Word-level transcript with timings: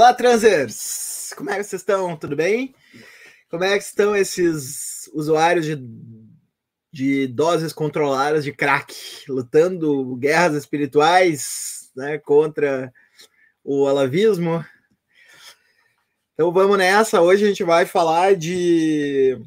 Olá, 0.00 0.14
transers! 0.14 1.34
Como 1.36 1.50
é 1.50 1.58
que 1.58 1.64
vocês 1.64 1.82
estão? 1.82 2.16
Tudo 2.16 2.34
bem? 2.34 2.74
Como 3.50 3.62
é 3.64 3.76
que 3.76 3.84
estão 3.84 4.16
esses 4.16 5.10
usuários 5.12 5.66
de, 5.66 5.76
de 6.90 7.26
doses 7.26 7.70
controladas 7.70 8.42
de 8.42 8.50
crack, 8.50 8.94
lutando 9.28 10.16
guerras 10.16 10.54
espirituais 10.54 11.90
né, 11.94 12.16
contra 12.16 12.90
o 13.62 13.86
alavismo? 13.86 14.64
Então 16.32 16.50
vamos 16.50 16.78
nessa. 16.78 17.20
Hoje 17.20 17.44
a 17.44 17.48
gente 17.48 17.62
vai 17.62 17.84
falar 17.84 18.34
de 18.34 19.38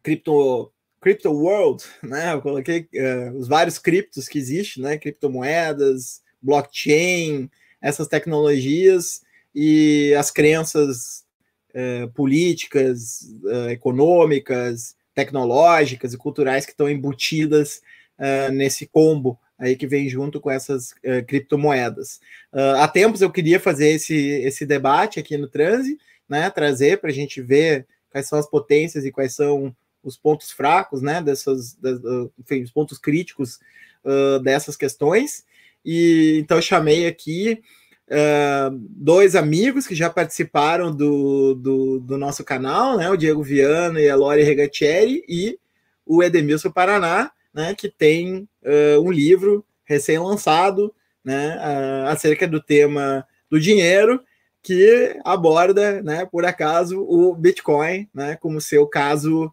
cripto, 0.00 0.72
crypto 1.00 1.32
world, 1.32 1.82
né? 2.04 2.34
Eu 2.34 2.40
coloquei 2.40 2.88
uh, 2.94 3.36
os 3.36 3.48
vários 3.48 3.80
criptos 3.80 4.28
que 4.28 4.38
existem, 4.38 4.84
né? 4.84 4.96
Criptomoedas, 4.96 6.22
blockchain, 6.40 7.50
essas 7.82 8.06
tecnologias 8.06 9.25
e 9.58 10.14
as 10.14 10.30
crenças 10.30 11.24
é, 11.72 12.06
políticas, 12.08 13.20
é, 13.46 13.72
econômicas, 13.72 14.94
tecnológicas 15.14 16.12
e 16.12 16.18
culturais 16.18 16.66
que 16.66 16.72
estão 16.72 16.90
embutidas 16.90 17.80
é, 18.18 18.50
nesse 18.50 18.86
combo 18.86 19.38
aí 19.58 19.74
que 19.74 19.86
vem 19.86 20.06
junto 20.06 20.38
com 20.38 20.50
essas 20.50 20.92
criptomoedas. 21.26 22.20
Uh, 22.52 22.76
há 22.76 22.86
tempos 22.86 23.22
eu 23.22 23.32
queria 23.32 23.58
fazer 23.58 23.88
esse, 23.88 24.14
esse 24.14 24.66
debate 24.66 25.18
aqui 25.18 25.38
no 25.38 25.48
Transe, 25.48 25.96
né, 26.28 26.50
trazer 26.50 27.00
para 27.00 27.08
a 27.08 27.12
gente 27.12 27.40
ver 27.40 27.86
quais 28.10 28.28
são 28.28 28.38
as 28.38 28.46
potências 28.46 29.06
e 29.06 29.10
quais 29.10 29.34
são 29.34 29.74
os 30.02 30.14
pontos 30.14 30.50
fracos, 30.50 31.00
né, 31.00 31.22
dessas, 31.22 31.72
das, 31.76 31.98
enfim, 32.38 32.64
os 32.64 32.70
pontos 32.70 32.98
críticos 32.98 33.58
uh, 34.04 34.38
dessas 34.40 34.76
questões. 34.76 35.42
E 35.82 36.36
então 36.38 36.60
chamei 36.60 37.06
aqui 37.06 37.62
Uh, 38.08 38.70
dois 38.88 39.34
amigos 39.34 39.84
que 39.84 39.94
já 39.94 40.08
participaram 40.08 40.94
do, 40.94 41.56
do, 41.56 41.98
do, 41.98 42.16
nosso 42.16 42.44
canal, 42.44 42.96
né? 42.96 43.10
O 43.10 43.16
Diego 43.16 43.42
Viana 43.42 44.00
e 44.00 44.08
a 44.08 44.14
Lori 44.14 44.44
Regatieri 44.44 45.24
e 45.28 45.58
o 46.04 46.22
Edemilson 46.22 46.70
Paraná, 46.70 47.32
né? 47.52 47.74
Que 47.74 47.88
tem 47.88 48.48
uh, 48.62 49.00
um 49.00 49.10
livro 49.10 49.64
recém-lançado, 49.84 50.94
né? 51.24 51.56
Uh, 51.56 52.06
acerca 52.06 52.46
do 52.46 52.62
tema 52.62 53.26
do 53.50 53.58
dinheiro 53.58 54.22
que 54.62 55.18
aborda, 55.24 56.00
né? 56.00 56.24
Por 56.26 56.44
acaso 56.44 57.00
o 57.00 57.34
Bitcoin, 57.34 58.08
né? 58.14 58.36
Como 58.36 58.60
seu 58.60 58.86
caso 58.86 59.52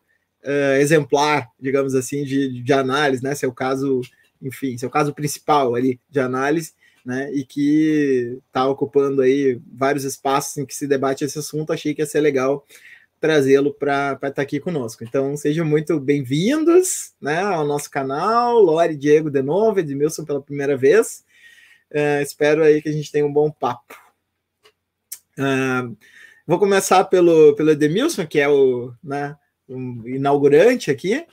exemplar, 0.77 1.47
digamos 1.57 1.95
assim, 1.95 2.25
de, 2.25 2.61
de 2.61 2.73
análise, 2.73 3.23
né? 3.23 3.33
Seu 3.33 3.53
caso, 3.53 4.01
enfim, 4.41 4.77
seu 4.77 4.89
caso 4.89 5.13
principal 5.13 5.73
ali 5.73 6.01
de 6.09 6.19
análise 6.19 6.73
né? 7.05 7.31
E 7.33 7.43
que 7.45 8.39
está 8.47 8.67
ocupando 8.67 9.21
aí 9.21 9.59
vários 9.71 10.03
espaços 10.03 10.57
em 10.57 10.65
que 10.65 10.75
se 10.75 10.87
debate 10.87 11.23
esse 11.23 11.37
assunto. 11.37 11.73
Achei 11.73 11.93
que 11.93 12.01
ia 12.01 12.05
ser 12.05 12.21
legal 12.21 12.65
trazê-lo 13.23 13.73
para 13.73 14.13
estar 14.13 14.31
tá 14.31 14.41
aqui 14.41 14.59
conosco. 14.59 15.03
Então, 15.03 15.37
sejam 15.37 15.65
muito 15.65 15.97
bem-vindos 15.97 17.13
né, 17.21 17.39
ao 17.39 17.65
nosso 17.65 17.89
canal. 17.89 18.59
Lore, 18.59 18.97
Diego 18.97 19.29
de 19.29 19.41
novo, 19.41 19.79
Edmilson 19.79 20.25
pela 20.25 20.41
primeira 20.41 20.75
vez. 20.75 21.23
Uh, 21.89 22.21
espero 22.21 22.61
aí 22.61 22.81
que 22.81 22.89
a 22.89 22.91
gente 22.91 23.09
tenha 23.09 23.25
um 23.25 23.31
bom 23.31 23.49
papo. 23.49 23.95
Uh, 25.39 25.95
vou 26.45 26.59
começar 26.59 27.05
pelo, 27.05 27.55
pelo 27.55 27.71
Edmilson, 27.71 28.27
que 28.27 28.39
é 28.39 28.49
o, 28.49 28.93
né, 29.01 29.37
um 29.69 30.05
inaugurante 30.05 30.91
aqui. 30.91 31.25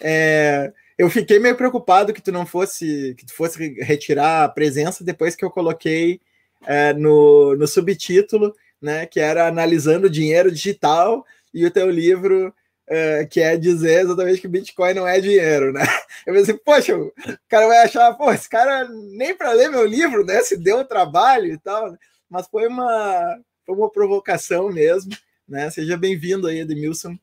É, 0.00 0.72
eu 0.96 1.10
fiquei 1.10 1.38
meio 1.38 1.56
preocupado 1.56 2.12
que 2.12 2.22
tu 2.22 2.30
não 2.30 2.46
fosse 2.46 3.14
que 3.18 3.26
tu 3.26 3.34
fosse 3.34 3.58
retirar 3.80 4.44
a 4.44 4.48
presença 4.48 5.04
depois 5.04 5.34
que 5.34 5.44
eu 5.44 5.50
coloquei 5.50 6.20
é, 6.66 6.92
no, 6.92 7.56
no 7.56 7.66
subtítulo, 7.66 8.54
né, 8.80 9.06
que 9.06 9.20
era 9.20 9.46
analisando 9.46 10.06
o 10.06 10.10
dinheiro 10.10 10.50
digital 10.50 11.24
e 11.52 11.64
o 11.64 11.70
teu 11.70 11.90
livro 11.90 12.54
é, 12.86 13.24
que 13.24 13.40
é 13.40 13.56
dizer 13.56 14.02
exatamente 14.02 14.40
que 14.40 14.48
Bitcoin 14.48 14.94
não 14.94 15.08
é 15.08 15.20
dinheiro, 15.20 15.72
né? 15.72 15.82
Eu 16.26 16.34
pensei, 16.34 16.54
poxa, 16.54 16.96
o 16.96 17.12
cara 17.48 17.66
vai 17.66 17.78
achar, 17.78 18.12
pô, 18.14 18.30
esse 18.32 18.48
cara 18.48 18.88
nem 18.88 19.34
para 19.34 19.52
ler 19.52 19.70
meu 19.70 19.86
livro, 19.86 20.24
né? 20.24 20.40
Se 20.42 20.56
deu 20.56 20.84
trabalho 20.84 21.52
e 21.52 21.58
tal, 21.58 21.96
mas 22.28 22.46
foi 22.46 22.66
uma 22.66 23.38
foi 23.64 23.74
uma 23.74 23.90
provocação 23.90 24.70
mesmo, 24.70 25.12
né? 25.48 25.70
Seja 25.70 25.96
bem-vindo 25.96 26.46
aí, 26.46 26.60
Edmilson. 26.60 27.18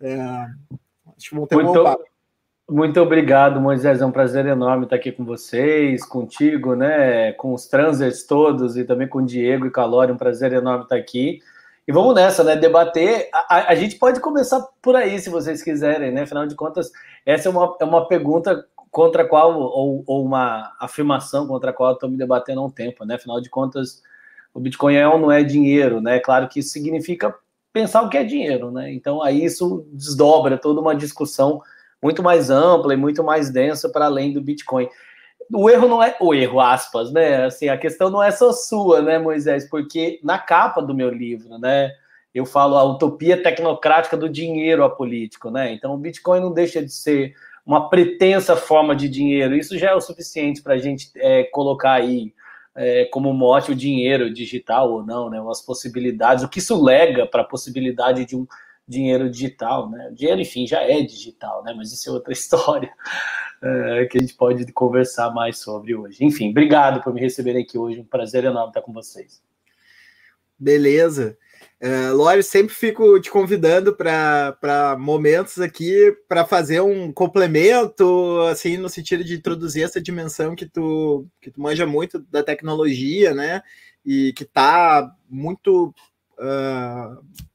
É, 0.00 0.16
acho 1.16 1.28
que 1.28 1.34
vamos 1.34 1.48
ter 1.48 1.56
um 1.56 1.64
bom 1.64 1.84
papo. 1.84 2.04
Muito 2.74 3.00
obrigado, 3.00 3.60
Moisés. 3.60 4.00
É 4.00 4.04
um 4.04 4.10
prazer 4.10 4.46
enorme 4.46 4.82
estar 4.82 4.96
aqui 4.96 5.12
com 5.12 5.24
vocês, 5.24 6.04
contigo, 6.04 6.74
né? 6.74 7.32
Com 7.34 7.54
os 7.54 7.68
transers 7.68 8.24
todos 8.24 8.76
e 8.76 8.82
também 8.82 9.06
com 9.06 9.20
o 9.20 9.24
Diego 9.24 9.64
e 9.64 9.70
Calori. 9.70 10.10
Um 10.10 10.16
prazer 10.16 10.52
enorme 10.52 10.82
estar 10.82 10.96
aqui. 10.96 11.38
E 11.86 11.92
vamos 11.92 12.16
nessa, 12.16 12.42
né? 12.42 12.56
Debater. 12.56 13.28
A, 13.32 13.70
a, 13.70 13.74
gente 13.76 13.94
pode 13.94 14.18
começar 14.18 14.60
por 14.82 14.96
aí, 14.96 15.20
se 15.20 15.30
vocês 15.30 15.62
quiserem, 15.62 16.10
né? 16.10 16.22
Afinal 16.22 16.48
de 16.48 16.56
contas, 16.56 16.90
essa 17.24 17.48
é 17.48 17.52
uma, 17.52 17.76
é 17.80 17.84
uma 17.84 18.08
pergunta 18.08 18.66
contra 18.90 19.22
a 19.22 19.28
qual, 19.28 19.56
ou, 19.56 20.02
ou 20.04 20.24
uma 20.24 20.74
afirmação 20.80 21.46
contra 21.46 21.70
a 21.70 21.72
qual 21.72 21.90
eu 21.90 21.94
estou 21.94 22.10
me 22.10 22.16
debatendo 22.16 22.60
há 22.60 22.64
um 22.64 22.70
tempo, 22.70 23.04
né? 23.04 23.14
Afinal 23.14 23.40
de 23.40 23.48
contas, 23.48 24.02
o 24.52 24.58
Bitcoin 24.58 24.96
é 24.96 25.06
ou 25.06 25.16
não 25.16 25.30
é 25.30 25.44
dinheiro, 25.44 26.00
né? 26.00 26.18
Claro 26.18 26.48
que 26.48 26.58
isso 26.58 26.70
significa 26.70 27.32
pensar 27.72 28.02
o 28.02 28.08
que 28.08 28.18
é 28.18 28.24
dinheiro, 28.24 28.72
né? 28.72 28.92
Então 28.92 29.22
aí 29.22 29.44
isso 29.44 29.86
desdobra 29.92 30.58
toda 30.58 30.80
uma 30.80 30.96
discussão 30.96 31.62
muito 32.04 32.22
mais 32.22 32.50
ampla 32.50 32.92
e 32.92 32.98
muito 32.98 33.24
mais 33.24 33.48
densa 33.48 33.88
para 33.88 34.04
além 34.04 34.30
do 34.30 34.42
Bitcoin. 34.42 34.86
O 35.50 35.70
erro 35.70 35.88
não 35.88 36.02
é 36.02 36.14
o 36.20 36.34
erro, 36.34 36.60
aspas, 36.60 37.10
né? 37.10 37.46
Assim, 37.46 37.70
a 37.70 37.78
questão 37.78 38.10
não 38.10 38.22
é 38.22 38.30
só 38.30 38.52
sua, 38.52 39.00
né, 39.00 39.18
Moisés? 39.18 39.68
Porque 39.70 40.20
na 40.22 40.38
capa 40.38 40.82
do 40.82 40.94
meu 40.94 41.08
livro, 41.08 41.58
né, 41.58 41.92
eu 42.34 42.44
falo 42.44 42.76
a 42.76 42.84
utopia 42.84 43.42
tecnocrática 43.42 44.18
do 44.18 44.28
dinheiro 44.28 44.84
apolítico, 44.84 45.50
né? 45.50 45.72
Então 45.72 45.94
o 45.94 45.98
Bitcoin 45.98 46.40
não 46.40 46.52
deixa 46.52 46.82
de 46.82 46.92
ser 46.92 47.34
uma 47.64 47.88
pretensa 47.88 48.54
forma 48.54 48.94
de 48.94 49.08
dinheiro. 49.08 49.56
Isso 49.56 49.78
já 49.78 49.92
é 49.92 49.94
o 49.94 50.00
suficiente 50.00 50.62
para 50.62 50.74
a 50.74 50.78
gente 50.78 51.10
é, 51.16 51.44
colocar 51.44 51.92
aí 51.92 52.34
é, 52.76 53.06
como 53.06 53.32
mote 53.32 53.72
o 53.72 53.74
dinheiro 53.74 54.30
digital 54.30 54.92
ou 54.92 55.02
não, 55.02 55.30
né? 55.30 55.42
As 55.48 55.62
possibilidades, 55.62 56.44
o 56.44 56.48
que 56.50 56.58
isso 56.58 56.82
lega 56.82 57.24
para 57.24 57.40
a 57.40 57.46
possibilidade 57.46 58.26
de 58.26 58.36
um 58.36 58.46
dinheiro 58.86 59.30
digital, 59.30 59.90
né? 59.90 60.08
O 60.10 60.14
dinheiro, 60.14 60.40
enfim, 60.40 60.66
já 60.66 60.82
é 60.82 61.02
digital, 61.02 61.62
né? 61.64 61.74
Mas 61.76 61.92
isso 61.92 62.08
é 62.08 62.12
outra 62.12 62.32
história 62.34 62.92
é, 63.62 64.06
que 64.06 64.18
a 64.18 64.20
gente 64.20 64.34
pode 64.34 64.70
conversar 64.72 65.32
mais 65.32 65.58
sobre 65.58 65.94
hoje. 65.94 66.24
Enfim, 66.24 66.50
obrigado 66.50 67.02
por 67.02 67.12
me 67.12 67.20
receberem 67.20 67.62
aqui 67.62 67.78
hoje. 67.78 68.00
Um 68.00 68.04
prazer 68.04 68.44
enorme 68.44 68.68
estar 68.68 68.82
com 68.82 68.92
vocês. 68.92 69.42
Beleza. 70.58 71.36
Uh, 71.82 72.14
Lore, 72.14 72.42
sempre 72.42 72.74
fico 72.74 73.20
te 73.20 73.30
convidando 73.30 73.94
para 73.94 74.96
momentos 74.98 75.60
aqui 75.60 76.16
para 76.28 76.44
fazer 76.44 76.80
um 76.80 77.12
complemento, 77.12 78.40
assim, 78.50 78.76
no 78.78 78.88
sentido 78.88 79.22
de 79.22 79.34
introduzir 79.34 79.84
essa 79.84 80.00
dimensão 80.00 80.54
que 80.54 80.66
tu, 80.66 81.26
que 81.40 81.50
tu 81.50 81.60
manja 81.60 81.86
muito 81.86 82.20
da 82.30 82.42
tecnologia, 82.42 83.34
né? 83.34 83.62
E 84.04 84.32
que 84.34 84.44
está 84.44 85.10
muito 85.28 85.94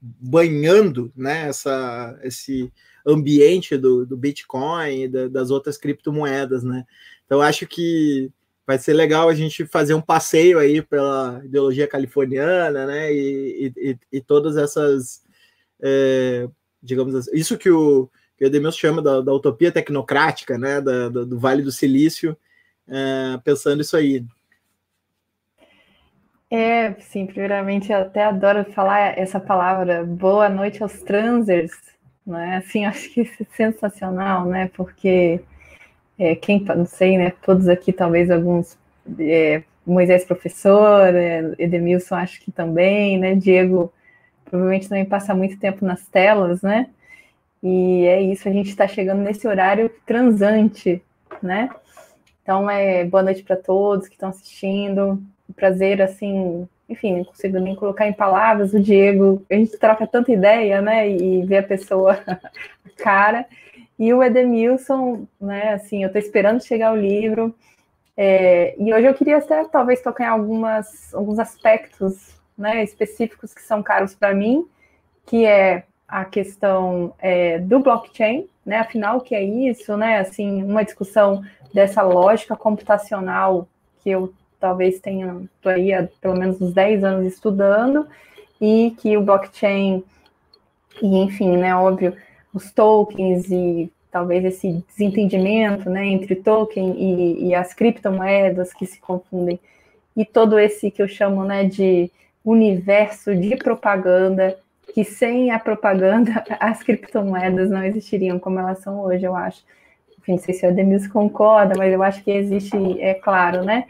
banhando 0.01 1.11
né, 1.15 1.47
essa, 1.47 2.17
esse 2.23 2.71
ambiente 3.05 3.77
do, 3.77 4.05
do 4.05 4.17
Bitcoin 4.17 5.03
e 5.03 5.07
da, 5.07 5.27
das 5.27 5.51
outras 5.51 5.77
criptomoedas, 5.77 6.63
né? 6.63 6.85
Então 7.25 7.41
acho 7.41 7.67
que 7.67 8.31
vai 8.65 8.77
ser 8.77 8.93
legal 8.93 9.27
a 9.27 9.33
gente 9.33 9.65
fazer 9.65 9.95
um 9.95 10.01
passeio 10.01 10.59
aí 10.59 10.79
pela 10.81 11.41
ideologia 11.43 11.87
californiana, 11.87 12.85
né? 12.85 13.11
E, 13.11 13.73
e, 13.75 13.97
e 14.11 14.21
todas 14.21 14.57
essas, 14.57 15.23
é, 15.81 16.47
digamos 16.81 17.15
assim, 17.15 17.31
isso 17.33 17.57
que 17.57 17.69
o, 17.69 18.07
que 18.37 18.45
o 18.45 18.47
Edemilson 18.47 18.77
chama 18.77 19.01
da, 19.01 19.21
da, 19.21 19.33
utopia 19.33 19.71
tecnocrática, 19.71 20.57
né? 20.57 20.79
Da, 20.81 21.09
da, 21.09 21.23
do 21.23 21.39
Vale 21.39 21.63
do 21.63 21.71
Silício, 21.71 22.37
é, 22.87 23.39
pensando 23.43 23.81
isso 23.81 23.97
aí. 23.97 24.23
É, 26.51 26.93
sim, 27.01 27.27
primeiramente 27.27 27.91
eu 27.91 27.99
até 27.99 28.23
adoro 28.23 28.65
falar 28.73 29.15
essa 29.19 29.39
palavra, 29.39 30.03
boa 30.03 30.49
noite 30.49 30.81
aos 30.81 30.99
transers, 31.03 31.71
né? 32.25 32.57
Assim, 32.57 32.85
acho 32.85 33.13
que 33.13 33.21
é 33.21 33.45
sensacional, 33.55 34.45
né? 34.45 34.69
Porque 34.73 35.41
é, 36.17 36.35
quem, 36.35 36.61
não 36.75 36.85
sei, 36.85 37.17
né? 37.19 37.31
Todos 37.43 37.67
aqui, 37.67 37.93
talvez 37.93 38.31
alguns, 38.31 38.77
é, 39.19 39.63
Moisés 39.85 40.25
professor, 40.25 41.13
é, 41.15 41.53
Edemilson 41.59 42.15
acho 42.15 42.41
que 42.41 42.51
também, 42.51 43.19
né? 43.19 43.35
Diego 43.35 43.93
provavelmente 44.45 44.89
também 44.89 45.05
passa 45.05 45.35
muito 45.35 45.59
tempo 45.59 45.85
nas 45.85 46.07
telas, 46.07 46.63
né? 46.63 46.89
E 47.61 48.05
é 48.07 48.21
isso, 48.21 48.49
a 48.49 48.51
gente 48.51 48.69
está 48.69 48.87
chegando 48.87 49.21
nesse 49.21 49.47
horário 49.47 49.89
transante, 50.05 51.03
né? 51.43 51.69
Então, 52.41 52.69
é 52.69 53.05
boa 53.05 53.21
noite 53.23 53.43
para 53.43 53.55
todos 53.55 54.07
que 54.07 54.15
estão 54.15 54.29
assistindo 54.29 55.21
prazer, 55.59 56.01
assim, 56.01 56.67
enfim, 56.87 57.17
não 57.17 57.25
consigo 57.25 57.59
nem 57.59 57.75
colocar 57.75 58.07
em 58.07 58.13
palavras. 58.13 58.73
O 58.73 58.79
Diego, 58.79 59.43
a 59.49 59.55
gente 59.55 59.77
troca 59.77 60.07
tanta 60.07 60.31
ideia, 60.31 60.81
né? 60.81 61.09
E 61.09 61.45
vê 61.45 61.57
a 61.57 61.63
pessoa 61.63 62.19
cara. 62.97 63.45
E 63.97 64.13
o 64.13 64.23
Edemilson, 64.23 65.27
né? 65.39 65.73
Assim, 65.73 66.03
eu 66.03 66.07
estou 66.07 66.21
esperando 66.21 66.63
chegar 66.63 66.93
o 66.93 66.97
livro. 66.97 67.53
É, 68.15 68.75
e 68.77 68.93
hoje 68.93 69.05
eu 69.05 69.13
queria 69.13 69.37
até 69.37 69.63
talvez 69.65 70.01
tocar 70.01 70.25
em 70.25 70.27
algumas, 70.27 71.13
alguns 71.13 71.39
aspectos 71.39 72.33
né, 72.57 72.83
específicos 72.83 73.53
que 73.53 73.61
são 73.61 73.81
caros 73.81 74.13
para 74.13 74.33
mim, 74.33 74.67
que 75.25 75.45
é 75.45 75.83
a 76.05 76.25
questão 76.25 77.13
é, 77.19 77.59
do 77.59 77.79
blockchain, 77.79 78.47
né? 78.65 78.77
Afinal, 78.77 79.17
o 79.17 79.21
que 79.21 79.35
é 79.35 79.43
isso, 79.43 79.95
né? 79.95 80.19
Assim, 80.19 80.63
uma 80.63 80.83
discussão 80.83 81.43
dessa 81.73 82.01
lógica 82.01 82.55
computacional 82.55 83.67
que 84.01 84.09
eu 84.09 84.33
talvez 84.59 84.99
tenha 84.99 85.41
aí 85.65 85.91
pelo 86.21 86.37
menos 86.37 86.61
uns 86.61 86.73
10 86.73 87.03
anos 87.03 87.33
estudando, 87.33 88.07
e 88.59 88.93
que 88.99 89.15
o 89.15 89.21
blockchain, 89.21 90.03
e 91.01 91.17
enfim, 91.17 91.57
né, 91.57 91.75
óbvio, 91.75 92.15
os 92.53 92.71
tokens 92.71 93.49
e 93.49 93.91
talvez 94.11 94.43
esse 94.43 94.83
desentendimento 94.87 95.89
né, 95.89 96.05
entre 96.05 96.35
token 96.35 96.95
e, 96.97 97.47
e, 97.47 97.55
as 97.55 97.73
criptomoedas 97.73 98.73
que 98.73 98.85
se 98.85 98.99
confundem, 98.99 99.59
e 100.17 100.25
todo 100.25 100.59
esse 100.59 100.91
que 100.91 101.01
eu 101.01 101.07
chamo 101.07 101.43
né, 101.43 101.63
de 101.63 102.11
universo 102.43 103.35
de 103.35 103.55
propaganda, 103.55 104.57
que 104.93 105.03
sem 105.03 105.51
a 105.51 105.59
propaganda 105.59 106.43
as 106.59 106.81
criptomoedas 106.83 107.69
não 107.69 107.83
existiriam 107.83 108.39
como 108.39 108.59
elas 108.59 108.79
são 108.79 108.99
hoje, 109.01 109.23
eu 109.23 109.35
acho. 109.35 109.63
Enfim, 110.17 110.33
não 110.33 110.39
sei 110.39 110.53
se 110.53 110.65
o 110.65 110.69
Ademir 110.69 111.09
concorda, 111.11 111.75
mas 111.77 111.93
eu 111.93 112.03
acho 112.03 112.23
que 112.23 112.31
existe, 112.31 112.75
é 112.99 113.13
claro, 113.13 113.63
né? 113.63 113.85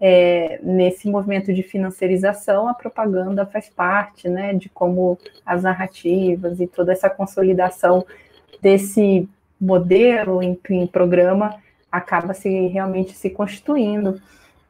É, 0.00 0.58
nesse 0.62 1.10
movimento 1.10 1.52
de 1.52 1.62
financiarização, 1.62 2.66
a 2.66 2.72
propaganda 2.72 3.44
faz 3.44 3.68
parte, 3.68 4.28
né, 4.28 4.54
de 4.54 4.70
como 4.70 5.18
as 5.44 5.62
narrativas 5.62 6.58
e 6.58 6.66
toda 6.66 6.92
essa 6.92 7.10
consolidação 7.10 8.06
desse 8.62 9.28
modelo 9.60 10.42
em, 10.42 10.58
em 10.70 10.86
programa 10.86 11.54
acaba 11.92 12.32
se 12.32 12.48
realmente 12.68 13.12
se 13.12 13.28
constituindo. 13.28 14.20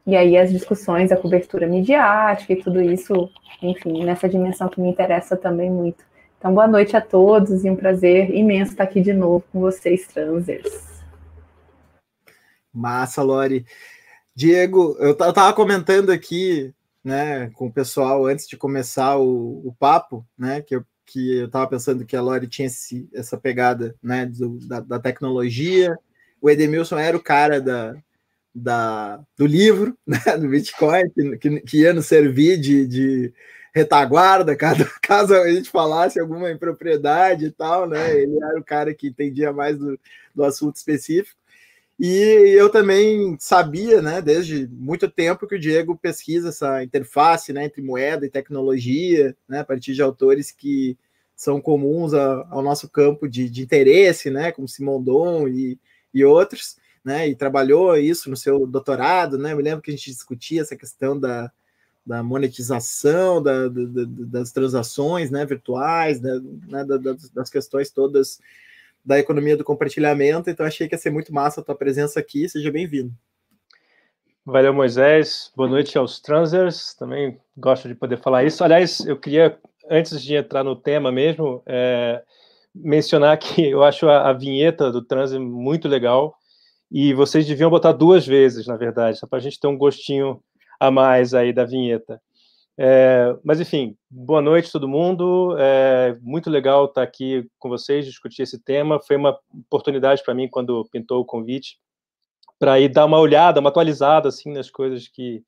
E 0.05 0.15
aí 0.15 0.37
as 0.37 0.51
discussões, 0.51 1.11
a 1.11 1.17
cobertura 1.17 1.67
midiática 1.67 2.51
e 2.51 2.61
tudo 2.61 2.81
isso, 2.81 3.29
enfim, 3.61 4.03
nessa 4.03 4.27
dimensão 4.27 4.67
que 4.67 4.81
me 4.81 4.89
interessa 4.89 5.37
também 5.37 5.69
muito. 5.69 6.03
Então, 6.37 6.53
boa 6.53 6.67
noite 6.67 6.97
a 6.97 7.01
todos 7.01 7.63
e 7.63 7.69
um 7.69 7.75
prazer 7.75 8.33
imenso 8.33 8.71
estar 8.71 8.83
aqui 8.83 8.99
de 8.99 9.13
novo 9.13 9.45
com 9.51 9.59
vocês, 9.59 10.07
transers. 10.07 11.03
Massa, 12.73 13.21
Lori. 13.21 13.63
Diego, 14.35 14.95
eu 14.99 15.11
estava 15.11 15.53
comentando 15.53 16.11
aqui, 16.11 16.73
né, 17.03 17.49
com 17.51 17.67
o 17.67 17.73
pessoal 17.73 18.25
antes 18.25 18.47
de 18.47 18.55
começar 18.57 19.17
o, 19.17 19.67
o 19.67 19.75
papo, 19.77 20.25
né, 20.37 20.61
que 20.61 20.75
eu 20.75 20.85
que 21.11 21.39
eu 21.39 21.47
estava 21.47 21.67
pensando 21.67 22.05
que 22.05 22.15
a 22.15 22.21
Lori 22.21 22.47
tinha 22.47 22.67
esse, 22.67 23.09
essa 23.13 23.37
pegada 23.37 23.93
né, 24.01 24.25
do, 24.25 24.57
da, 24.65 24.79
da, 24.79 24.99
tecnologia. 24.99 25.93
O 26.41 26.49
Edemilson 26.49 26.97
era 26.97 27.17
o 27.17 27.21
cara 27.21 27.59
da, 27.59 27.95
da, 28.55 29.21
do 29.37 29.45
livro, 29.45 29.97
né, 30.07 30.19
do 30.39 30.47
Bitcoin, 30.47 31.03
que, 31.37 31.59
que 31.61 31.81
ia 31.81 31.93
nos 31.93 32.05
servir 32.05 32.57
de, 32.57 32.87
de 32.87 33.33
retaguarda, 33.73 34.55
caso, 34.55 34.85
caso 35.01 35.33
a 35.33 35.51
gente 35.51 35.69
falasse 35.69 36.19
alguma 36.19 36.49
impropriedade 36.49 37.45
e 37.45 37.51
tal, 37.51 37.87
né? 37.89 38.17
Ele 38.17 38.37
era 38.41 38.59
o 38.59 38.63
cara 38.63 38.93
que 38.93 39.07
entendia 39.07 39.51
mais 39.51 39.77
do, 39.77 39.99
do 40.33 40.43
assunto 40.45 40.77
específico. 40.77 41.40
E 42.03 42.55
eu 42.57 42.67
também 42.67 43.37
sabia, 43.39 44.01
né, 44.01 44.23
desde 44.23 44.67
muito 44.69 45.07
tempo 45.07 45.45
que 45.45 45.53
o 45.53 45.59
Diego 45.59 45.95
pesquisa 45.95 46.49
essa 46.49 46.83
interface, 46.83 47.53
né, 47.53 47.65
entre 47.65 47.79
moeda 47.79 48.25
e 48.25 48.29
tecnologia, 48.29 49.37
né, 49.47 49.59
a 49.59 49.63
partir 49.63 49.93
de 49.93 50.01
autores 50.01 50.51
que 50.51 50.97
são 51.35 51.61
comuns 51.61 52.15
a, 52.15 52.47
ao 52.49 52.63
nosso 52.63 52.89
campo 52.89 53.29
de, 53.29 53.47
de, 53.47 53.61
interesse, 53.61 54.31
né, 54.31 54.51
como 54.51 54.67
Simon 54.67 54.99
Don 54.99 55.47
e, 55.47 55.79
e 56.11 56.25
outros, 56.25 56.75
né, 57.05 57.27
e 57.27 57.35
trabalhou 57.35 57.95
isso 57.95 58.31
no 58.31 58.35
seu 58.35 58.65
doutorado, 58.65 59.37
né, 59.37 59.53
me 59.53 59.61
lembro 59.61 59.83
que 59.83 59.91
a 59.91 59.95
gente 59.95 60.09
discutia 60.09 60.61
essa 60.61 60.75
questão 60.75 61.19
da, 61.19 61.51
da 62.03 62.23
monetização 62.23 63.43
da, 63.43 63.67
da, 63.67 64.05
das 64.07 64.51
transações, 64.51 65.29
né, 65.29 65.45
virtuais, 65.45 66.19
né, 66.19 66.41
das, 66.83 67.29
das 67.29 67.49
questões 67.51 67.91
todas 67.91 68.39
da 69.03 69.19
economia 69.19 69.57
do 69.57 69.63
compartilhamento, 69.63 70.49
então 70.49 70.65
achei 70.65 70.87
que 70.87 70.95
ia 70.95 70.99
ser 70.99 71.09
muito 71.09 71.33
massa 71.33 71.61
a 71.61 71.63
tua 71.63 71.75
presença 71.75 72.19
aqui, 72.19 72.47
seja 72.47 72.71
bem-vindo. 72.71 73.13
Valeu, 74.45 74.73
Moisés. 74.73 75.51
Boa 75.55 75.69
noite 75.69 75.97
aos 75.97 76.19
transers. 76.19 76.95
Também 76.95 77.39
gosto 77.55 77.87
de 77.87 77.93
poder 77.93 78.17
falar 78.17 78.43
isso. 78.43 78.63
Aliás, 78.63 78.99
eu 79.05 79.15
queria, 79.15 79.57
antes 79.89 80.21
de 80.21 80.35
entrar 80.35 80.63
no 80.63 80.75
tema 80.75 81.11
mesmo, 81.11 81.61
é, 81.65 82.23
mencionar 82.73 83.37
que 83.37 83.61
eu 83.69 83.83
acho 83.83 84.07
a, 84.09 84.29
a 84.29 84.33
vinheta 84.33 84.91
do 84.91 85.03
transer 85.03 85.39
muito 85.39 85.87
legal 85.87 86.35
e 86.91 87.13
vocês 87.13 87.45
deviam 87.45 87.69
botar 87.69 87.91
duas 87.91 88.25
vezes, 88.25 88.65
na 88.65 88.75
verdade, 88.75 89.19
só 89.19 89.27
para 89.27 89.37
a 89.37 89.41
gente 89.41 89.59
ter 89.59 89.67
um 89.67 89.77
gostinho 89.77 90.41
a 90.79 90.89
mais 90.89 91.33
aí 91.33 91.53
da 91.53 91.63
vinheta. 91.63 92.19
É, 92.77 93.35
mas, 93.43 93.59
enfim, 93.59 93.95
boa 94.09 94.41
noite 94.41 94.71
todo 94.71 94.87
mundo. 94.87 95.55
É 95.57 96.17
muito 96.21 96.49
legal 96.49 96.85
estar 96.85 97.03
aqui 97.03 97.47
com 97.59 97.69
vocês, 97.69 98.05
discutir 98.05 98.43
esse 98.43 98.59
tema. 98.59 98.99
Foi 98.99 99.15
uma 99.15 99.37
oportunidade 99.53 100.23
para 100.23 100.33
mim 100.33 100.47
quando 100.47 100.87
pintou 100.91 101.21
o 101.21 101.25
convite 101.25 101.77
para 102.59 102.79
ir 102.79 102.89
dar 102.89 103.05
uma 103.05 103.19
olhada, 103.19 103.59
uma 103.59 103.69
atualizada 103.69 104.29
assim 104.29 104.51
nas 104.53 104.69
coisas 104.69 105.07
que 105.07 105.43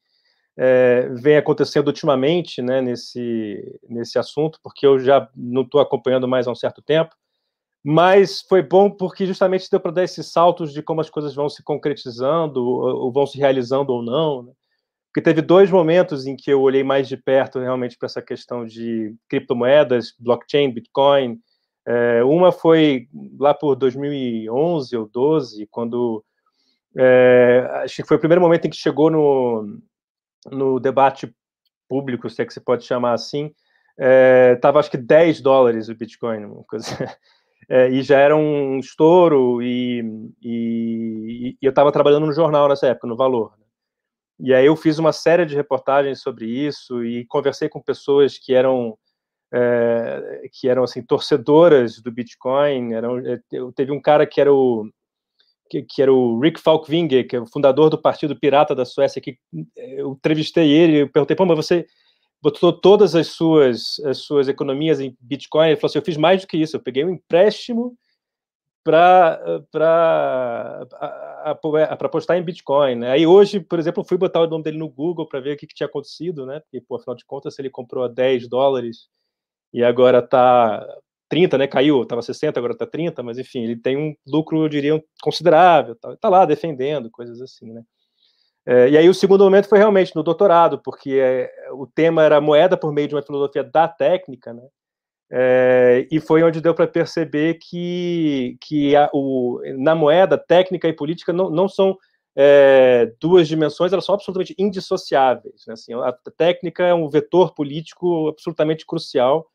é, 0.57 1.09
vem 1.09 1.37
acontecendo 1.37 1.87
ultimamente, 1.87 2.61
né, 2.61 2.81
nesse 2.81 3.79
nesse 3.87 4.17
assunto, 4.19 4.59
porque 4.63 4.85
eu 4.85 4.99
já 4.99 5.29
não 5.35 5.61
estou 5.61 5.79
acompanhando 5.81 6.27
mais 6.27 6.47
há 6.47 6.51
um 6.51 6.55
certo 6.55 6.81
tempo. 6.81 7.15
Mas 7.83 8.41
foi 8.41 8.61
bom 8.61 8.89
porque 8.89 9.25
justamente 9.25 9.69
deu 9.69 9.79
para 9.79 9.91
dar 9.91 10.03
esses 10.03 10.31
saltos 10.31 10.71
de 10.73 10.81
como 10.81 11.01
as 11.01 11.09
coisas 11.09 11.35
vão 11.35 11.49
se 11.49 11.61
concretizando 11.63 12.63
ou, 12.65 13.03
ou 13.05 13.11
vão 13.11 13.25
se 13.27 13.37
realizando 13.37 13.91
ou 13.91 14.01
não. 14.01 14.43
Né? 14.43 14.53
Porque 15.13 15.21
teve 15.21 15.43
dois 15.43 15.69
momentos 15.69 16.25
em 16.25 16.35
que 16.35 16.49
eu 16.49 16.59
olhei 16.59 16.83
mais 16.83 17.07
de 17.07 17.15
perto 17.15 17.59
realmente 17.59 17.95
para 17.95 18.07
essa 18.07 18.19
questão 18.19 18.65
de 18.65 19.13
criptomoedas, 19.29 20.15
blockchain, 20.19 20.73
Bitcoin. 20.73 21.39
É, 21.85 22.23
uma 22.23 22.51
foi 22.51 23.07
lá 23.39 23.53
por 23.53 23.75
2011 23.75 24.97
ou 24.97 25.07
12, 25.07 25.67
quando 25.69 26.25
é, 26.97 27.69
acho 27.83 27.97
que 27.97 28.07
foi 28.07 28.17
o 28.17 28.19
primeiro 28.19 28.41
momento 28.41 28.65
em 28.65 28.71
que 28.71 28.75
chegou 28.75 29.11
no, 29.11 29.79
no 30.51 30.79
debate 30.79 31.31
público, 31.87 32.27
se 32.27 32.41
é 32.41 32.45
que 32.45 32.53
se 32.53 32.59
pode 32.59 32.83
chamar 32.83 33.13
assim, 33.13 33.53
estava 34.55 34.79
é, 34.79 34.79
acho 34.79 34.89
que 34.89 34.97
10 34.97 35.41
dólares 35.41 35.89
o 35.89 35.95
Bitcoin, 35.95 36.45
uma 36.45 36.63
coisa, 36.63 36.87
é, 37.69 37.87
e 37.87 38.01
já 38.01 38.17
era 38.17 38.35
um 38.35 38.79
estouro, 38.79 39.61
e, 39.61 40.01
e, 40.41 41.55
e 41.61 41.65
eu 41.65 41.69
estava 41.69 41.91
trabalhando 41.91 42.25
no 42.25 42.33
jornal 42.33 42.67
nessa 42.67 42.87
época, 42.87 43.05
no 43.05 43.15
Valor. 43.15 43.53
E 44.43 44.53
aí 44.53 44.65
eu 44.65 44.75
fiz 44.75 44.99
uma 44.99 45.13
série 45.13 45.45
de 45.45 45.55
reportagens 45.55 46.19
sobre 46.19 46.45
isso 46.45 47.01
e 47.05 47.25
conversei 47.27 47.69
com 47.69 47.81
pessoas 47.81 48.37
que 48.37 48.53
eram 48.53 48.97
é, 49.53 50.49
que 50.51 50.67
eram 50.67 50.83
assim 50.83 51.01
torcedoras 51.01 52.01
do 52.01 52.11
Bitcoin. 52.11 52.91
Eram, 52.91 53.19
eh, 53.19 53.39
teve 53.73 53.93
um 53.93 54.01
cara 54.01 54.27
que 54.27 54.41
era 54.41 54.53
o 54.53 54.89
que, 55.69 55.83
que, 55.83 56.01
era 56.01 56.11
o 56.11 56.41
Rick 56.41 56.59
Falkvinge, 56.59 57.23
que 57.23 57.37
é 57.37 57.39
o 57.39 57.45
fundador 57.45 57.89
do 57.89 57.97
Partido 57.97 58.37
Pirata 58.37 58.75
da 58.75 58.83
Suécia, 58.83 59.21
que 59.21 59.37
eh, 59.77 60.01
eu 60.01 60.11
entrevistei 60.11 60.69
ele, 60.69 61.03
eu 61.03 61.09
perguntei, 61.09 61.37
pô, 61.37 61.45
mas 61.45 61.55
você 61.55 61.87
botou 62.41 62.73
todas 62.73 63.15
as 63.15 63.27
suas 63.27 63.97
as 64.05 64.17
suas 64.17 64.49
economias 64.49 64.99
em 64.99 65.15
Bitcoin? 65.21 65.67
Ele 65.69 65.77
falou 65.77 65.89
assim, 65.89 65.99
eu 65.99 66.05
fiz 66.05 66.17
mais 66.17 66.41
do 66.41 66.47
que 66.47 66.57
isso, 66.57 66.75
eu 66.75 66.81
peguei 66.81 67.05
um 67.05 67.11
empréstimo 67.11 67.97
para 68.83 69.25
postar 72.11 72.37
em 72.37 72.43
Bitcoin. 72.43 72.95
Né? 72.95 73.11
Aí 73.11 73.25
hoje, 73.25 73.59
por 73.59 73.79
exemplo, 73.79 74.03
fui 74.03 74.17
botar 74.17 74.41
o 74.41 74.47
nome 74.47 74.63
dele 74.63 74.77
no 74.77 74.89
Google 74.89 75.27
para 75.27 75.39
ver 75.39 75.55
o 75.55 75.57
que, 75.57 75.67
que, 75.67 75.75
tinha 75.75 75.87
acontecido, 75.87 76.45
né? 76.45 76.59
Porque, 76.59 76.81
pô, 76.81 76.95
afinal 76.95 77.15
de 77.15 77.25
contas, 77.25 77.57
ele 77.59 77.69
comprou 77.69 78.03
a 78.03 78.07
10 78.07 78.47
dólares 78.47 79.07
e 79.73 79.83
agora 79.83 80.19
está 80.19 80.85
30, 81.29 81.57
né? 81.57 81.67
Caiu, 81.67 82.03
estava 82.03 82.21
60, 82.21 82.59
agora 82.59 82.73
está 82.73 82.85
30, 82.85 83.23
mas 83.23 83.37
enfim, 83.39 83.63
ele 83.63 83.77
tem 83.77 83.97
um 83.97 84.13
lucro, 84.27 84.63
eu 84.63 84.69
diria, 84.69 85.03
considerável. 85.21 85.97
Está 86.13 86.29
lá 86.29 86.45
defendendo, 86.45 87.09
coisas 87.09 87.41
assim, 87.41 87.71
né? 87.73 87.83
É, 88.65 88.89
e 88.89 88.97
aí 88.97 89.09
o 89.09 89.13
segundo 89.13 89.43
momento 89.43 89.67
foi 89.67 89.77
realmente 89.77 90.15
no 90.15 90.23
doutorado, 90.23 90.79
porque 90.79 91.19
é, 91.21 91.51
o 91.73 91.85
tema 91.85 92.23
era 92.23 92.39
moeda 92.39 92.77
por 92.77 92.93
meio 92.93 93.07
de 93.07 93.15
uma 93.15 93.21
filosofia 93.21 93.63
da 93.63 93.87
técnica, 93.87 94.53
né? 94.53 94.63
É, 95.35 96.07
e 96.11 96.19
foi 96.19 96.43
onde 96.43 96.61
deu 96.61 96.75
para 96.75 96.85
perceber 96.85 97.55
que, 97.55 98.55
que 98.61 98.95
a, 98.95 99.09
o, 99.11 99.59
na 99.79 99.95
moeda, 99.95 100.37
técnica 100.37 100.87
e 100.87 100.93
política 100.93 101.33
não, 101.33 101.49
não 101.49 101.67
são 101.67 101.97
é, 102.35 103.11
duas 103.19 103.47
dimensões, 103.47 103.91
elas 103.91 104.05
são 104.05 104.13
absolutamente 104.13 104.53
indissociáveis. 104.59 105.63
Né? 105.65 105.73
Assim, 105.73 105.93
a 105.95 106.13
técnica 106.37 106.83
é 106.83 106.93
um 106.93 107.09
vetor 107.09 107.55
político 107.55 108.27
absolutamente 108.27 108.85
crucial. 108.85 109.49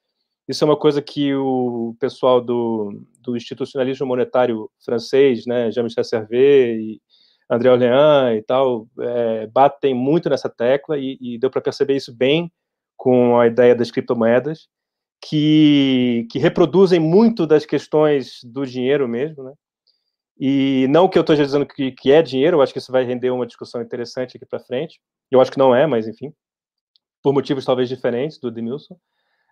Isso 0.48 0.64
é 0.64 0.66
uma 0.66 0.76
coisa 0.76 1.00
que 1.00 1.32
o 1.32 1.94
pessoal 2.00 2.40
do, 2.40 3.00
do 3.20 3.36
institucionalismo 3.36 4.04
monetário 4.04 4.68
francês, 4.84 5.46
né, 5.46 5.70
Jean-Michel 5.70 6.02
Servet 6.02 6.76
e 6.76 7.00
André 7.48 7.70
Orléans 7.70 8.36
e 8.36 8.42
tal, 8.42 8.88
é, 8.98 9.46
batem 9.46 9.94
muito 9.94 10.28
nessa 10.28 10.48
tecla 10.48 10.98
e, 10.98 11.16
e 11.20 11.38
deu 11.38 11.50
para 11.50 11.60
perceber 11.60 11.94
isso 11.94 12.12
bem 12.12 12.50
com 12.96 13.38
a 13.38 13.46
ideia 13.46 13.76
das 13.76 13.92
criptomoedas 13.92 14.68
que, 15.20 16.26
que 16.30 16.38
reproduzem 16.38 17.00
muito 17.00 17.46
das 17.46 17.66
questões 17.66 18.40
do 18.44 18.64
dinheiro 18.64 19.08
mesmo, 19.08 19.42
né? 19.42 19.52
E 20.38 20.86
não 20.88 21.08
que 21.08 21.18
eu 21.18 21.22
estou 21.22 21.34
dizendo 21.34 21.66
que, 21.66 21.90
que 21.90 22.12
é 22.12 22.22
dinheiro, 22.22 22.58
eu 22.58 22.62
acho 22.62 22.72
que 22.72 22.78
isso 22.78 22.92
vai 22.92 23.04
render 23.04 23.30
uma 23.30 23.46
discussão 23.46 23.82
interessante 23.82 24.36
aqui 24.36 24.46
para 24.46 24.60
frente. 24.60 25.00
Eu 25.30 25.40
acho 25.40 25.50
que 25.50 25.58
não 25.58 25.74
é, 25.74 25.86
mas 25.86 26.06
enfim. 26.06 26.32
por 27.22 27.32
motivos 27.32 27.64
talvez 27.64 27.88
diferentes 27.88 28.38
do 28.38 28.50
Denilson. 28.50 28.96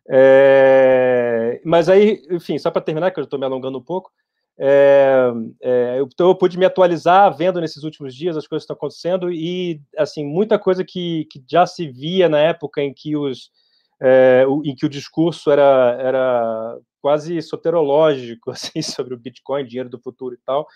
É, 0.08 1.60
mas 1.64 1.88
aí, 1.88 2.22
enfim, 2.30 2.56
só 2.58 2.70
para 2.70 2.82
terminar, 2.82 3.10
que 3.10 3.18
eu 3.18 3.24
estou 3.24 3.38
me 3.38 3.44
alongando 3.44 3.78
um 3.78 3.82
pouco, 3.82 4.12
é, 4.58 5.32
é, 5.60 5.98
então 6.00 6.28
eu 6.28 6.34
pude 6.34 6.56
me 6.56 6.64
atualizar 6.64 7.36
vendo 7.36 7.60
nesses 7.60 7.82
últimos 7.82 8.14
dias 8.14 8.36
as 8.36 8.46
coisas 8.46 8.62
que 8.62 8.72
estão 8.72 8.76
acontecendo 8.76 9.30
e 9.30 9.82
assim 9.98 10.24
muita 10.24 10.58
coisa 10.58 10.82
que, 10.82 11.26
que 11.26 11.44
já 11.46 11.66
se 11.66 11.86
via 11.86 12.26
na 12.26 12.38
época 12.38 12.80
em 12.80 12.94
que 12.94 13.14
os 13.14 13.50
é, 14.00 14.44
em 14.64 14.74
que 14.74 14.86
o 14.86 14.90
discurso 14.90 15.50
era, 15.50 15.96
era 16.00 16.78
quase 17.00 17.40
soterológico 17.42 18.50
assim 18.52 18.82
sobre 18.82 19.14
o 19.14 19.18
Bitcoin, 19.18 19.64
dinheiro 19.64 19.88
do 19.88 20.00
futuro 20.00 20.34
e 20.34 20.38
tal. 20.44 20.66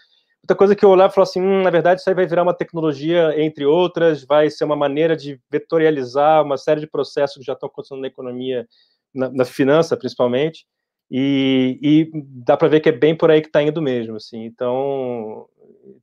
Outra 0.43 0.57
coisa 0.57 0.75
que 0.75 0.85
eu 0.85 0.89
olhava 0.91 1.13
e 1.13 1.15
falava 1.15 1.29
assim, 1.29 1.43
hum, 1.43 1.63
na 1.63 1.71
verdade 1.71 2.01
isso 2.01 2.09
aí 2.09 2.15
vai 2.15 2.27
virar 2.27 2.43
uma 2.43 2.55
tecnologia 2.55 3.35
entre 3.41 3.67
outras, 3.67 4.25
vai 4.25 4.49
ser 4.49 4.65
uma 4.65 4.77
maneira 4.77 5.15
de 5.15 5.39
vetorializar 5.51 6.43
uma 6.43 6.57
série 6.57 6.81
de 6.81 6.87
processos 6.87 7.37
que 7.37 7.45
já 7.45 7.53
estão 7.53 7.69
acontecendo 7.69 8.01
na 8.01 8.07
economia, 8.07 8.67
na, 9.15 9.29
na 9.31 9.45
finança 9.45 9.97
principalmente. 9.97 10.65
E, 11.11 11.79
e 11.83 12.11
dá 12.15 12.57
para 12.57 12.69
ver 12.69 12.81
que 12.81 12.89
é 12.89 12.93
bem 12.93 13.17
por 13.17 13.31
aí 13.31 13.41
que 13.41 13.49
está 13.49 13.61
indo 13.63 13.83
mesmo, 13.83 14.17
assim. 14.17 14.45
Então, 14.45 15.47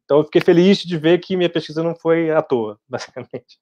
então 0.04 0.18
eu 0.18 0.26
fiquei 0.26 0.42
feliz 0.42 0.80
de 0.80 0.98
ver 0.98 1.20
que 1.20 1.38
minha 1.38 1.50
pesquisa 1.50 1.82
não 1.82 1.96
foi 1.96 2.30
à 2.30 2.42
toa, 2.42 2.78
basicamente. 2.88 3.58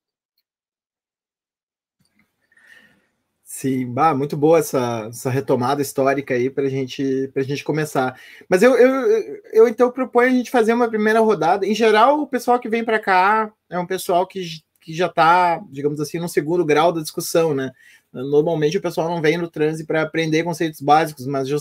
Sim, 3.58 3.86
bah, 3.90 4.14
muito 4.14 4.36
boa 4.36 4.60
essa, 4.60 5.06
essa 5.08 5.30
retomada 5.30 5.82
histórica 5.82 6.34
aí 6.34 6.50
para 6.50 6.68
gente, 6.68 7.32
a 7.34 7.42
gente 7.42 7.64
começar. 7.64 8.20
Mas 8.50 8.62
eu, 8.62 8.76
eu, 8.76 9.42
eu 9.54 9.68
então 9.70 9.90
proponho 9.90 10.28
a 10.28 10.32
gente 10.34 10.52
fazer 10.52 10.74
uma 10.74 10.90
primeira 10.90 11.22
rodada. 11.22 11.66
Em 11.66 11.74
geral, 11.74 12.20
o 12.20 12.28
pessoal 12.28 12.60
que 12.60 12.68
vem 12.68 12.84
para 12.84 13.00
cá 13.00 13.50
é 13.70 13.80
um 13.80 13.86
pessoal 13.88 14.28
que, 14.28 14.42
que 14.82 14.94
já 14.94 15.06
está, 15.06 15.64
digamos 15.72 16.02
assim, 16.02 16.20
no 16.20 16.28
segundo 16.28 16.66
grau 16.66 16.92
da 16.92 17.02
discussão, 17.02 17.54
né? 17.54 17.72
Normalmente 18.12 18.78
o 18.78 18.82
pessoal 18.82 19.08
não 19.08 19.22
vem 19.22 19.38
no 19.38 19.50
transe 19.50 19.86
para 19.86 20.02
aprender 20.02 20.44
conceitos 20.44 20.82
básicos, 20.82 21.26
mas 21.26 21.48
já, 21.48 21.58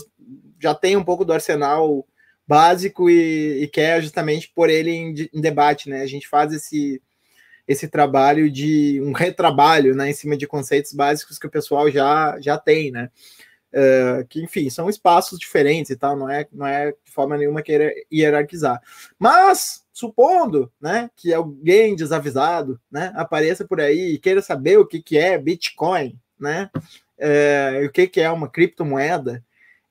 já 0.61 0.75
tem 0.75 0.97
um 0.97 1.03
pouco 1.03 1.23
do 1.23 1.31
arsenal 1.31 2.05
básico 2.45 3.09
e, 3.09 3.63
e 3.63 3.67
quer 3.69 4.01
justamente 4.03 4.51
pôr 4.53 4.69
ele 4.69 4.91
em, 4.91 5.29
em, 5.33 5.39
debate, 5.39 5.89
né? 5.89 6.01
A 6.01 6.07
gente 6.07 6.27
faz 6.27 6.51
esse, 6.51 7.01
esse 7.67 7.87
trabalho 7.87 8.49
de 8.49 9.01
um 9.01 9.11
retrabalho, 9.11 9.95
né, 9.95 10.09
em 10.09 10.13
cima 10.13 10.37
de 10.37 10.47
conceitos 10.47 10.93
básicos 10.93 11.39
que 11.39 11.47
o 11.47 11.51
pessoal 11.51 11.89
já, 11.89 12.39
já 12.39 12.57
tem, 12.57 12.91
né? 12.91 13.09
Uh, 13.73 14.25
que 14.29 14.41
enfim 14.41 14.69
são 14.69 14.89
espaços 14.89 15.37
diferentes 15.37 15.91
e 15.91 15.97
tal, 15.97 16.15
não 16.15 16.29
é, 16.29 16.47
não 16.49 16.65
é 16.65 16.91
de 16.91 17.11
forma 17.11 17.37
nenhuma 17.37 17.61
querer 17.61 18.05
hierarquizar. 18.11 18.81
Mas 19.19 19.83
supondo, 19.91 20.71
né, 20.79 21.09
que 21.15 21.33
alguém 21.33 21.93
desavisado, 21.93 22.79
né, 22.89 23.11
apareça 23.15 23.65
por 23.65 23.81
aí 23.81 24.13
e 24.13 24.19
queira 24.19 24.41
saber 24.41 24.77
o 24.77 24.85
que, 24.85 25.01
que 25.01 25.17
é 25.17 25.37
Bitcoin, 25.37 26.17
né? 26.39 26.69
É, 27.17 27.83
o 27.85 27.91
que, 27.91 28.07
que 28.07 28.21
é 28.21 28.29
uma 28.29 28.49
criptomoeda, 28.49 29.43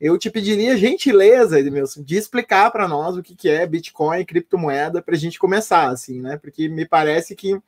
eu 0.04 0.18
te 0.18 0.28
pediria 0.28 0.76
gentileza, 0.76 1.58
Edmilson, 1.58 2.02
de 2.02 2.14
explicar 2.14 2.70
para 2.70 2.86
nós 2.86 3.16
o 3.16 3.22
que, 3.22 3.34
que 3.34 3.48
é 3.48 3.66
Bitcoin 3.66 4.22
criptomoeda 4.22 5.00
para 5.00 5.14
a 5.14 5.18
gente 5.18 5.38
começar, 5.38 5.88
assim, 5.88 6.20
né? 6.20 6.36
Porque 6.36 6.68
me 6.68 6.84
parece 6.84 7.34
que 7.34 7.58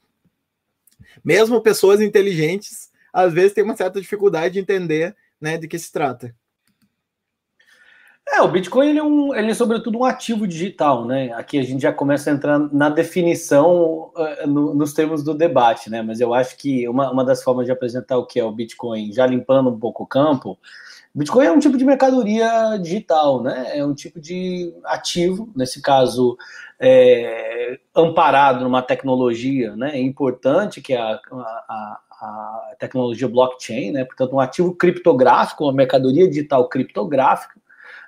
mesmo 1.25 1.63
pessoas 1.63 2.03
inteligentes 2.03 2.91
às 3.11 3.33
vezes 3.33 3.55
têm 3.55 3.65
uma 3.65 3.75
certa 3.75 4.03
dificuldade 4.03 4.53
de 4.53 4.61
entender 4.61 5.17
né, 5.41 5.57
de 5.57 5.67
que 5.67 5.79
se 5.79 5.91
trata. 5.91 6.35
É, 8.29 8.43
o 8.43 8.49
Bitcoin 8.49 8.91
ele 8.91 8.99
é, 8.99 9.03
um, 9.03 9.35
ele 9.35 9.53
é 9.53 9.55
sobretudo 9.55 9.99
um 9.99 10.05
ativo 10.05 10.47
digital, 10.47 11.07
né? 11.07 11.33
Aqui 11.33 11.59
a 11.59 11.63
gente 11.63 11.81
já 11.81 11.93
começa 11.93 12.29
a 12.29 12.35
entrar 12.35 12.59
na 12.59 12.91
definição 12.91 14.13
uh, 14.15 14.47
no, 14.47 14.75
nos 14.75 14.93
termos 14.93 15.23
do 15.23 15.33
debate, 15.33 15.89
né? 15.89 16.03
Mas 16.03 16.21
eu 16.21 16.35
acho 16.35 16.55
que 16.59 16.87
uma, 16.87 17.11
uma 17.11 17.25
das 17.25 17.43
formas 17.43 17.65
de 17.65 17.73
apresentar 17.73 18.19
o 18.19 18.27
que 18.27 18.39
é 18.39 18.45
o 18.45 18.53
Bitcoin, 18.53 19.11
já 19.11 19.25
limpando 19.27 19.71
um 19.71 19.79
pouco 19.79 20.03
o 20.03 20.07
campo, 20.07 20.59
Bitcoin 21.17 21.47
é 21.47 21.51
um 21.51 21.59
tipo 21.59 21.79
de 21.79 21.85
mercadoria 21.85 22.79
digital, 22.79 23.43
né? 23.43 23.79
É 23.79 23.83
um 23.83 23.95
tipo 23.95 24.21
de 24.21 24.71
ativo, 24.85 25.51
nesse 25.57 25.81
caso, 25.81 26.37
é, 26.79 27.79
amparado 27.95 28.63
numa 28.63 28.83
tecnologia 28.83 29.75
né, 29.75 29.99
importante, 29.99 30.83
que 30.83 30.93
é 30.93 30.99
a, 31.01 31.19
a, 31.33 32.01
a 32.11 32.75
tecnologia 32.79 33.27
blockchain, 33.27 33.93
né? 33.93 34.05
Portanto, 34.05 34.35
um 34.35 34.41
ativo 34.41 34.75
criptográfico, 34.75 35.65
uma 35.65 35.73
mercadoria 35.73 36.29
digital 36.29 36.69
criptográfica 36.69 37.59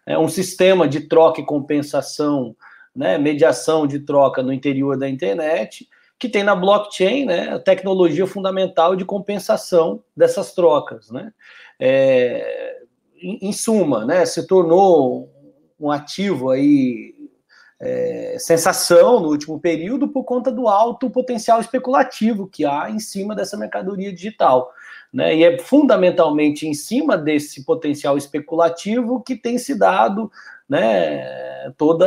é 0.05 0.19
um 0.19 0.29
sistema 0.29 0.87
de 0.87 1.01
troca 1.01 1.41
e 1.41 1.47
compensação, 1.47 2.55
né, 2.95 3.17
mediação 3.17 3.87
de 3.87 4.01
troca 4.01 4.43
no 4.43 4.53
interior 4.53 4.99
da 4.99 5.09
internet, 5.09 5.89
que 6.19 6.29
tem 6.29 6.43
na 6.43 6.55
blockchain 6.55 7.25
né, 7.25 7.55
a 7.55 7.59
tecnologia 7.59 8.27
fundamental 8.27 8.95
de 8.97 9.05
compensação 9.05 10.03
dessas 10.15 10.53
trocas. 10.53 11.11
Né? 11.11 11.33
É, 11.81 12.79
em, 13.21 13.49
em, 13.49 13.53
suma, 13.53 14.05
né, 14.05 14.25
se 14.25 14.47
tornou 14.47 15.29
um 15.79 15.91
ativo 15.91 16.51
aí, 16.51 17.15
é, 17.81 18.37
sensação 18.39 19.21
no 19.21 19.29
último 19.29 19.61
período 19.61 20.09
por 20.09 20.25
conta 20.25 20.51
do 20.51 20.67
alto 20.69 21.09
potencial 21.09 21.61
especulativo 21.61 22.49
que 22.49 22.65
há 22.65 22.91
em 22.91 22.99
cima 22.99 23.35
dessa 23.35 23.57
mercadoria 23.57 24.13
digital. 24.13 24.73
Né? 25.13 25.37
E 25.37 25.45
é 25.45 25.59
fundamentalmente 25.59 26.67
em 26.67 26.75
cima 26.75 27.17
desse 27.17 27.65
potencial 27.65 28.19
especulativo 28.19 29.23
que 29.23 29.37
tem 29.37 29.59
se 29.59 29.75
dado 29.75 30.31
né, 30.69 31.71
toda 31.77 32.07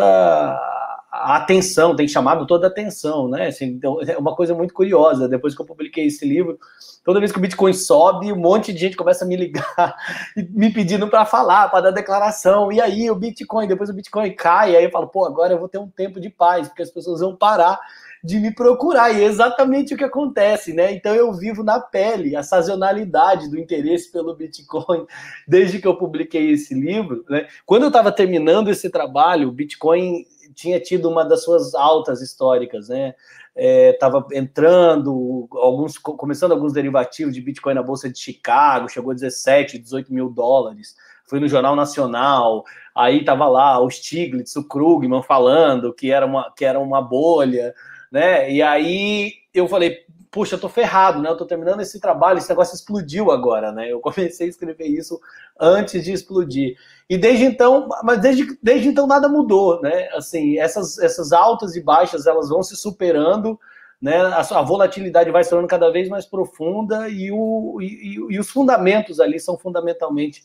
a 1.11 1.35
atenção, 1.35 1.93
tem 1.93 2.07
chamado 2.07 2.47
toda 2.47 2.67
a 2.67 2.69
atenção, 2.69 3.27
né? 3.27 3.47
Assim, 3.47 3.65
então, 3.65 3.99
é 4.01 4.17
uma 4.17 4.33
coisa 4.33 4.55
muito 4.55 4.73
curiosa. 4.73 5.27
Depois 5.27 5.53
que 5.53 5.61
eu 5.61 5.65
publiquei 5.65 6.05
esse 6.05 6.25
livro, 6.25 6.57
toda 7.03 7.19
vez 7.19 7.33
que 7.33 7.37
o 7.37 7.41
Bitcoin 7.41 7.73
sobe, 7.73 8.31
um 8.31 8.37
monte 8.37 8.71
de 8.71 8.79
gente 8.79 8.95
começa 8.95 9.25
a 9.25 9.27
me 9.27 9.35
ligar 9.35 9.95
me 10.51 10.71
pedindo 10.71 11.09
para 11.09 11.25
falar, 11.25 11.67
para 11.69 11.81
dar 11.81 11.91
declaração. 11.91 12.71
E 12.71 12.79
aí 12.79 13.11
o 13.11 13.15
Bitcoin, 13.15 13.67
depois 13.67 13.89
o 13.89 13.93
Bitcoin 13.93 14.31
cai, 14.31 14.75
aí 14.77 14.85
eu 14.85 14.89
falo, 14.89 15.07
pô, 15.07 15.25
agora 15.25 15.53
eu 15.53 15.59
vou 15.59 15.67
ter 15.67 15.79
um 15.79 15.89
tempo 15.89 16.17
de 16.17 16.29
paz, 16.29 16.69
porque 16.69 16.83
as 16.83 16.89
pessoas 16.89 17.19
vão 17.19 17.35
parar 17.35 17.77
de 18.23 18.39
me 18.39 18.53
procurar. 18.53 19.11
E 19.11 19.21
é 19.21 19.25
exatamente 19.25 19.93
o 19.93 19.97
que 19.97 20.03
acontece, 20.03 20.73
né? 20.73 20.93
Então 20.93 21.13
eu 21.13 21.33
vivo 21.33 21.63
na 21.63 21.79
pele 21.79 22.35
a 22.35 22.43
sazonalidade 22.43 23.49
do 23.49 23.59
interesse 23.59 24.11
pelo 24.11 24.35
Bitcoin 24.35 25.05
desde 25.47 25.79
que 25.79 25.87
eu 25.87 25.97
publiquei 25.97 26.51
esse 26.51 26.73
livro. 26.73 27.25
Né? 27.29 27.47
Quando 27.65 27.83
eu 27.83 27.89
estava 27.89 28.11
terminando 28.11 28.69
esse 28.69 28.89
trabalho, 28.89 29.49
o 29.49 29.51
Bitcoin 29.51 30.25
tinha 30.53 30.79
tido 30.79 31.09
uma 31.09 31.23
das 31.23 31.43
suas 31.43 31.73
altas 31.75 32.21
históricas, 32.21 32.89
né? 32.89 33.13
Estava 33.55 34.25
é, 34.31 34.37
entrando, 34.37 35.47
alguns 35.51 35.97
começando 35.97 36.53
alguns 36.53 36.73
derivativos 36.73 37.33
de 37.33 37.41
Bitcoin 37.41 37.73
na 37.73 37.83
Bolsa 37.83 38.09
de 38.09 38.17
Chicago, 38.19 38.89
chegou 38.89 39.11
a 39.11 39.15
17, 39.15 39.77
18 39.77 40.13
mil 40.13 40.29
dólares. 40.29 40.95
Foi 41.25 41.39
no 41.39 41.47
Jornal 41.47 41.75
Nacional, 41.75 42.63
aí 42.95 43.19
estava 43.19 43.47
lá 43.47 43.79
o 43.79 43.89
Stiglitz, 43.89 44.55
o 44.55 44.67
Krugman 44.67 45.23
falando 45.23 45.93
que 45.93 46.11
era 46.11 46.25
uma, 46.25 46.51
que 46.55 46.65
era 46.65 46.79
uma 46.79 47.01
bolha 47.01 47.73
né? 48.11 48.51
E 48.51 48.61
aí 48.61 49.33
eu 49.53 49.67
falei, 49.67 50.05
puxa, 50.31 50.55
eu 50.55 50.59
tô 50.59 50.69
ferrado, 50.69 51.21
né? 51.21 51.29
Eu 51.29 51.35
tô 51.35 51.45
terminando 51.45 51.81
esse 51.81 51.99
trabalho, 51.99 52.37
esse 52.37 52.49
negócio 52.49 52.73
explodiu 52.73 53.29
agora, 53.29 53.71
né? 53.71 53.91
Eu 53.91 53.99
comecei 54.01 54.47
a 54.47 54.49
escrever 54.49 54.87
isso 54.87 55.19
antes 55.59 56.03
de 56.03 56.13
explodir. 56.13 56.77
E 57.09 57.17
desde 57.17 57.43
então, 57.43 57.89
mas 58.03 58.21
desde, 58.21 58.57
desde 58.63 58.87
então 58.87 59.05
nada 59.05 59.27
mudou, 59.27 59.81
né? 59.81 60.07
Assim, 60.13 60.57
essas, 60.57 60.97
essas 60.99 61.33
altas 61.33 61.75
e 61.75 61.81
baixas, 61.83 62.25
elas 62.25 62.49
vão 62.49 62.63
se 62.63 62.77
superando, 62.77 63.59
né? 64.01 64.17
A, 64.17 64.39
a 64.39 64.61
volatilidade 64.61 65.29
vai 65.29 65.43
se 65.43 65.49
tornando 65.49 65.67
cada 65.67 65.91
vez 65.91 66.07
mais 66.07 66.25
profunda 66.25 67.09
e, 67.09 67.29
o, 67.29 67.79
e, 67.81 67.85
e, 67.85 68.35
e 68.35 68.39
os 68.39 68.49
fundamentos 68.49 69.19
ali 69.19 69.37
são 69.37 69.57
fundamentalmente 69.57 70.43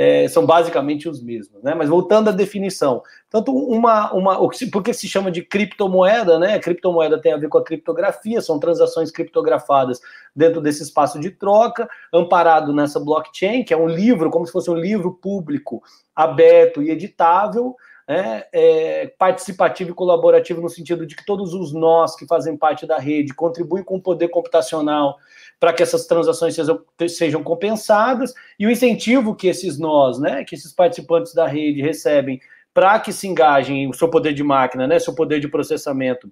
é, 0.00 0.28
são 0.28 0.46
basicamente 0.46 1.08
os 1.08 1.20
mesmos, 1.20 1.60
né? 1.60 1.74
Mas 1.74 1.88
voltando 1.88 2.28
à 2.28 2.32
definição, 2.32 3.02
tanto 3.28 3.52
uma, 3.52 4.12
uma, 4.12 4.48
porque 4.70 4.94
se 4.94 5.08
chama 5.08 5.28
de 5.28 5.42
criptomoeda, 5.42 6.38
né? 6.38 6.54
A 6.54 6.60
criptomoeda 6.60 7.20
tem 7.20 7.32
a 7.32 7.36
ver 7.36 7.48
com 7.48 7.58
a 7.58 7.64
criptografia, 7.64 8.40
são 8.40 8.60
transações 8.60 9.10
criptografadas 9.10 10.00
dentro 10.36 10.60
desse 10.60 10.84
espaço 10.84 11.18
de 11.18 11.32
troca, 11.32 11.88
amparado 12.14 12.72
nessa 12.72 13.00
blockchain, 13.00 13.64
que 13.64 13.74
é 13.74 13.76
um 13.76 13.88
livro, 13.88 14.30
como 14.30 14.46
se 14.46 14.52
fosse 14.52 14.70
um 14.70 14.76
livro 14.76 15.14
público, 15.14 15.82
aberto 16.14 16.80
e 16.80 16.90
editável, 16.90 17.74
né, 18.06 18.44
é, 18.52 19.12
participativo 19.18 19.90
e 19.90 19.94
colaborativo 19.94 20.60
no 20.60 20.68
sentido 20.68 21.04
de 21.04 21.16
que 21.16 21.26
todos 21.26 21.52
os 21.52 21.74
nós 21.74 22.14
que 22.14 22.24
fazem 22.24 22.56
parte 22.56 22.86
da 22.86 23.00
rede 23.00 23.34
contribuem 23.34 23.82
com 23.82 23.96
o 23.96 24.00
poder 24.00 24.28
computacional 24.28 25.18
para 25.60 25.72
que 25.72 25.82
essas 25.82 26.06
transações 26.06 26.54
sejam, 26.54 26.80
sejam 27.08 27.42
compensadas 27.42 28.32
e 28.58 28.66
o 28.66 28.70
incentivo 28.70 29.34
que 29.34 29.48
esses 29.48 29.78
nós, 29.78 30.18
né, 30.18 30.44
que 30.44 30.54
esses 30.54 30.72
participantes 30.72 31.34
da 31.34 31.46
rede 31.46 31.82
recebem 31.82 32.40
para 32.72 33.00
que 33.00 33.12
se 33.12 33.26
engajem 33.26 33.88
o 33.88 33.92
seu 33.92 34.08
poder 34.08 34.32
de 34.32 34.42
máquina, 34.42 34.86
né, 34.86 34.98
seu 34.98 35.14
poder 35.14 35.40
de 35.40 35.48
processamento 35.48 36.30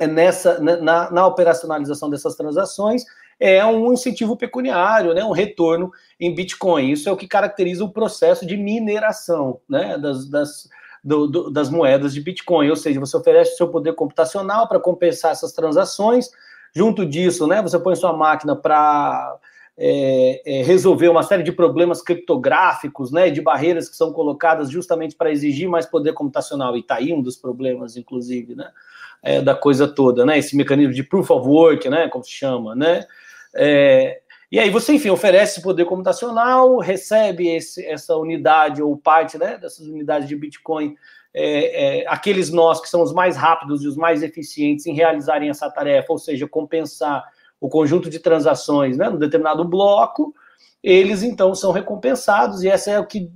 é 0.00 0.06
nessa 0.06 0.58
na, 0.60 1.10
na, 1.10 1.26
operacionalização 1.26 2.08
dessas 2.08 2.34
transações 2.34 3.04
é 3.38 3.64
um 3.64 3.92
incentivo 3.92 4.36
pecuniário, 4.36 5.14
né, 5.14 5.22
um 5.22 5.30
retorno 5.30 5.92
em 6.18 6.34
Bitcoin. 6.34 6.90
Isso 6.90 7.08
é 7.08 7.12
o 7.12 7.16
que 7.16 7.28
caracteriza 7.28 7.84
o 7.84 7.92
processo 7.92 8.44
de 8.46 8.56
mineração 8.56 9.60
né, 9.68 9.96
das, 9.98 10.28
das, 10.28 10.68
do, 11.04 11.26
do, 11.26 11.50
das 11.50 11.70
moedas 11.70 12.12
de 12.12 12.20
Bitcoin. 12.20 12.68
Ou 12.68 12.76
seja, 12.76 12.98
você 12.98 13.16
oferece 13.16 13.54
o 13.54 13.56
seu 13.56 13.68
poder 13.68 13.94
computacional 13.94 14.68
para 14.68 14.80
compensar 14.80 15.32
essas 15.32 15.52
transações, 15.52 16.30
Junto 16.74 17.04
disso, 17.04 17.46
né, 17.46 17.62
você 17.62 17.78
põe 17.78 17.96
sua 17.96 18.12
máquina 18.12 18.54
para 18.54 19.36
é, 19.76 20.42
é, 20.44 20.62
resolver 20.62 21.08
uma 21.08 21.22
série 21.22 21.42
de 21.42 21.52
problemas 21.52 22.02
criptográficos, 22.02 23.12
né, 23.12 23.30
de 23.30 23.40
barreiras 23.40 23.88
que 23.88 23.96
são 23.96 24.12
colocadas 24.12 24.70
justamente 24.70 25.14
para 25.14 25.30
exigir 25.30 25.68
mais 25.68 25.86
poder 25.86 26.12
computacional, 26.14 26.76
e 26.76 26.80
está 26.80 26.96
aí 26.96 27.12
um 27.12 27.22
dos 27.22 27.36
problemas, 27.36 27.96
inclusive, 27.96 28.54
né, 28.54 28.70
é, 29.22 29.40
da 29.40 29.54
coisa 29.54 29.86
toda, 29.86 30.26
né, 30.26 30.38
esse 30.38 30.56
mecanismo 30.56 30.92
de 30.92 31.04
proof 31.04 31.30
of 31.30 31.46
work, 31.48 31.88
né, 31.88 32.08
como 32.08 32.24
se 32.24 32.32
chama, 32.32 32.74
né, 32.74 33.06
é, 33.54 34.20
e 34.50 34.58
aí 34.58 34.70
você, 34.70 34.94
enfim, 34.94 35.10
oferece 35.10 35.62
poder 35.62 35.84
computacional, 35.84 36.78
recebe 36.78 37.48
esse, 37.48 37.84
essa 37.84 38.16
unidade 38.16 38.82
ou 38.82 38.96
parte 38.96 39.36
né, 39.36 39.58
dessas 39.58 39.86
unidades 39.86 40.26
de 40.26 40.34
Bitcoin, 40.34 40.96
é, 41.34 42.00
é, 42.00 42.08
aqueles 42.08 42.50
nós 42.50 42.80
que 42.80 42.88
são 42.88 43.02
os 43.02 43.12
mais 43.12 43.36
rápidos 43.36 43.82
e 43.82 43.88
os 43.88 43.96
mais 43.96 44.22
eficientes 44.22 44.86
em 44.86 44.94
realizarem 44.94 45.50
essa 45.50 45.70
tarefa, 45.70 46.12
ou 46.12 46.18
seja, 46.18 46.48
compensar 46.48 47.24
o 47.60 47.68
conjunto 47.68 48.08
de 48.08 48.18
transações 48.18 48.96
né, 48.96 49.08
no 49.08 49.18
determinado 49.18 49.64
bloco, 49.64 50.34
eles 50.82 51.22
então 51.22 51.54
são 51.54 51.72
recompensados, 51.72 52.62
e 52.62 52.68
essa 52.68 52.90
é 52.90 52.98
o 52.98 53.06
que 53.06 53.30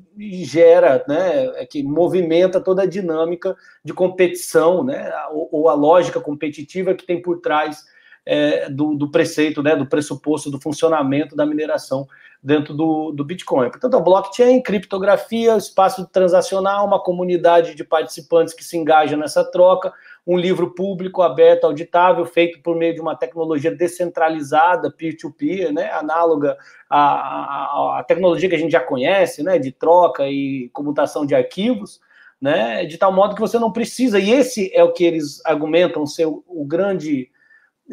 gera, 0.45 1.05
né, 1.09 1.47
é 1.57 1.67
que 1.67 1.83
movimenta 1.83 2.61
toda 2.61 2.83
a 2.83 2.87
dinâmica 2.87 3.57
de 3.85 3.93
competição, 3.93 4.85
né, 4.85 5.13
ou, 5.33 5.49
ou 5.51 5.69
a 5.69 5.75
lógica 5.75 6.21
competitiva 6.21 6.95
que 6.95 7.05
tem 7.05 7.21
por 7.21 7.41
trás 7.41 7.85
é, 8.25 8.71
do, 8.71 8.95
do, 8.95 9.11
preceito, 9.11 9.63
né, 9.63 9.75
do 9.75 9.87
pressuposto 9.87 10.51
do 10.51 10.61
funcionamento 10.61 11.35
da 11.35 11.45
mineração 11.45 12.07
dentro 12.43 12.75
do, 12.75 13.13
do 13.13 13.25
Bitcoin. 13.25 13.71
Portanto, 13.71 13.97
a 13.97 14.01
blockchain, 14.01 14.61
criptografia, 14.61 15.57
espaço 15.57 16.05
transacional, 16.09 16.85
uma 16.85 17.01
comunidade 17.01 17.77
de 17.77 17.85
participantes 17.85 18.53
que 18.53 18.65
se 18.65 18.77
engajam 18.77 19.19
nessa 19.19 19.45
troca, 19.45 19.93
um 20.27 20.37
livro 20.37 20.75
público, 20.75 21.23
aberto, 21.23 21.65
auditável, 21.65 22.25
feito 22.27 22.61
por 22.61 22.77
meio 22.77 22.95
de 22.95 23.01
uma 23.01 23.15
tecnologia 23.15 23.75
descentralizada, 23.75 24.91
peer-to-peer, 24.91 25.73
né, 25.73 25.91
análoga 25.93 26.57
à, 26.91 26.99
à, 26.99 28.01
à, 28.01 28.05
tecnologia 28.05 28.49
que 28.49 28.55
a 28.57 28.59
gente 28.59 28.73
já 28.73 28.81
conhece, 28.81 29.43
né, 29.43 29.59
de 29.59 29.71
troca 29.71 30.29
e 30.29 30.69
comutação 30.73 31.25
de 31.25 31.35
arquivos, 31.35 32.01
né, 32.41 32.85
de 32.85 32.99
tal 32.99 33.13
modo 33.13 33.37
que 33.37 33.41
você 33.41 33.59
não 33.59 33.73
precisa, 33.73 34.19
e 34.19 34.33
esse 34.33 34.73
é 34.75 34.83
o 34.83 34.93
que 34.93 35.05
eles 35.05 35.45
argumentam 35.45 36.07
ser 36.07 36.27
o, 36.27 36.43
o 36.49 36.65
grande 36.65 37.31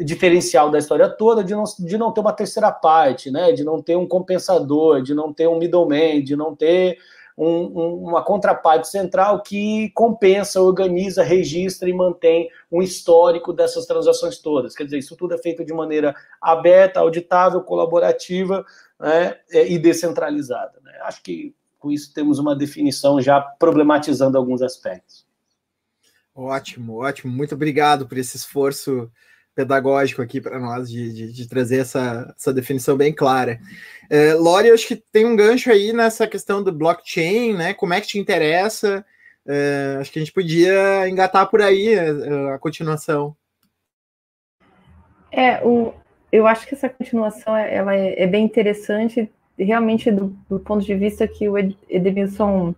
diferencial 0.04 0.70
da 0.70 0.78
história 0.78 1.08
toda 1.08 1.44
de 1.44 1.54
não, 1.54 1.64
de 1.78 1.98
não 1.98 2.12
ter 2.12 2.20
uma 2.20 2.32
terceira 2.32 2.70
parte, 2.70 3.30
né, 3.30 3.52
de 3.52 3.64
não 3.64 3.82
ter 3.82 3.96
um 3.96 4.06
compensador, 4.06 5.02
de 5.02 5.14
não 5.14 5.32
ter 5.32 5.48
um 5.48 5.58
middleman, 5.58 6.22
de 6.22 6.34
não 6.34 6.54
ter 6.54 6.98
um, 7.36 7.46
um, 7.46 7.94
uma 8.08 8.22
contraparte 8.22 8.88
central 8.88 9.42
que 9.42 9.90
compensa, 9.90 10.60
organiza, 10.60 11.22
registra 11.22 11.88
e 11.88 11.92
mantém 11.92 12.50
um 12.70 12.82
histórico 12.82 13.52
dessas 13.52 13.86
transações 13.86 14.38
todas. 14.38 14.74
Quer 14.74 14.84
dizer, 14.84 14.98
isso 14.98 15.16
tudo 15.16 15.34
é 15.34 15.38
feito 15.38 15.64
de 15.64 15.72
maneira 15.72 16.14
aberta, 16.40 17.00
auditável, 17.00 17.62
colaborativa 17.62 18.64
né, 18.98 19.38
é, 19.50 19.66
e 19.66 19.78
descentralizada. 19.78 20.80
Né? 20.82 20.92
Acho 21.02 21.22
que 21.22 21.54
com 21.78 21.90
isso 21.90 22.12
temos 22.12 22.38
uma 22.38 22.54
definição 22.54 23.20
já 23.20 23.40
problematizando 23.40 24.36
alguns 24.36 24.60
aspectos. 24.60 25.26
Ótimo, 26.34 27.02
ótimo. 27.02 27.32
Muito 27.32 27.54
obrigado 27.54 28.06
por 28.06 28.18
esse 28.18 28.36
esforço 28.36 29.10
pedagógico 29.60 30.22
aqui 30.22 30.40
para 30.40 30.58
nós 30.58 30.90
de, 30.90 31.12
de, 31.12 31.32
de, 31.32 31.48
trazer 31.48 31.78
essa, 31.78 32.34
essa 32.36 32.52
definição 32.52 32.96
bem 32.96 33.12
clara. 33.12 33.60
É, 34.08 34.34
Lori, 34.34 34.70
acho 34.70 34.88
que 34.88 34.96
tem 34.96 35.26
um 35.26 35.36
gancho 35.36 35.70
aí 35.70 35.92
nessa 35.92 36.26
questão 36.26 36.62
do 36.62 36.72
blockchain, 36.72 37.54
né? 37.54 37.74
Como 37.74 37.92
é 37.92 38.00
que 38.00 38.06
te 38.06 38.18
interessa? 38.18 39.04
É, 39.46 39.98
acho 40.00 40.10
que 40.10 40.18
a 40.18 40.22
gente 40.22 40.32
podia 40.32 41.08
engatar 41.08 41.48
por 41.48 41.60
aí 41.60 41.98
a, 41.98 42.02
é, 42.02 42.54
a 42.54 42.58
continuação. 42.58 43.36
É, 45.30 45.64
o, 45.64 45.92
eu 46.32 46.46
acho 46.46 46.66
que 46.66 46.74
essa 46.74 46.88
continuação 46.88 47.56
ela 47.56 47.94
é, 47.94 48.22
é 48.22 48.26
bem 48.26 48.44
interessante, 48.44 49.30
realmente 49.58 50.10
do, 50.10 50.34
do, 50.48 50.58
ponto 50.58 50.84
de 50.84 50.94
vista 50.94 51.28
que 51.28 51.48
o 51.48 51.58
Edmilson 51.58 52.74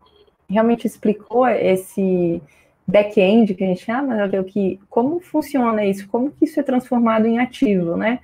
realmente 0.50 0.86
explicou 0.86 1.46
esse 1.46 2.42
back-end 2.86 3.54
que 3.54 3.64
a 3.64 3.66
gente 3.68 3.84
chama, 3.84 4.14
né, 4.14 4.40
o 4.40 4.44
que, 4.44 4.78
como 4.90 5.20
funciona 5.20 5.84
isso, 5.84 6.08
como 6.08 6.30
que 6.30 6.44
isso 6.44 6.58
é 6.58 6.62
transformado 6.62 7.26
em 7.26 7.38
ativo, 7.38 7.96
né? 7.96 8.18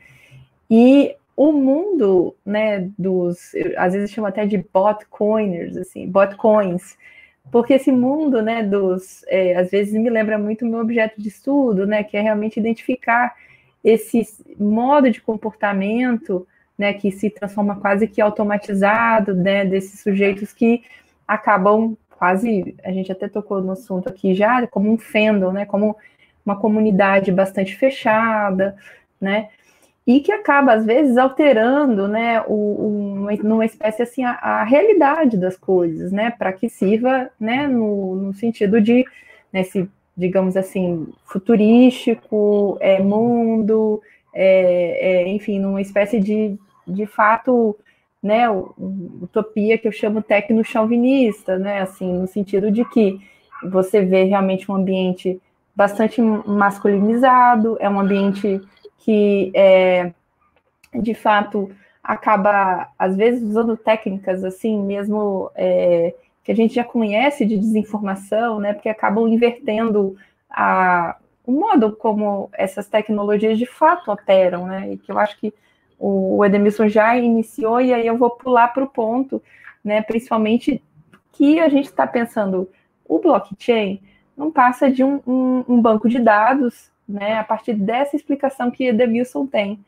E 0.71 1.15
o 1.37 1.53
mundo, 1.53 2.35
né, 2.45 2.91
dos, 2.99 3.53
às 3.77 3.93
vezes 3.93 4.11
chama 4.11 4.29
até 4.29 4.45
de 4.45 4.59
botcoiners, 4.73 5.77
assim, 5.77 6.09
botcoins, 6.09 6.97
porque 7.51 7.75
esse 7.75 7.93
mundo, 7.93 8.43
né, 8.43 8.63
dos, 8.63 9.25
é, 9.29 9.57
às 9.57 9.71
vezes 9.71 9.95
me 9.95 10.11
lembra 10.11 10.39
muito 10.39 10.65
o 10.65 10.69
meu 10.69 10.81
objeto 10.81 11.21
de 11.21 11.29
estudo, 11.29 11.87
né, 11.87 12.03
que 12.03 12.17
é 12.17 12.21
realmente 12.21 12.59
identificar 12.59 13.35
esse 13.83 14.27
modo 14.59 15.11
de 15.11 15.21
comportamento, 15.21 16.47
né, 16.77 16.93
que 16.93 17.11
se 17.11 17.31
transforma 17.31 17.77
quase 17.77 18.07
que 18.07 18.21
automatizado, 18.21 19.35
né, 19.35 19.65
desses 19.65 20.01
sujeitos 20.01 20.53
que 20.53 20.83
acabam 21.27 21.97
quase, 22.19 22.75
a 22.85 22.91
gente 22.91 23.13
até 23.13 23.29
tocou 23.29 23.63
no 23.63 23.73
assunto 23.73 24.09
aqui 24.09 24.35
já, 24.35 24.67
como 24.67 24.91
um 24.91 24.99
fandom, 24.99 25.53
né, 25.53 25.65
como 25.65 25.97
uma 26.45 26.57
comunidade 26.57 27.31
bastante 27.31 27.77
fechada, 27.77 28.77
né, 29.21 29.49
e 30.07 30.21
que 30.21 30.33
acaba, 30.33 30.73
às 30.73 30.85
vezes, 30.85 31.17
alterando, 31.17 32.09
né, 32.09 32.43
o, 32.49 33.27
o, 33.27 33.29
numa 33.43 33.65
espécie, 33.65 34.03
assim, 34.03 34.25
a, 34.25 34.33
a, 34.33 34.65
realidade 34.65 35.37
das 35.37 35.57
coisas, 35.57 36.11
né, 36.11 36.31
para 36.31 36.53
que 36.53 36.69
sirva, 36.69 37.31
né, 37.39 37.69
no, 37.69 38.17
no 38.17 38.35
sentido 38.35 38.81
de, 38.81 39.05
nesse, 39.53 39.89
digamos 40.17 40.57
assim, 40.57 41.07
futurístico, 41.27 42.79
é, 42.81 43.01
mundo, 43.01 44.03
é, 44.35 45.27
é, 45.27 45.29
enfim, 45.29 45.61
numa 45.61 45.81
espécie 45.81 46.19
de, 46.19 46.57
de 46.87 47.07
fato, 47.07 47.77
né, 48.23 48.49
utopia 48.51 49.79
que 49.79 49.87
eu 49.87 49.93
chamo 49.93 50.23
tecno-chauvinista, 50.23 51.59
né, 51.59 51.81
assim, 51.83 52.13
no 52.13 52.27
sentido 52.27 52.71
de 52.71 52.85
que 52.85 53.21
você 53.71 54.05
vê 54.05 54.25
realmente 54.25 54.71
um 54.71 54.75
ambiente 54.75 55.41
bastante 55.75 56.21
masculinizado, 56.21 57.77
é 57.81 57.89
um 57.89 58.01
ambiente 58.01 58.61
que, 58.99 59.53
é, 59.55 60.13
de 60.95 61.15
fato, 61.15 61.71
acaba, 62.03 62.89
às 62.99 63.17
vezes, 63.17 63.43
usando 63.43 63.77
técnicas, 63.77 64.43
assim, 64.43 64.83
mesmo 64.83 65.51
é, 65.55 66.15
que 66.43 66.51
a 66.51 66.57
gente 66.57 66.75
já 66.75 66.83
conhece 66.83 67.45
de 67.45 67.57
desinformação, 67.57 68.59
né, 68.59 68.73
porque 68.73 68.89
acabam 68.89 69.29
invertendo 69.29 70.17
a, 70.51 71.17
o 71.47 71.53
modo 71.53 71.95
como 71.95 72.51
essas 72.53 72.89
tecnologias 72.89 73.57
de 73.59 73.67
fato 73.67 74.11
operam, 74.11 74.67
né, 74.67 74.93
e 74.93 74.97
que 74.99 75.13
eu 75.13 75.19
acho 75.19 75.39
que 75.39 75.55
o 75.99 76.45
Edemilson 76.45 76.89
já 76.89 77.17
iniciou, 77.17 77.81
e 77.81 77.93
aí 77.93 78.07
eu 78.07 78.17
vou 78.17 78.31
pular 78.31 78.69
para 78.69 78.85
o 78.85 78.89
ponto, 78.89 79.43
né, 79.85 80.01
principalmente 80.03 80.83
que 81.33 81.59
a 81.59 81.69
gente 81.69 81.87
está 81.87 82.07
pensando, 82.07 82.69
o 83.07 83.19
blockchain 83.19 84.01
não 84.37 84.51
passa 84.51 84.91
de 84.91 85.03
um, 85.03 85.21
um, 85.27 85.65
um, 85.69 85.81
banco 85.81 86.09
de 86.09 86.19
dados, 86.21 86.91
né, 87.09 87.39
a 87.39 87.45
partir 87.45 87.75
dessa 87.75 88.15
explicação 88.15 88.71
que 88.71 88.85
Edemilson 88.85 89.47
tem, 89.47 89.81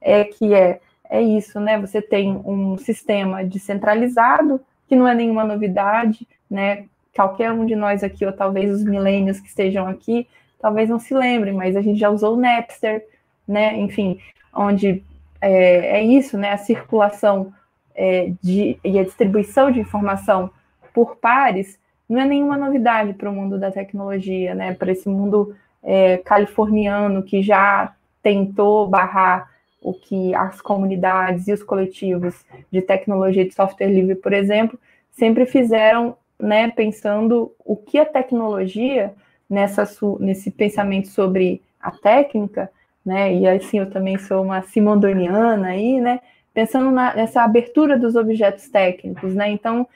é 0.00 0.24
que 0.24 0.52
é, 0.52 0.80
é 1.08 1.22
isso, 1.22 1.60
né, 1.60 1.78
você 1.78 2.02
tem 2.02 2.40
um 2.44 2.76
sistema 2.76 3.44
descentralizado, 3.44 4.60
que 4.88 4.96
não 4.96 5.06
é 5.06 5.14
nenhuma 5.14 5.44
novidade, 5.44 6.26
né, 6.50 6.86
qualquer 7.14 7.52
um 7.52 7.64
de 7.64 7.76
nós 7.76 8.02
aqui, 8.02 8.26
ou 8.26 8.32
talvez 8.32 8.72
os 8.72 8.82
milênios 8.82 9.38
que 9.38 9.48
estejam 9.48 9.86
aqui, 9.86 10.26
talvez 10.60 10.88
não 10.88 10.98
se 10.98 11.14
lembrem, 11.14 11.52
mas 11.52 11.76
a 11.76 11.82
gente 11.82 11.98
já 11.98 12.10
usou 12.10 12.34
o 12.34 12.40
Napster, 12.40 13.06
né, 13.46 13.76
enfim, 13.78 14.18
onde 14.54 15.04
é, 15.42 15.98
é 15.98 16.04
isso, 16.04 16.38
né? 16.38 16.52
A 16.52 16.56
circulação 16.56 17.52
é, 17.94 18.32
de, 18.40 18.78
e 18.84 18.98
a 18.98 19.04
distribuição 19.04 19.70
de 19.70 19.80
informação 19.80 20.50
por 20.94 21.16
pares 21.16 21.78
não 22.08 22.20
é 22.20 22.24
nenhuma 22.24 22.56
novidade 22.56 23.12
para 23.14 23.28
o 23.28 23.32
mundo 23.32 23.58
da 23.58 23.70
tecnologia, 23.70 24.54
né? 24.54 24.72
Para 24.74 24.92
esse 24.92 25.08
mundo 25.08 25.54
é, 25.82 26.18
californiano 26.18 27.22
que 27.22 27.42
já 27.42 27.92
tentou 28.22 28.86
barrar 28.86 29.50
o 29.80 29.92
que 29.92 30.32
as 30.34 30.60
comunidades 30.60 31.48
e 31.48 31.52
os 31.52 31.62
coletivos 31.62 32.44
de 32.70 32.80
tecnologia 32.80 33.44
de 33.44 33.52
software 33.52 33.88
livre, 33.88 34.14
por 34.14 34.32
exemplo, 34.32 34.78
sempre 35.10 35.44
fizeram, 35.44 36.16
né, 36.38 36.70
pensando 36.70 37.52
o 37.64 37.74
que 37.74 37.98
a 37.98 38.06
tecnologia 38.06 39.12
nessa 39.50 39.84
nesse 40.20 40.52
pensamento 40.52 41.08
sobre 41.08 41.60
a 41.80 41.90
técnica 41.90 42.70
né? 43.04 43.34
E 43.34 43.46
assim 43.46 43.78
eu 43.78 43.90
também 43.90 44.18
sou 44.18 44.42
uma 44.42 44.62
simondoniana 44.62 45.68
aí, 45.68 46.00
né? 46.00 46.20
Pensando 46.54 46.90
na, 46.90 47.14
nessa 47.14 47.42
abertura 47.42 47.98
dos 47.98 48.14
objetos 48.14 48.68
técnicos, 48.68 49.34
né? 49.34 49.50
Então, 49.50 49.86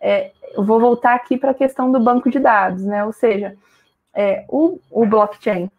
é, 0.00 0.32
eu 0.54 0.64
vou 0.64 0.80
voltar 0.80 1.14
aqui 1.14 1.36
para 1.36 1.50
a 1.50 1.54
questão 1.54 1.92
do 1.92 2.00
banco 2.00 2.30
de 2.30 2.38
dados, 2.38 2.84
né? 2.84 3.04
Ou 3.04 3.12
seja, 3.12 3.56
é, 4.14 4.44
o, 4.48 4.80
o 4.90 5.06
blockchain 5.06 5.70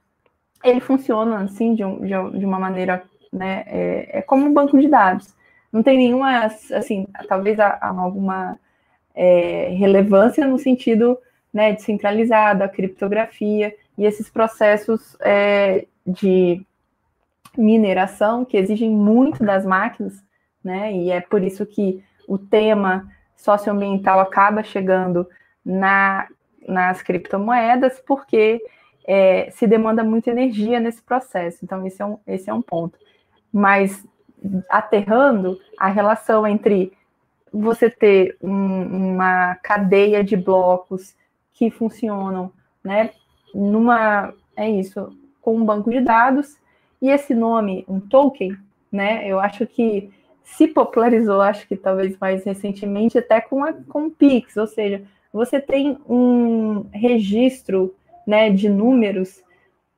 ele 0.63 0.79
funciona 0.79 1.39
assim 1.39 1.75
de, 1.75 1.83
um, 1.83 1.99
de, 2.01 2.45
uma 2.45 2.59
maneira, 2.59 3.03
né? 3.31 3.63
É, 3.67 4.19
é, 4.19 4.21
como 4.21 4.45
um 4.45 4.53
banco 4.53 4.79
de 4.79 4.87
dados. 4.87 5.35
Não 5.71 5.83
tem 5.83 5.97
nenhuma, 5.97 6.45
assim, 6.45 7.07
talvez 7.27 7.59
alguma 7.59 8.57
é, 9.13 9.69
relevância 9.77 10.47
no 10.47 10.57
sentido 10.57 11.17
né, 11.53 11.73
descentralizado, 11.73 12.63
a 12.63 12.69
criptografia 12.69 13.75
e 13.97 14.05
esses 14.05 14.29
processos 14.29 15.17
é, 15.19 15.85
de 16.05 16.65
mineração, 17.57 18.45
que 18.45 18.57
exigem 18.57 18.91
muito 18.91 19.43
das 19.43 19.65
máquinas, 19.65 20.23
né? 20.63 20.93
E 20.93 21.11
é 21.11 21.21
por 21.21 21.43
isso 21.43 21.65
que 21.65 22.03
o 22.27 22.37
tema 22.37 23.07
socioambiental 23.35 24.19
acaba 24.19 24.63
chegando 24.63 25.27
na, 25.65 26.27
nas 26.67 27.01
criptomoedas, 27.01 28.01
porque 28.05 28.61
é, 29.07 29.49
se 29.51 29.65
demanda 29.65 30.03
muita 30.03 30.29
energia 30.29 30.79
nesse 30.79 31.01
processo. 31.01 31.59
Então, 31.63 31.85
esse 31.87 32.01
é 32.01 32.05
um, 32.05 32.19
esse 32.27 32.49
é 32.49 32.53
um 32.53 32.61
ponto. 32.61 32.99
Mas, 33.51 34.05
aterrando, 34.69 35.57
a 35.79 35.87
relação 35.87 36.45
entre 36.45 36.91
você 37.51 37.89
ter 37.89 38.37
um, 38.41 39.13
uma 39.13 39.55
cadeia 39.55 40.23
de 40.23 40.35
blocos 40.35 41.15
que 41.53 41.71
funcionam, 41.71 42.51
né, 42.83 43.11
numa, 43.53 44.33
é 44.55 44.69
isso, 44.69 45.09
com 45.41 45.55
um 45.55 45.65
banco 45.65 45.89
de 45.89 46.01
dados, 46.01 46.57
e 47.01 47.09
esse 47.09 47.33
nome, 47.33 47.85
um 47.87 47.99
token, 47.99 48.55
né, 48.91 49.27
eu 49.27 49.39
acho 49.39 49.65
que 49.67 50.09
se 50.43 50.67
popularizou, 50.67 51.41
acho 51.41 51.67
que 51.67 51.75
talvez 51.75 52.17
mais 52.19 52.43
recentemente, 52.45 53.17
até 53.17 53.41
com, 53.41 53.63
a, 53.63 53.73
com 53.73 54.05
o 54.05 54.11
Pix, 54.11 54.55
ou 54.57 54.65
seja, 54.65 55.03
você 55.31 55.59
tem 55.59 55.97
um 56.09 56.85
registro 56.91 57.93
né, 58.25 58.49
de 58.49 58.69
números, 58.69 59.43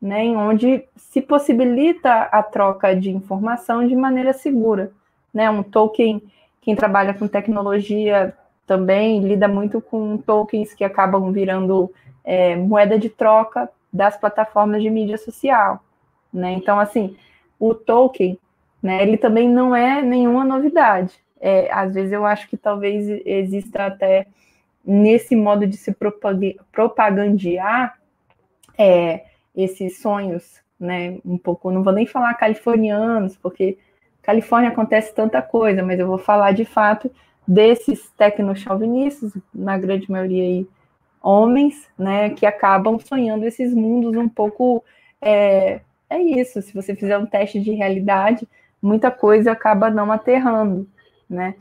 né, 0.02 0.24
onde 0.30 0.84
se 0.96 1.22
possibilita 1.22 2.24
a 2.24 2.42
troca 2.42 2.96
de 2.96 3.12
informação 3.12 3.88
de 3.88 3.96
maneira 3.96 4.34
segura. 4.34 4.92
Né? 5.34 5.50
Um 5.50 5.64
token, 5.64 6.22
quem 6.62 6.76
trabalha 6.76 7.14
com 7.14 7.28
tecnologia 7.28 8.34
também 8.66 9.22
lida 9.22 9.48
muito 9.48 9.82
com 9.82 10.18
tokens 10.18 10.74
que 10.74 10.84
acabam 10.84 11.32
virando 11.32 11.92
é, 12.24 12.56
moeda 12.56 13.00
de 13.00 13.10
troca 13.10 13.70
das 13.92 14.16
plataformas 14.16 14.82
de 14.82 14.90
mídia 14.90 15.18
social. 15.18 15.84
Né? 16.34 16.54
Então, 16.54 16.80
assim, 16.80 17.16
o 17.60 17.74
token, 17.74 18.38
né, 18.82 19.02
ele 19.02 19.18
também 19.18 19.50
não 19.50 19.76
é 19.76 20.02
nenhuma 20.02 20.44
novidade. 20.44 21.14
É, 21.42 21.72
às 21.72 21.94
vezes 21.94 22.12
eu 22.12 22.26
acho 22.26 22.48
que 22.50 22.58
talvez 22.58 23.08
exista 23.26 23.86
até 23.86 24.28
nesse 24.86 25.36
modo 25.36 25.66
de 25.68 25.78
se 25.78 25.96
propagandear 26.72 27.98
é, 28.78 29.26
esses 29.56 30.00
sonhos, 30.00 30.62
né? 30.80 31.18
Um 31.26 31.38
pouco, 31.38 31.72
não 31.72 31.84
vou 31.84 31.94
nem 31.94 32.06
falar 32.06 32.34
californianos, 32.36 33.36
porque 33.38 33.78
Califórnia 34.22 34.70
acontece 34.70 35.14
tanta 35.14 35.42
coisa, 35.42 35.84
mas 35.84 36.00
eu 36.00 36.08
vou 36.08 36.18
falar 36.18 36.52
de 36.52 36.66
fato 36.66 37.12
desses 37.48 38.10
tecnochauvinistas, 38.12 39.34
na 39.54 39.78
grande 39.78 40.10
maioria 40.10 40.44
aí 40.44 40.68
homens, 41.22 41.90
né, 41.98 42.30
que 42.30 42.46
acabam 42.46 42.98
sonhando 43.00 43.46
esses 43.46 43.74
mundos 43.74 44.16
um 44.16 44.30
pouco 44.30 44.84
é, 45.22 45.82
é 46.10 46.20
isso. 46.20 46.62
Se 46.62 46.74
você 46.74 46.96
fizer 46.96 47.18
um 47.18 47.26
teste 47.26 47.60
de 47.60 47.72
realidade, 47.72 48.48
muita 48.82 49.12
coisa 49.12 49.52
acaba 49.52 49.90
não 49.90 50.12
aterrando, 50.12 50.88
né? 51.30 51.56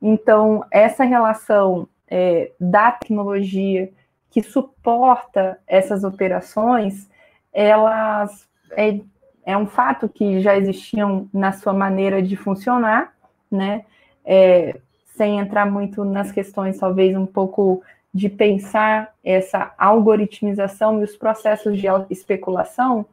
Então 0.00 0.64
essa 0.70 1.04
relação 1.04 1.88
é, 2.08 2.52
da 2.60 2.92
tecnologia 2.92 3.90
que 4.30 4.42
suporta 4.42 5.58
essas 5.66 6.04
operações, 6.04 7.08
elas 7.52 8.48
é, 8.72 9.00
é 9.46 9.56
um 9.56 9.66
fato 9.66 10.08
que 10.08 10.40
já 10.40 10.56
existiam 10.56 11.28
na 11.32 11.52
sua 11.52 11.72
maneira 11.72 12.20
de 12.22 12.36
funcionar, 12.36 13.14
né? 13.50 13.84
É, 14.24 14.78
sem 15.16 15.38
entrar 15.38 15.70
muito 15.70 16.04
nas 16.04 16.32
questões, 16.32 16.78
talvez 16.78 17.16
um 17.16 17.26
pouco 17.26 17.82
de 18.12 18.28
pensar 18.28 19.12
essa 19.24 19.72
algoritmização 19.78 21.00
e 21.00 21.04
os 21.04 21.16
processos 21.16 21.78
de 21.78 21.86
especulação, 22.10 23.06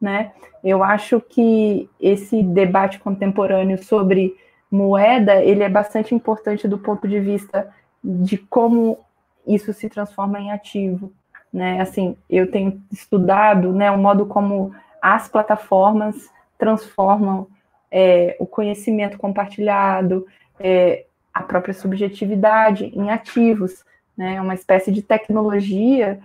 né? 0.00 0.32
Eu 0.62 0.82
acho 0.82 1.20
que 1.20 1.88
esse 2.00 2.42
debate 2.42 2.98
contemporâneo 2.98 3.82
sobre 3.82 4.36
moeda, 4.70 5.42
ele 5.42 5.62
é 5.62 5.68
bastante 5.68 6.14
importante 6.14 6.68
do 6.68 6.78
ponto 6.78 7.06
de 7.06 7.20
vista 7.20 7.72
de 8.02 8.36
como 8.36 8.98
isso 9.46 9.72
se 9.72 9.88
transforma 9.88 10.40
em 10.40 10.50
ativo, 10.50 11.12
né? 11.52 11.80
Assim, 11.80 12.16
eu 12.28 12.50
tenho 12.50 12.82
estudado, 12.92 13.72
né, 13.72 13.90
o 13.90 13.98
modo 13.98 14.26
como 14.26 14.74
as 15.00 15.28
plataformas 15.28 16.28
transformam 16.58 17.46
é, 17.90 18.36
o 18.40 18.46
conhecimento 18.46 19.16
compartilhado, 19.16 20.26
é, 20.58 21.04
a 21.32 21.42
própria 21.42 21.74
subjetividade 21.74 22.86
em 22.94 23.10
ativos, 23.10 23.84
né? 24.16 24.36
É 24.36 24.40
uma 24.40 24.54
espécie 24.54 24.90
de 24.90 25.02
tecnologia 25.02 26.18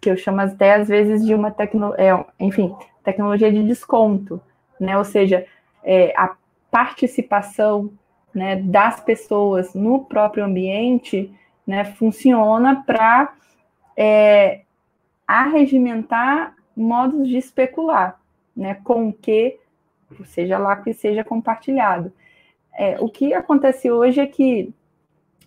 que 0.00 0.10
eu 0.10 0.16
chamo 0.16 0.40
até 0.40 0.74
às 0.74 0.88
vezes 0.88 1.24
de 1.24 1.34
uma 1.34 1.50
tecnologia, 1.50 2.04
é, 2.04 2.24
enfim, 2.38 2.74
tecnologia 3.02 3.52
de 3.52 3.62
desconto, 3.62 4.40
né? 4.78 4.96
Ou 4.96 5.04
seja, 5.04 5.46
é, 5.82 6.12
a 6.16 6.36
participação 6.70 7.92
né, 8.34 8.56
das 8.56 9.00
pessoas 9.00 9.74
no 9.74 10.04
próprio 10.04 10.44
ambiente 10.44 11.32
né, 11.66 11.84
funciona 11.84 12.82
para 12.84 13.34
é, 13.96 14.62
arregimentar 15.26 16.54
modos 16.74 17.28
de 17.28 17.36
especular, 17.36 18.18
né, 18.56 18.74
com 18.82 19.08
o 19.08 19.12
que, 19.12 19.58
seja 20.24 20.58
lá 20.58 20.76
que 20.76 20.92
seja 20.94 21.22
compartilhado. 21.22 22.12
É, 22.74 22.98
o 23.00 23.08
que 23.08 23.34
acontece 23.34 23.90
hoje 23.90 24.20
é 24.20 24.26
que 24.26 24.72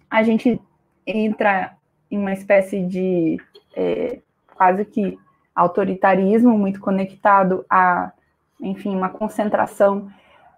a 0.10 0.22
gente 0.22 0.62
entra 1.06 1.76
em 2.10 2.18
uma 2.18 2.34
espécie 2.34 2.82
de 2.82 3.38
é, 3.76 4.20
quase 4.56 4.86
que 4.86 5.18
autoritarismo 5.56 6.58
muito 6.58 6.80
conectado 6.82 7.66
a, 7.70 8.12
enfim, 8.60 8.96
uma 8.96 9.10
concentração 9.10 10.10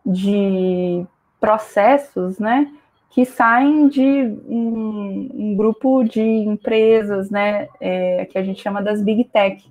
de 0.05 1.05
processos, 1.39 2.39
né, 2.39 2.71
que 3.09 3.25
saem 3.25 3.87
de 3.87 4.23
um, 4.47 5.29
um 5.33 5.55
grupo 5.55 6.03
de 6.03 6.21
empresas, 6.21 7.29
né, 7.29 7.67
é, 7.79 8.25
que 8.25 8.37
a 8.37 8.43
gente 8.43 8.61
chama 8.61 8.81
das 8.81 9.01
big 9.01 9.25
tech, 9.25 9.63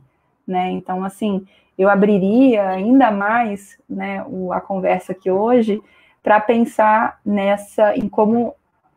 né, 0.47 0.71
então, 0.71 1.03
assim, 1.03 1.47
eu 1.77 1.91
abriria 1.91 2.69
ainda 2.69 3.11
mais, 3.11 3.79
né, 3.89 4.25
o, 4.29 4.53
a 4.53 4.61
conversa 4.61 5.13
aqui 5.13 5.31
hoje 5.31 5.83
para 6.23 6.41
pensar 6.41 7.21
nessa, 7.25 7.97
em 7.97 8.09
como 8.09 8.55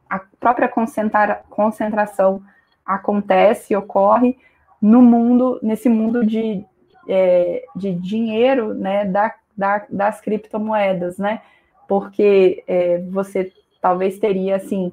a 0.10 0.20
própria 0.39 0.68
concentra, 0.68 1.42
concentração 1.50 2.42
acontece, 2.86 3.76
ocorre 3.76 4.38
no 4.82 5.02
mundo, 5.02 5.60
nesse 5.62 5.89
mundo 5.89 6.26
de, 6.26 6.63
é, 7.08 7.63
de 7.76 7.94
dinheiro, 7.94 8.74
né, 8.74 9.06
da, 9.06 9.34
da, 9.58 9.86
das 9.89 10.22
criptomoedas, 10.22 11.18
né, 11.18 11.42
porque 11.88 12.63
é, 12.68 13.00
você 13.10 13.52
talvez 13.82 14.20
teria, 14.20 14.56
assim, 14.56 14.92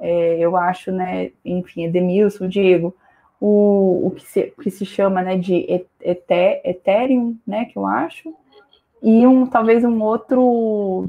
é, 0.00 0.38
eu 0.38 0.56
acho, 0.56 0.92
né, 0.92 1.30
enfim, 1.44 1.84
Edemilson, 1.84 2.48
Diego, 2.48 2.94
o, 3.40 4.06
o, 4.06 4.10
que 4.10 4.22
se, 4.22 4.52
que 4.60 4.70
se 4.70 4.84
chama, 4.84 5.22
né, 5.22 5.36
de 5.36 5.66
Ethereum, 6.00 7.36
né, 7.46 7.66
que 7.66 7.76
eu 7.76 7.86
acho, 7.86 8.34
e 9.02 9.26
um, 9.26 9.46
talvez 9.46 9.84
um 9.84 10.02
outro 10.02 11.08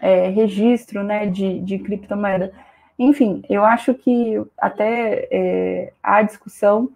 é, 0.00 0.28
registro, 0.28 1.02
né, 1.02 1.26
de, 1.26 1.60
de 1.60 1.78
criptomoeda. 1.78 2.52
Enfim, 2.98 3.42
eu 3.48 3.64
acho 3.64 3.94
que 3.94 4.42
até 4.58 5.26
é, 5.30 5.92
há 6.02 6.22
discussão 6.22 6.90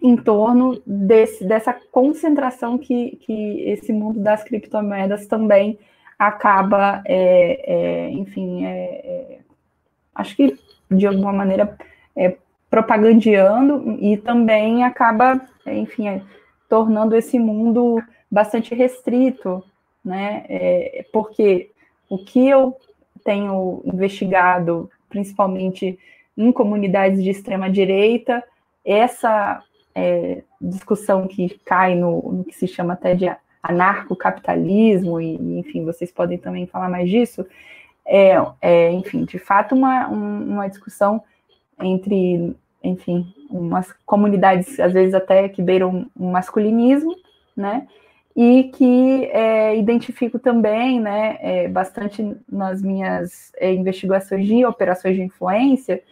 em 0.00 0.16
torno 0.16 0.80
desse, 0.86 1.44
dessa 1.44 1.72
concentração 1.72 2.78
que, 2.78 3.16
que 3.16 3.60
esse 3.62 3.92
mundo 3.92 4.20
das 4.20 4.44
criptomoedas 4.44 5.26
também 5.26 5.78
acaba, 6.18 7.02
é, 7.04 7.62
é, 7.66 8.10
enfim, 8.10 8.64
é, 8.64 8.70
é, 8.70 9.38
acho 10.14 10.36
que 10.36 10.58
de 10.90 11.06
alguma 11.06 11.32
maneira 11.32 11.76
é, 12.14 12.36
propagandeando 12.70 13.98
e 14.00 14.16
também 14.16 14.84
acaba, 14.84 15.40
enfim, 15.66 16.08
é, 16.08 16.22
tornando 16.68 17.14
esse 17.14 17.38
mundo 17.38 18.02
bastante 18.30 18.74
restrito, 18.74 19.62
né? 20.04 20.44
porque 21.12 21.70
o 22.08 22.18
que 22.18 22.48
eu 22.48 22.76
tenho 23.24 23.82
investigado, 23.84 24.90
principalmente 25.08 25.98
em 26.36 26.52
comunidades 26.52 27.22
de 27.22 27.30
extrema 27.30 27.70
direita, 27.70 28.42
essa 28.84 29.62
é, 29.96 30.42
discussão 30.60 31.26
que 31.26 31.58
cai 31.64 31.94
no, 31.94 32.20
no, 32.30 32.44
que 32.44 32.54
se 32.54 32.68
chama 32.68 32.92
até 32.92 33.14
de 33.14 33.34
anarcocapitalismo, 33.62 35.18
e, 35.18 35.58
enfim, 35.58 35.86
vocês 35.86 36.12
podem 36.12 36.36
também 36.36 36.66
falar 36.66 36.90
mais 36.90 37.08
disso, 37.08 37.46
é, 38.04 38.34
é 38.60 38.92
enfim, 38.92 39.24
de 39.24 39.38
fato, 39.38 39.74
uma, 39.74 40.06
uma 40.08 40.68
discussão 40.68 41.22
entre, 41.80 42.54
enfim, 42.84 43.26
umas 43.50 43.90
comunidades, 44.04 44.78
às 44.78 44.92
vezes 44.92 45.14
até 45.14 45.48
que 45.48 45.62
beiram 45.62 46.06
um 46.14 46.30
masculinismo, 46.30 47.16
né, 47.56 47.88
e 48.36 48.64
que 48.64 49.24
é, 49.32 49.78
identifico 49.78 50.38
também, 50.38 51.00
né, 51.00 51.38
é, 51.40 51.68
bastante 51.68 52.36
nas 52.46 52.82
minhas 52.82 53.50
é, 53.56 53.72
investigações 53.72 54.46
de 54.46 54.62
operações 54.66 55.16
de 55.16 55.22
influência, 55.22 56.02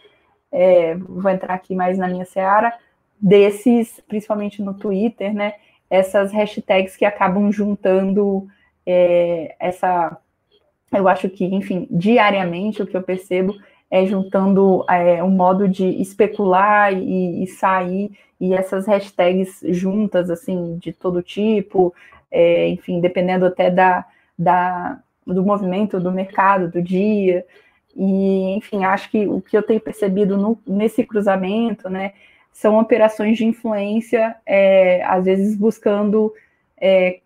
é, 0.51 0.95
vou 0.95 1.29
entrar 1.29 1.53
aqui 1.53 1.75
mais 1.75 1.99
na 1.99 2.07
minha 2.07 2.25
seara, 2.25 2.73
desses, 3.19 4.01
principalmente 4.07 4.61
no 4.61 4.73
Twitter, 4.73 5.33
né, 5.33 5.53
essas 5.89 6.31
hashtags 6.31 6.95
que 6.95 7.05
acabam 7.05 7.51
juntando 7.51 8.47
é, 8.85 9.55
essa 9.59 10.17
eu 10.91 11.07
acho 11.07 11.29
que, 11.29 11.45
enfim, 11.45 11.87
diariamente 11.91 12.81
o 12.81 12.87
que 12.87 12.95
eu 12.95 13.03
percebo 13.03 13.55
é 13.89 14.05
juntando 14.05 14.85
é, 14.89 15.23
um 15.23 15.29
modo 15.29 15.67
de 15.67 15.85
especular 16.01 16.93
e, 16.93 17.43
e, 17.43 17.47
sair, 17.47 18.11
e 18.39 18.53
essas 18.53 18.87
hashtags 18.87 19.61
juntas, 19.69 20.29
assim, 20.29 20.77
de 20.77 20.91
todo 20.91 21.21
tipo, 21.21 21.93
é, 22.31 22.67
enfim, 22.69 22.99
dependendo 22.99 23.45
até 23.45 23.69
da, 23.69 24.05
da, 24.37 24.99
do 25.25 25.43
movimento 25.43 25.99
do 25.99 26.11
mercado, 26.11 26.69
do 26.69 26.81
dia. 26.81 27.45
E, 27.95 28.55
enfim, 28.55 28.83
acho 28.83 29.09
que 29.09 29.27
o 29.27 29.41
que 29.41 29.55
eu 29.57 29.63
tenho 29.63 29.79
percebido 29.79 30.37
no, 30.37 30.57
nesse 30.67 31.03
cruzamento, 31.03 31.89
né, 31.89 32.13
são 32.55 32.79
operações 32.79 33.37
de 33.37 33.43
influência, 33.43 34.33
é, 34.45 35.03
às 35.03 35.25
vezes 35.25 35.57
buscando, 35.57 36.33
é, 36.79 37.19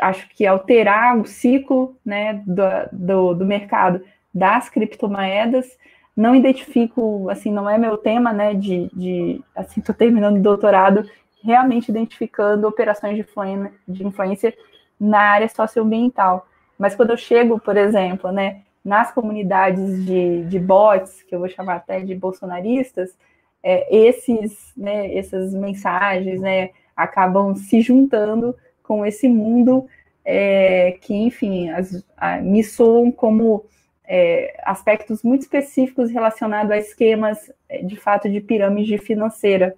acho 0.00 0.26
que 0.30 0.46
alterar 0.46 1.18
o 1.18 1.26
ciclo, 1.26 1.94
né, 2.02 2.42
do, 2.46 2.62
do, 2.90 3.34
do 3.34 3.44
mercado 3.44 4.02
das 4.32 4.70
criptomoedas. 4.70 5.76
Não 6.16 6.34
identifico, 6.34 7.28
assim, 7.28 7.52
não 7.52 7.68
é 7.68 7.76
meu 7.76 7.98
tema, 7.98 8.32
né, 8.32 8.54
de, 8.54 8.88
de 8.94 9.44
assim, 9.54 9.80
estou 9.80 9.94
terminando 9.94 10.38
o 10.38 10.42
doutorado, 10.42 11.04
realmente 11.44 11.90
identificando 11.90 12.66
operações 12.66 13.16
de 13.16 13.20
influência, 13.20 13.72
de 13.86 14.06
influência 14.06 14.54
na 14.98 15.20
área 15.20 15.48
socioambiental. 15.50 16.48
Mas 16.78 16.96
quando 16.96 17.10
eu 17.10 17.18
chego, 17.18 17.60
por 17.60 17.76
exemplo, 17.76 18.32
né, 18.32 18.62
nas 18.82 19.12
comunidades 19.12 20.06
de, 20.06 20.44
de 20.44 20.58
bots, 20.58 21.22
que 21.22 21.34
eu 21.34 21.38
vou 21.38 21.50
chamar 21.50 21.76
até 21.76 22.00
de 22.00 22.14
bolsonaristas, 22.14 23.14
é, 23.62 23.94
esses, 23.94 24.72
né, 24.76 25.14
essas 25.14 25.52
mensagens 25.52 26.40
né, 26.40 26.70
acabam 26.96 27.54
se 27.54 27.80
juntando 27.80 28.54
com 28.82 29.04
esse 29.04 29.28
mundo 29.28 29.86
é, 30.24 30.96
que, 31.00 31.14
enfim, 31.14 31.70
as, 31.70 32.04
a, 32.16 32.38
me 32.40 32.62
soam 32.62 33.10
como 33.10 33.64
é, 34.06 34.58
aspectos 34.64 35.22
muito 35.22 35.42
específicos 35.42 36.10
relacionados 36.10 36.70
a 36.70 36.78
esquemas, 36.78 37.52
é, 37.68 37.82
de 37.82 37.96
fato, 37.96 38.28
de 38.28 38.40
pirâmide 38.40 38.98
financeira, 38.98 39.74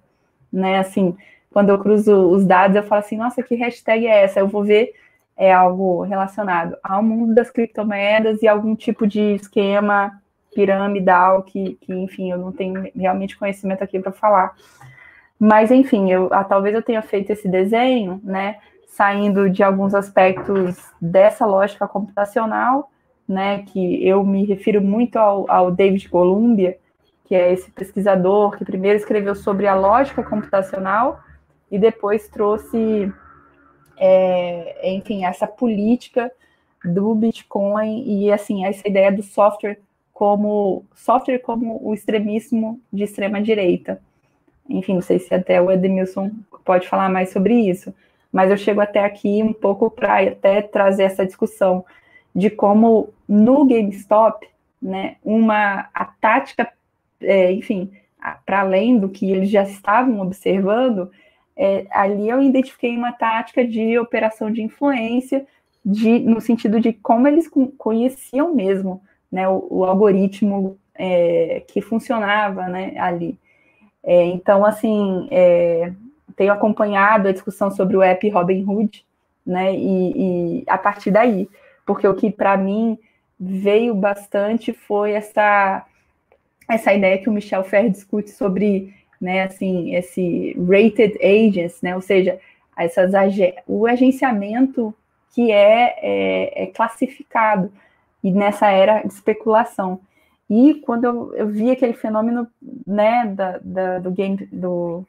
né, 0.51 0.79
assim, 0.79 1.15
quando 1.51 1.69
eu 1.69 1.79
cruzo 1.79 2.29
os 2.29 2.45
dados, 2.45 2.75
eu 2.75 2.83
falo 2.83 2.99
assim, 2.99 3.17
nossa, 3.17 3.43
que 3.43 3.55
hashtag 3.55 4.07
é 4.07 4.23
essa? 4.23 4.39
Eu 4.39 4.47
vou 4.47 4.63
ver 4.63 4.93
é 5.41 5.51
algo 5.51 6.03
relacionado 6.03 6.77
ao 6.83 7.01
mundo 7.01 7.33
das 7.33 7.49
criptomoedas 7.49 8.43
e 8.43 8.47
algum 8.47 8.75
tipo 8.75 9.07
de 9.07 9.33
esquema 9.33 10.21
piramidal 10.53 11.43
que, 11.43 11.77
que 11.81 11.93
enfim, 11.93 12.31
eu 12.31 12.37
não 12.37 12.51
tenho 12.51 12.91
realmente 12.95 13.37
conhecimento 13.37 13.83
aqui 13.83 13.99
para 13.99 14.11
falar. 14.11 14.55
Mas, 15.39 15.71
enfim, 15.71 16.11
eu, 16.11 16.29
ah, 16.31 16.43
talvez 16.43 16.75
eu 16.75 16.83
tenha 16.83 17.01
feito 17.01 17.31
esse 17.31 17.47
desenho, 17.47 18.21
né, 18.23 18.57
saindo 18.87 19.49
de 19.49 19.63
alguns 19.63 19.95
aspectos 19.95 20.77
dessa 21.01 21.45
lógica 21.45 21.87
computacional, 21.87 22.91
né, 23.27 23.63
que 23.63 24.07
eu 24.07 24.23
me 24.23 24.45
refiro 24.45 24.81
muito 24.81 25.17
ao, 25.17 25.49
ao 25.49 25.71
David 25.71 26.09
Columbia, 26.09 26.77
que 27.25 27.33
é 27.33 27.51
esse 27.51 27.71
pesquisador 27.71 28.57
que 28.57 28.65
primeiro 28.65 28.97
escreveu 28.97 29.33
sobre 29.33 29.65
a 29.65 29.73
lógica 29.73 30.21
computacional 30.21 31.21
e 31.71 31.79
depois 31.79 32.27
trouxe 32.27 33.11
é, 33.97 34.93
enfim, 34.93 35.23
essa 35.23 35.47
política 35.47 36.31
do 36.83 37.13
Bitcoin 37.15 38.03
e 38.05 38.31
assim 38.31 38.65
essa 38.65 38.87
ideia 38.87 39.11
do 39.11 39.23
software 39.23 39.79
como 40.21 40.85
software 40.93 41.39
como 41.39 41.79
o 41.83 41.95
extremismo 41.95 42.79
de 42.93 43.05
extrema 43.05 43.41
direita. 43.41 43.99
Enfim, 44.69 44.93
não 44.93 45.01
sei 45.01 45.17
se 45.17 45.33
até 45.33 45.59
o 45.59 45.71
Edmilson 45.71 46.29
pode 46.63 46.87
falar 46.87 47.09
mais 47.09 47.31
sobre 47.31 47.55
isso, 47.55 47.91
mas 48.31 48.51
eu 48.51 48.55
chego 48.55 48.81
até 48.81 49.03
aqui 49.03 49.41
um 49.41 49.51
pouco 49.51 49.89
para 49.89 50.21
até 50.21 50.61
trazer 50.61 51.05
essa 51.05 51.25
discussão 51.25 51.83
de 52.35 52.51
como 52.51 53.09
no 53.27 53.65
GameStop, 53.65 54.47
né, 54.79 55.15
uma 55.25 55.89
a 55.91 56.05
tática, 56.05 56.71
é, 57.19 57.51
enfim, 57.51 57.91
para 58.45 58.59
além 58.59 58.99
do 58.99 59.09
que 59.09 59.31
eles 59.31 59.49
já 59.49 59.63
estavam 59.63 60.21
observando, 60.21 61.09
é, 61.57 61.87
ali 61.89 62.29
eu 62.29 62.43
identifiquei 62.43 62.95
uma 62.95 63.11
tática 63.11 63.65
de 63.65 63.97
operação 63.97 64.51
de 64.51 64.61
influência, 64.61 65.47
de, 65.83 66.19
no 66.19 66.39
sentido 66.39 66.79
de 66.79 66.93
como 66.93 67.27
eles 67.27 67.49
conheciam 67.75 68.53
mesmo 68.53 69.01
né, 69.31 69.47
o, 69.47 69.67
o 69.69 69.85
algoritmo 69.85 70.77
é, 70.95 71.63
que 71.67 71.81
funcionava 71.81 72.67
né, 72.67 72.93
ali. 72.97 73.37
É, 74.03 74.25
então, 74.25 74.65
assim, 74.65 75.27
é, 75.31 75.91
tenho 76.35 76.51
acompanhado 76.51 77.27
a 77.27 77.31
discussão 77.31 77.71
sobre 77.71 77.95
o 77.95 78.01
app 78.01 78.27
Robinhood, 78.29 79.05
né, 79.45 79.73
e, 79.75 80.61
e 80.61 80.63
a 80.67 80.77
partir 80.77 81.11
daí, 81.11 81.49
porque 81.85 82.07
o 82.07 82.13
que 82.13 82.29
para 82.29 82.57
mim 82.57 82.97
veio 83.39 83.95
bastante 83.95 84.71
foi 84.71 85.13
essa, 85.13 85.85
essa 86.69 86.93
ideia 86.93 87.17
que 87.17 87.29
o 87.29 87.33
Michel 87.33 87.63
Fer 87.63 87.89
discute 87.89 88.29
sobre 88.29 88.93
né, 89.19 89.43
assim, 89.43 89.95
esse 89.95 90.55
rated 90.59 91.17
agents, 91.23 91.81
né, 91.81 91.95
ou 91.95 92.01
seja, 92.01 92.39
essas, 92.77 93.11
o 93.67 93.85
agenciamento 93.85 94.93
que 95.33 95.51
é, 95.51 95.95
é, 96.01 96.63
é, 96.63 96.65
classificado 96.67 97.71
e 98.23 98.31
nessa 98.31 98.69
era 98.69 99.01
de 99.01 99.13
especulação. 99.13 99.99
E 100.49 100.75
quando 100.75 101.05
eu, 101.05 101.33
eu 101.35 101.47
vi 101.47 101.71
aquele 101.71 101.93
fenômeno, 101.93 102.47
né, 102.85 103.25
da, 103.33 103.59
da, 103.63 103.99
do 103.99 104.11
game 104.11 104.35
do, 104.51 105.05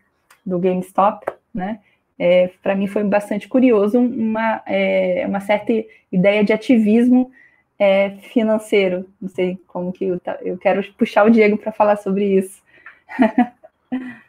do 0.46 0.58
GameStop, 0.58 1.26
né, 1.52 1.80
é, 2.18 2.50
para 2.62 2.76
mim 2.76 2.86
foi 2.86 3.02
bastante 3.02 3.48
curioso 3.48 3.98
uma, 3.98 4.62
é, 4.66 5.24
uma 5.26 5.40
certa 5.40 5.72
ideia 6.12 6.44
de 6.44 6.52
ativismo 6.52 7.32
é, 7.78 8.10
financeiro. 8.32 9.08
Não 9.20 9.28
sei 9.28 9.58
como 9.66 9.92
que 9.92 10.04
eu, 10.04 10.20
eu 10.42 10.56
quero 10.56 10.82
puxar 10.94 11.26
o 11.26 11.30
Diego 11.30 11.58
para 11.58 11.72
falar 11.72 11.96
sobre 11.96 12.24
isso. 12.26 12.62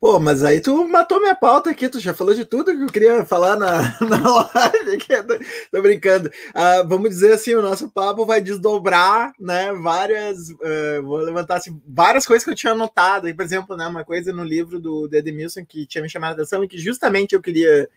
Pô, 0.00 0.20
mas 0.20 0.44
aí 0.44 0.60
tu 0.60 0.86
matou 0.86 1.18
minha 1.18 1.34
pauta 1.34 1.70
aqui, 1.70 1.88
tu 1.88 1.98
já 1.98 2.14
falou 2.14 2.32
de 2.32 2.44
tudo 2.44 2.66
que 2.66 2.82
eu 2.84 2.86
queria 2.86 3.24
falar 3.26 3.56
na, 3.56 3.96
na 4.00 4.48
live 4.54 4.92
aqui, 4.92 5.22
tô, 5.24 5.36
tô 5.72 5.82
brincando. 5.82 6.28
Uh, 6.28 6.86
vamos 6.86 7.10
dizer 7.10 7.32
assim, 7.32 7.52
o 7.54 7.62
nosso 7.62 7.90
papo 7.90 8.24
vai 8.24 8.40
desdobrar, 8.40 9.32
né, 9.40 9.72
várias, 9.72 10.50
uh, 10.50 11.02
vou 11.02 11.18
levantar 11.18 11.56
assim, 11.56 11.82
várias 11.84 12.24
coisas 12.26 12.44
que 12.44 12.50
eu 12.50 12.54
tinha 12.54 12.74
anotado, 12.74 13.34
por 13.34 13.44
exemplo, 13.44 13.76
né, 13.76 13.88
uma 13.88 14.04
coisa 14.04 14.32
no 14.32 14.44
livro 14.44 14.78
do 14.78 15.08
Edmilson 15.12 15.64
que 15.66 15.84
tinha 15.84 16.00
me 16.00 16.08
chamado 16.08 16.30
a 16.30 16.34
atenção 16.34 16.62
e 16.62 16.68
que 16.68 16.78
justamente 16.78 17.34
eu 17.34 17.42
queria 17.42 17.90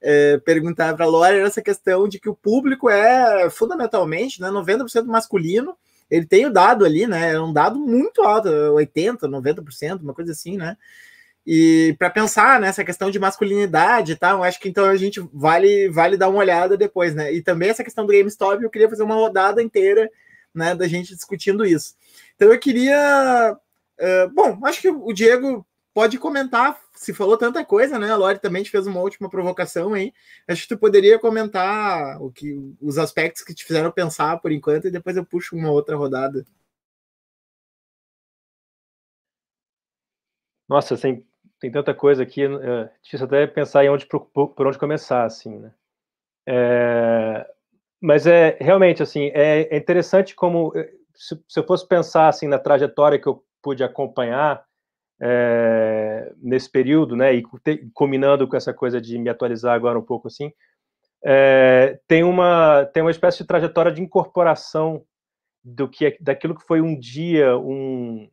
uh, 0.00 0.40
perguntar 0.42 0.94
para 0.94 1.06
a 1.06 1.08
Laura 1.08 1.34
era 1.34 1.48
essa 1.48 1.60
questão 1.60 2.08
de 2.08 2.20
que 2.20 2.28
o 2.28 2.36
público 2.36 2.88
é 2.88 3.50
fundamentalmente, 3.50 4.40
né, 4.40 4.48
90% 4.48 5.06
masculino, 5.06 5.76
ele 6.08 6.24
tem 6.24 6.46
o 6.46 6.52
dado 6.52 6.84
ali, 6.84 7.06
né? 7.06 7.34
É 7.34 7.40
um 7.40 7.52
dado 7.52 7.78
muito 7.78 8.22
alto, 8.22 8.48
80%, 8.48 9.18
90%, 9.28 10.00
uma 10.00 10.14
coisa 10.14 10.32
assim, 10.32 10.56
né? 10.56 10.74
E 11.50 11.96
para 11.98 12.10
pensar 12.10 12.60
nessa 12.60 12.84
questão 12.84 13.10
de 13.10 13.18
masculinidade 13.18 14.12
e 14.12 14.16
tal, 14.16 14.42
acho 14.42 14.60
que 14.60 14.68
então 14.68 14.84
a 14.84 14.96
gente 14.96 15.18
vale, 15.32 15.88
vale 15.88 16.14
dar 16.14 16.28
uma 16.28 16.40
olhada 16.40 16.76
depois, 16.76 17.14
né? 17.14 17.32
E 17.32 17.42
também 17.42 17.70
essa 17.70 17.82
questão 17.82 18.04
do 18.04 18.12
GameStop, 18.12 18.62
eu 18.62 18.68
queria 18.68 18.86
fazer 18.86 19.02
uma 19.02 19.14
rodada 19.14 19.62
inteira, 19.62 20.10
né, 20.54 20.74
da 20.74 20.86
gente 20.86 21.14
discutindo 21.14 21.64
isso. 21.64 21.96
Então 22.36 22.52
eu 22.52 22.58
queria. 22.60 23.58
Uh, 23.98 24.30
bom, 24.34 24.60
acho 24.66 24.82
que 24.82 24.90
o 24.90 25.10
Diego 25.10 25.66
pode 25.94 26.18
comentar, 26.18 26.78
se 26.94 27.14
falou 27.14 27.38
tanta 27.38 27.64
coisa, 27.64 27.98
né? 27.98 28.10
A 28.10 28.16
Lori 28.16 28.38
também 28.38 28.62
te 28.62 28.70
fez 28.70 28.86
uma 28.86 29.00
última 29.00 29.30
provocação 29.30 29.94
aí. 29.94 30.12
Acho 30.46 30.62
que 30.64 30.68
tu 30.68 30.78
poderia 30.78 31.18
comentar 31.18 32.20
o 32.22 32.30
que, 32.30 32.54
os 32.78 32.98
aspectos 32.98 33.42
que 33.42 33.54
te 33.54 33.64
fizeram 33.64 33.90
pensar 33.90 34.38
por 34.42 34.52
enquanto, 34.52 34.88
e 34.88 34.90
depois 34.90 35.16
eu 35.16 35.24
puxo 35.24 35.56
uma 35.56 35.70
outra 35.70 35.96
rodada. 35.96 36.44
Nossa, 40.68 40.96
tem, 40.98 41.24
tem 41.60 41.70
tanta 41.70 41.92
coisa 41.92 42.22
aqui, 42.22 42.44
é 42.44 42.90
difícil 43.02 43.26
até 43.26 43.46
pensar 43.46 43.84
em 43.84 43.90
onde 43.90 44.06
por, 44.06 44.54
onde 44.58 44.78
começar, 44.78 45.24
assim, 45.24 45.58
né? 45.58 45.72
É, 46.46 47.46
mas 48.00 48.26
é 48.26 48.56
realmente 48.60 49.02
assim, 49.02 49.30
é, 49.34 49.74
é 49.74 49.76
interessante 49.76 50.34
como 50.34 50.72
é, 50.74 50.90
se, 51.14 51.38
se, 51.48 51.60
eu 51.60 51.66
fosse 51.66 51.86
pensar 51.86 52.28
assim 52.28 52.46
na 52.46 52.58
trajetória 52.58 53.18
que 53.18 53.26
eu 53.26 53.44
pude 53.62 53.82
acompanhar 53.82 54.64
é, 55.20 56.32
nesse 56.38 56.70
período, 56.70 57.16
né, 57.16 57.34
e 57.34 57.42
te, 57.62 57.90
combinando 57.92 58.46
com 58.46 58.56
essa 58.56 58.72
coisa 58.72 59.00
de 59.00 59.18
me 59.18 59.28
atualizar 59.28 59.74
agora 59.74 59.98
um 59.98 60.04
pouco 60.04 60.28
assim, 60.28 60.52
é, 61.24 61.98
tem 62.06 62.22
uma 62.22 62.86
tem 62.86 63.02
uma 63.02 63.10
espécie 63.10 63.38
de 63.38 63.46
trajetória 63.46 63.92
de 63.92 64.00
incorporação 64.00 65.04
do 65.64 65.88
que 65.88 66.06
é, 66.06 66.16
daquilo 66.20 66.54
que 66.54 66.66
foi 66.66 66.80
um 66.80 66.96
dia 66.98 67.58
um, 67.58 68.30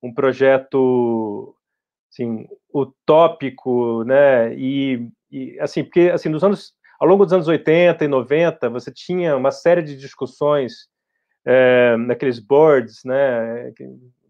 um 0.00 0.14
projeto 0.14 1.54
assim 2.10 2.46
utópico, 2.72 4.04
né, 4.04 4.54
e, 4.54 5.08
e 5.30 5.58
assim 5.60 5.84
porque 5.84 6.10
assim 6.12 6.28
nos 6.28 6.42
anos 6.42 6.72
ao 6.98 7.06
longo 7.06 7.24
dos 7.24 7.32
anos 7.32 7.48
80 7.48 8.04
e 8.04 8.08
90 8.08 8.70
você 8.70 8.90
tinha 8.92 9.36
uma 9.36 9.50
série 9.50 9.82
de 9.82 9.96
discussões 9.96 10.88
é, 11.44 11.96
naqueles 11.96 12.38
boards, 12.38 13.00
né, 13.04 13.72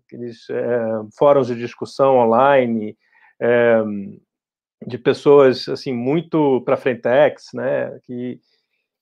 aqueles 0.07 0.49
é, 0.51 0.81
fóruns 1.19 1.47
de 1.47 1.55
discussão 1.55 2.19
online 2.19 2.97
é, 3.41 3.83
de 4.87 4.99
pessoas 4.99 5.69
assim 5.69 5.93
muito 5.93 6.63
para 6.65 6.77
frentex, 6.77 7.49
né, 7.55 7.99
que 8.05 8.41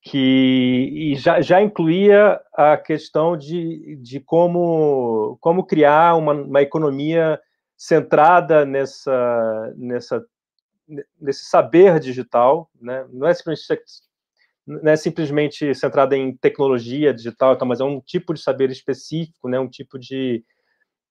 que 0.09 1.15
já, 1.17 1.41
já 1.41 1.61
incluía 1.61 2.41
a 2.55 2.77
questão 2.77 3.37
de, 3.37 3.97
de 3.97 4.21
como, 4.21 5.37
como 5.41 5.67
criar 5.67 6.15
uma, 6.15 6.33
uma 6.33 6.63
economia 6.63 7.41
centrada 7.77 8.65
nessa, 8.65 9.75
nessa, 9.77 10.25
nesse 11.21 11.45
saber 11.45 12.01
digital, 12.01 12.71
né? 12.81 13.07
não, 13.13 13.27
é 13.27 13.35
simplesmente, 13.35 13.85
não 14.67 14.91
é 14.91 14.97
simplesmente 14.97 15.75
centrada 15.75 16.17
em 16.17 16.35
tecnologia 16.37 17.13
digital, 17.13 17.57
mas 17.67 17.81
é 17.81 17.85
um 17.85 18.01
tipo 18.01 18.33
de 18.33 18.41
saber 18.41 18.71
específico, 18.71 19.49
né? 19.49 19.59
um 19.59 19.69
tipo 19.69 19.99
de 19.99 20.43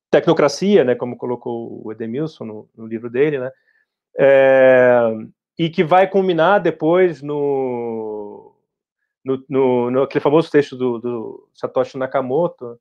tecnocracia, 0.10 0.84
né? 0.84 0.96
como 0.96 1.18
colocou 1.18 1.86
o 1.86 1.92
Edemilson 1.92 2.46
no, 2.46 2.70
no 2.76 2.88
livro 2.88 3.10
dele, 3.10 3.40
né? 3.40 3.52
É, 4.18 4.98
e 5.60 5.70
que 5.70 5.84
vai 5.84 6.10
culminar 6.10 6.62
depois 6.62 7.22
no, 7.22 8.56
no, 9.24 9.44
no, 9.50 9.92
no 9.92 10.04
aquele 10.04 10.24
famoso 10.24 10.50
texto 10.50 10.76
do, 10.76 11.00
do 11.00 11.50
Satoshi 11.54 11.98
Nakamoto, 11.98 12.80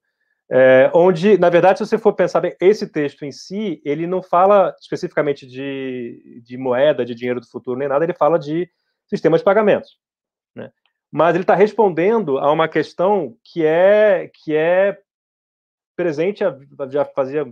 é, 0.51 0.91
onde, 0.95 1.39
na 1.39 1.49
verdade, 1.49 1.79
se 1.79 1.87
você 1.87 1.99
for 1.99 2.13
pensar 2.13 2.41
bem, 2.41 2.55
esse 2.61 2.87
texto 2.87 3.25
em 3.25 3.33
si, 3.33 3.81
ele 3.85 4.07
não 4.07 4.23
fala 4.23 4.75
especificamente 4.81 5.47
de, 5.47 6.43
de 6.45 6.57
moeda, 6.59 7.05
de 7.05 7.15
dinheiro 7.15 7.41
do 7.41 7.49
futuro, 7.49 7.79
nem 7.79 7.89
nada, 7.89 8.05
ele 8.05 8.15
fala 8.15 8.39
de 8.39 8.69
sistemas 9.07 9.41
de 9.41 9.45
pagamentos. 9.45 9.99
Né? 10.55 10.71
Mas 11.11 11.35
ele 11.35 11.45
está 11.45 11.55
respondendo 11.55 12.39
a 12.39 12.53
uma 12.53 12.69
questão 12.69 13.37
que 13.43 13.65
é, 13.65 14.31
que 14.33 14.55
é 14.55 14.99
presente 15.97 16.43
já 16.91 17.05
fazia 17.05 17.47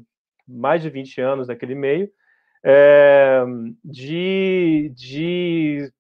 mais 0.47 0.83
de 0.83 0.91
20 0.91 1.21
anos 1.21 1.49
naquele 1.49 1.75
meio, 1.75 2.11
é, 2.65 3.43
de, 3.85 4.93
de 4.95 5.93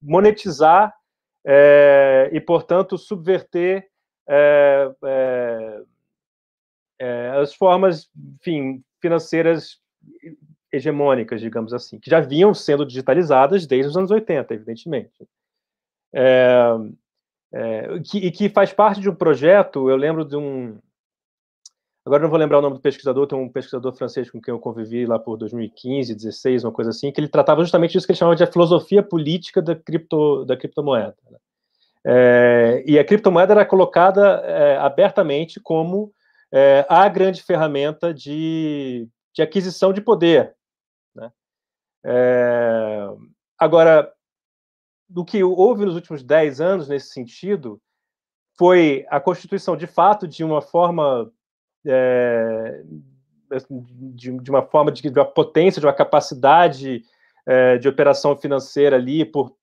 monetizar 0.00 0.94
é, 1.44 2.30
e, 2.32 2.40
portanto, 2.40 2.96
subverter 2.96 3.88
é, 4.28 4.90
é, 5.04 5.82
é, 7.04 7.30
as 7.40 7.54
formas, 7.54 8.08
enfim, 8.40 8.82
financeiras 9.00 9.78
hegemônicas, 10.72 11.40
digamos 11.40 11.72
assim, 11.72 11.98
que 11.98 12.10
já 12.10 12.20
vinham 12.20 12.52
sendo 12.52 12.84
digitalizadas 12.84 13.66
desde 13.66 13.90
os 13.90 13.96
anos 13.96 14.10
80, 14.10 14.54
evidentemente. 14.54 15.28
É, 16.12 16.68
que, 18.04 18.18
e 18.18 18.30
que 18.30 18.48
faz 18.48 18.72
parte 18.72 19.00
de 19.00 19.08
um 19.08 19.14
projeto, 19.14 19.88
eu 19.88 19.96
lembro 19.96 20.24
de 20.24 20.36
um, 20.36 20.78
Agora 22.06 22.22
não 22.22 22.28
vou 22.28 22.38
lembrar 22.38 22.58
o 22.58 22.60
nome 22.60 22.74
do 22.76 22.82
pesquisador, 22.82 23.26
tem 23.26 23.38
um 23.38 23.48
pesquisador 23.48 23.94
francês 23.94 24.30
com 24.30 24.38
quem 24.38 24.52
eu 24.52 24.58
convivi 24.58 25.06
lá 25.06 25.18
por 25.18 25.38
2015, 25.38 26.14
16, 26.14 26.64
uma 26.64 26.72
coisa 26.72 26.90
assim, 26.90 27.10
que 27.10 27.18
ele 27.18 27.28
tratava 27.28 27.62
justamente 27.62 27.92
disso 27.92 28.06
que 28.06 28.12
ele 28.12 28.18
chamava 28.18 28.36
de 28.36 28.44
a 28.44 28.52
filosofia 28.52 29.02
política 29.02 29.62
da, 29.62 29.74
cripto, 29.74 30.44
da 30.44 30.54
criptomoeda. 30.54 31.16
Né? 31.30 31.38
É, 32.06 32.84
e 32.86 32.98
a 32.98 33.04
criptomoeda 33.04 33.54
era 33.54 33.64
colocada 33.64 34.42
é, 34.44 34.76
abertamente 34.76 35.58
como 35.58 36.12
é, 36.54 36.86
a 36.88 37.08
grande 37.08 37.42
ferramenta 37.42 38.14
de, 38.14 39.08
de 39.34 39.42
aquisição 39.42 39.92
de 39.92 40.00
poder. 40.00 40.54
Né? 41.12 41.32
É, 42.04 43.08
agora, 43.58 44.12
do 45.08 45.24
que 45.24 45.42
houve 45.42 45.84
nos 45.84 45.96
últimos 45.96 46.22
10 46.22 46.60
anos 46.60 46.88
nesse 46.88 47.08
sentido 47.08 47.82
foi 48.56 49.04
a 49.10 49.18
constituição, 49.18 49.76
de 49.76 49.88
fato, 49.88 50.28
de 50.28 50.44
uma 50.44 50.62
forma 50.62 51.28
é, 51.84 52.84
de, 54.14 54.38
de, 54.38 54.50
uma 54.50 54.62
forma 54.62 54.92
de, 54.92 55.02
de, 55.02 55.18
uma 55.18 55.24
potência, 55.24 55.80
de 55.80 55.86
uma 55.86 55.92
capacidade 55.92 57.02
é, 57.44 57.78
de 57.78 57.88
operação 57.88 58.36
financeira 58.36 58.94
ali, 58.94 59.24
por, 59.24 59.56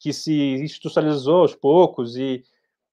que 0.00 0.12
se 0.12 0.34
institucionalizou 0.56 1.42
aos 1.42 1.54
poucos 1.54 2.16
e, 2.16 2.42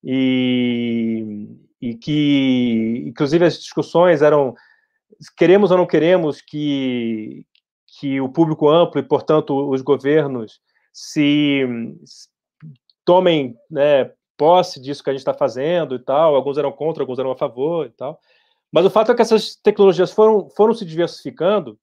e, 0.03 1.47
e 1.81 1.95
que, 1.95 3.03
inclusive, 3.07 3.45
as 3.45 3.59
discussões 3.59 4.21
eram 4.21 4.55
queremos 5.37 5.71
ou 5.71 5.77
não 5.77 5.85
queremos 5.85 6.41
que, 6.41 7.45
que 7.99 8.19
o 8.19 8.29
público 8.29 8.69
amplo 8.69 8.99
e, 8.99 9.03
portanto, 9.03 9.69
os 9.69 9.81
governos 9.81 10.59
se, 10.91 11.63
se 12.03 12.27
tomem 13.05 13.55
né, 13.69 14.11
posse 14.37 14.81
disso 14.81 15.03
que 15.03 15.09
a 15.09 15.13
gente 15.13 15.21
está 15.21 15.33
fazendo 15.33 15.95
e 15.95 15.99
tal. 15.99 16.35
Alguns 16.35 16.57
eram 16.57 16.71
contra, 16.71 17.03
alguns 17.03 17.19
eram 17.19 17.31
a 17.31 17.37
favor 17.37 17.85
e 17.85 17.91
tal. 17.91 18.19
Mas 18.71 18.85
o 18.85 18.89
fato 18.89 19.11
é 19.11 19.15
que 19.15 19.21
essas 19.21 19.55
tecnologias 19.55 20.11
foram, 20.11 20.49
foram 20.49 20.73
se 20.73 20.85
diversificando 20.85 21.79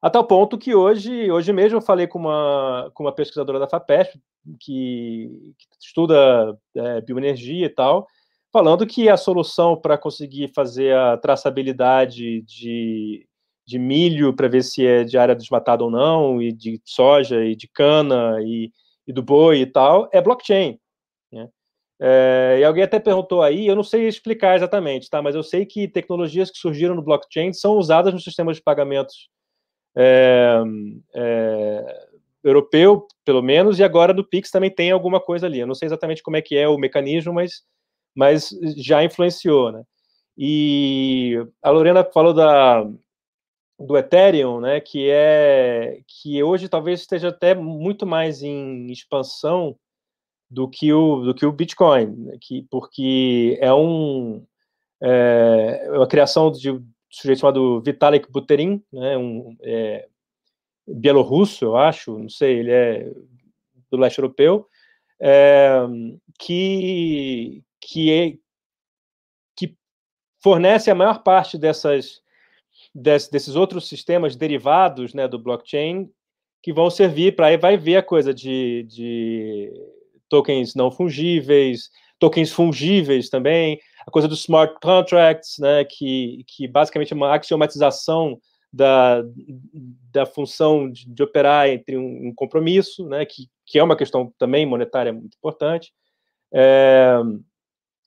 a 0.00 0.10
tal 0.10 0.22
ponto 0.26 0.58
que 0.58 0.74
hoje, 0.74 1.30
hoje 1.30 1.50
mesmo 1.50 1.78
eu 1.78 1.82
falei 1.82 2.06
com 2.06 2.18
uma, 2.18 2.90
com 2.92 3.04
uma 3.04 3.14
pesquisadora 3.14 3.58
da 3.58 3.66
FAPESP, 3.66 4.20
que, 4.60 5.54
que 5.58 5.66
estuda 5.80 6.58
é, 6.76 7.00
bioenergia 7.00 7.64
e 7.64 7.70
tal, 7.70 8.06
falando 8.54 8.86
que 8.86 9.08
a 9.08 9.16
solução 9.16 9.76
para 9.76 9.98
conseguir 9.98 10.52
fazer 10.54 10.96
a 10.96 11.16
traçabilidade 11.16 12.40
de, 12.42 13.26
de 13.66 13.78
milho 13.80 14.32
para 14.32 14.46
ver 14.46 14.62
se 14.62 14.86
é 14.86 15.02
de 15.02 15.18
área 15.18 15.34
desmatada 15.34 15.82
ou 15.82 15.90
não, 15.90 16.40
e 16.40 16.52
de 16.52 16.80
soja 16.84 17.44
e 17.44 17.56
de 17.56 17.66
cana 17.66 18.36
e, 18.42 18.70
e 19.08 19.12
do 19.12 19.24
boi 19.24 19.62
e 19.62 19.66
tal, 19.66 20.08
é 20.12 20.22
blockchain. 20.22 20.78
Né? 21.32 21.48
É, 22.00 22.58
e 22.60 22.64
alguém 22.64 22.84
até 22.84 23.00
perguntou 23.00 23.42
aí, 23.42 23.66
eu 23.66 23.74
não 23.74 23.82
sei 23.82 24.06
explicar 24.06 24.54
exatamente, 24.54 25.10
tá? 25.10 25.20
Mas 25.20 25.34
eu 25.34 25.42
sei 25.42 25.66
que 25.66 25.88
tecnologias 25.88 26.48
que 26.48 26.58
surgiram 26.58 26.94
no 26.94 27.02
blockchain 27.02 27.52
são 27.52 27.72
usadas 27.72 28.14
no 28.14 28.20
sistema 28.20 28.52
de 28.54 28.62
pagamentos 28.62 29.28
é, 29.96 30.62
é, 31.12 32.08
europeu, 32.44 33.08
pelo 33.24 33.42
menos, 33.42 33.80
e 33.80 33.82
agora 33.82 34.12
no 34.12 34.22
Pix 34.22 34.48
também 34.48 34.70
tem 34.70 34.92
alguma 34.92 35.20
coisa 35.20 35.46
ali. 35.46 35.58
Eu 35.58 35.66
não 35.66 35.74
sei 35.74 35.86
exatamente 35.86 36.22
como 36.22 36.36
é 36.36 36.42
que 36.42 36.56
é 36.56 36.68
o 36.68 36.78
mecanismo, 36.78 37.32
mas, 37.32 37.62
mas 38.14 38.50
já 38.76 39.02
influenciou, 39.04 39.72
né? 39.72 39.84
E 40.36 41.36
a 41.62 41.70
Lorena 41.70 42.04
falou 42.04 42.34
da, 42.34 42.84
do 43.78 43.96
Ethereum, 43.96 44.60
né, 44.60 44.80
que 44.80 45.08
é 45.10 46.00
que 46.06 46.42
hoje 46.42 46.68
talvez 46.68 47.00
esteja 47.00 47.28
até 47.28 47.54
muito 47.54 48.06
mais 48.06 48.42
em 48.42 48.90
expansão 48.90 49.76
do 50.50 50.68
que 50.68 50.92
o, 50.92 51.24
do 51.24 51.34
que 51.34 51.46
o 51.46 51.52
Bitcoin, 51.52 52.06
né, 52.16 52.38
que, 52.40 52.66
porque 52.70 53.58
é 53.60 53.72
um 53.72 54.44
é, 55.02 55.86
é 55.86 55.90
uma 55.92 56.06
criação 56.06 56.50
de 56.50 56.70
um 56.70 56.86
sujeito 57.10 57.40
chamado 57.40 57.80
Vitalik 57.82 58.30
Buterin, 58.30 58.82
né, 58.92 59.16
um 59.16 59.56
é, 59.62 60.08
bielorrusso, 60.86 61.64
eu 61.64 61.76
acho, 61.76 62.18
não 62.18 62.28
sei, 62.28 62.58
ele 62.58 62.70
é 62.70 63.12
do 63.90 63.96
leste 63.96 64.18
europeu, 64.18 64.68
é, 65.20 65.78
que 66.38 67.62
que, 67.84 68.10
é, 68.10 68.32
que 69.56 69.76
fornece 70.42 70.90
a 70.90 70.94
maior 70.94 71.22
parte 71.22 71.58
dessas 71.58 72.22
desses, 72.94 73.54
outros 73.54 73.88
sistemas 73.88 74.36
derivados 74.36 75.14
né, 75.14 75.28
do 75.28 75.38
blockchain 75.38 76.10
que 76.62 76.72
vão 76.72 76.90
servir 76.90 77.36
para 77.36 77.46
aí 77.46 77.56
vai 77.56 77.76
ver 77.76 77.96
a 77.96 78.02
coisa 78.02 78.32
de, 78.32 78.84
de 78.88 79.72
tokens 80.28 80.74
não 80.74 80.90
fungíveis, 80.90 81.90
tokens 82.18 82.52
fungíveis 82.52 83.28
também, 83.28 83.78
a 84.06 84.10
coisa 84.10 84.26
dos 84.26 84.40
smart 84.40 84.74
contracts, 84.80 85.58
né, 85.58 85.84
que, 85.84 86.44
que 86.46 86.66
basicamente 86.66 87.12
é 87.12 87.16
uma 87.16 87.34
axiomatização 87.34 88.40
da, 88.72 89.22
da 90.10 90.26
função 90.26 90.90
de, 90.90 91.08
de 91.08 91.22
operar 91.22 91.68
entre 91.68 91.96
um, 91.96 92.28
um, 92.28 92.34
compromisso, 92.34 93.06
né, 93.08 93.24
que, 93.24 93.48
que 93.66 93.78
é 93.78 93.82
uma 93.82 93.96
questão 93.96 94.32
também 94.38 94.66
monetária 94.66 95.12
muito 95.12 95.36
importante. 95.36 95.92
É, 96.52 97.14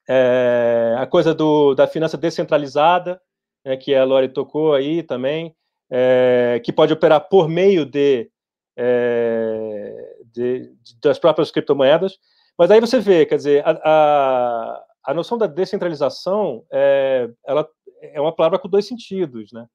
é, 0.07 0.95
a 0.97 1.05
coisa 1.05 1.33
do, 1.33 1.75
da 1.75 1.87
finança 1.87 2.17
descentralizada, 2.17 3.21
né, 3.65 3.75
que 3.77 3.93
a 3.93 4.03
Lori 4.03 4.29
tocou 4.29 4.73
aí 4.73 5.03
também, 5.03 5.55
é, 5.89 6.61
que 6.63 6.71
pode 6.71 6.93
operar 6.93 7.27
por 7.27 7.49
meio 7.49 7.85
de 7.85 8.29
é, 8.77 10.15
de, 10.31 10.71
das 11.01 11.17
próprias 11.17 11.49
criptomoedas. 11.51 12.17
Mas 12.57 12.71
aí 12.71 12.79
você 12.79 12.99
vê, 12.99 13.25
quer 13.25 13.37
dizer, 13.37 13.63
a, 13.65 13.71
a, 13.83 14.83
a 15.05 15.13
noção 15.13 15.37
da 15.37 15.47
descentralização 15.47 16.63
é, 16.71 17.29
ela 17.45 17.67
é 18.01 18.21
uma 18.21 18.35
palavra 18.35 18.59
com 18.59 18.69
dois 18.69 18.87
sentidos, 18.87 19.51
né? 19.51 19.67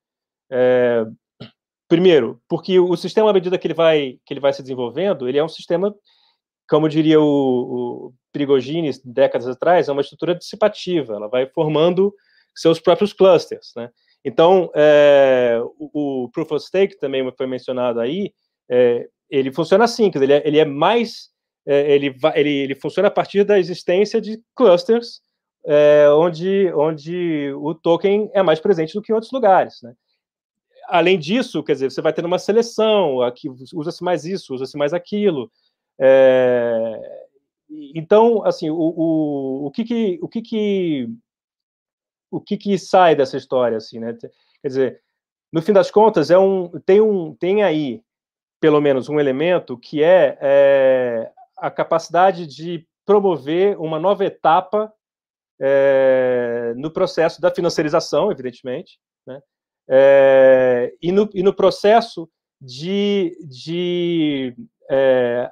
É, 0.51 1.05
primeiro, 1.89 2.41
porque 2.49 2.79
o 2.79 2.97
sistema, 2.97 3.31
à 3.31 3.33
medida 3.33 3.59
que 3.59 3.67
ele 3.67 3.75
vai 3.75 4.19
que 4.25 4.33
ele 4.33 4.41
vai 4.41 4.53
se 4.53 4.63
desenvolvendo, 4.63 5.29
ele 5.29 5.39
é 5.39 5.45
um 5.45 5.49
sistema, 5.49 5.95
como 6.69 6.89
diria 6.89 7.21
o, 7.21 7.25
o 7.25 8.15
Prigogine 8.33 8.91
décadas 9.05 9.47
atrás, 9.47 9.89
é 9.89 9.93
uma 9.93 10.01
estrutura 10.01 10.35
dissipativa. 10.35 11.15
Ela 11.15 11.29
vai 11.29 11.47
formando 11.47 12.15
seus 12.55 12.81
próprios 12.81 13.13
clusters, 13.13 13.73
né? 13.77 13.91
Então, 14.25 14.71
é, 14.75 15.61
o, 15.79 16.25
o, 16.25 16.29
Proof 16.31 16.53
of 16.53 16.65
Stake 16.65 16.99
também 16.99 17.29
foi 17.37 17.47
mencionado 17.47 18.01
aí. 18.01 18.33
É, 18.71 19.09
ele 19.29 19.53
funciona 19.53 19.85
assim, 19.85 20.11
quer 20.11 20.21
dizer, 20.21 20.25
ele, 20.25 20.33
é, 20.33 20.49
ele 20.49 20.59
é 20.59 20.65
mais, 20.65 21.31
é, 21.67 21.95
ele, 21.95 22.15
ele, 22.35 22.51
ele 22.51 22.75
funciona 22.75 23.09
a 23.09 23.11
partir 23.11 23.45
da 23.45 23.59
existência 23.59 24.21
de 24.21 24.41
clusters, 24.55 25.21
é, 25.65 26.09
onde, 26.11 26.73
onde 26.75 27.53
o 27.55 27.75
token 27.75 28.31
é 28.33 28.43
mais 28.43 28.61
presente 28.61 28.95
do 28.95 29.03
que 29.03 29.13
em 29.13 29.15
outros 29.15 29.33
lugares, 29.33 29.81
né? 29.83 29.95
Além 30.89 31.19
disso, 31.19 31.63
quer 31.63 31.75
dizer, 31.75 31.91
você 31.91 32.03
vai 32.03 32.13
tendo 32.13 32.27
uma 32.27 32.39
seleção, 32.39 33.23
aqui 33.23 33.49
usa-se 33.73 34.03
mais 34.03 34.25
isso, 34.25 34.53
usa-se 34.53 34.77
mais 34.77 34.93
aquilo, 34.93 35.51
é, 35.99 37.22
então, 37.95 38.45
assim, 38.45 38.71
o, 38.71 38.77
o, 38.77 39.67
o 39.67 39.71
que 39.71 39.85
que 39.85 40.19
o 40.23 40.29
que 40.29 40.43
que 40.43 41.09
o 42.31 42.41
que 42.41 42.57
que 42.57 42.79
sai 42.79 43.15
dessa 43.15 43.37
história, 43.37 43.77
assim, 43.77 43.99
né? 43.99 44.17
Quer 44.61 44.69
dizer, 44.69 45.03
no 45.53 45.63
fim 45.63 45.73
das 45.73 45.91
contas, 45.91 46.31
é 46.31 46.39
um 46.39 46.69
tem 46.81 47.01
um 47.01 47.35
tem 47.35 47.63
aí 47.63 48.03
pelo 48.61 48.81
menos 48.81 49.09
um 49.09 49.19
elemento 49.19 49.77
que 49.77 50.03
é, 50.03 50.39
é 50.41 51.33
a 51.57 51.71
capacidade 51.71 52.47
de 52.47 52.87
promover 53.05 53.79
uma 53.79 53.99
nova 53.99 54.25
etapa 54.25 54.93
é, 55.61 56.73
no 56.77 56.91
processo 56.91 57.41
da 57.41 57.51
financiarização, 57.51 58.31
evidentemente, 58.31 58.99
né? 59.27 59.41
É, 59.89 60.95
e, 61.03 61.11
no, 61.11 61.29
e 61.35 61.43
no 61.43 61.53
processo 61.53 62.31
de, 62.61 63.37
de 63.49 64.55
é, 64.89 65.51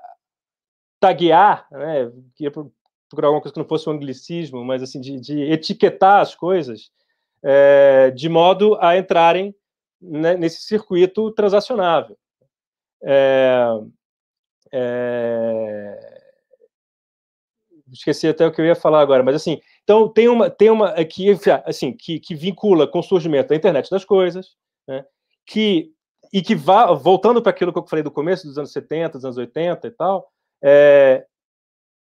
taguear, 1.01 1.67
né? 1.73 2.13
queria 2.37 2.53
procurar 2.53 3.29
alguma 3.29 3.41
coisa 3.41 3.55
que 3.55 3.59
não 3.59 3.67
fosse 3.67 3.89
um 3.89 3.93
anglicismo, 3.93 4.65
mas 4.65 4.83
assim, 4.83 5.01
de, 5.01 5.19
de 5.19 5.43
etiquetar 5.43 6.21
as 6.21 6.35
coisas 6.35 6.93
é, 7.43 8.11
de 8.11 8.29
modo 8.29 8.77
a 8.81 8.97
entrarem 8.97 9.55
né, 10.01 10.37
nesse 10.37 10.63
circuito 10.63 11.31
transacionável. 11.33 12.17
É, 13.03 13.65
é, 14.73 16.21
esqueci 17.91 18.29
até 18.29 18.47
o 18.47 18.53
que 18.53 18.61
eu 18.61 18.67
ia 18.67 18.77
falar 18.77 19.01
agora, 19.01 19.23
mas 19.23 19.35
assim, 19.35 19.61
então 19.83 20.09
tem 20.09 20.29
uma 20.29 20.49
tem 20.51 20.71
uma 20.71 20.93
que 21.05 21.35
assim 21.65 21.93
que, 21.93 22.21
que 22.21 22.35
vincula 22.35 22.87
com 22.87 23.01
o 23.01 23.03
surgimento 23.03 23.49
da 23.49 23.57
internet 23.57 23.91
das 23.91 24.05
coisas, 24.05 24.55
né, 24.87 25.05
que 25.47 25.93
e 26.33 26.43
que 26.43 26.55
vá 26.55 26.93
voltando 26.93 27.43
para 27.43 27.51
aquilo 27.51 27.73
que 27.73 27.79
eu 27.79 27.87
falei 27.87 28.03
do 28.03 28.11
começo 28.11 28.47
dos 28.47 28.57
anos 28.57 28.71
70, 28.73 29.19
dos 29.19 29.25
anos 29.25 29.37
80 29.37 29.89
e 29.89 29.91
tal, 29.91 30.31
é, 30.63 31.27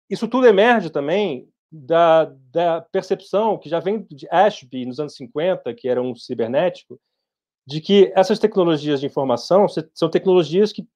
isso 0.09 0.27
tudo 0.27 0.47
emerge 0.47 0.91
também 0.91 1.49
da, 1.71 2.25
da 2.51 2.81
percepção 2.81 3.59
que 3.59 3.69
já 3.69 3.79
vem 3.79 4.07
de 4.11 4.27
Ashby 4.31 4.87
nos 4.87 4.99
anos 4.99 5.15
50, 5.15 5.73
que 5.75 5.89
era 5.89 6.03
um 6.03 6.15
cibernético, 6.15 6.99
de 7.67 7.81
que 7.81 8.11
essas 8.17 8.39
tecnologias 8.39 9.01
de 9.01 9.07
informação 9.07 9.67
são 9.93 10.09
tecnologias 10.09 10.73
que, 10.73 10.87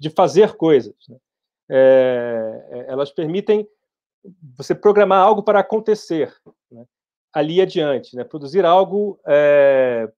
de 0.00 0.08
fazer 0.08 0.54
coisas. 0.54 0.94
Né? 1.08 1.16
É, 1.70 2.66
é, 2.70 2.92
elas 2.92 3.10
permitem 3.10 3.68
você 4.56 4.74
programar 4.74 5.22
algo 5.22 5.42
para 5.42 5.60
acontecer 5.60 6.34
né? 6.70 6.86
ali 7.32 7.60
adiante, 7.60 8.16
né? 8.16 8.24
produzir 8.24 8.64
algo 8.64 9.20
é, 9.26 10.10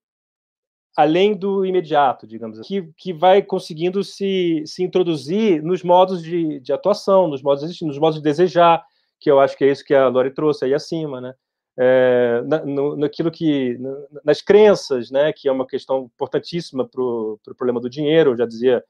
além 0.97 1.37
do 1.37 1.65
imediato, 1.65 2.27
digamos 2.27 2.59
assim, 2.59 2.69
que, 2.69 2.93
que 2.97 3.13
vai 3.13 3.43
conseguindo 3.43 4.05
se, 4.05 4.63
se 4.65 4.83
introduzir 4.83 5.63
nos 5.63 5.83
modos 5.83 6.23
de, 6.23 6.61
de 6.61 6.73
atuação, 6.73 7.27
nos 7.27 7.43
modos, 7.43 7.81
nos 7.81 7.99
modos 7.99 8.17
de 8.17 8.23
desejar, 8.23 8.85
que 9.19 9.31
eu 9.31 9.41
acho 9.41 9.57
que 9.57 9.65
é 9.65 9.71
isso 9.71 9.85
que 9.85 9.95
a 9.95 10.09
Lori 10.09 10.33
trouxe 10.33 10.65
aí 10.65 10.75
acima, 10.75 11.21
né? 11.21 11.35
É, 11.77 12.41
na, 12.47 12.65
no, 12.65 12.97
naquilo 12.97 13.33
que 13.33 13.77
nas 14.25 14.41
crenças, 14.41 15.11
né, 15.11 15.33
que 15.33 15.49
é 15.49 15.53
uma 15.53 15.67
questão 15.67 16.05
importantíssima 16.15 16.89
para 16.89 17.03
o 17.03 17.41
pro 17.43 17.55
problema 17.57 17.81
do 17.81 17.91
dinheiro, 17.91 18.37
já 18.37 18.47
dizia 18.47 18.85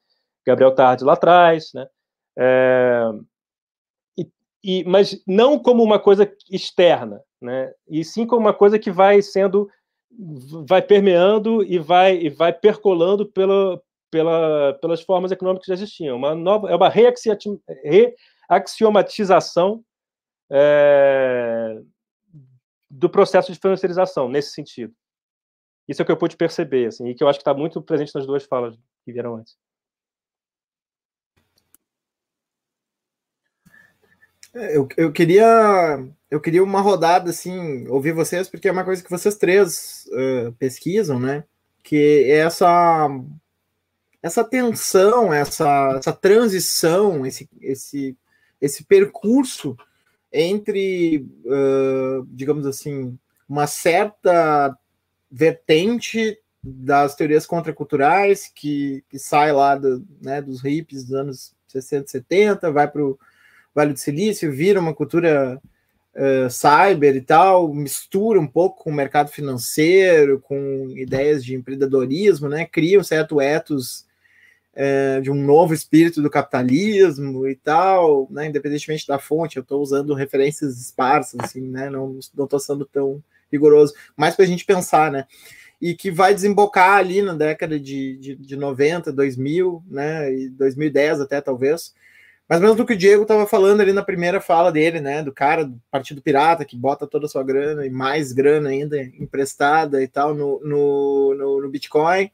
Gabriel 0.45 0.75
Tarde 0.75 1.03
lá 1.03 1.13
atrás, 1.13 1.71
né? 1.73 1.87
É, 2.37 3.09
e, 4.15 4.29
e, 4.63 4.83
mas 4.83 5.19
não 5.25 5.57
como 5.57 5.81
uma 5.81 5.97
coisa 5.97 6.31
externa, 6.51 7.23
né? 7.41 7.73
E 7.87 8.03
sim 8.03 8.27
como 8.27 8.41
uma 8.41 8.53
coisa 8.53 8.77
que 8.77 8.91
vai 8.91 9.19
sendo 9.23 9.67
vai 10.67 10.81
permeando 10.81 11.63
e 11.63 11.77
vai 11.77 12.17
e 12.17 12.29
vai 12.29 12.51
percolando 12.53 13.25
pela, 13.25 13.81
pela, 14.09 14.73
pelas 14.81 15.01
formas 15.01 15.31
econômicas 15.31 15.65
que 15.65 15.71
já 15.71 15.75
existiam. 15.75 16.17
Uma 16.17 16.33
nova 16.33 16.69
é 16.69 16.75
uma 16.75 16.89
reaxiomatização 16.89 19.83
é, 20.49 21.81
do 22.89 23.09
processo 23.09 23.51
de 23.51 23.59
financiarização 23.59 24.29
nesse 24.29 24.51
sentido. 24.51 24.93
Isso 25.87 26.01
é 26.01 26.03
o 26.03 26.05
que 26.05 26.11
eu 26.11 26.17
pude 26.17 26.35
perceber, 26.35 26.87
assim, 26.87 27.07
e 27.07 27.15
que 27.15 27.23
eu 27.23 27.27
acho 27.27 27.39
que 27.39 27.41
está 27.41 27.53
muito 27.53 27.81
presente 27.81 28.13
nas 28.15 28.25
duas 28.25 28.43
falas 28.43 28.75
que 29.03 29.11
vieram 29.11 29.35
antes. 29.35 29.55
É, 34.55 34.77
eu, 34.77 34.87
eu 34.97 35.11
queria 35.11 36.07
eu 36.35 36.41
queria 36.41 36.61
uma 36.61 36.81
rodada 36.81 37.29
assim, 37.29 37.87
ouvir 37.87 38.11
vocês, 38.11 38.49
porque 38.49 38.67
é 38.67 38.71
uma 38.71 38.83
coisa 38.83 39.01
que 39.01 39.09
vocês 39.09 39.37
três 39.37 40.05
uh, 40.07 40.51
pesquisam, 40.59 41.17
né? 41.17 41.45
Que 41.81 42.25
é 42.27 42.39
essa 42.39 43.07
essa 44.21 44.43
tensão, 44.43 45.31
essa, 45.31 45.95
essa 45.97 46.11
transição, 46.11 47.25
esse, 47.25 47.47
esse, 47.61 48.17
esse 48.59 48.83
percurso 48.83 49.77
entre, 50.33 51.19
uh, 51.45 52.25
digamos 52.31 52.65
assim, 52.65 53.17
uma 53.47 53.67
certa 53.67 54.75
vertente 55.31 56.37
das 56.61 57.15
teorias 57.15 57.45
contraculturais 57.45 58.51
que, 58.53 59.05
que 59.07 59.19
sai 59.19 59.53
lá 59.53 59.75
do, 59.75 60.03
né, 60.19 60.41
dos 60.41 60.61
hippies 60.63 61.03
dos 61.05 61.13
anos 61.13 61.55
60, 61.67 62.07
70, 62.07 62.71
vai 62.71 62.89
para 62.89 63.05
o 63.05 63.17
Vale 63.75 63.93
do 63.93 63.99
Silício, 63.99 64.51
vira 64.51 64.79
uma 64.79 64.93
cultura 64.93 65.61
uh, 66.15 66.49
cyber 66.49 67.15
e 67.15 67.21
tal, 67.21 67.73
mistura 67.73 68.39
um 68.39 68.47
pouco 68.47 68.83
com 68.83 68.89
o 68.89 68.93
mercado 68.93 69.29
financeiro, 69.29 70.39
com 70.39 70.89
ideias 70.95 71.43
de 71.43 71.55
empreendedorismo, 71.55 72.47
né? 72.47 72.65
Cria 72.65 72.99
um 72.99 73.03
certo 73.03 73.41
ethos 73.41 74.05
uh, 74.73 75.21
de 75.21 75.29
um 75.29 75.35
novo 75.35 75.73
espírito 75.73 76.21
do 76.21 76.29
capitalismo 76.29 77.47
e 77.47 77.55
tal, 77.55 78.27
né? 78.31 78.47
Independentemente 78.47 79.07
da 79.07 79.19
fonte, 79.19 79.57
eu 79.57 79.61
estou 79.61 79.81
usando 79.81 80.13
referências 80.13 80.79
esparsas, 80.79 81.39
assim, 81.41 81.61
né? 81.61 81.89
Não 81.89 82.17
estou 82.19 82.59
sendo 82.59 82.85
tão 82.85 83.21
rigoroso, 83.51 83.93
mas 84.15 84.35
para 84.35 84.45
a 84.45 84.47
gente 84.47 84.65
pensar, 84.65 85.11
né? 85.11 85.25
E 85.81 85.93
que 85.93 86.09
vai 86.09 86.33
desembocar 86.33 86.97
ali 86.97 87.21
na 87.21 87.33
década 87.33 87.77
de, 87.77 88.17
de, 88.17 88.35
de 88.35 88.55
90, 88.55 89.11
2000, 89.11 89.83
né? 89.87 90.33
E 90.33 90.49
2010 90.49 91.21
até 91.21 91.41
talvez, 91.41 91.93
ou 92.59 92.61
menos 92.61 92.77
do 92.77 92.85
que 92.85 92.93
o 92.93 92.97
Diego 92.97 93.23
estava 93.23 93.47
falando 93.47 93.81
ali 93.81 93.91
na 93.91 94.03
primeira 94.03 94.39
fala 94.39 94.71
dele, 94.71 94.99
né? 94.99 95.23
Do 95.23 95.33
cara 95.33 95.65
do 95.65 95.81
Partido 95.89 96.21
Pirata 96.21 96.63
que 96.63 96.77
bota 96.77 97.07
toda 97.07 97.25
a 97.25 97.29
sua 97.29 97.43
grana 97.43 97.85
e 97.87 97.89
mais 97.89 98.31
grana 98.31 98.69
ainda 98.69 99.01
emprestada 99.01 100.03
e 100.03 100.07
tal 100.07 100.35
no, 100.35 100.59
no, 100.63 101.35
no, 101.35 101.61
no 101.61 101.69
Bitcoin, 101.69 102.29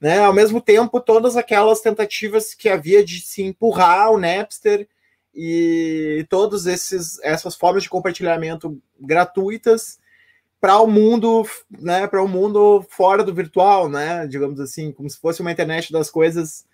né? 0.00 0.18
Ao 0.18 0.32
mesmo 0.32 0.60
tempo, 0.60 1.00
todas 1.00 1.36
aquelas 1.36 1.80
tentativas 1.80 2.54
que 2.54 2.68
havia 2.68 3.04
de 3.04 3.20
se 3.20 3.42
empurrar 3.42 4.10
o 4.10 4.18
Napster 4.18 4.88
e 5.32 6.26
todas 6.28 6.66
essas 6.66 7.54
formas 7.54 7.84
de 7.84 7.88
compartilhamento 7.88 8.82
gratuitas 9.00 10.00
para 10.60 10.78
o 10.78 10.88
mundo, 10.88 11.46
né? 11.70 12.08
Para 12.08 12.22
o 12.22 12.28
mundo 12.28 12.84
fora 12.90 13.22
do 13.22 13.32
virtual, 13.32 13.88
né? 13.88 14.26
Digamos 14.26 14.58
assim, 14.58 14.90
como 14.90 15.08
se 15.08 15.20
fosse 15.20 15.40
uma 15.40 15.52
internet 15.52 15.92
das 15.92 16.10
coisas 16.10 16.66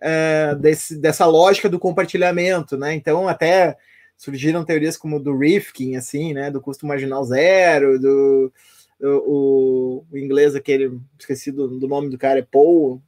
é, 0.00 0.54
desse, 0.54 0.96
dessa 0.96 1.26
lógica 1.26 1.68
do 1.68 1.78
compartilhamento, 1.78 2.76
né? 2.76 2.94
Então, 2.94 3.28
até 3.28 3.76
surgiram 4.16 4.64
teorias 4.64 4.96
como 4.96 5.20
do 5.20 5.36
Rifkin, 5.36 5.96
assim, 5.96 6.32
né? 6.32 6.50
Do 6.50 6.60
custo 6.60 6.86
marginal 6.86 7.24
zero, 7.24 7.98
do 7.98 8.52
o, 9.00 10.04
o 10.10 10.18
inglês 10.18 10.54
aquele, 10.54 10.98
esqueci 11.18 11.52
do, 11.52 11.68
do, 11.78 11.86
nome 11.86 12.08
do 12.08 12.18
cara, 12.18 12.38
é 12.38 12.42
Paul, 12.42 13.02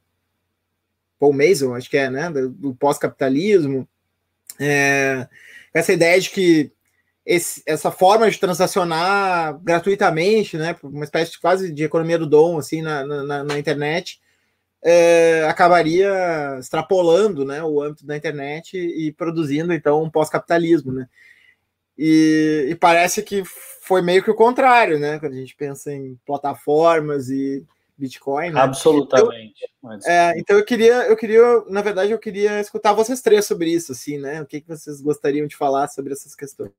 Paul 1.19 1.33
Mason, 1.33 1.73
acho 1.73 1.89
que 1.89 1.97
é, 1.97 2.09
né? 2.09 2.29
Do, 2.29 2.49
do 2.49 2.75
pós-capitalismo. 2.75 3.87
É, 4.59 5.27
essa 5.73 5.93
ideia 5.93 6.19
de 6.19 6.29
que 6.29 6.71
esse, 7.25 7.61
essa 7.65 7.91
forma 7.91 8.29
de 8.29 8.39
transacionar 8.39 9.59
gratuitamente, 9.63 10.57
né? 10.57 10.75
Uma 10.83 11.03
espécie 11.03 11.31
de 11.31 11.39
quase 11.39 11.71
de 11.71 11.83
economia 11.83 12.17
do 12.17 12.27
dom, 12.27 12.57
assim, 12.57 12.81
na, 12.81 13.05
na, 13.05 13.43
na 13.43 13.59
internet, 13.59 14.19
é, 14.83 15.45
acabaria 15.47 16.57
extrapolando 16.59 17.43
né, 17.45 17.63
o 17.63 17.81
âmbito 17.81 18.05
da 18.05 18.15
internet 18.15 18.77
e 18.77 19.11
produzindo 19.11 19.73
então 19.73 20.01
um 20.03 20.09
pós-capitalismo, 20.09 20.91
né? 20.91 21.07
E, 21.97 22.67
e, 22.69 22.75
parece 22.75 23.21
que 23.21 23.43
foi 23.81 24.01
meio 24.01 24.23
que 24.23 24.31
o 24.31 24.35
contrário, 24.35 24.97
né? 24.97 25.19
Quando 25.19 25.33
a 25.33 25.35
gente 25.35 25.53
pensa 25.53 25.91
em 25.91 26.17
plataformas 26.25 27.29
e 27.29 27.65
Bitcoin. 27.99 28.51
Né? 28.51 28.61
Absolutamente. 28.61 29.69
Então, 29.77 29.99
é, 30.05 30.33
então 30.37 30.57
eu 30.57 30.63
queria, 30.63 31.07
eu 31.07 31.17
queria, 31.17 31.43
na 31.67 31.81
verdade, 31.81 32.11
eu 32.11 32.19
queria 32.19 32.61
escutar 32.61 32.93
vocês 32.93 33.21
três 33.21 33.45
sobre 33.45 33.69
isso, 33.69 33.91
assim, 33.91 34.17
né? 34.17 34.41
O 34.41 34.45
que, 34.45 34.61
que 34.61 34.67
vocês 34.67 35.01
gostariam 35.01 35.45
de 35.45 35.57
falar 35.57 35.89
sobre 35.89 36.13
essas 36.13 36.33
questões? 36.33 36.71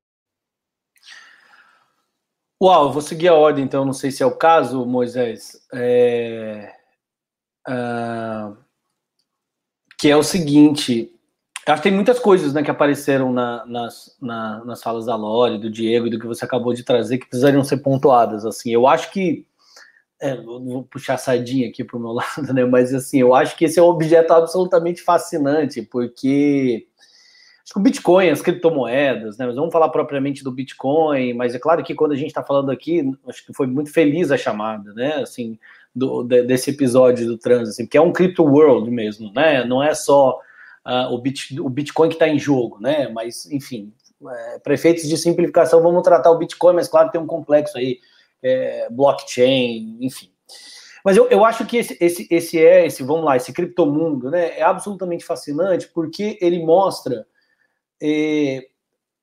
Uau, 2.63 2.93
vou 2.93 3.03
seguir 3.03 3.29
a 3.29 3.35
ordem, 3.35 3.65
então, 3.65 3.85
não 3.85 3.93
sei 3.93 4.11
se 4.11 4.23
é 4.23 4.27
o 4.27 4.37
caso, 4.37 4.85
Moisés. 4.87 5.67
É... 5.73 6.80
Uh, 7.69 8.57
que 9.99 10.09
é 10.11 10.17
o 10.17 10.23
seguinte. 10.23 11.13
Acho 11.67 11.83
que 11.83 11.89
tem 11.89 11.95
muitas 11.95 12.19
coisas 12.19 12.55
né, 12.55 12.63
que 12.63 12.71
apareceram 12.71 13.33
na, 13.33 13.65
nas, 13.67 14.17
na, 14.21 14.65
nas 14.65 14.83
falas 14.83 15.07
da 15.07 15.15
Lore, 15.15 15.59
do 15.59 15.71
Diego 15.71 16.07
e 16.07 16.11
do 16.11 16.19
que 16.19 16.27
você 16.27 16.45
acabou 16.45 16.73
de 16.73 16.83
trazer 16.83 17.19
que 17.19 17.29
precisariam 17.29 17.63
ser 17.63 17.79
pontuadas. 17.79 18.47
Assim, 18.47 18.73
eu 18.73 18.87
acho 18.87 19.11
que 19.13 19.47
é, 20.21 20.37
vou 20.37 20.85
puxar 20.85 21.15
a 21.15 21.19
sardinha 21.19 21.69
aqui 21.69 21.83
para 21.83 21.97
o 21.97 22.01
meu 22.01 22.13
lado, 22.15 22.53
né? 22.53 22.65
Mas 22.65 22.95
assim, 22.95 23.21
eu 23.21 23.35
acho 23.35 23.57
que 23.57 23.65
esse 23.65 23.79
é 23.79 23.83
um 23.83 23.87
objeto 23.87 24.33
absolutamente 24.33 25.03
fascinante, 25.03 25.83
porque 25.83 26.87
o 27.75 27.81
Bitcoin, 27.81 28.29
as 28.29 28.43
criptomoedas, 28.43 29.39
né? 29.39 29.47
Mas 29.47 29.55
vamos 29.55 29.73
falar 29.73 29.89
propriamente 29.91 30.43
do 30.43 30.51
Bitcoin, 30.51 31.35
mas 31.35 31.55
é 31.55 31.59
claro 31.59 31.83
que 31.85 31.95
quando 31.95 32.13
a 32.13 32.17
gente 32.17 32.29
está 32.29 32.43
falando 32.43 32.71
aqui, 32.71 33.03
acho 33.29 33.47
que 33.47 33.53
foi 33.53 33.67
muito 33.67 33.93
feliz 33.93 34.31
a 34.31 34.37
chamada, 34.37 34.93
né? 34.93 35.15
Assim, 35.15 35.59
do, 35.95 36.23
desse 36.23 36.71
episódio 36.71 37.27
do 37.27 37.39
trans, 37.39 37.69
assim, 37.69 37.87
que 37.87 37.97
é 37.97 38.01
um 38.01 38.13
crypto 38.13 38.45
world 38.45 38.91
mesmo, 38.91 39.33
né? 39.33 39.65
Não 39.65 39.83
é 39.83 39.95
só 39.95 40.39
uh, 40.87 41.13
o, 41.13 41.19
Bit, 41.19 41.61
o 41.61 41.69
Bitcoin 41.69 42.09
que 42.09 42.15
está 42.15 42.29
em 42.29 42.39
jogo, 42.39 42.79
né? 42.81 43.09
Mas, 43.09 43.51
enfim, 43.51 43.93
é, 44.29 44.59
para 44.59 44.75
efeitos 44.75 45.09
de 45.09 45.17
simplificação, 45.17 45.83
vamos 45.83 46.03
tratar 46.03 46.31
o 46.31 46.39
Bitcoin, 46.39 46.75
mas 46.75 46.89
claro, 46.89 47.11
tem 47.11 47.21
um 47.21 47.27
complexo 47.27 47.77
aí, 47.77 47.99
é, 48.43 48.89
blockchain, 48.91 49.99
enfim. 50.01 50.31
Mas 51.05 51.17
eu, 51.17 51.27
eu 51.29 51.45
acho 51.45 51.65
que 51.65 51.79
esse, 51.79 51.97
esse, 52.01 52.27
esse 52.31 52.59
é, 52.59 52.87
esse, 52.87 53.03
vamos 53.03 53.25
lá, 53.25 53.37
esse 53.37 53.53
criptomundo, 53.53 54.31
né, 54.31 54.59
é 54.59 54.63
absolutamente 54.63 55.25
fascinante 55.25 55.89
porque 55.89 56.39
ele 56.41 56.63
mostra 56.63 57.27
é, 58.03 58.67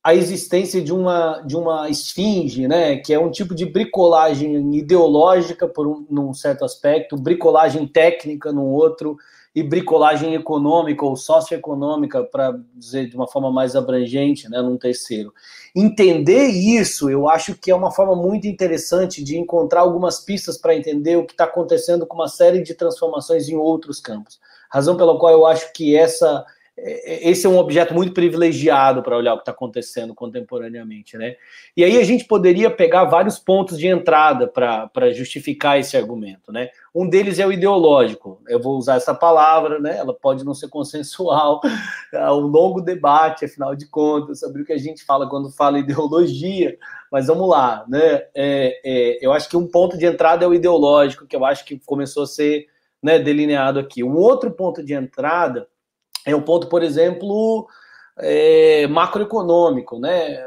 a 0.07 0.15
existência 0.15 0.81
de 0.81 0.93
uma, 0.93 1.41
de 1.41 1.57
uma 1.57 1.89
esfinge, 1.89 2.65
né, 2.65 2.95
que 2.95 3.13
é 3.13 3.19
um 3.19 3.29
tipo 3.29 3.53
de 3.53 3.65
bricolagem 3.65 4.73
ideológica, 4.73 5.67
por 5.67 5.85
um, 5.85 6.05
num 6.09 6.33
certo 6.33 6.63
aspecto, 6.63 7.17
bricolagem 7.17 7.85
técnica 7.85 8.53
num 8.53 8.67
outro, 8.67 9.17
e 9.53 9.61
bricolagem 9.61 10.33
econômica 10.33 11.03
ou 11.03 11.17
socioeconômica, 11.17 12.23
para 12.23 12.57
dizer 12.73 13.09
de 13.09 13.17
uma 13.17 13.27
forma 13.27 13.51
mais 13.51 13.75
abrangente, 13.75 14.49
né, 14.49 14.61
num 14.61 14.77
terceiro. 14.77 15.33
Entender 15.75 16.45
isso, 16.47 17.09
eu 17.09 17.27
acho 17.27 17.53
que 17.55 17.69
é 17.69 17.75
uma 17.75 17.91
forma 17.91 18.15
muito 18.15 18.47
interessante 18.47 19.21
de 19.21 19.37
encontrar 19.37 19.81
algumas 19.81 20.21
pistas 20.21 20.57
para 20.57 20.73
entender 20.73 21.17
o 21.17 21.25
que 21.25 21.33
está 21.33 21.43
acontecendo 21.43 22.07
com 22.07 22.15
uma 22.15 22.29
série 22.29 22.63
de 22.63 22.73
transformações 22.73 23.49
em 23.49 23.57
outros 23.57 23.99
campos. 23.99 24.39
Razão 24.71 24.95
pela 24.95 25.19
qual 25.19 25.33
eu 25.33 25.45
acho 25.45 25.73
que 25.73 25.97
essa 25.97 26.45
esse 26.80 27.47
é 27.47 27.49
um 27.49 27.57
objeto 27.57 27.91
muito 27.91 28.13
privilegiado 28.13 29.01
para 29.01 29.17
olhar 29.17 29.34
o 29.34 29.38
que 29.38 29.41
está 29.41 29.51
acontecendo 29.51 30.13
contemporaneamente, 30.13 31.17
né? 31.17 31.36
E 31.75 31.84
aí 31.84 31.97
a 31.97 32.03
gente 32.03 32.25
poderia 32.25 32.69
pegar 32.69 33.05
vários 33.05 33.39
pontos 33.39 33.80
de 33.80 33.88
entrada 33.88 34.47
para 34.47 35.11
justificar 35.11 35.80
esse 35.80 35.97
argumento, 35.97 36.51
né? 36.51 36.69
Um 36.93 37.09
deles 37.09 37.39
é 37.39 37.47
o 37.47 37.51
ideológico. 37.51 38.41
Eu 38.47 38.61
vou 38.61 38.78
usar 38.78 38.95
essa 38.95 39.13
palavra, 39.13 39.80
né? 39.80 39.97
Ela 39.97 40.13
pode 40.13 40.45
não 40.45 40.53
ser 40.53 40.67
consensual, 40.69 41.61
é 42.13 42.32
um 42.32 42.41
longo 42.41 42.80
debate, 42.80 43.45
afinal 43.45 43.75
de 43.75 43.88
contas, 43.88 44.41
sobre 44.41 44.61
o 44.61 44.65
que 44.65 44.73
a 44.73 44.78
gente 44.78 45.03
fala 45.03 45.28
quando 45.28 45.49
fala 45.49 45.80
ideologia. 45.80 46.78
Mas 47.11 47.25
vamos 47.25 47.49
lá, 47.49 47.86
né? 47.88 48.23
É, 48.36 48.82
é, 48.86 49.25
eu 49.25 49.34
acho 49.34 49.49
que 49.49 49.57
um 49.57 49.65
ponto 49.65 49.97
de 49.97 50.05
entrada 50.05 50.45
é 50.45 50.47
o 50.47 50.53
ideológico, 50.53 51.25
que 51.25 51.36
eu 51.36 51.43
acho 51.43 51.65
que 51.65 51.80
começou 51.86 52.23
a 52.23 52.28
ser 52.28 52.67
né, 53.01 53.17
delineado 53.17 53.80
aqui. 53.80 54.03
Um 54.03 54.15
outro 54.15 54.51
ponto 54.51 54.84
de 54.84 54.93
entrada 54.93 55.67
é 56.32 56.36
um 56.36 56.41
ponto, 56.41 56.67
por 56.67 56.84
exemplo, 56.84 57.67
é, 58.17 58.86
macroeconômico, 58.88 59.99
né? 59.99 60.38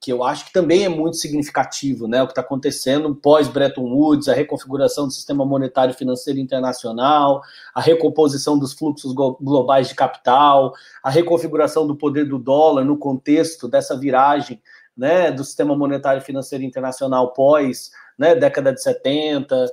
Que 0.00 0.12
eu 0.12 0.22
acho 0.22 0.46
que 0.46 0.52
também 0.52 0.84
é 0.84 0.88
muito 0.88 1.16
significativo, 1.16 2.06
né? 2.06 2.22
O 2.22 2.26
que 2.26 2.32
está 2.32 2.40
acontecendo 2.40 3.14
pós-Bretton 3.14 3.82
Woods, 3.82 4.28
a 4.28 4.34
reconfiguração 4.34 5.06
do 5.06 5.12
sistema 5.12 5.44
monetário 5.44 5.92
financeiro 5.92 6.38
internacional, 6.38 7.42
a 7.74 7.80
recomposição 7.80 8.58
dos 8.58 8.72
fluxos 8.72 9.12
globais 9.12 9.88
de 9.88 9.94
capital, 9.94 10.72
a 11.02 11.10
reconfiguração 11.10 11.86
do 11.86 11.96
poder 11.96 12.24
do 12.24 12.38
dólar 12.38 12.84
no 12.84 12.96
contexto 12.96 13.68
dessa 13.68 13.98
viragem 13.98 14.62
né, 14.98 15.30
do 15.30 15.44
sistema 15.44 15.76
monetário 15.76 16.20
financeiro 16.20 16.64
internacional 16.64 17.32
pós 17.32 17.90
né, 18.18 18.34
década 18.34 18.72
de 18.72 18.82
70, 18.82 19.70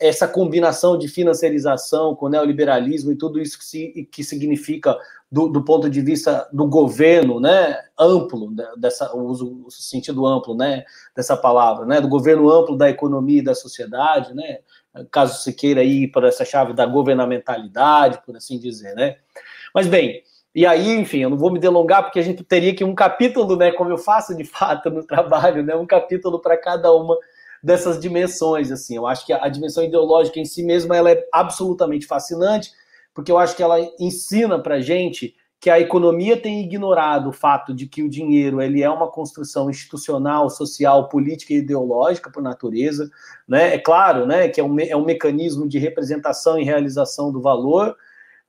essa 0.00 0.28
combinação 0.28 0.96
de 0.96 1.08
financiarização 1.08 2.14
com 2.14 2.28
neoliberalismo 2.28 3.10
e 3.10 3.16
tudo 3.16 3.40
isso 3.40 3.58
que, 3.58 3.64
se, 3.64 4.08
que 4.12 4.22
significa 4.22 4.96
do, 5.30 5.48
do, 5.48 5.64
ponto 5.64 5.90
de 5.90 6.00
vista 6.00 6.48
do 6.52 6.66
governo, 6.66 7.40
né, 7.40 7.76
amplo, 7.98 8.54
dessa, 8.76 9.14
uso 9.16 9.64
o 9.66 9.70
sentido 9.70 10.24
amplo, 10.24 10.54
né, 10.54 10.84
dessa 11.14 11.36
palavra, 11.36 11.84
né, 11.84 12.00
do 12.00 12.08
governo 12.08 12.48
amplo 12.48 12.76
da 12.76 12.88
economia 12.88 13.40
e 13.40 13.44
da 13.44 13.54
sociedade, 13.54 14.32
né, 14.32 14.60
caso 15.10 15.42
se 15.42 15.52
queira 15.52 15.82
ir 15.82 16.08
por 16.08 16.24
essa 16.24 16.44
chave 16.44 16.72
da 16.72 16.86
governamentalidade, 16.86 18.22
por 18.24 18.36
assim 18.36 18.58
dizer, 18.60 18.94
né. 18.94 19.16
Mas 19.74 19.88
bem, 19.88 20.22
e 20.58 20.66
aí, 20.66 20.90
enfim, 20.96 21.18
eu 21.18 21.30
não 21.30 21.38
vou 21.38 21.52
me 21.52 21.60
delongar 21.60 22.02
porque 22.02 22.18
a 22.18 22.22
gente 22.22 22.42
teria 22.42 22.74
que 22.74 22.82
um 22.82 22.92
capítulo, 22.92 23.54
né, 23.54 23.70
como 23.70 23.90
eu 23.90 23.96
faço 23.96 24.36
de 24.36 24.42
fato 24.42 24.90
no 24.90 25.06
trabalho, 25.06 25.62
né, 25.62 25.76
um 25.76 25.86
capítulo 25.86 26.40
para 26.40 26.56
cada 26.56 26.92
uma 26.92 27.16
dessas 27.62 28.00
dimensões, 28.00 28.72
assim. 28.72 28.96
Eu 28.96 29.06
acho 29.06 29.24
que 29.24 29.32
a 29.32 29.48
dimensão 29.48 29.84
ideológica 29.84 30.40
em 30.40 30.44
si 30.44 30.64
mesma 30.64 30.96
ela 30.96 31.12
é 31.12 31.24
absolutamente 31.32 32.08
fascinante, 32.08 32.72
porque 33.14 33.30
eu 33.30 33.38
acho 33.38 33.54
que 33.54 33.62
ela 33.62 33.78
ensina 34.00 34.58
para 34.60 34.80
gente 34.80 35.36
que 35.60 35.70
a 35.70 35.78
economia 35.78 36.36
tem 36.36 36.60
ignorado 36.60 37.28
o 37.28 37.32
fato 37.32 37.72
de 37.72 37.86
que 37.86 38.02
o 38.02 38.10
dinheiro 38.10 38.60
ele 38.60 38.82
é 38.82 38.90
uma 38.90 39.08
construção 39.08 39.70
institucional, 39.70 40.50
social, 40.50 41.08
política 41.08 41.52
e 41.52 41.58
ideológica 41.58 42.32
por 42.32 42.42
natureza, 42.42 43.08
né? 43.46 43.76
É 43.76 43.78
claro, 43.78 44.26
né, 44.26 44.48
que 44.48 44.60
é 44.60 44.64
um, 44.64 44.80
é 44.80 44.96
um 44.96 45.04
mecanismo 45.04 45.68
de 45.68 45.78
representação 45.78 46.58
e 46.58 46.64
realização 46.64 47.30
do 47.30 47.40
valor, 47.40 47.96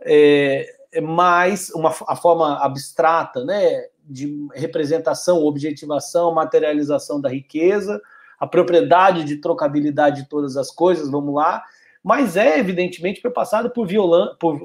é, 0.01 0.78
é 0.91 1.01
mais 1.01 1.69
uma 1.71 1.93
a 2.07 2.15
forma 2.15 2.57
abstrata, 2.63 3.43
né, 3.43 3.87
de 4.03 4.47
representação, 4.53 5.43
objetivação, 5.43 6.33
materialização 6.33 7.21
da 7.21 7.29
riqueza, 7.29 8.01
a 8.39 8.47
propriedade 8.47 9.23
de 9.23 9.37
trocabilidade 9.37 10.23
de 10.23 10.29
todas 10.29 10.57
as 10.57 10.71
coisas, 10.71 11.09
vamos 11.09 11.35
lá, 11.35 11.63
mas 12.03 12.37
é 12.37 12.57
evidentemente 12.57 13.21
perpassado 13.21 13.69
por, 13.71 13.85
violan, 13.85 14.35
por, 14.39 14.61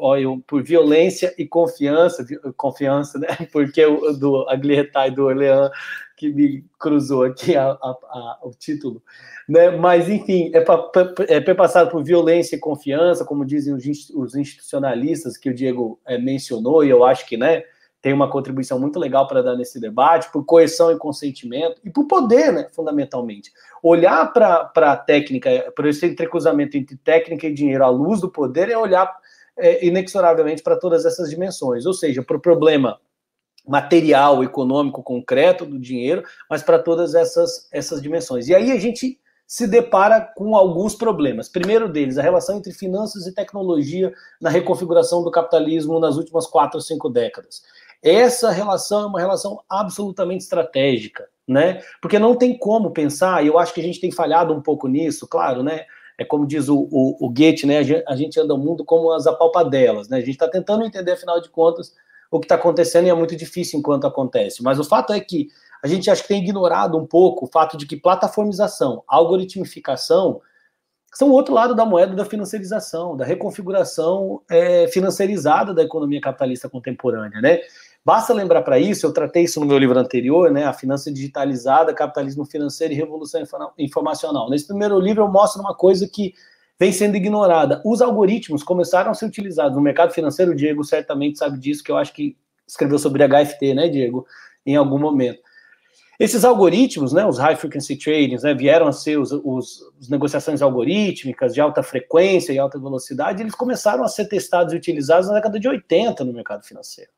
por 0.47 0.63
violência 0.63 1.35
e 1.37 1.47
confiança, 1.47 2.25
confiança, 2.57 3.19
né? 3.19 3.29
Porque 3.53 3.85
o 3.85 4.13
do 4.13 4.49
Aglietai 4.49 5.11
do 5.11 5.25
Orleans 5.25 5.71
que 6.17 6.33
me 6.33 6.65
cruzou 6.79 7.25
aqui 7.25 7.57
a, 7.57 7.71
a, 7.71 7.73
a, 7.73 8.39
o 8.43 8.51
título, 8.53 9.03
né? 9.49 9.71
Mas 9.71 10.09
enfim, 10.09 10.51
é, 10.55 10.61
pra, 10.61 10.91
é 11.29 11.41
perpassado 11.41 11.91
por 11.91 12.05
violência 12.05 12.55
e 12.55 12.61
confiança, 12.61 13.25
como 13.25 13.45
dizem 13.45 13.75
os, 13.75 13.85
os 14.11 14.35
institucionalistas 14.37 15.37
que 15.37 15.51
o 15.51 15.55
Diego 15.55 16.01
é, 16.07 16.17
mencionou, 16.17 16.85
e 16.85 16.91
eu 16.91 17.05
acho 17.05 17.27
que, 17.27 17.37
né? 17.37 17.65
Tem 18.05 18.13
uma 18.13 18.29
contribuição 18.29 18.79
muito 18.79 18.99
legal 18.99 19.27
para 19.27 19.41
dar 19.41 19.57
nesse 19.57 19.81
debate, 19.81 20.31
por 20.31 20.45
coerção 20.45 20.93
e 20.93 20.99
consentimento, 20.99 21.81
e 21.83 21.89
por 21.89 22.05
poder, 22.07 22.53
né, 22.53 22.69
fundamentalmente. 22.71 23.51
Olhar 23.83 24.31
para 24.31 24.71
a 24.77 24.95
técnica, 24.95 25.73
para 25.75 25.89
esse 25.89 26.05
entrecruzamento 26.05 26.77
entre 26.77 26.99
técnica 26.99 27.47
e 27.47 27.55
dinheiro 27.55 27.83
à 27.83 27.89
luz 27.89 28.21
do 28.21 28.31
poder, 28.31 28.69
é 28.69 28.77
olhar 28.77 29.11
é, 29.57 29.87
inexoravelmente 29.87 30.63
para 30.63 30.77
todas 30.77 31.07
essas 31.07 31.31
dimensões, 31.31 31.87
ou 31.87 31.95
seja, 31.95 32.23
para 32.23 32.37
o 32.37 32.41
problema 32.41 33.01
material, 33.67 34.45
econômico, 34.45 35.03
concreto 35.03 35.65
do 35.65 35.79
dinheiro, 35.79 36.25
mas 36.51 36.63
para 36.63 36.79
todas 36.79 37.15
essas, 37.15 37.67
essas 37.73 38.03
dimensões. 38.03 38.49
E 38.49 38.55
aí 38.55 38.71
a 38.71 38.79
gente 38.79 39.19
se 39.47 39.67
depara 39.67 40.21
com 40.21 40.57
alguns 40.57 40.95
problemas. 40.95 41.49
Primeiro 41.49 41.89
deles, 41.89 42.19
a 42.19 42.23
relação 42.23 42.59
entre 42.59 42.73
finanças 42.73 43.27
e 43.27 43.35
tecnologia 43.35 44.13
na 44.41 44.51
reconfiguração 44.51 45.23
do 45.23 45.31
capitalismo 45.31 46.01
nas 46.01 46.17
últimas 46.17 46.47
quatro 46.47 46.79
ou 46.79 46.83
cinco 46.83 47.09
décadas. 47.09 47.63
Essa 48.05 48.51
relação 48.51 49.01
é 49.01 49.07
uma 49.07 49.19
relação 49.19 49.63
absolutamente 49.67 50.45
estratégica, 50.45 51.27
né? 51.49 51.81
Porque 52.03 52.19
não 52.19 52.37
tem 52.37 52.59
como 52.59 52.91
pensar, 52.91 53.43
e 53.43 53.47
eu 53.47 53.59
acho 53.59 53.73
que 53.73 53.81
a 53.81 53.85
gente 53.85 53.99
tem 53.99 54.13
falhado 54.13 54.53
um 54.53 54.61
pouco 54.61 54.87
nisso, 54.87 55.27
claro, 55.27 55.63
né? 55.63 55.87
É 56.19 56.25
como 56.25 56.47
diz 56.47 56.69
o, 56.69 56.87
o, 56.93 57.27
o 57.27 57.31
Goethe, 57.31 57.67
né? 57.67 57.79
A 58.07 58.15
gente 58.15 58.39
anda 58.39 58.55
o 58.55 58.59
mundo 58.59 58.85
como 58.85 59.11
as 59.11 59.27
apalpadelas, 59.27 60.09
né? 60.11 60.19
A 60.19 60.21
gente 60.21 60.33
está 60.33 60.47
tentando 60.47 60.85
entender, 60.85 61.13
afinal 61.13 61.41
de 61.41 61.49
contas, 61.49 61.95
o 62.31 62.39
que 62.39 62.45
está 62.45 62.57
acontecendo 62.57 63.07
e 63.07 63.11
é 63.11 63.15
muito 63.15 63.35
difícil 63.35 63.79
enquanto 63.79 64.07
acontece. 64.07 64.63
Mas 64.63 64.79
o 64.79 64.85
fato 64.85 65.13
é 65.13 65.21
que 65.21 65.49
a 65.83 65.87
gente 65.87 66.11
acho 66.11 66.23
que 66.23 66.29
tem 66.29 66.43
ignorado 66.43 66.99
um 66.99 67.07
pouco 67.07 67.47
o 67.47 67.49
fato 67.51 67.77
de 67.77 67.87
que 67.87 67.97
plataformização, 67.97 69.03
algoritmificação, 69.09 70.41
são 71.15 71.29
o 71.29 71.33
outro 71.33 71.55
lado 71.55 71.75
da 71.75 71.87
moeda 71.87 72.15
da 72.15 72.25
financiarização, 72.25 73.17
da 73.17 73.25
reconfiguração 73.25 74.43
é, 74.51 74.89
financiarizada 74.89 75.73
da 75.73 75.83
economia 75.83 76.21
capitalista 76.21 76.69
contemporânea, 76.69 77.41
né? 77.41 77.61
Basta 78.05 78.35
lembrar 78.35 78.61
para 78.61 78.79
isso, 78.79 79.07
eu 79.07 79.13
tratei 79.15 79.45
isso 79.45 79.59
no 79.59 79.65
meu 79.65 79.79
livro 79.79 79.99
anterior, 79.99 80.51
né, 80.51 80.67
a 80.67 80.75
finança 80.75 81.11
digitalizada, 81.11 81.95
capitalismo 81.95 82.45
financeiro 82.45 82.93
e 82.93 82.97
revolução 82.97 83.43
informacional. 83.79 84.51
Nesse 84.51 84.67
primeiro 84.67 85.01
livro 85.01 85.23
eu 85.23 85.29
mostro 85.29 85.63
uma 85.63 85.75
coisa 85.75 86.07
que 86.07 86.35
vem 86.79 86.93
sendo 86.93 87.17
ignorada. 87.17 87.81
Os 87.83 88.03
algoritmos 88.03 88.63
começaram 88.63 89.11
a 89.11 89.15
ser 89.15 89.25
utilizados 89.25 89.75
no 89.75 89.81
mercado 89.81 90.13
financeiro, 90.13 90.53
o 90.53 90.55
Diego 90.55 90.85
certamente 90.85 91.39
sabe 91.39 91.59
disso, 91.59 91.83
que 91.83 91.91
eu 91.91 91.97
acho 91.97 92.13
que 92.13 92.37
escreveu 92.69 92.99
sobre 92.99 93.27
HFT, 93.27 93.73
né, 93.73 93.89
Diego, 93.89 94.27
em 94.67 94.77
algum 94.77 94.99
momento. 94.99 95.41
Esses 96.21 96.45
algoritmos, 96.45 97.15
né, 97.15 97.25
os 97.25 97.39
high 97.39 97.57
frequency 97.57 97.97
tradings, 97.97 98.43
né, 98.43 98.53
vieram 98.53 98.87
a 98.87 98.93
ser 98.93 99.19
os, 99.19 99.33
os, 99.33 99.81
os, 99.99 100.11
negociações 100.11 100.61
algorítmicas 100.61 101.55
de 101.55 101.61
alta 101.61 101.83
frequência 101.83 102.53
e 102.53 102.59
alta 102.59 102.79
velocidade, 102.79 103.43
eles 103.43 103.55
começaram 103.55 104.05
a 104.05 104.09
ser 104.09 104.27
testados 104.27 104.75
e 104.75 104.77
utilizados 104.77 105.27
na 105.27 105.35
década 105.37 105.59
de 105.59 105.67
80 105.67 106.23
no 106.23 106.35
mercado 106.35 106.65
financeiro 106.65 107.11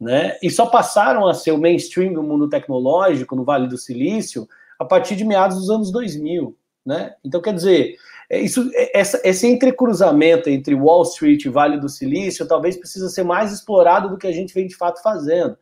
né? 0.00 0.38
E 0.42 0.50
só 0.50 0.66
passaram 0.66 1.28
a 1.28 1.34
ser 1.34 1.52
o 1.52 1.58
mainstream 1.58 2.14
do 2.14 2.22
mundo 2.22 2.48
tecnológico 2.48 3.36
no 3.36 3.44
Vale 3.44 3.68
do 3.68 3.76
Silício 3.76 4.48
a 4.78 4.84
partir 4.84 5.14
de 5.14 5.24
meados 5.24 5.58
dos 5.58 5.68
anos 5.68 5.92
2000, 5.92 6.56
né? 6.86 7.14
Então, 7.22 7.42
quer 7.42 7.52
dizer, 7.52 7.96
é 8.30 8.40
isso, 8.40 8.70
é, 8.74 8.98
essa, 8.98 9.20
esse 9.22 9.46
entrecruzamento 9.46 10.48
entre 10.48 10.74
Wall 10.74 11.02
Street 11.02 11.44
e 11.44 11.50
Vale 11.50 11.78
do 11.78 11.88
Silício 11.88 12.46
talvez 12.46 12.76
precisa 12.76 13.10
ser 13.10 13.24
mais 13.24 13.52
explorado 13.52 14.08
do 14.08 14.16
que 14.16 14.26
a 14.26 14.32
gente 14.32 14.54
vem 14.54 14.66
de 14.66 14.74
fato 14.74 15.02
fazendo. 15.02 15.58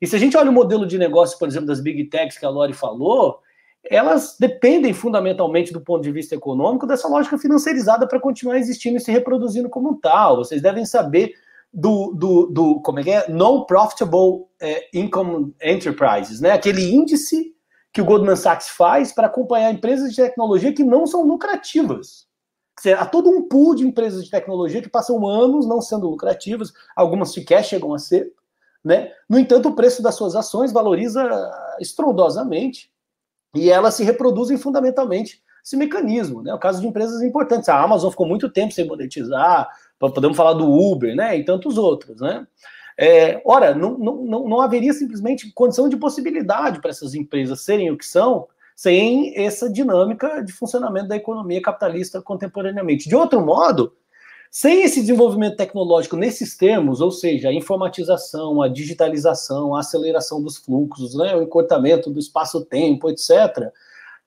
E 0.00 0.06
se 0.06 0.14
a 0.14 0.18
gente 0.18 0.36
olha 0.36 0.50
o 0.50 0.54
modelo 0.54 0.86
de 0.86 0.96
negócio, 0.96 1.38
por 1.38 1.48
exemplo, 1.48 1.66
das 1.66 1.80
big 1.80 2.04
techs 2.04 2.38
que 2.38 2.46
a 2.46 2.48
Lori 2.48 2.72
falou, 2.72 3.40
elas 3.84 4.36
dependem 4.38 4.92
fundamentalmente 4.92 5.72
do 5.72 5.80
ponto 5.80 6.02
de 6.02 6.12
vista 6.12 6.34
econômico 6.34 6.86
dessa 6.86 7.08
lógica 7.08 7.38
financeirizada 7.38 8.06
para 8.06 8.20
continuar 8.20 8.58
existindo 8.58 8.98
e 8.98 9.00
se 9.00 9.10
reproduzindo 9.10 9.68
como 9.68 9.96
tal. 9.96 10.36
Vocês 10.36 10.62
devem 10.62 10.84
saber 10.84 11.34
do, 11.72 12.12
do, 12.14 12.46
do 12.46 12.80
como 12.80 13.00
é 13.00 13.02
que 13.02 13.10
é? 13.10 13.28
No 13.28 13.66
Profitable 13.66 14.46
é, 14.60 14.88
Income 14.92 15.54
Enterprises, 15.62 16.40
né? 16.40 16.52
Aquele 16.52 16.82
índice 16.92 17.54
que 17.92 18.00
o 18.00 18.04
Goldman 18.04 18.36
Sachs 18.36 18.68
faz 18.68 19.12
para 19.12 19.26
acompanhar 19.26 19.72
empresas 19.72 20.10
de 20.10 20.16
tecnologia 20.16 20.72
que 20.72 20.84
não 20.84 21.06
são 21.06 21.22
lucrativas. 21.22 22.28
Há 22.98 23.04
todo 23.04 23.28
um 23.28 23.46
pool 23.46 23.74
de 23.74 23.86
empresas 23.86 24.24
de 24.24 24.30
tecnologia 24.30 24.80
que 24.80 24.88
passam 24.88 25.26
anos 25.26 25.66
não 25.66 25.82
sendo 25.82 26.08
lucrativas, 26.08 26.72
algumas 26.96 27.32
sequer 27.32 27.64
chegam 27.64 27.92
a 27.92 27.98
ser. 27.98 28.32
Né? 28.82 29.12
No 29.28 29.38
entanto, 29.38 29.68
o 29.68 29.74
preço 29.74 30.02
das 30.02 30.14
suas 30.14 30.34
ações 30.34 30.72
valoriza 30.72 31.28
estrondosamente 31.78 32.90
e 33.54 33.70
elas 33.70 33.94
se 33.94 34.04
reproduzem 34.04 34.56
fundamentalmente 34.56 35.42
esse 35.62 35.76
mecanismo. 35.76 36.42
Né? 36.42 36.54
O 36.54 36.58
caso 36.58 36.80
de 36.80 36.86
empresas 36.86 37.20
importantes. 37.22 37.68
A 37.68 37.82
Amazon 37.82 38.10
ficou 38.10 38.26
muito 38.26 38.48
tempo 38.48 38.72
sem 38.72 38.86
monetizar, 38.86 39.68
podemos 40.08 40.36
falar 40.36 40.54
do 40.54 40.70
Uber 40.70 41.14
né? 41.14 41.36
e 41.36 41.44
tantos 41.44 41.76
outros. 41.76 42.20
Né? 42.20 42.46
É, 42.98 43.40
ora, 43.44 43.74
não, 43.74 43.98
não, 43.98 44.48
não 44.48 44.60
haveria 44.60 44.92
simplesmente 44.92 45.52
condição 45.52 45.88
de 45.88 45.96
possibilidade 45.96 46.80
para 46.80 46.90
essas 46.90 47.14
empresas 47.14 47.60
serem 47.60 47.90
o 47.90 47.98
que 47.98 48.06
são 48.06 48.48
sem 48.74 49.34
essa 49.36 49.70
dinâmica 49.70 50.42
de 50.42 50.54
funcionamento 50.54 51.08
da 51.08 51.16
economia 51.16 51.60
capitalista 51.60 52.22
contemporaneamente. 52.22 53.10
De 53.10 53.14
outro 53.14 53.44
modo, 53.44 53.92
sem 54.50 54.82
esse 54.82 55.02
desenvolvimento 55.02 55.56
tecnológico 55.56 56.16
nesses 56.16 56.56
termos, 56.56 57.00
ou 57.02 57.10
seja, 57.10 57.50
a 57.50 57.52
informatização, 57.52 58.62
a 58.62 58.68
digitalização, 58.68 59.76
a 59.76 59.80
aceleração 59.80 60.42
dos 60.42 60.56
fluxos, 60.56 61.14
né, 61.14 61.36
o 61.36 61.42
encurtamento 61.42 62.10
do 62.10 62.18
espaço-tempo, 62.18 63.10
etc., 63.10 63.70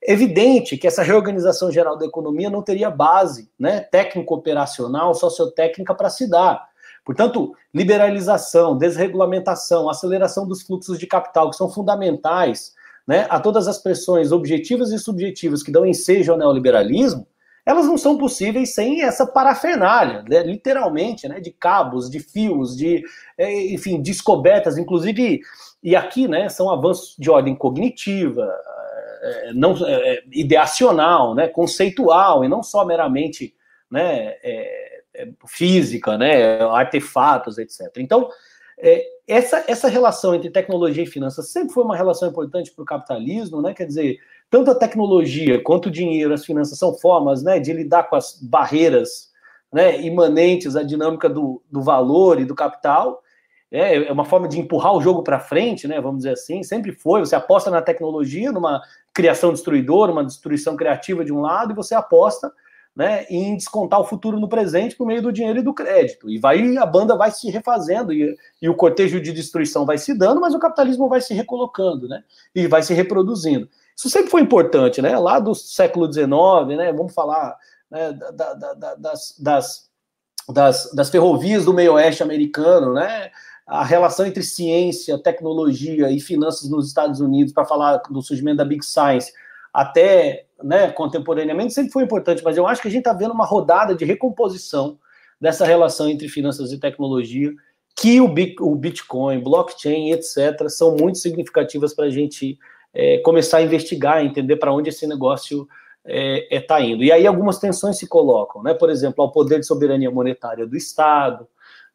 evidente 0.05 0.77
que 0.77 0.87
essa 0.87 1.03
reorganização 1.03 1.71
geral 1.71 1.97
da 1.97 2.05
economia 2.05 2.49
não 2.49 2.61
teria 2.61 2.89
base 2.89 3.49
né, 3.59 3.81
técnico-operacional, 3.81 5.13
sociotécnica 5.13 5.93
para 5.95 6.09
se 6.09 6.29
dar. 6.29 6.67
Portanto, 7.05 7.53
liberalização, 7.73 8.77
desregulamentação, 8.77 9.89
aceleração 9.89 10.47
dos 10.47 10.61
fluxos 10.61 10.97
de 10.97 11.05
capital, 11.05 11.49
que 11.49 11.57
são 11.57 11.69
fundamentais 11.69 12.73
né, 13.05 13.27
a 13.29 13.39
todas 13.39 13.67
as 13.67 13.77
pressões 13.77 14.31
objetivas 14.31 14.91
e 14.91 14.99
subjetivas 14.99 15.61
que 15.61 15.71
dão 15.71 15.85
ensejo 15.85 16.31
ao 16.31 16.37
neoliberalismo, 16.37 17.27
elas 17.65 17.85
não 17.85 17.97
são 17.97 18.17
possíveis 18.17 18.73
sem 18.73 19.03
essa 19.03 19.25
parafernália, 19.25 20.23
né, 20.29 20.43
literalmente, 20.43 21.27
né, 21.27 21.39
de 21.39 21.51
cabos, 21.51 22.09
de 22.09 22.19
fios, 22.19 22.75
de, 22.75 23.03
é, 23.37 23.73
enfim, 23.73 24.01
descobertas, 24.01 24.77
inclusive, 24.77 25.39
e 25.81 25.95
aqui, 25.95 26.27
né, 26.27 26.49
são 26.49 26.69
avanços 26.69 27.15
de 27.17 27.29
ordem 27.29 27.55
cognitiva, 27.55 28.53
é, 29.23 29.53
não 29.53 29.73
é, 29.85 30.23
ideacional, 30.31 31.33
né, 31.33 31.47
conceitual, 31.47 32.43
e 32.43 32.49
não 32.49 32.61
só 32.61 32.85
meramente, 32.85 33.55
né, 33.89 34.35
é, 34.43 35.01
é, 35.15 35.29
física, 35.47 36.17
né, 36.17 36.61
artefatos, 36.63 37.57
etc. 37.57 37.89
Então, 37.97 38.29
é, 38.77 39.05
essa, 39.27 39.63
essa 39.67 39.87
relação 39.87 40.35
entre 40.35 40.49
tecnologia 40.49 41.03
e 41.03 41.07
finanças 41.07 41.49
sempre 41.49 41.73
foi 41.73 41.83
uma 41.83 41.95
relação 41.95 42.29
importante 42.29 42.71
para 42.71 42.83
o 42.83 42.85
capitalismo, 42.85 43.61
né? 43.61 43.73
Quer 43.73 43.85
dizer, 43.85 44.19
tanto 44.49 44.69
a 44.71 44.75
tecnologia 44.75 45.61
quanto 45.63 45.85
o 45.85 45.91
dinheiro, 45.91 46.33
as 46.33 46.45
finanças 46.45 46.77
são 46.77 46.93
formas 46.93 47.41
né, 47.41 47.59
de 47.59 47.71
lidar 47.71 48.03
com 48.09 48.15
as 48.17 48.37
barreiras 48.41 49.31
né, 49.71 50.01
imanentes 50.01 50.75
à 50.75 50.83
dinâmica 50.83 51.29
do, 51.29 51.63
do 51.71 51.81
valor 51.81 52.39
e 52.39 52.45
do 52.45 52.53
capital. 52.53 53.22
É, 53.73 54.07
é 54.07 54.11
uma 54.11 54.23
forma 54.23 54.47
de 54.47 54.59
empurrar 54.59 54.93
o 54.93 55.01
jogo 55.01 55.23
para 55.23 55.39
frente, 55.39 55.87
né? 55.87 55.99
Vamos 55.99 56.17
dizer 56.17 56.33
assim, 56.33 56.61
sempre 56.61 56.91
foi. 56.91 57.21
Você 57.21 57.35
aposta 57.35 57.71
na 57.71 57.81
tecnologia, 57.81 58.51
numa 58.51 58.79
criação 59.11 59.51
destruidora, 59.51 60.11
uma 60.11 60.23
destruição 60.23 60.75
criativa 60.75 61.25
de 61.25 61.33
um 61.33 61.41
lado, 61.41 61.71
e 61.71 61.75
você 61.75 61.95
aposta 61.95 62.53
né, 62.95 63.25
em 63.31 63.57
descontar 63.57 63.99
o 63.99 64.03
futuro 64.03 64.39
no 64.39 64.47
presente 64.47 64.95
por 64.95 65.07
meio 65.07 65.23
do 65.23 65.31
dinheiro 65.31 65.57
e 65.57 65.63
do 65.63 65.73
crédito. 65.73 66.29
E 66.29 66.37
vai 66.37 66.77
a 66.77 66.85
banda 66.85 67.15
vai 67.15 67.31
se 67.31 67.49
refazendo 67.49 68.13
e, 68.13 68.37
e 68.61 68.69
o 68.69 68.75
cortejo 68.75 69.19
de 69.19 69.31
destruição 69.31 69.87
vai 69.87 69.97
se 69.97 70.13
dando, 70.13 70.39
mas 70.39 70.53
o 70.53 70.59
capitalismo 70.59 71.09
vai 71.09 71.19
se 71.19 71.33
recolocando, 71.33 72.07
né? 72.07 72.23
E 72.53 72.67
vai 72.67 72.83
se 72.83 72.93
reproduzindo. 72.93 73.67
Isso 73.97 74.07
sempre 74.07 74.29
foi 74.29 74.41
importante, 74.41 75.01
né? 75.01 75.17
Lá 75.17 75.39
do 75.39 75.55
século 75.55 76.11
XIX, 76.11 76.77
né? 76.77 76.93
Vamos 76.93 77.13
falar 77.13 77.57
né, 77.89 78.13
da, 78.13 78.53
da, 78.53 78.73
da, 78.73 78.95
das, 78.95 79.35
das, 79.39 79.89
das, 80.47 80.91
das 80.93 81.09
ferrovias 81.09 81.65
do 81.65 81.73
meio 81.73 81.93
oeste 81.93 82.21
americano, 82.21 82.93
né? 82.93 83.31
A 83.65 83.83
relação 83.83 84.25
entre 84.25 84.43
ciência, 84.43 85.17
tecnologia 85.17 86.11
e 86.11 86.19
finanças 86.19 86.69
nos 86.69 86.87
Estados 86.87 87.19
Unidos, 87.19 87.53
para 87.53 87.65
falar 87.65 87.97
do 88.09 88.21
surgimento 88.21 88.57
da 88.57 88.65
Big 88.65 88.85
Science, 88.85 89.31
até 89.73 90.45
né, 90.61 90.91
contemporaneamente 90.91 91.73
sempre 91.73 91.91
foi 91.91 92.03
importante, 92.03 92.43
mas 92.43 92.57
eu 92.57 92.67
acho 92.67 92.81
que 92.81 92.87
a 92.87 92.91
gente 92.91 93.01
está 93.01 93.13
vendo 93.13 93.33
uma 93.33 93.45
rodada 93.45 93.95
de 93.95 94.05
recomposição 94.05 94.97
dessa 95.39 95.65
relação 95.65 96.07
entre 96.07 96.29
finanças 96.29 96.71
e 96.71 96.79
tecnologia, 96.79 97.51
que 97.95 98.21
o, 98.21 98.27
Bitcoin, 98.75 99.39
blockchain, 99.39 100.11
etc., 100.11 100.67
são 100.67 100.95
muito 100.95 101.17
significativas 101.17 101.93
para 101.93 102.05
a 102.05 102.09
gente 102.09 102.57
é, 102.93 103.17
começar 103.19 103.57
a 103.57 103.61
investigar, 103.61 104.23
entender 104.23 104.55
para 104.55 104.73
onde 104.73 104.89
esse 104.89 105.05
negócio 105.05 105.67
está 106.05 106.15
é, 106.15 106.57
é, 106.57 106.61
tá 106.61 106.81
indo. 106.81 107.03
E 107.03 107.11
aí 107.11 107.25
algumas 107.25 107.59
tensões 107.59 107.97
se 107.97 108.07
colocam, 108.07 108.61
né? 108.63 108.73
por 108.73 108.89
exemplo, 108.89 109.23
ao 109.23 109.31
poder 109.31 109.59
de 109.59 109.65
soberania 109.65 110.11
monetária 110.11 110.65
do 110.65 110.75
Estado, 110.75 111.47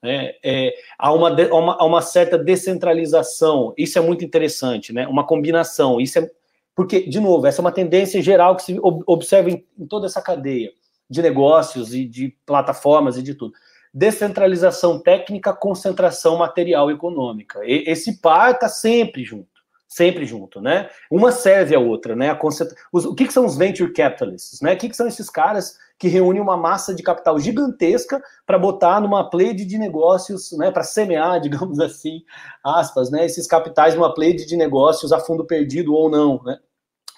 né? 0.03 0.33
É, 0.45 0.75
há, 0.99 1.13
uma, 1.13 1.31
uma, 1.31 1.75
há 1.75 1.85
uma 1.85 2.03
certa 2.03 2.39
descentralização, 2.39 3.75
isso 3.77 3.99
é 3.99 4.03
muito 4.03 4.25
interessante, 4.25 4.93
né? 4.93 5.07
uma 5.07 5.27
combinação, 5.27 6.01
isso 6.01 6.19
é 6.19 6.31
porque, 6.79 7.01
de 7.09 7.19
novo, 7.19 7.45
essa 7.45 7.61
é 7.61 7.63
uma 7.63 7.73
tendência 7.73 8.23
geral 8.23 8.55
que 8.55 8.63
se 8.63 8.79
observa 8.81 9.51
em, 9.51 9.67
em 9.77 9.85
toda 9.85 10.07
essa 10.07 10.23
cadeia 10.23 10.71
de 11.11 11.21
negócios 11.21 11.93
e 11.93 12.05
de 12.05 12.37
plataformas 12.47 13.17
e 13.17 13.23
de 13.23 13.35
tudo. 13.35 13.53
Descentralização 13.93 15.01
técnica, 15.03 15.53
concentração 15.53 16.39
material 16.39 16.89
econômica. 16.89 17.59
E, 17.65 17.83
esse 17.85 18.21
par 18.21 18.53
está 18.53 18.69
sempre 18.69 19.25
junto, 19.25 19.49
sempre 19.89 20.25
junto, 20.25 20.61
né? 20.61 20.89
Uma 21.11 21.33
serve 21.33 21.75
a 21.75 21.81
outra, 21.81 22.15
né? 22.15 22.31
A 22.31 22.37
concentra... 22.37 22.77
os, 22.93 23.05
o 23.05 23.13
que, 23.13 23.27
que, 23.27 23.33
são 23.33 23.45
os 23.45 23.57
venture 23.57 23.93
capitalists, 23.93 24.61
né? 24.61 24.75
O 24.75 24.77
que, 24.77 24.89
que 24.89 24.97
são 24.97 25.09
esses 25.09 25.29
caras 25.29 25.77
que 25.99 26.09
reúnem 26.09 26.41
uma 26.41 26.57
massa 26.57 26.95
de 26.95 27.03
capital 27.03 27.39
gigantesca 27.39 28.23
para 28.47 28.59
botar 28.59 29.01
numa 29.01 29.29
plede 29.29 29.65
de 29.65 29.77
negócios, 29.77 30.53
né? 30.53 30.71
Para 30.71 30.85
semear, 30.85 31.41
digamos 31.43 31.81
assim, 31.81 32.23
aspas, 32.65 33.11
né? 33.11 33.27
Esses 33.27 33.47
capitais 33.47 33.95
numa 33.95 34.15
plede 34.15 34.47
de 34.47 34.57
negócios 34.57 35.13
a 35.13 35.19
fundo 35.19 35.45
perdido 35.45 35.95
ou 35.95 36.09
não, 36.09 36.43
né? 36.45 36.59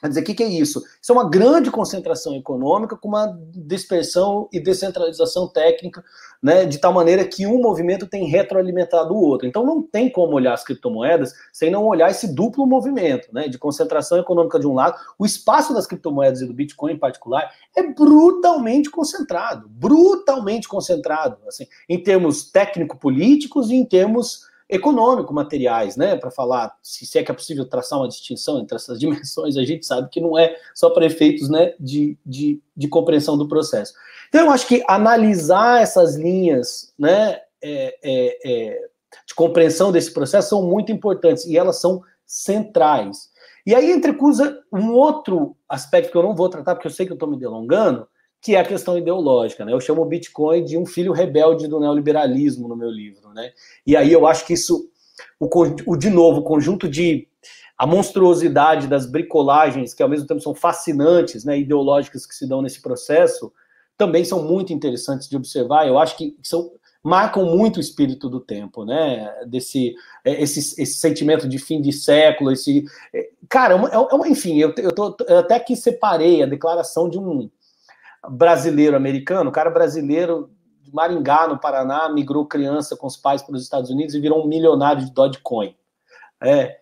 Quer 0.00 0.08
dizer, 0.08 0.20
o 0.20 0.24
que, 0.24 0.34
que, 0.34 0.42
é 0.42 0.48
isso? 0.48 0.82
Isso 1.00 1.12
é 1.12 1.14
uma 1.14 1.28
grande 1.28 1.70
concentração 1.70 2.34
econômica 2.34 2.96
com 2.96 3.08
uma 3.08 3.38
dispersão 3.54 4.48
e 4.50 4.58
descentralização 4.58 5.46
técnica, 5.46 6.02
né, 6.42 6.64
de 6.64 6.78
tal 6.78 6.92
maneira 6.92 7.24
que 7.24 7.46
um 7.46 7.60
movimento 7.60 8.06
tem 8.06 8.24
retroalimentado 8.26 9.12
o 9.12 9.20
outro. 9.20 9.46
Então 9.46 9.64
não 9.64 9.82
tem 9.82 10.10
como 10.10 10.34
olhar 10.34 10.54
as 10.54 10.64
criptomoedas 10.64 11.34
sem 11.52 11.70
não 11.70 11.86
olhar 11.86 12.10
esse 12.10 12.34
duplo 12.34 12.66
movimento, 12.66 13.28
né, 13.32 13.46
de 13.46 13.58
concentração 13.58 14.18
econômica 14.18 14.58
de 14.58 14.66
um 14.66 14.74
lado. 14.74 14.98
O 15.18 15.26
espaço 15.26 15.74
das 15.74 15.86
criptomoedas 15.86 16.40
e 16.40 16.46
do 16.46 16.54
Bitcoin 16.54 16.92
em 16.92 16.98
particular 16.98 17.50
é 17.76 17.82
brutalmente 17.82 18.90
concentrado, 18.90 19.68
brutalmente 19.68 20.66
concentrado, 20.66 21.36
assim, 21.46 21.66
em 21.88 22.02
termos 22.02 22.50
técnico-políticos 22.50 23.70
e 23.70 23.74
em 23.74 23.84
termos 23.84 24.49
econômico, 24.70 25.34
materiais, 25.34 25.96
né? 25.96 26.16
Para 26.16 26.30
falar 26.30 26.74
se, 26.82 27.04
se, 27.04 27.18
é 27.18 27.22
que 27.22 27.30
é 27.30 27.34
possível 27.34 27.66
traçar 27.66 27.98
uma 27.98 28.08
distinção 28.08 28.58
entre 28.58 28.76
essas 28.76 28.98
dimensões, 29.00 29.56
a 29.56 29.64
gente 29.64 29.84
sabe 29.84 30.08
que 30.08 30.20
não 30.20 30.38
é 30.38 30.56
só 30.74 30.90
para 30.90 31.06
efeitos 31.06 31.48
né, 31.48 31.74
de, 31.78 32.16
de, 32.24 32.60
de, 32.76 32.88
compreensão 32.88 33.36
do 33.36 33.48
processo. 33.48 33.92
Então, 34.28 34.46
eu 34.46 34.50
acho 34.50 34.66
que 34.66 34.82
analisar 34.86 35.82
essas 35.82 36.16
linhas 36.16 36.92
né, 36.98 37.40
é, 37.60 37.98
é, 38.02 38.38
é, 38.44 38.88
de 39.26 39.34
compreensão 39.34 39.90
desse 39.90 40.12
processo 40.12 40.50
são 40.50 40.62
muito 40.62 40.92
importantes 40.92 41.44
e 41.44 41.58
elas 41.58 41.80
são 41.80 42.02
centrais. 42.24 43.30
E 43.66 43.74
aí 43.74 43.90
entrecusa 43.90 44.62
um 44.72 44.92
outro 44.92 45.56
aspecto 45.68 46.10
que 46.10 46.16
eu 46.16 46.22
não 46.22 46.34
vou 46.34 46.48
tratar, 46.48 46.74
porque 46.74 46.86
eu 46.86 46.92
sei 46.92 47.04
que 47.04 47.12
eu 47.12 47.14
estou 47.14 47.28
me 47.28 47.38
delongando, 47.38 48.08
que 48.40 48.54
é 48.54 48.60
a 48.60 48.64
questão 48.64 48.96
ideológica. 48.96 49.64
Né? 49.64 49.72
Eu 49.72 49.80
chamo 49.80 50.02
o 50.02 50.06
Bitcoin 50.06 50.64
de 50.64 50.78
um 50.78 50.86
filho 50.86 51.12
rebelde 51.12 51.68
do 51.68 51.78
neoliberalismo 51.78 52.68
no 52.68 52.76
meu 52.76 52.90
livro. 52.90 53.32
Né? 53.34 53.52
E 53.86 53.96
aí 53.96 54.12
eu 54.12 54.26
acho 54.26 54.46
que 54.46 54.54
isso, 54.54 54.88
o, 55.38 55.48
o 55.86 55.96
de 55.96 56.10
novo, 56.10 56.40
o 56.40 56.44
conjunto 56.44 56.88
de 56.88 57.28
a 57.76 57.86
monstruosidade 57.86 58.86
das 58.86 59.06
bricolagens, 59.06 59.94
que 59.94 60.02
ao 60.02 60.08
mesmo 60.08 60.26
tempo 60.26 60.42
são 60.42 60.54
fascinantes, 60.54 61.46
né, 61.46 61.58
ideológicas 61.58 62.26
que 62.26 62.34
se 62.34 62.46
dão 62.46 62.60
nesse 62.60 62.82
processo, 62.82 63.50
também 63.96 64.22
são 64.22 64.42
muito 64.42 64.70
interessantes 64.70 65.26
de 65.26 65.34
observar. 65.34 65.88
Eu 65.88 65.98
acho 65.98 66.14
que 66.14 66.36
são 66.42 66.70
marcam 67.02 67.46
muito 67.46 67.78
o 67.78 67.80
espírito 67.80 68.28
do 68.28 68.40
tempo, 68.40 68.84
né? 68.84 69.32
Desse 69.46 69.94
é, 70.24 70.42
esse, 70.42 70.58
esse 70.80 70.94
sentimento 70.98 71.48
de 71.48 71.58
fim 71.58 71.80
de 71.80 71.92
século, 71.92 72.52
esse 72.52 72.84
é, 73.14 73.30
cara, 73.48 73.74
é, 73.74 73.96
é 73.96 74.28
enfim, 74.28 74.58
eu, 74.58 74.74
eu, 74.76 74.92
tô, 74.92 75.16
eu 75.26 75.38
até 75.38 75.58
que 75.58 75.74
separei 75.74 76.42
a 76.42 76.46
declaração 76.46 77.08
de 77.08 77.18
um 77.18 77.22
brasileiro 78.28 78.96
americano, 78.96 79.50
o 79.50 79.52
cara 79.52 79.70
brasileiro 79.70 80.50
de 80.82 80.92
Maringá, 80.94 81.48
no 81.48 81.58
Paraná, 81.58 82.08
migrou 82.08 82.46
criança 82.46 82.96
com 82.96 83.06
os 83.06 83.16
pais 83.16 83.42
para 83.42 83.54
os 83.54 83.62
Estados 83.62 83.90
Unidos 83.90 84.14
e 84.14 84.20
virou 84.20 84.44
um 84.44 84.48
milionário 84.48 85.04
de 85.04 85.12
Dogecoin. 85.12 85.74
É. 86.42 86.78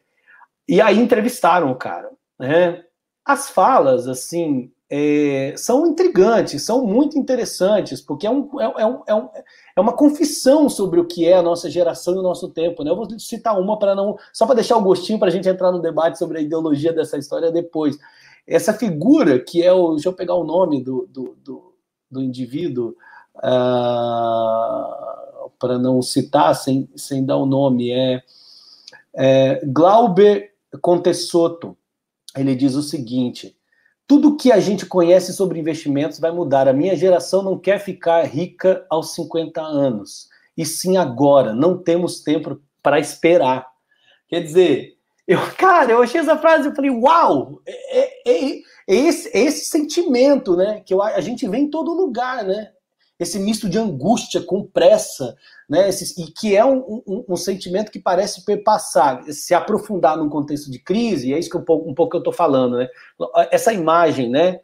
E 0.68 0.80
aí 0.80 0.98
entrevistaram 0.98 1.70
o 1.70 1.76
cara. 1.76 2.10
Né? 2.38 2.84
As 3.24 3.50
falas, 3.50 4.06
assim, 4.08 4.72
é, 4.90 5.52
são 5.56 5.86
intrigantes, 5.86 6.62
são 6.62 6.86
muito 6.86 7.18
interessantes, 7.18 8.00
porque 8.00 8.26
é, 8.26 8.30
um, 8.30 8.48
é, 8.60 8.86
um, 8.86 9.02
é, 9.06 9.14
um, 9.14 9.28
é 9.76 9.80
uma 9.80 9.92
confissão 9.92 10.68
sobre 10.68 10.98
o 10.98 11.04
que 11.04 11.26
é 11.26 11.34
a 11.34 11.42
nossa 11.42 11.68
geração 11.68 12.14
e 12.14 12.18
o 12.18 12.22
nosso 12.22 12.48
tempo. 12.48 12.82
Né? 12.82 12.90
Eu 12.90 12.96
vou 12.96 13.18
citar 13.18 13.58
uma 13.58 13.78
para 13.78 13.94
não. 13.94 14.16
Só 14.32 14.46
para 14.46 14.56
deixar 14.56 14.76
o 14.76 14.82
gostinho 14.82 15.18
para 15.18 15.28
a 15.28 15.30
gente 15.30 15.48
entrar 15.48 15.70
no 15.70 15.80
debate 15.80 16.18
sobre 16.18 16.38
a 16.38 16.40
ideologia 16.40 16.92
dessa 16.92 17.18
história 17.18 17.52
depois. 17.52 17.98
Essa 18.48 18.72
figura 18.72 19.38
que 19.38 19.62
é 19.62 19.72
o. 19.72 19.92
Deixa 19.92 20.08
eu 20.08 20.14
pegar 20.14 20.34
o 20.34 20.44
nome 20.44 20.82
do, 20.82 21.06
do, 21.12 21.36
do, 21.44 21.74
do 22.10 22.22
indivíduo. 22.22 22.96
Uh, 23.36 25.08
para 25.58 25.78
não 25.78 26.00
citar 26.00 26.54
sem, 26.54 26.88
sem 26.96 27.24
dar 27.24 27.36
o 27.36 27.46
nome, 27.46 27.90
é, 27.90 28.22
é 29.14 29.60
Glauber 29.66 30.52
Contessoto. 30.80 31.76
Ele 32.36 32.54
diz 32.54 32.74
o 32.74 32.82
seguinte: 32.82 33.56
tudo 34.06 34.36
que 34.36 34.52
a 34.52 34.60
gente 34.60 34.86
conhece 34.86 35.32
sobre 35.32 35.58
investimentos 35.58 36.18
vai 36.18 36.30
mudar. 36.30 36.68
A 36.68 36.72
minha 36.72 36.96
geração 36.96 37.42
não 37.42 37.58
quer 37.58 37.78
ficar 37.80 38.24
rica 38.24 38.86
aos 38.88 39.14
50 39.14 39.60
anos, 39.60 40.28
e 40.56 40.64
sim 40.64 40.96
agora. 40.96 41.52
Não 41.52 41.76
temos 41.76 42.20
tempo 42.20 42.60
para 42.82 43.00
esperar. 43.00 43.66
Quer 44.28 44.42
dizer, 44.42 44.97
eu, 45.28 45.38
cara, 45.58 45.92
eu 45.92 46.02
achei 46.02 46.20
essa 46.20 46.38
frase 46.38 46.70
e 46.70 46.74
falei, 46.74 46.90
uau! 46.90 47.60
É, 47.66 48.00
é, 48.00 48.22
é, 48.26 48.62
é, 48.88 48.94
esse, 48.94 49.28
é 49.36 49.40
esse 49.42 49.66
sentimento, 49.66 50.56
né? 50.56 50.80
Que 50.84 50.94
eu, 50.94 51.02
a 51.02 51.20
gente 51.20 51.46
vê 51.46 51.58
em 51.58 51.68
todo 51.70 51.92
lugar, 51.92 52.42
né? 52.42 52.72
Esse 53.20 53.38
misto 53.38 53.68
de 53.68 53.76
angústia 53.76 54.40
com 54.40 54.64
pressa, 54.64 55.36
né? 55.68 55.88
Esse, 55.88 56.20
e 56.22 56.30
que 56.32 56.56
é 56.56 56.64
um, 56.64 57.02
um, 57.06 57.24
um, 57.28 57.36
sentimento 57.36 57.92
que 57.92 57.98
parece 57.98 58.44
perpassar, 58.44 59.22
se 59.24 59.52
aprofundar 59.52 60.16
num 60.16 60.30
contexto 60.30 60.70
de 60.70 60.78
crise, 60.78 61.28
e 61.28 61.34
é 61.34 61.38
isso 61.38 61.50
que 61.50 61.58
um 61.58 61.64
pouco, 61.64 61.90
um 61.90 61.94
pouco 61.94 62.16
eu 62.16 62.20
estou 62.20 62.32
falando, 62.32 62.78
né? 62.78 62.88
Essa 63.50 63.72
imagem, 63.72 64.30
né? 64.30 64.60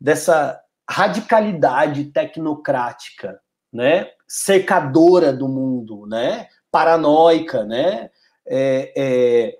Dessa 0.00 0.58
radicalidade 0.88 2.04
tecnocrática, 2.06 3.38
né? 3.72 4.08
Cercadora 4.26 5.32
do 5.32 5.48
mundo, 5.48 6.06
né? 6.06 6.46
Paranoica, 6.70 7.64
né? 7.64 8.08
É, 8.48 8.92
é, 8.96 9.58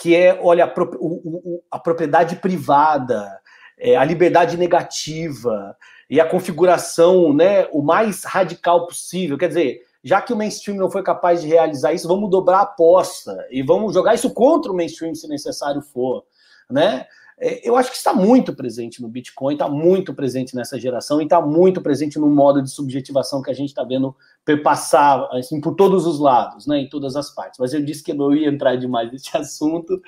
que 0.00 0.16
é, 0.16 0.40
olha, 0.42 0.64
a, 0.64 0.74
o, 0.98 1.62
a 1.70 1.78
propriedade 1.78 2.36
privada, 2.36 3.38
é, 3.78 3.96
a 3.96 4.04
liberdade 4.04 4.56
negativa 4.56 5.76
e 6.08 6.18
a 6.18 6.26
configuração, 6.26 7.34
né? 7.34 7.66
O 7.70 7.82
mais 7.82 8.24
radical 8.24 8.86
possível. 8.86 9.36
Quer 9.36 9.48
dizer, 9.48 9.80
já 10.02 10.22
que 10.22 10.32
o 10.32 10.36
mainstream 10.36 10.78
não 10.78 10.90
foi 10.90 11.02
capaz 11.02 11.42
de 11.42 11.48
realizar 11.48 11.92
isso, 11.92 12.08
vamos 12.08 12.30
dobrar 12.30 12.60
a 12.60 12.62
aposta 12.62 13.46
e 13.50 13.62
vamos 13.62 13.92
jogar 13.92 14.14
isso 14.14 14.32
contra 14.32 14.72
o 14.72 14.74
mainstream 14.74 15.14
se 15.14 15.28
necessário 15.28 15.82
for, 15.82 16.24
né? 16.70 17.06
É, 17.42 17.66
eu 17.66 17.74
acho 17.74 17.90
que 17.90 17.96
está 17.96 18.12
muito 18.12 18.54
presente 18.54 19.00
no 19.00 19.08
Bitcoin, 19.08 19.54
está 19.54 19.66
muito 19.66 20.12
presente 20.12 20.54
nessa 20.54 20.78
geração 20.78 21.20
e 21.20 21.24
está 21.24 21.40
muito 21.40 21.80
presente 21.80 22.18
no 22.18 22.28
modo 22.28 22.60
de 22.60 22.70
subjetivação 22.70 23.40
que 23.40 23.50
a 23.50 23.54
gente 23.54 23.70
está 23.70 23.82
vendo 23.82 24.14
perpassar 24.44 25.26
assim, 25.32 25.58
por 25.58 25.74
todos 25.74 26.06
os 26.06 26.20
lados, 26.20 26.66
né, 26.66 26.80
em 26.80 26.88
todas 26.90 27.16
as 27.16 27.34
partes. 27.34 27.58
Mas 27.58 27.72
eu 27.72 27.82
disse 27.82 28.02
que 28.02 28.12
não 28.12 28.34
ia 28.34 28.48
entrar 28.48 28.76
demais 28.76 29.10
nesse 29.10 29.34
assunto 29.38 30.02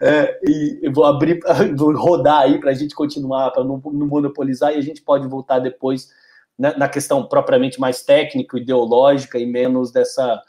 é, 0.00 0.38
e 0.46 0.78
eu 0.80 0.92
vou 0.92 1.04
abrir, 1.04 1.40
vou 1.76 1.92
rodar 1.96 2.42
aí 2.42 2.60
para 2.60 2.70
a 2.70 2.74
gente 2.74 2.94
continuar, 2.94 3.50
para 3.50 3.64
não, 3.64 3.82
não 3.84 4.06
monopolizar 4.06 4.72
e 4.72 4.78
a 4.78 4.82
gente 4.82 5.02
pode 5.02 5.26
voltar 5.26 5.58
depois 5.58 6.08
né, 6.56 6.72
na 6.78 6.88
questão 6.88 7.26
propriamente 7.26 7.80
mais 7.80 8.04
técnica, 8.04 8.56
ideológica 8.56 9.40
e 9.40 9.44
menos 9.44 9.90
dessa 9.90 10.40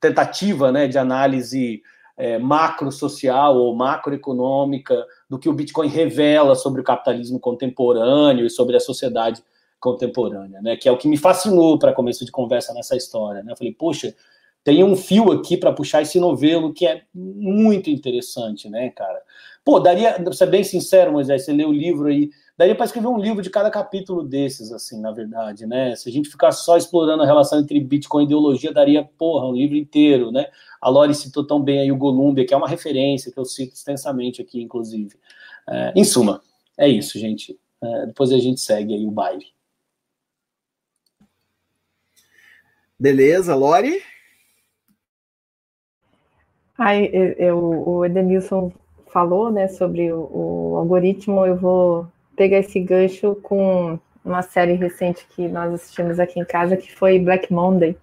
tentativa 0.00 0.72
né, 0.72 0.88
de 0.88 0.96
análise 0.96 1.82
é, 2.18 2.36
macro-social 2.36 3.56
ou 3.56 3.74
macroeconômica 3.76 5.06
do 5.30 5.38
que 5.38 5.48
o 5.48 5.52
Bitcoin 5.52 5.88
revela 5.88 6.56
sobre 6.56 6.80
o 6.80 6.84
capitalismo 6.84 7.38
contemporâneo 7.38 8.44
e 8.44 8.50
sobre 8.50 8.76
a 8.76 8.80
sociedade 8.80 9.40
contemporânea, 9.78 10.60
né? 10.60 10.76
Que 10.76 10.88
é 10.88 10.92
o 10.92 10.98
que 10.98 11.06
me 11.06 11.16
fascinou 11.16 11.78
para 11.78 11.92
começo 11.92 12.24
de 12.24 12.32
conversa 12.32 12.74
nessa 12.74 12.96
história, 12.96 13.44
né? 13.44 13.52
Eu 13.52 13.56
falei, 13.56 13.72
poxa, 13.72 14.12
tem 14.64 14.82
um 14.82 14.96
fio 14.96 15.30
aqui 15.30 15.56
para 15.56 15.72
puxar 15.72 16.02
esse 16.02 16.18
novelo 16.18 16.72
que 16.74 16.86
é 16.86 17.02
muito 17.14 17.88
interessante, 17.88 18.68
né, 18.68 18.90
cara? 18.90 19.22
Pô, 19.64 19.78
daria, 19.78 20.14
pra 20.14 20.32
ser 20.32 20.46
bem 20.46 20.64
sincero, 20.64 21.12
Moisés, 21.12 21.44
você 21.44 21.52
lê 21.52 21.64
o 21.64 21.72
livro 21.72 22.08
aí, 22.08 22.30
daria 22.58 22.74
para 22.74 22.84
escrever 22.84 23.06
um 23.06 23.16
livro 23.16 23.40
de 23.40 23.48
cada 23.48 23.70
capítulo 23.70 24.24
desses, 24.24 24.72
assim, 24.72 25.00
na 25.00 25.12
verdade, 25.12 25.64
né? 25.64 25.94
Se 25.94 26.08
a 26.08 26.12
gente 26.12 26.28
ficar 26.28 26.50
só 26.50 26.76
explorando 26.76 27.22
a 27.22 27.26
relação 27.26 27.60
entre 27.60 27.78
Bitcoin 27.78 28.24
e 28.24 28.26
ideologia, 28.26 28.72
daria, 28.72 29.08
porra, 29.16 29.46
um 29.46 29.54
livro 29.54 29.76
inteiro, 29.76 30.32
né? 30.32 30.46
A 30.80 30.88
Lori 30.88 31.14
citou 31.14 31.46
tão 31.46 31.62
bem 31.62 31.78
aí 31.78 31.92
o 31.92 31.96
Golumbia, 31.96 32.44
que 32.44 32.52
é 32.52 32.56
uma 32.56 32.68
referência 32.68 33.30
que 33.30 33.38
eu 33.38 33.44
cito 33.44 33.74
extensamente 33.74 34.42
aqui, 34.42 34.60
inclusive. 34.60 35.14
É, 35.68 35.92
em 35.94 36.02
suma, 36.02 36.42
é 36.76 36.88
isso, 36.88 37.16
gente. 37.16 37.56
É, 37.80 38.06
depois 38.06 38.32
a 38.32 38.38
gente 38.38 38.60
segue 38.60 38.92
aí 38.92 39.06
o 39.06 39.10
baile. 39.10 39.46
Beleza, 42.98 43.54
Lori? 43.54 44.02
Ai, 46.76 47.08
eu, 47.12 47.32
eu, 47.34 47.88
o 47.88 48.04
Edenilson 48.04 48.72
falou 49.06 49.50
né, 49.50 49.68
sobre 49.68 50.12
o, 50.12 50.28
o, 50.32 50.76
algoritmo, 50.76 51.46
eu 51.46 51.56
vou 51.56 52.08
pegar 52.38 52.58
esse 52.58 52.78
gancho 52.78 53.34
com 53.42 53.98
uma 54.24 54.42
série 54.42 54.74
recente 54.74 55.26
que 55.34 55.48
nós 55.48 55.74
assistimos 55.74 56.20
aqui 56.20 56.38
em 56.38 56.44
casa, 56.44 56.76
que 56.76 56.94
foi 56.94 57.18
Black 57.18 57.52
Monday. 57.52 57.96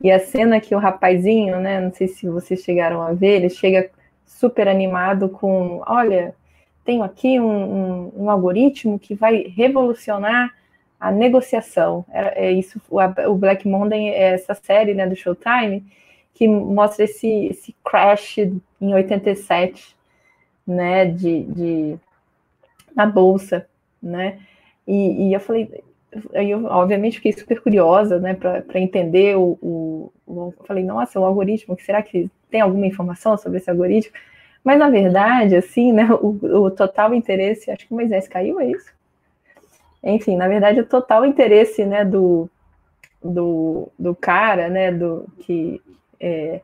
E 0.00 0.12
a 0.12 0.20
cena 0.20 0.60
que 0.60 0.76
o 0.76 0.78
rapazinho, 0.78 1.58
né, 1.58 1.80
não 1.80 1.92
sei 1.92 2.06
se 2.06 2.28
vocês 2.28 2.62
chegaram 2.62 3.02
a 3.02 3.12
ver, 3.12 3.36
ele 3.36 3.50
chega 3.50 3.90
super 4.24 4.68
animado 4.68 5.28
com, 5.28 5.82
olha, 5.84 6.36
tenho 6.84 7.02
aqui 7.02 7.40
um, 7.40 7.46
um, 7.50 8.12
um 8.24 8.30
algoritmo 8.30 8.96
que 8.96 9.12
vai 9.12 9.52
revolucionar 9.56 10.54
a 11.00 11.10
negociação. 11.10 12.04
É, 12.10 12.46
é 12.46 12.52
isso, 12.52 12.80
o, 12.88 13.00
o, 13.00 13.34
Black 13.34 13.66
Monday 13.66 14.10
é 14.10 14.34
essa 14.34 14.54
série, 14.54 14.94
né, 14.94 15.04
do 15.04 15.16
Showtime, 15.16 15.84
que 16.32 16.46
mostra 16.46 17.04
esse, 17.04 17.46
esse 17.46 17.74
crash 17.84 18.38
em 18.38 18.94
87, 18.94 19.96
né, 20.64 21.06
de, 21.06 21.42
de 21.42 21.98
na 22.98 23.06
bolsa, 23.06 23.66
né, 24.02 24.40
e, 24.86 25.28
e 25.28 25.32
eu 25.32 25.40
falei, 25.40 25.82
aí 26.34 26.50
eu, 26.50 26.64
obviamente, 26.64 27.16
fiquei 27.16 27.32
super 27.32 27.60
curiosa, 27.60 28.18
né, 28.18 28.34
para 28.34 28.80
entender 28.80 29.36
o, 29.36 29.58
o, 29.62 30.12
o, 30.26 30.54
Falei, 30.66 30.82
nossa, 30.82 31.20
o 31.20 31.24
algoritmo, 31.24 31.76
será 31.80 32.02
que 32.02 32.30
tem 32.50 32.60
alguma 32.60 32.86
informação 32.86 33.36
sobre 33.36 33.58
esse 33.58 33.70
algoritmo? 33.70 34.14
Mas, 34.64 34.78
na 34.78 34.88
verdade, 34.88 35.54
assim, 35.56 35.92
né, 35.92 36.08
o, 36.10 36.38
o 36.64 36.70
total 36.70 37.14
interesse, 37.14 37.70
acho 37.70 37.86
que 37.86 37.92
o 37.92 37.96
Moisés 37.96 38.26
caiu, 38.26 38.58
é 38.60 38.70
isso? 38.70 38.90
Enfim, 40.02 40.36
na 40.36 40.48
verdade, 40.48 40.80
o 40.80 40.86
total 40.86 41.24
interesse, 41.24 41.84
né, 41.84 42.04
do, 42.04 42.48
do, 43.22 43.88
do 43.98 44.14
cara, 44.14 44.68
né, 44.68 44.90
do 44.90 45.26
que, 45.40 45.80
é, 46.18 46.60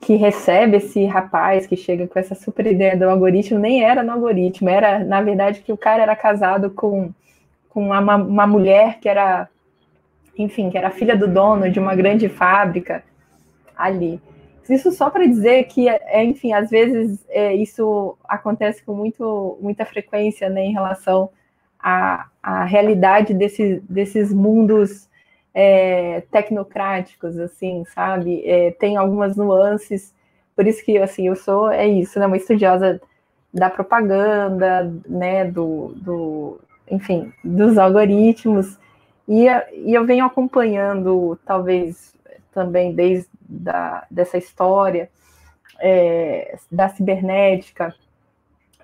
que 0.00 0.16
recebe 0.16 0.78
esse 0.78 1.04
rapaz 1.04 1.66
que 1.66 1.76
chega 1.76 2.08
com 2.08 2.18
essa 2.18 2.34
super 2.34 2.66
ideia 2.66 2.96
do 2.96 3.08
algoritmo, 3.08 3.58
nem 3.58 3.84
era 3.84 4.02
no 4.02 4.12
algoritmo, 4.12 4.68
era, 4.68 5.00
na 5.04 5.20
verdade, 5.20 5.60
que 5.60 5.72
o 5.72 5.76
cara 5.76 6.02
era 6.02 6.16
casado 6.16 6.70
com 6.70 7.12
com 7.70 7.86
uma, 7.86 8.16
uma 8.16 8.46
mulher 8.46 8.98
que 9.00 9.08
era, 9.08 9.48
enfim, 10.36 10.68
que 10.68 10.76
era 10.76 10.90
filha 10.90 11.16
do 11.16 11.26
dono 11.26 11.70
de 11.70 11.78
uma 11.78 11.94
grande 11.94 12.28
fábrica 12.28 13.02
ali. 13.74 14.20
Isso 14.68 14.92
só 14.92 15.10
para 15.10 15.26
dizer 15.26 15.64
que, 15.64 15.88
é, 15.88 16.22
enfim, 16.22 16.52
às 16.52 16.70
vezes 16.70 17.24
é, 17.28 17.54
isso 17.54 18.16
acontece 18.28 18.84
com 18.84 18.94
muito, 18.94 19.58
muita 19.60 19.84
frequência 19.84 20.48
né, 20.48 20.64
em 20.64 20.72
relação 20.72 21.30
à, 21.78 22.28
à 22.40 22.64
realidade 22.64 23.34
desse, 23.34 23.82
desses 23.88 24.32
mundos 24.32 25.08
é, 25.54 26.22
tecnocráticos, 26.30 27.38
assim, 27.38 27.84
sabe? 27.86 28.42
É, 28.44 28.70
tem 28.72 28.96
algumas 28.96 29.36
nuances, 29.36 30.14
por 30.54 30.66
isso 30.66 30.84
que, 30.84 30.98
assim, 30.98 31.28
eu 31.28 31.36
sou, 31.36 31.70
é 31.70 31.86
isso, 31.86 32.18
né, 32.18 32.26
uma 32.26 32.36
estudiosa 32.36 33.00
da 33.52 33.68
propaganda, 33.68 34.92
né, 35.08 35.44
do, 35.44 35.92
do, 35.96 36.60
enfim, 36.90 37.32
dos 37.42 37.78
algoritmos. 37.78 38.78
E, 39.28 39.46
e 39.46 39.94
eu 39.94 40.04
venho 40.04 40.24
acompanhando, 40.24 41.38
talvez 41.44 42.14
também 42.52 42.92
desde 42.92 43.28
da, 43.48 44.06
dessa 44.10 44.38
história 44.38 45.10
é, 45.80 46.56
da 46.70 46.88
cibernética 46.88 47.94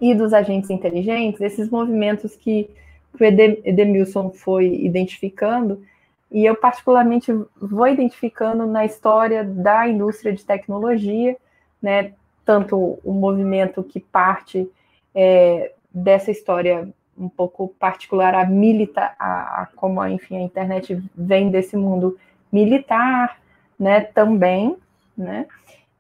e 0.01 0.15
dos 0.15 0.33
agentes 0.33 0.71
inteligentes, 0.71 1.41
esses 1.41 1.71
movimentos 1.71 2.37
que, 2.37 2.69
que 3.17 3.25
o 3.25 3.27
Edemilson 3.27 4.31
foi 4.31 4.67
identificando, 4.83 5.83
e 6.31 6.45
eu 6.45 6.57
particularmente 6.57 7.33
vou 7.61 7.87
identificando 7.87 8.67
na 8.67 8.85
história 8.85 9.45
da 9.45 9.89
indústria 9.89 10.33
de 10.33 10.45
tecnologia, 10.45 11.37
né, 11.81 12.13
tanto 12.45 12.99
o 13.05 13.13
movimento 13.13 13.83
que 13.83 14.01
parte 14.01 14.69
é, 15.15 15.73
dessa 15.93 16.31
história 16.31 16.89
um 17.17 17.29
pouco 17.29 17.69
particular 17.79 18.35
a 18.35 18.45
militar, 18.45 19.15
a, 19.19 19.63
a, 19.63 19.67
como 19.75 20.05
enfim 20.07 20.37
a 20.37 20.43
internet 20.43 21.03
vem 21.15 21.51
desse 21.51 21.77
mundo 21.77 22.19
militar, 22.53 23.39
né, 23.79 24.01
também, 24.01 24.77
né, 25.17 25.47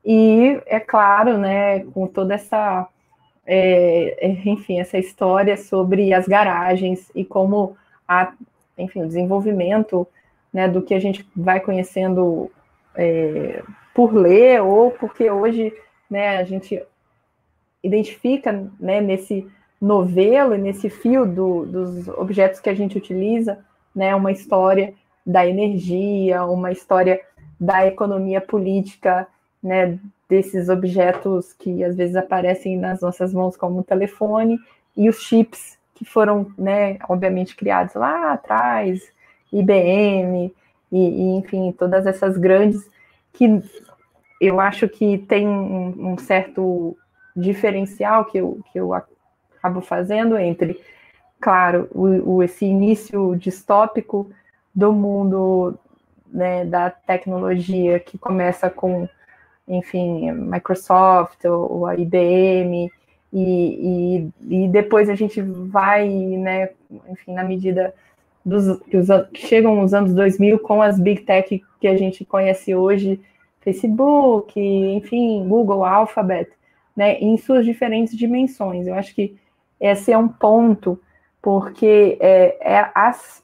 E 0.04 0.60
é 0.66 0.78
claro, 0.78 1.38
né, 1.38 1.80
com 1.86 2.06
toda 2.06 2.34
essa, 2.34 2.86
é, 3.46 4.34
enfim, 4.44 4.80
essa 4.80 4.98
história 4.98 5.56
sobre 5.56 6.12
as 6.12 6.26
garagens 6.28 7.10
e 7.14 7.24
como 7.24 7.76
a, 8.06 8.32
enfim, 8.76 9.02
o 9.02 9.06
desenvolvimento, 9.06 10.06
né, 10.52 10.68
do 10.68 10.82
que 10.82 10.94
a 10.94 11.00
gente 11.00 11.28
vai 11.34 11.60
conhecendo 11.60 12.50
é, 12.94 13.62
por 13.94 14.14
ler 14.14 14.62
ou 14.62 14.90
porque 14.90 15.30
hoje, 15.30 15.72
né, 16.10 16.38
a 16.38 16.44
gente 16.44 16.82
identifica, 17.82 18.68
né, 18.78 19.00
nesse 19.00 19.46
novelo 19.80 20.54
e 20.54 20.58
nesse 20.58 20.88
fio 20.88 21.26
do, 21.26 21.66
dos 21.66 22.08
objetos 22.08 22.60
que 22.60 22.70
a 22.70 22.74
gente 22.74 22.96
utiliza, 22.96 23.58
né, 23.94 24.14
uma 24.14 24.32
história 24.32 24.94
da 25.24 25.46
energia, 25.46 26.44
uma 26.44 26.72
história 26.72 27.20
da 27.58 27.86
economia 27.86 28.40
política, 28.40 29.26
né, 29.62 29.98
desses 30.28 30.68
objetos 30.68 31.52
que 31.52 31.82
às 31.84 31.96
vezes 31.96 32.16
aparecem 32.16 32.76
nas 32.76 33.00
nossas 33.00 33.32
mãos 33.32 33.56
como 33.56 33.82
telefone 33.82 34.58
e 34.96 35.08
os 35.08 35.20
chips 35.20 35.78
que 35.96 36.04
foram, 36.04 36.52
né, 36.56 36.98
obviamente 37.08 37.56
criados 37.56 37.94
lá 37.94 38.32
atrás, 38.32 39.10
IBM 39.52 40.54
e, 40.92 40.98
e 40.98 41.36
enfim, 41.38 41.72
todas 41.72 42.06
essas 42.06 42.36
grandes 42.36 42.88
que 43.32 43.62
eu 44.40 44.60
acho 44.60 44.88
que 44.88 45.18
tem 45.18 45.48
um, 45.48 46.12
um 46.12 46.18
certo 46.18 46.96
diferencial 47.34 48.26
que 48.26 48.38
eu, 48.38 48.60
que 48.70 48.78
eu 48.78 48.92
acabo 48.92 49.80
fazendo 49.80 50.38
entre, 50.38 50.78
claro, 51.40 51.88
o, 51.92 52.36
o 52.36 52.42
esse 52.42 52.66
início 52.66 53.34
distópico 53.36 54.30
do 54.74 54.92
mundo 54.92 55.78
né, 56.26 56.66
da 56.66 56.90
tecnologia 56.90 57.98
que 57.98 58.18
começa 58.18 58.68
com, 58.68 59.08
enfim, 59.66 60.30
Microsoft 60.32 61.42
ou, 61.46 61.72
ou 61.72 61.86
a 61.86 61.94
IBM 61.94 62.92
e, 63.32 64.30
e, 64.48 64.64
e, 64.64 64.68
depois 64.68 65.08
a 65.10 65.14
gente 65.14 65.42
vai, 65.42 66.08
né, 66.08 66.70
enfim, 67.08 67.32
na 67.34 67.44
medida 67.44 67.94
dos 68.44 68.80
que 68.84 68.96
os, 68.96 69.08
chegam 69.34 69.80
os 69.80 69.92
anos 69.92 70.14
2000 70.14 70.60
com 70.60 70.80
as 70.80 70.98
big 70.98 71.22
tech 71.22 71.62
que 71.80 71.88
a 71.88 71.96
gente 71.96 72.24
conhece 72.24 72.74
hoje, 72.74 73.20
Facebook, 73.60 74.58
enfim, 74.58 75.44
Google, 75.48 75.84
Alphabet, 75.84 76.50
né, 76.96 77.18
em 77.18 77.36
suas 77.36 77.64
diferentes 77.64 78.16
dimensões. 78.16 78.86
Eu 78.86 78.94
acho 78.94 79.14
que 79.14 79.36
esse 79.80 80.12
é 80.12 80.16
um 80.16 80.28
ponto, 80.28 81.00
porque 81.42 82.16
é, 82.20 82.56
é 82.60 82.90
as, 82.94 83.42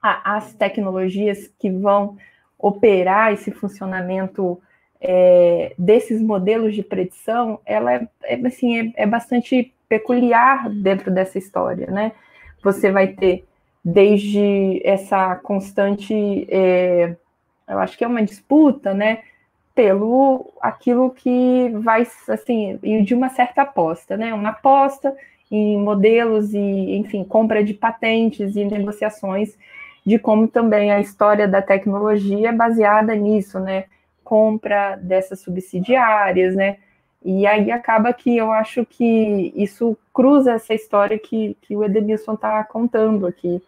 a, 0.00 0.36
as 0.36 0.54
tecnologias 0.54 1.50
que 1.58 1.70
vão 1.70 2.16
operar 2.58 3.32
esse 3.32 3.50
funcionamento 3.50 4.60
é, 5.00 5.74
desses 5.78 6.20
modelos 6.20 6.74
de 6.74 6.82
predição, 6.82 7.60
ela 7.64 7.94
é, 7.94 8.08
é 8.24 8.46
assim, 8.46 8.92
é, 8.96 9.02
é, 9.02 9.06
bastante 9.06 9.72
peculiar 9.88 10.68
dentro 10.70 11.10
dessa 11.10 11.38
história, 11.38 11.90
né? 11.90 12.12
Você 12.62 12.90
vai 12.90 13.08
ter 13.08 13.44
desde 13.84 14.80
essa 14.84 15.36
constante, 15.36 16.46
é, 16.50 17.14
eu 17.68 17.78
acho 17.78 17.96
que 17.96 18.04
é 18.04 18.06
uma 18.08 18.22
disputa, 18.22 18.92
né? 18.92 19.20
pelo 19.76 20.54
aquilo 20.58 21.10
que 21.10 21.68
vai, 21.74 22.08
assim, 22.28 22.78
de 23.04 23.14
uma 23.14 23.28
certa 23.28 23.60
aposta, 23.60 24.16
né? 24.16 24.32
Uma 24.32 24.48
aposta 24.48 25.14
em 25.50 25.78
modelos 25.78 26.54
e, 26.54 26.96
enfim, 26.96 27.22
compra 27.22 27.62
de 27.62 27.74
patentes 27.74 28.56
e 28.56 28.64
negociações 28.64 29.54
de 30.04 30.18
como 30.18 30.48
também 30.48 30.90
a 30.90 30.98
história 30.98 31.46
da 31.46 31.60
tecnologia 31.60 32.48
é 32.48 32.52
baseada 32.52 33.14
nisso, 33.14 33.60
né? 33.60 33.84
Compra 34.26 34.96
dessas 34.96 35.38
subsidiárias, 35.38 36.56
né? 36.56 36.78
E 37.24 37.46
aí 37.46 37.70
acaba 37.70 38.12
que 38.12 38.36
eu 38.36 38.50
acho 38.50 38.84
que 38.84 39.52
isso 39.54 39.96
cruza 40.12 40.52
essa 40.52 40.74
história 40.74 41.16
que, 41.16 41.56
que 41.62 41.76
o 41.76 41.84
Edemilson 41.84 42.34
está 42.34 42.64
contando 42.64 43.24
aqui. 43.24 43.62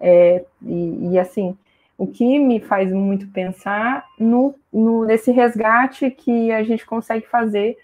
É, 0.00 0.44
e, 0.62 1.10
e, 1.12 1.18
assim, 1.18 1.54
o 1.98 2.06
que 2.06 2.38
me 2.38 2.58
faz 2.58 2.90
muito 2.90 3.26
pensar 3.28 4.06
no, 4.18 4.54
no, 4.72 5.04
nesse 5.04 5.30
resgate 5.30 6.10
que 6.10 6.50
a 6.52 6.62
gente 6.62 6.86
consegue 6.86 7.26
fazer 7.26 7.76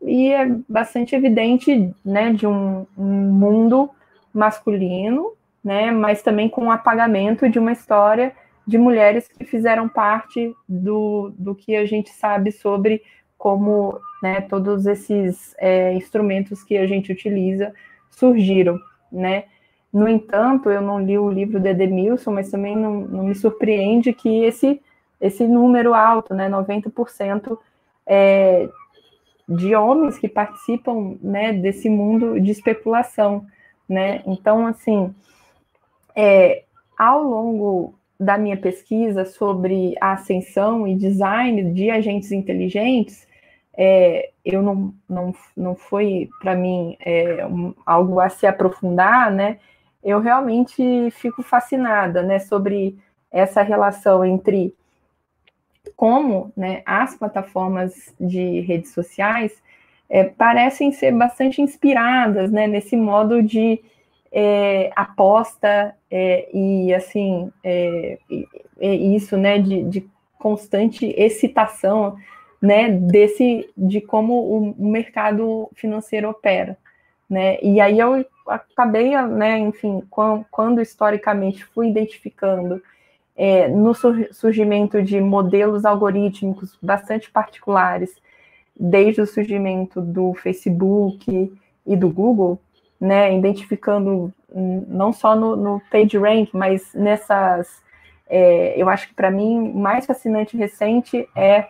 e 0.00 0.32
é 0.32 0.46
bastante 0.66 1.14
evidente, 1.14 1.94
né, 2.02 2.32
de 2.32 2.46
um, 2.46 2.86
um 2.96 3.04
mundo 3.04 3.90
masculino, 4.32 5.32
né, 5.62 5.90
mas 5.90 6.22
também 6.22 6.48
com 6.48 6.68
o 6.68 6.70
apagamento 6.70 7.48
de 7.50 7.58
uma 7.58 7.72
história 7.72 8.32
de 8.66 8.78
mulheres 8.78 9.26
que 9.28 9.44
fizeram 9.44 9.88
parte 9.88 10.54
do, 10.68 11.32
do 11.38 11.54
que 11.54 11.76
a 11.76 11.84
gente 11.84 12.10
sabe 12.10 12.52
sobre 12.52 13.02
como 13.36 13.98
né, 14.22 14.42
todos 14.42 14.86
esses 14.86 15.54
é, 15.58 15.94
instrumentos 15.94 16.62
que 16.62 16.76
a 16.76 16.86
gente 16.86 17.10
utiliza 17.10 17.72
surgiram, 18.10 18.78
né? 19.10 19.44
No 19.92 20.08
entanto, 20.08 20.70
eu 20.70 20.80
não 20.80 21.00
li 21.00 21.18
o 21.18 21.30
livro 21.30 21.58
de 21.58 21.70
Edemilson, 21.70 22.32
mas 22.32 22.50
também 22.50 22.76
não, 22.76 23.00
não 23.00 23.24
me 23.24 23.34
surpreende 23.34 24.12
que 24.12 24.44
esse, 24.44 24.80
esse 25.20 25.48
número 25.48 25.94
alto, 25.94 26.32
né, 26.32 26.48
90%, 26.48 27.58
é, 28.06 28.68
de 29.48 29.74
homens 29.74 30.16
que 30.16 30.28
participam 30.28 31.18
né, 31.20 31.52
desse 31.52 31.88
mundo 31.88 32.40
de 32.40 32.52
especulação. 32.52 33.44
Né? 33.88 34.22
Então, 34.26 34.64
assim, 34.66 35.12
é, 36.14 36.62
ao 36.96 37.22
longo 37.24 37.94
da 38.20 38.36
minha 38.36 38.56
pesquisa 38.56 39.24
sobre 39.24 39.94
a 40.00 40.12
ascensão 40.12 40.86
e 40.86 40.94
design 40.94 41.72
de 41.72 41.90
agentes 41.90 42.30
inteligentes, 42.30 43.26
é, 43.76 44.30
eu 44.44 44.62
não, 44.62 44.94
não, 45.08 45.34
não 45.56 45.74
foi 45.74 46.28
para 46.38 46.54
mim 46.54 46.96
é, 47.00 47.46
um, 47.46 47.74
algo 47.86 48.20
a 48.20 48.28
se 48.28 48.46
aprofundar, 48.46 49.32
né? 49.32 49.58
eu 50.02 50.20
realmente 50.20 51.10
fico 51.10 51.42
fascinada 51.42 52.22
né, 52.22 52.38
sobre 52.38 52.98
essa 53.30 53.62
relação 53.62 54.24
entre 54.24 54.74
como 55.94 56.52
né, 56.56 56.82
as 56.84 57.14
plataformas 57.14 58.14
de 58.18 58.60
redes 58.60 58.92
sociais 58.92 59.52
é, 60.08 60.24
parecem 60.24 60.90
ser 60.92 61.12
bastante 61.12 61.62
inspiradas 61.62 62.50
né, 62.50 62.66
nesse 62.66 62.96
modo 62.96 63.42
de 63.42 63.80
é, 64.32 64.92
aposta 64.94 65.94
é, 66.10 66.48
e 66.54 66.94
assim 66.94 67.52
é, 67.64 68.18
isso 68.80 69.36
né, 69.36 69.58
de, 69.58 69.82
de, 69.84 70.10
constante 70.38 71.04
excitação 71.18 72.16
né, 72.62 72.88
desse 72.88 73.68
de 73.76 74.00
como 74.00 74.34
o, 74.34 74.74
mercado 74.78 75.70
financeiro 75.74 76.30
opera. 76.30 76.78
Né? 77.28 77.58
E 77.62 77.78
aí 77.80 77.98
eu 77.98 78.24
acabei, 78.46 79.10
né, 79.22 79.58
enfim, 79.58 80.02
quando, 80.08 80.46
quando 80.50 80.80
historicamente 80.80 81.64
fui 81.64 81.88
identificando 81.88 82.82
é, 83.36 83.68
no 83.68 83.94
surgimento 83.94 85.02
de 85.02 85.20
modelos 85.20 85.84
algorítmicos 85.84 86.76
bastante 86.82 87.30
particulares, 87.30 88.14
desde 88.78 89.20
o 89.20 89.26
surgimento 89.26 90.00
do 90.00 90.32
Facebook 90.34 91.52
e 91.86 91.96
do 91.96 92.08
Google, 92.08 92.58
né, 93.00 93.34
identificando 93.36 94.32
não 94.52 95.12
só 95.12 95.34
no, 95.34 95.56
no 95.56 95.82
PageRank, 95.90 96.50
mas 96.52 96.92
nessas, 96.92 97.82
é, 98.28 98.74
eu 98.76 98.88
acho 98.88 99.08
que 99.08 99.14
para 99.14 99.30
mim 99.30 99.72
mais 99.72 100.06
fascinante 100.06 100.56
recente 100.56 101.28
é 101.34 101.66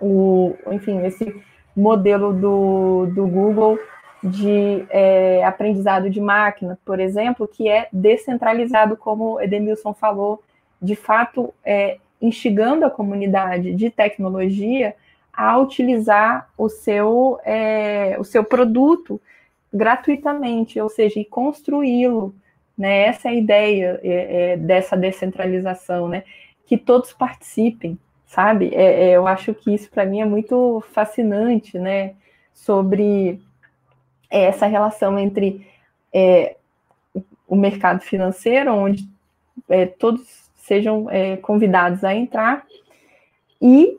o, 0.00 0.54
enfim, 0.70 1.04
esse 1.04 1.34
modelo 1.74 2.32
do, 2.32 3.06
do 3.14 3.26
Google 3.26 3.78
de 4.22 4.84
é, 4.90 5.44
aprendizado 5.44 6.10
de 6.10 6.20
máquina, 6.20 6.78
por 6.84 6.98
exemplo, 6.98 7.46
que 7.46 7.68
é 7.68 7.88
descentralizado, 7.92 8.96
como 8.96 9.40
Edemilson 9.40 9.94
falou, 9.94 10.42
de 10.82 10.96
fato, 10.96 11.54
é, 11.64 11.98
instigando 12.20 12.84
a 12.84 12.90
comunidade 12.90 13.74
de 13.74 13.90
tecnologia 13.90 14.94
a 15.32 15.56
utilizar 15.56 16.48
o 16.58 16.68
seu, 16.68 17.38
é, 17.44 18.16
o 18.18 18.24
seu 18.24 18.42
produto 18.42 19.20
gratuitamente, 19.72 20.80
ou 20.80 20.88
seja, 20.88 21.20
e 21.20 21.24
construí-lo. 21.24 22.34
Né? 22.76 23.06
Essa 23.06 23.28
é 23.28 23.32
a 23.32 23.34
ideia 23.34 24.00
é, 24.02 24.52
é, 24.52 24.56
dessa 24.56 24.96
descentralização, 24.96 26.08
né? 26.08 26.24
que 26.66 26.76
todos 26.76 27.12
participem, 27.12 27.98
sabe? 28.26 28.70
É, 28.74 29.08
é, 29.08 29.10
eu 29.12 29.26
acho 29.26 29.54
que 29.54 29.74
isso 29.74 29.90
para 29.90 30.04
mim 30.04 30.20
é 30.20 30.24
muito 30.24 30.84
fascinante, 30.92 31.78
né? 31.78 32.14
Sobre 32.52 33.40
é 34.30 34.44
essa 34.44 34.66
relação 34.66 35.18
entre 35.18 35.66
é, 36.12 36.56
o 37.46 37.56
mercado 37.56 38.00
financeiro, 38.00 38.74
onde 38.74 39.08
todos 39.98 40.50
sejam 40.56 41.06
convidados 41.42 42.04
a 42.04 42.14
entrar, 42.14 42.66
e 43.60 43.98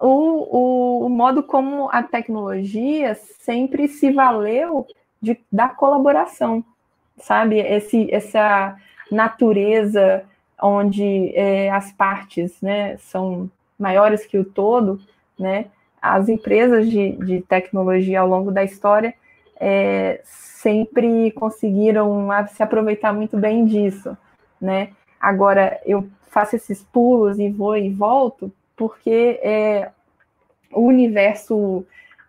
o, 0.00 0.06
o, 0.06 1.06
o, 1.06 1.08
modo 1.08 1.42
como 1.42 1.88
a 1.90 2.02
tecnologia 2.02 3.14
sempre 3.14 3.88
se 3.88 4.12
valeu 4.12 4.86
de, 5.20 5.38
da 5.50 5.68
colaboração, 5.68 6.64
sabe? 7.18 7.58
Esse, 7.58 8.12
essa 8.12 8.76
natureza 9.10 10.24
onde 10.60 11.32
é, 11.34 11.70
as 11.70 11.92
partes 11.92 12.60
né, 12.60 12.96
são 12.98 13.50
maiores 13.78 14.26
que 14.26 14.38
o 14.38 14.44
todo, 14.44 15.00
né? 15.38 15.66
As 16.00 16.28
empresas 16.28 16.88
de, 16.88 17.12
de 17.12 17.40
tecnologia 17.42 18.20
ao 18.20 18.28
longo 18.28 18.50
da 18.50 18.62
história 18.62 19.14
é, 19.58 20.20
sempre 20.24 21.30
conseguiram 21.32 22.28
se 22.48 22.62
aproveitar 22.62 23.12
muito 23.12 23.36
bem 23.36 23.64
disso, 23.64 24.16
né? 24.60 24.90
Agora, 25.20 25.80
eu 25.84 26.08
faço 26.28 26.56
esses 26.56 26.82
pulos 26.82 27.38
e 27.38 27.48
vou 27.48 27.76
e 27.76 27.90
volto, 27.90 28.52
porque 28.76 29.40
é, 29.42 29.90
o 30.72 30.82
universo 30.82 31.84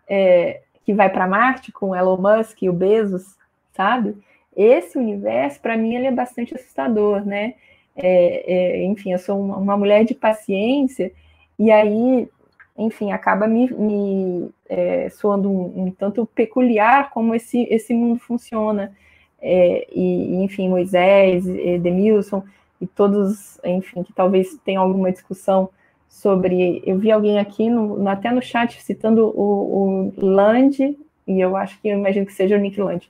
é, 0.08 0.60
que 0.90 0.94
vai 0.94 1.08
para 1.08 1.28
Marte 1.28 1.70
com 1.70 1.94
Elon 1.94 2.16
Musk 2.16 2.62
e 2.62 2.68
o 2.68 2.72
Bezos, 2.72 3.36
sabe? 3.72 4.16
Esse 4.56 4.98
universo, 4.98 5.60
para 5.60 5.76
mim, 5.76 5.94
ele 5.94 6.08
é 6.08 6.10
bastante 6.10 6.52
assustador, 6.52 7.24
né? 7.24 7.54
É, 7.94 8.52
é, 8.52 8.84
enfim, 8.84 9.12
eu 9.12 9.18
sou 9.20 9.40
uma, 9.40 9.56
uma, 9.56 9.76
mulher 9.76 10.04
de 10.04 10.14
paciência, 10.14 11.12
e 11.56 11.70
aí, 11.70 12.28
enfim, 12.76 13.12
acaba 13.12 13.46
me, 13.46 13.70
me 13.70 14.50
é, 14.68 15.08
soando 15.10 15.48
um, 15.48 15.84
um, 15.84 15.90
tanto 15.92 16.26
peculiar 16.26 17.10
como 17.10 17.36
esse, 17.36 17.68
esse 17.70 17.94
mundo 17.94 18.18
funciona. 18.18 18.92
É, 19.40 19.86
e, 19.92 20.42
enfim, 20.42 20.68
Moisés, 20.68 21.44
Demilson, 21.80 22.42
e 22.80 22.86
todos, 22.86 23.60
enfim, 23.62 24.02
que 24.02 24.12
talvez 24.12 24.58
tenham 24.64 24.82
alguma 24.82 25.12
discussão 25.12 25.70
sobre. 26.10 26.82
Eu 26.84 26.98
vi 26.98 27.10
alguém 27.10 27.38
aqui, 27.38 27.70
no, 27.70 28.06
até 28.08 28.30
no 28.30 28.42
chat, 28.42 28.82
citando 28.82 29.28
o, 29.28 30.12
o 30.18 30.26
Land, 30.26 30.98
e 31.26 31.40
eu 31.40 31.56
acho 31.56 31.80
que 31.80 31.88
eu 31.88 31.96
imagino 31.96 32.26
que 32.26 32.34
seja 32.34 32.56
o 32.56 32.58
Nick 32.58 32.78
Land. 32.78 33.08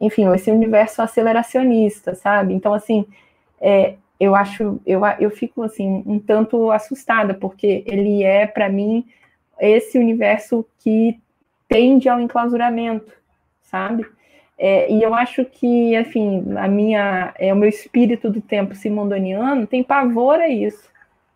Enfim, 0.00 0.30
esse 0.34 0.50
universo 0.50 1.00
aceleracionista, 1.00 2.14
sabe? 2.14 2.52
Então, 2.52 2.74
assim, 2.74 3.06
é, 3.60 3.94
eu 4.20 4.34
acho, 4.34 4.80
eu, 4.86 5.00
eu 5.18 5.30
fico 5.30 5.62
assim, 5.62 6.02
um 6.06 6.18
tanto 6.18 6.70
assustada, 6.70 7.32
porque 7.32 7.82
ele 7.86 8.22
é, 8.22 8.46
para 8.46 8.68
mim, 8.68 9.04
esse 9.58 9.98
universo 9.98 10.66
que 10.80 11.18
tende 11.66 12.08
ao 12.08 12.20
enclausuramento, 12.20 13.12
sabe? 13.62 14.04
É, 14.58 14.92
e 14.92 15.02
eu 15.02 15.14
acho 15.14 15.44
que, 15.44 15.96
enfim, 15.96 16.44
a 16.56 16.68
minha, 16.68 17.34
é, 17.38 17.52
o 17.52 17.56
meu 17.56 17.68
espírito 17.68 18.30
do 18.30 18.40
tempo 18.40 18.74
simondoniano 18.74 19.66
tem 19.66 19.82
pavor 19.82 20.38
a 20.38 20.48
isso, 20.48 20.88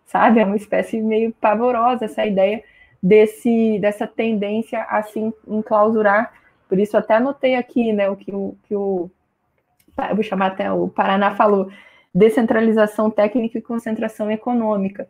sabe? 0.08 0.40
É 0.40 0.44
uma 0.44 0.56
espécie 0.56 1.00
meio 1.00 1.32
pavorosa 1.32 2.06
essa 2.06 2.26
ideia 2.26 2.64
desse, 3.00 3.78
dessa 3.78 4.06
tendência 4.06 4.82
a 4.82 5.02
se 5.02 5.20
enclausurar. 5.46 6.32
Por 6.68 6.78
isso 6.78 6.96
até 6.96 7.14
anotei 7.14 7.54
aqui, 7.54 7.92
né, 7.92 8.10
o 8.10 8.16
que 8.16 8.34
o, 8.34 8.56
que 8.64 8.74
o 8.74 9.10
eu 10.10 10.14
vou 10.14 10.22
chamar 10.22 10.48
até 10.48 10.70
o 10.70 10.88
Paraná 10.88 11.34
falou, 11.34 11.70
descentralização 12.14 13.10
técnica 13.10 13.58
e 13.58 13.62
concentração 13.62 14.30
econômica, 14.30 15.08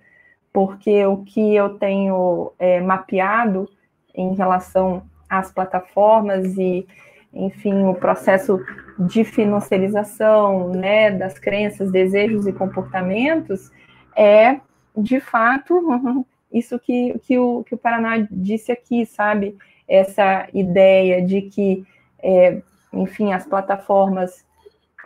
porque 0.51 1.05
o 1.05 1.19
que 1.25 1.55
eu 1.55 1.79
tenho 1.79 2.53
é, 2.59 2.81
mapeado 2.81 3.69
em 4.15 4.35
relação 4.35 5.03
às 5.29 5.53
plataformas 5.53 6.57
e 6.57 6.87
enfim, 7.33 7.85
o 7.85 7.95
processo 7.95 8.59
de 8.99 9.23
financiarização, 9.23 10.71
né, 10.71 11.11
das 11.11 11.39
crenças, 11.39 11.93
desejos 11.93 12.47
e 12.47 12.53
comportamentos, 12.53 13.71
é, 14.17 14.61
de 14.97 15.21
fato, 15.21 16.27
isso 16.53 16.79
que, 16.79 17.19
que, 17.21 17.39
o, 17.39 17.63
que 17.65 17.75
o 17.75 17.79
Paraná 17.79 18.27
disse 18.31 18.73
aqui, 18.73 19.05
sabe? 19.07 19.57
Essa 19.87 20.49
ideia 20.53 21.25
de 21.25 21.43
que, 21.43 21.85
é, 22.23 22.61
enfim, 22.93 23.33
as 23.33 23.47
plataformas 23.47 24.45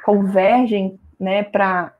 convergem, 0.05 0.99
né, 1.19 1.43
para 1.43 1.93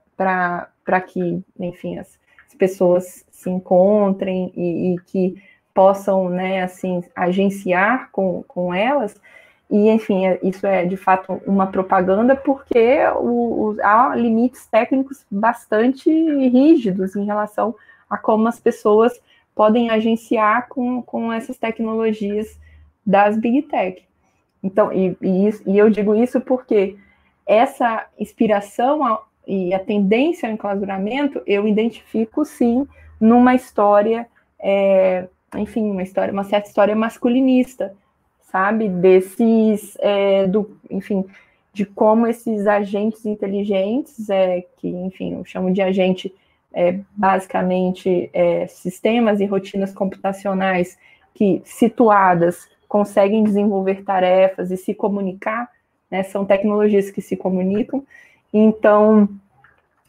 que, 1.07 1.43
enfim, 1.59 1.99
as, 1.99 2.19
as, 2.47 2.55
pessoas 2.55 3.25
se 3.31 3.51
encontrem 3.51 4.53
e, 4.57 4.95
e 4.95 5.01
que 5.01 5.43
possam, 5.75 6.29
né, 6.29 6.63
assim, 6.63 7.03
agenciar 7.15 8.11
com, 8.11 8.43
com 8.45 8.75
elas, 8.75 9.21
e, 9.73 9.89
enfim, 9.89 10.27
é, 10.27 10.39
isso 10.43 10.67
é 10.67 10.85
de 10.85 10.99
fato 10.99 11.41
uma 11.47 11.67
propaganda, 11.67 12.37
porque 12.37 12.99
o, 13.17 13.71
o, 13.71 13.77
há 13.83 14.15
limites 14.15 14.67
técnicos 14.67 15.25
bastante 15.31 16.11
rígidos 16.11 17.17
em 17.17 17.25
relação 17.25 17.75
a 18.11 18.19
como 18.19 18.47
as 18.47 18.61
pessoas 18.61 19.19
podem 19.55 19.89
agenciar 19.89 20.69
com, 20.69 21.01
com 21.01 21.33
essas 21.33 21.57
tecnologias 21.57 22.61
das 23.05 23.39
Big 23.39 23.63
Tech. 23.63 24.03
Então, 24.63 24.93
e, 24.93 25.17
e, 25.23 25.49
e 25.67 25.79
eu 25.79 25.89
digo 25.89 26.15
isso 26.15 26.39
porque 26.39 26.99
essa 27.47 28.05
inspiração 28.19 29.03
a, 29.03 29.23
e 29.47 29.73
a 29.73 29.79
tendência 29.79 30.51
ao 30.51 30.53
enclausuramento 30.53 31.41
eu 31.47 31.67
identifico 31.67 32.45
sim 32.45 32.87
numa 33.19 33.55
história, 33.55 34.29
é, 34.61 35.29
enfim, 35.57 35.91
uma 35.91 36.03
história, 36.03 36.31
uma 36.31 36.45
certa 36.45 36.69
história 36.69 36.95
masculinista 36.95 37.97
sabe? 38.53 38.89
Desses, 38.89 39.97
é, 39.99 40.47
do, 40.47 40.77
enfim, 40.91 41.25
de 41.73 41.87
como 41.87 42.27
esses 42.27 42.67
agentes 42.67 43.25
inteligentes, 43.25 44.29
é, 44.29 44.65
que, 44.77 44.89
enfim, 44.89 45.35
eu 45.35 45.45
chamo 45.45 45.73
de 45.73 45.81
agente, 45.81 46.33
é, 46.73 47.01
basicamente, 47.17 48.31
é, 48.35 48.67
sistemas 48.67 49.41
e 49.41 49.47
rotinas 49.47 49.93
computacionais 49.95 50.99
que, 51.35 51.63
situadas, 51.65 52.69
conseguem 52.87 53.43
desenvolver 53.43 54.05
tarefas 54.05 54.71
e 54.71 54.77
se 54.77 54.93
comunicar, 54.95 55.71
né? 56.11 56.23
São 56.23 56.45
tecnologias 56.45 57.11
que 57.11 57.23
se 57.23 57.35
comunicam. 57.39 58.05
Então, 58.53 59.27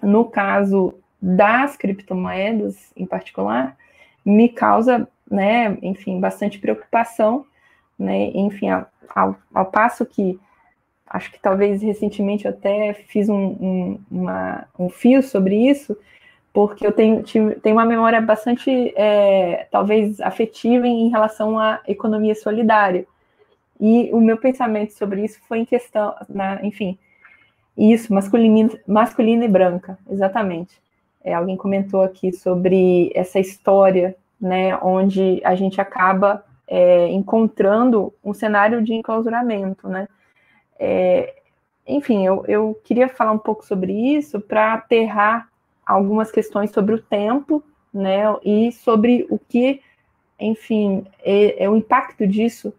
no 0.01 0.25
caso 0.25 0.93
das 1.21 1.77
criptomoedas, 1.77 2.91
em 2.97 3.05
particular, 3.05 3.77
me 4.25 4.49
causa, 4.49 5.07
né, 5.31 5.77
enfim, 5.81 6.19
bastante 6.19 6.59
preocupação, 6.59 7.45
né? 7.97 8.31
Enfim, 8.33 8.69
ao, 8.69 9.35
ao 9.53 9.65
passo 9.65 10.05
que 10.05 10.39
acho 11.13 11.31
que 11.31 11.39
talvez 11.39 11.81
recentemente 11.81 12.45
eu 12.45 12.51
até 12.51 12.93
fiz 12.93 13.29
um, 13.29 13.35
um, 13.35 13.99
uma, 14.09 14.65
um 14.79 14.89
fio 14.89 15.21
sobre 15.21 15.55
isso, 15.55 15.95
porque 16.51 16.85
eu 16.85 16.91
tenho, 16.91 17.23
tenho 17.23 17.75
uma 17.75 17.85
memória 17.85 18.19
bastante, 18.19 18.93
é, 18.95 19.67
talvez, 19.71 20.19
afetiva 20.21 20.87
em 20.87 21.09
relação 21.09 21.59
à 21.59 21.81
economia 21.87 22.33
solidária. 22.33 23.05
E 23.79 24.09
o 24.11 24.19
meu 24.19 24.37
pensamento 24.37 24.93
sobre 24.93 25.23
isso 25.23 25.39
foi 25.47 25.59
em 25.59 25.65
questão, 25.65 26.15
na, 26.27 26.63
enfim, 26.65 26.97
isso, 27.77 28.13
masculina, 28.13 28.69
masculina 28.87 29.45
e 29.45 29.47
branca, 29.47 29.97
exatamente. 30.09 30.81
É, 31.23 31.33
alguém 31.33 31.57
comentou 31.57 32.01
aqui 32.01 32.31
sobre 32.31 33.11
essa 33.15 33.39
história, 33.39 34.15
né, 34.39 34.77
onde 34.77 35.41
a 35.43 35.55
gente 35.55 35.79
acaba 35.79 36.43
é, 36.67 37.07
encontrando 37.09 38.13
um 38.23 38.33
cenário 38.33 38.81
de 38.81 38.93
enclausuramento, 38.93 39.87
né? 39.87 40.07
É, 40.79 41.35
enfim, 41.87 42.25
eu, 42.25 42.45
eu 42.47 42.79
queria 42.83 43.09
falar 43.09 43.31
um 43.31 43.37
pouco 43.37 43.65
sobre 43.65 43.91
isso 43.91 44.39
para 44.39 44.73
aterrar 44.73 45.49
algumas 45.85 46.31
questões 46.31 46.71
sobre 46.71 46.95
o 46.95 47.01
tempo, 47.01 47.63
né? 47.93 48.23
E 48.43 48.71
sobre 48.71 49.27
o 49.29 49.37
que, 49.37 49.81
enfim, 50.39 51.05
é, 51.23 51.63
é 51.63 51.69
o 51.69 51.75
impacto 51.75 52.25
disso, 52.25 52.73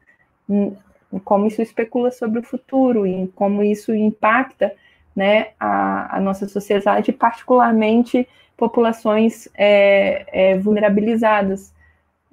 como 1.25 1.47
isso 1.47 1.63
especula 1.63 2.11
sobre 2.11 2.41
o 2.41 2.43
futuro 2.43 3.07
e 3.07 3.29
como 3.29 3.63
isso 3.63 3.95
impacta, 3.95 4.75
né, 5.15 5.51
a, 5.61 6.17
a 6.17 6.21
nossa 6.21 6.49
sociedade, 6.49 7.13
particularmente 7.13 8.29
populações 8.57 9.49
é, 9.55 10.27
é, 10.53 10.59
vulnerabilizadas, 10.59 11.74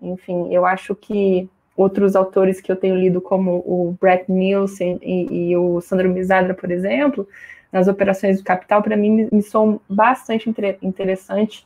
enfim, 0.02 0.54
eu 0.54 0.66
acho 0.66 0.96
que 0.96 1.50
outros 1.76 2.16
autores 2.16 2.60
que 2.60 2.72
eu 2.72 2.76
tenho 2.76 2.96
lido, 2.96 3.22
como 3.22 3.58
o 3.66 3.96
Brett 4.00 4.32
Nielsen 4.32 5.00
e, 5.02 5.50
e 5.52 5.58
o 5.58 5.80
Sandro 5.82 6.10
Misadra, 6.10 6.54
por 6.54 6.72
exemplo, 6.72 7.28
nas 7.72 7.88
operações 7.88 8.38
do 8.38 8.44
capital, 8.44 8.82
para 8.82 8.98
mim, 8.98 9.30
me, 9.32 9.42
são 9.42 9.80
bastante 9.88 10.50
inter, 10.50 10.78
interessante 10.82 11.66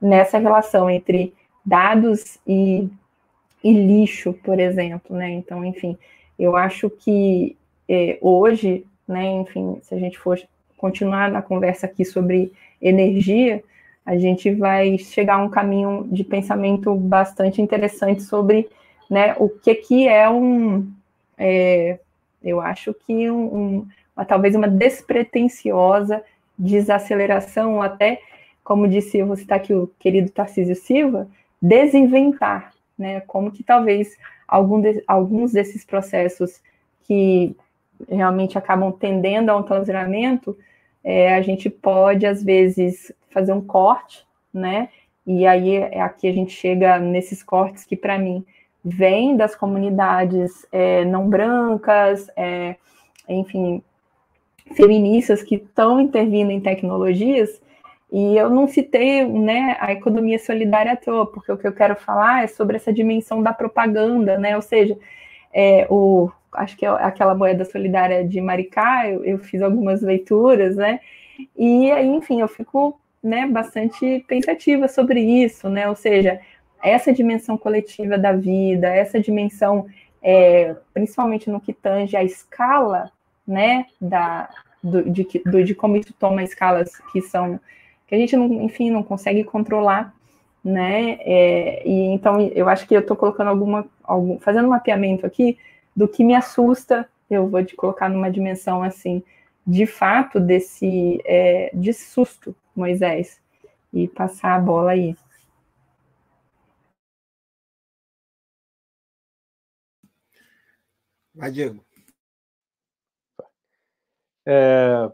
nessa 0.00 0.38
relação 0.38 0.90
entre 0.90 1.32
dados 1.64 2.38
e, 2.46 2.88
e, 3.64 3.72
lixo, 3.72 4.34
por 4.44 4.60
exemplo, 4.60 5.16
né? 5.16 5.30
Então, 5.30 5.64
enfim, 5.64 5.96
eu 6.38 6.56
acho 6.56 6.90
que 6.90 7.56
é, 7.88 8.18
hoje, 8.20 8.84
né, 9.08 9.24
enfim, 9.32 9.78
se 9.82 9.94
a 9.94 9.98
gente 9.98 10.18
for 10.18 10.38
continuar 10.76 11.30
na 11.30 11.40
conversa 11.40 11.86
aqui 11.86 12.04
sobre 12.04 12.52
energia, 12.80 13.64
a 14.06 14.16
gente 14.16 14.54
vai 14.54 14.96
chegar 14.96 15.34
a 15.34 15.42
um 15.42 15.50
caminho 15.50 16.06
de 16.10 16.22
pensamento 16.22 16.94
bastante 16.94 17.60
interessante 17.60 18.22
sobre 18.22 18.68
né, 19.10 19.34
o 19.38 19.48
que, 19.48 19.74
que 19.74 20.08
é 20.08 20.30
um. 20.30 20.88
É, 21.36 21.98
eu 22.42 22.60
acho 22.60 22.94
que 22.94 23.28
um, 23.28 23.44
um, 23.44 23.88
uma, 24.16 24.24
talvez 24.24 24.54
uma 24.54 24.68
despretensiosa 24.68 26.22
desaceleração, 26.56 27.74
ou 27.74 27.82
até, 27.82 28.20
como 28.64 28.88
disse, 28.88 29.18
eu 29.18 29.26
vou 29.26 29.36
citar 29.36 29.58
aqui 29.58 29.74
o 29.74 29.90
querido 29.98 30.30
Tarcísio 30.30 30.74
Silva, 30.74 31.28
desinventar, 31.60 32.72
né? 32.96 33.20
Como 33.22 33.50
que 33.50 33.62
talvez 33.62 34.16
algum 34.46 34.80
de, 34.80 35.02
alguns 35.06 35.52
desses 35.52 35.84
processos 35.84 36.62
que 37.02 37.54
realmente 38.08 38.56
acabam 38.56 38.92
tendendo 38.92 39.50
ao 39.50 39.60
enclausuramento, 39.60 40.56
é, 41.06 41.32
a 41.32 41.40
gente 41.40 41.70
pode, 41.70 42.26
às 42.26 42.42
vezes, 42.42 43.12
fazer 43.30 43.52
um 43.52 43.60
corte, 43.60 44.26
né? 44.52 44.88
E 45.24 45.46
aí 45.46 45.76
é 45.76 46.00
aqui 46.00 46.28
a 46.28 46.32
gente 46.32 46.52
chega 46.52 46.98
nesses 46.98 47.44
cortes 47.44 47.84
que, 47.84 47.94
para 47.94 48.18
mim, 48.18 48.44
vêm 48.84 49.36
das 49.36 49.54
comunidades 49.54 50.66
é, 50.72 51.04
não 51.04 51.28
brancas, 51.28 52.28
é, 52.36 52.74
enfim, 53.28 53.80
feministas 54.74 55.44
que 55.44 55.54
estão 55.54 56.00
intervindo 56.00 56.50
em 56.50 56.60
tecnologias, 56.60 57.62
e 58.10 58.36
eu 58.36 58.50
não 58.50 58.66
citei 58.66 59.24
né, 59.24 59.76
a 59.80 59.92
economia 59.92 60.40
solidária 60.40 60.92
à 60.92 60.96
toa, 60.96 61.26
porque 61.26 61.52
o 61.52 61.58
que 61.58 61.68
eu 61.68 61.72
quero 61.72 61.94
falar 61.94 62.42
é 62.42 62.48
sobre 62.48 62.76
essa 62.76 62.92
dimensão 62.92 63.42
da 63.42 63.52
propaganda, 63.52 64.38
né? 64.38 64.56
Ou 64.56 64.62
seja, 64.62 64.96
é, 65.52 65.86
o, 65.88 66.30
acho 66.52 66.76
que 66.76 66.86
é 66.86 66.88
aquela 66.88 67.34
moeda 67.34 67.64
solidária 67.64 68.26
de 68.26 68.40
Maricá, 68.40 69.08
eu, 69.08 69.24
eu 69.24 69.38
fiz 69.38 69.62
algumas 69.62 70.02
leituras, 70.02 70.76
né? 70.76 71.00
E 71.56 71.90
aí, 71.90 72.06
enfim, 72.06 72.40
eu 72.40 72.48
fico 72.48 72.98
né, 73.22 73.46
bastante 73.46 74.24
pensativa 74.26 74.88
sobre 74.88 75.20
isso, 75.20 75.68
né? 75.68 75.88
Ou 75.88 75.96
seja, 75.96 76.40
essa 76.82 77.12
dimensão 77.12 77.58
coletiva 77.58 78.16
da 78.16 78.32
vida, 78.32 78.88
essa 78.88 79.20
dimensão, 79.20 79.86
é, 80.22 80.74
principalmente 80.94 81.50
no 81.50 81.60
que 81.60 81.72
tange 81.72 82.16
a 82.16 82.24
escala, 82.24 83.10
né, 83.46 83.86
da, 84.00 84.48
do, 84.82 85.08
de, 85.08 85.26
do, 85.44 85.62
de 85.62 85.74
como 85.74 85.96
isso 85.96 86.12
toma 86.18 86.42
escalas 86.42 86.90
que 87.12 87.20
são 87.20 87.60
que 88.06 88.14
a 88.14 88.18
gente, 88.18 88.36
não, 88.36 88.62
enfim, 88.62 88.90
não 88.90 89.02
consegue 89.02 89.42
controlar, 89.42 90.14
né? 90.64 91.18
É, 91.20 91.82
e 91.86 92.06
então 92.12 92.40
eu 92.54 92.68
acho 92.68 92.86
que 92.86 92.94
eu 92.94 93.00
estou 93.00 93.16
colocando 93.16 93.48
alguma, 93.48 93.86
algum, 94.02 94.38
fazendo 94.38 94.66
um 94.66 94.70
mapeamento 94.70 95.26
aqui 95.26 95.58
do 95.96 96.06
que 96.06 96.22
me 96.22 96.34
assusta. 96.34 97.08
Eu 97.30 97.48
vou 97.48 97.64
te 97.64 97.74
colocar 97.74 98.08
numa 98.08 98.30
dimensão 98.30 98.82
assim, 98.82 99.22
de 99.66 99.86
fato 99.86 100.38
desse 100.38 101.20
é, 101.24 101.70
de 101.74 101.92
susto, 101.92 102.54
Moisés, 102.74 103.40
e 103.92 104.06
passar 104.06 104.54
a 104.54 104.60
bola 104.60 104.92
aí. 104.92 105.16
Vai, 111.34 111.50
Diego. 111.50 111.84
É, 114.46 115.10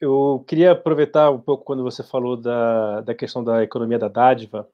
eu 0.00 0.44
queria 0.46 0.72
aproveitar 0.72 1.30
um 1.30 1.40
pouco 1.40 1.64
quando 1.64 1.82
você 1.82 2.04
falou 2.04 2.36
da, 2.36 3.00
da 3.00 3.14
questão 3.14 3.42
da 3.42 3.64
economia 3.64 3.98
da 3.98 4.08
dádiva, 4.08 4.68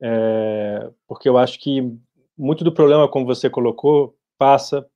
é, 0.00 0.90
porque 1.06 1.28
eu 1.28 1.36
acho 1.36 1.60
que 1.60 1.82
muito 2.36 2.64
do 2.64 2.72
problema, 2.72 3.08
como 3.08 3.26
você 3.26 3.50
colocou, 3.50 4.15
passa 4.38 4.86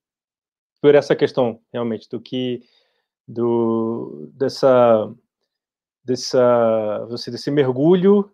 por 0.80 0.94
essa 0.94 1.14
questão, 1.14 1.60
realmente, 1.72 2.08
do 2.08 2.20
que, 2.20 2.62
do, 3.26 4.30
dessa, 4.34 5.12
dessa, 6.04 7.06
você, 7.08 7.30
desse 7.30 7.50
mergulho 7.50 8.30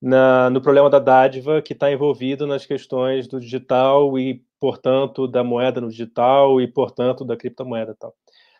na, 0.00 0.48
no 0.50 0.62
problema 0.62 0.88
da 0.88 0.98
dádiva 0.98 1.60
que 1.60 1.74
está 1.74 1.92
envolvido 1.92 2.46
nas 2.46 2.64
questões 2.64 3.28
do 3.28 3.38
digital 3.38 4.18
e, 4.18 4.42
portanto, 4.58 5.28
da 5.28 5.44
moeda 5.44 5.80
no 5.80 5.90
digital 5.90 6.60
e, 6.60 6.66
portanto, 6.66 7.24
da 7.24 7.36
criptomoeda 7.36 7.94
tal. 7.98 8.14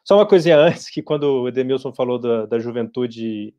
Só 0.05 0.17
uma 0.17 0.27
coisinha 0.27 0.59
antes, 0.61 0.91
que 0.91 1.03
quando 1.03 1.43
o 1.43 1.49
Edemilson 1.49 1.93
falou 1.93 2.19
da, 2.19 2.47
da 2.47 2.59
juventude 2.59 3.55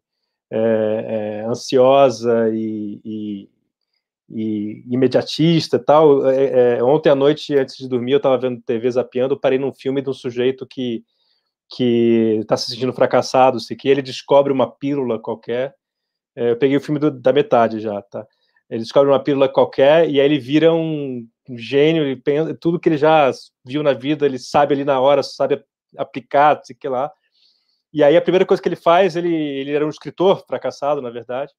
é, 0.51 1.41
é, 1.41 1.45
ansiosa 1.45 2.49
e, 2.53 3.01
e, 3.03 3.49
e, 4.33 4.83
imediatista 4.89 5.77
tal, 5.77 6.27
é, 6.29 6.77
é, 6.77 6.83
ontem 6.83 7.09
à 7.09 7.15
noite, 7.15 7.55
antes 7.57 7.77
de 7.77 7.87
dormir, 7.87 8.13
eu 8.13 8.17
estava 8.17 8.37
vendo 8.37 8.61
TV 8.61 8.89
zapeando, 8.89 9.39
parei 9.39 9.59
num 9.59 9.73
filme 9.73 10.01
de 10.01 10.09
um 10.09 10.13
sujeito 10.13 10.65
que 10.65 11.03
que 11.73 12.39
está 12.41 12.57
se 12.57 12.69
sentindo 12.69 12.93
fracassado, 12.93 13.59
se 13.59 13.75
que 13.75 13.87
ele 13.87 14.01
descobre 14.01 14.51
uma 14.51 14.69
pílula 14.69 15.17
qualquer. 15.17 15.73
É, 16.35 16.51
eu 16.51 16.57
peguei 16.57 16.75
o 16.77 16.81
filme 16.81 16.99
do, 16.99 17.09
da 17.09 17.31
metade 17.31 17.79
já, 17.79 18.01
tá? 18.01 18.27
Ele 18.69 18.81
descobre 18.81 19.09
uma 19.09 19.23
pílula 19.23 19.49
qualquer 19.49 20.09
e 20.09 20.19
aí 20.19 20.25
ele 20.25 20.39
vira 20.39 20.73
um, 20.73 21.25
um 21.49 21.57
gênio, 21.57 22.03
ele 22.03 22.15
pensa, 22.17 22.53
tudo 22.55 22.79
que 22.79 22.89
ele 22.89 22.97
já 22.97 23.31
viu 23.65 23.83
na 23.83 23.93
vida, 23.93 24.25
ele 24.25 24.39
sabe 24.39 24.73
ali 24.73 24.83
na 24.83 24.99
hora, 24.99 25.23
sabe 25.23 25.63
aplicado, 25.97 26.61
sei 26.65 26.75
que 26.75 26.87
lá. 26.87 27.11
E 27.93 28.03
aí 28.03 28.15
a 28.15 28.21
primeira 28.21 28.45
coisa 28.45 28.61
que 28.61 28.69
ele 28.69 28.75
faz, 28.75 29.15
ele, 29.15 29.33
ele 29.33 29.71
era 29.71 29.85
um 29.85 29.89
escritor 29.89 30.45
fracassado, 30.45 31.01
na 31.01 31.09
verdade, 31.09 31.53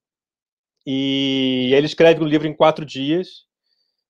e 0.87 1.71
ele 1.75 1.87
escreve 1.87 2.23
um 2.23 2.27
livro 2.27 2.47
em 2.47 2.55
quatro 2.55 2.85
dias. 2.85 3.47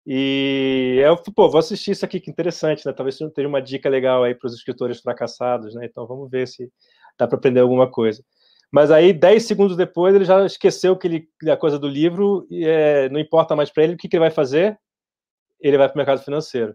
E 0.06 1.00
eu, 1.04 1.16
pô, 1.16 1.48
vou 1.48 1.60
assistir 1.60 1.92
isso 1.92 2.04
aqui, 2.04 2.18
que 2.18 2.30
interessante, 2.30 2.84
né? 2.84 2.92
Talvez 2.92 3.18
tenha 3.34 3.48
uma 3.48 3.62
dica 3.62 3.88
legal 3.88 4.24
aí 4.24 4.34
para 4.34 4.48
os 4.48 4.54
escritores 4.54 5.00
fracassados, 5.00 5.74
né? 5.74 5.86
Então 5.86 6.06
vamos 6.06 6.28
ver 6.30 6.48
se 6.48 6.70
dá 7.18 7.28
para 7.28 7.38
aprender 7.38 7.60
alguma 7.60 7.88
coisa. 7.90 8.24
Mas 8.70 8.90
aí, 8.90 9.12
dez 9.12 9.44
segundos 9.44 9.76
depois, 9.76 10.14
ele 10.14 10.24
já 10.24 10.44
esqueceu 10.46 10.96
que 10.96 11.06
ele, 11.06 11.28
a 11.48 11.56
coisa 11.56 11.78
do 11.78 11.86
livro, 11.86 12.46
e 12.50 12.64
é, 12.64 13.08
não 13.10 13.20
importa 13.20 13.54
mais 13.54 13.70
para 13.70 13.84
ele, 13.84 13.94
o 13.94 13.96
que, 13.98 14.08
que 14.08 14.16
ele 14.16 14.22
vai 14.22 14.30
fazer? 14.30 14.78
Ele 15.60 15.76
vai 15.78 15.88
para 15.88 15.94
o 15.94 15.98
mercado 15.98 16.24
financeiro. 16.24 16.74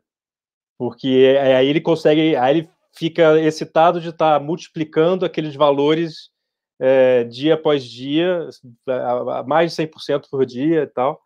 Porque 0.77 1.37
aí 1.41 1.67
ele 1.67 1.81
consegue, 1.81 2.35
aí 2.35 2.59
ele 2.59 2.69
fica 2.95 3.39
excitado 3.39 3.99
de 3.99 4.09
estar 4.09 4.39
tá 4.39 4.45
multiplicando 4.45 5.25
aqueles 5.25 5.55
valores 5.55 6.29
é, 6.80 7.23
dia 7.23 7.55
após 7.55 7.84
dia, 7.84 8.49
a 8.88 9.43
mais 9.43 9.76
de 9.76 9.84
100% 9.84 10.30
por 10.30 10.45
dia 10.45 10.84
e 10.84 10.88
tal. 10.88 11.22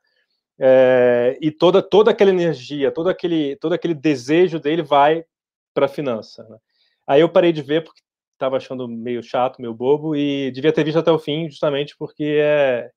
É, 0.59 1.37
e 1.41 1.51
toda, 1.51 1.81
toda 1.81 2.11
aquela 2.11 2.29
energia, 2.29 2.91
todo 2.91 3.09
aquele, 3.09 3.55
todo 3.55 3.73
aquele 3.73 3.95
desejo 3.95 4.59
dele 4.59 4.83
vai 4.83 5.25
para 5.73 5.87
a 5.87 5.89
finança. 5.89 6.43
Né? 6.47 6.57
Aí 7.07 7.21
eu 7.21 7.29
parei 7.29 7.51
de 7.51 7.61
ver 7.61 7.83
porque 7.83 8.01
estava 8.33 8.57
achando 8.57 8.87
meio 8.87 9.23
chato, 9.23 9.61
meio 9.61 9.73
bobo, 9.73 10.15
e 10.15 10.51
devia 10.51 10.73
ter 10.73 10.83
visto 10.83 10.97
até 10.97 11.11
o 11.11 11.19
fim, 11.19 11.49
justamente 11.49 11.95
porque 11.97 12.39
é, 12.39 12.91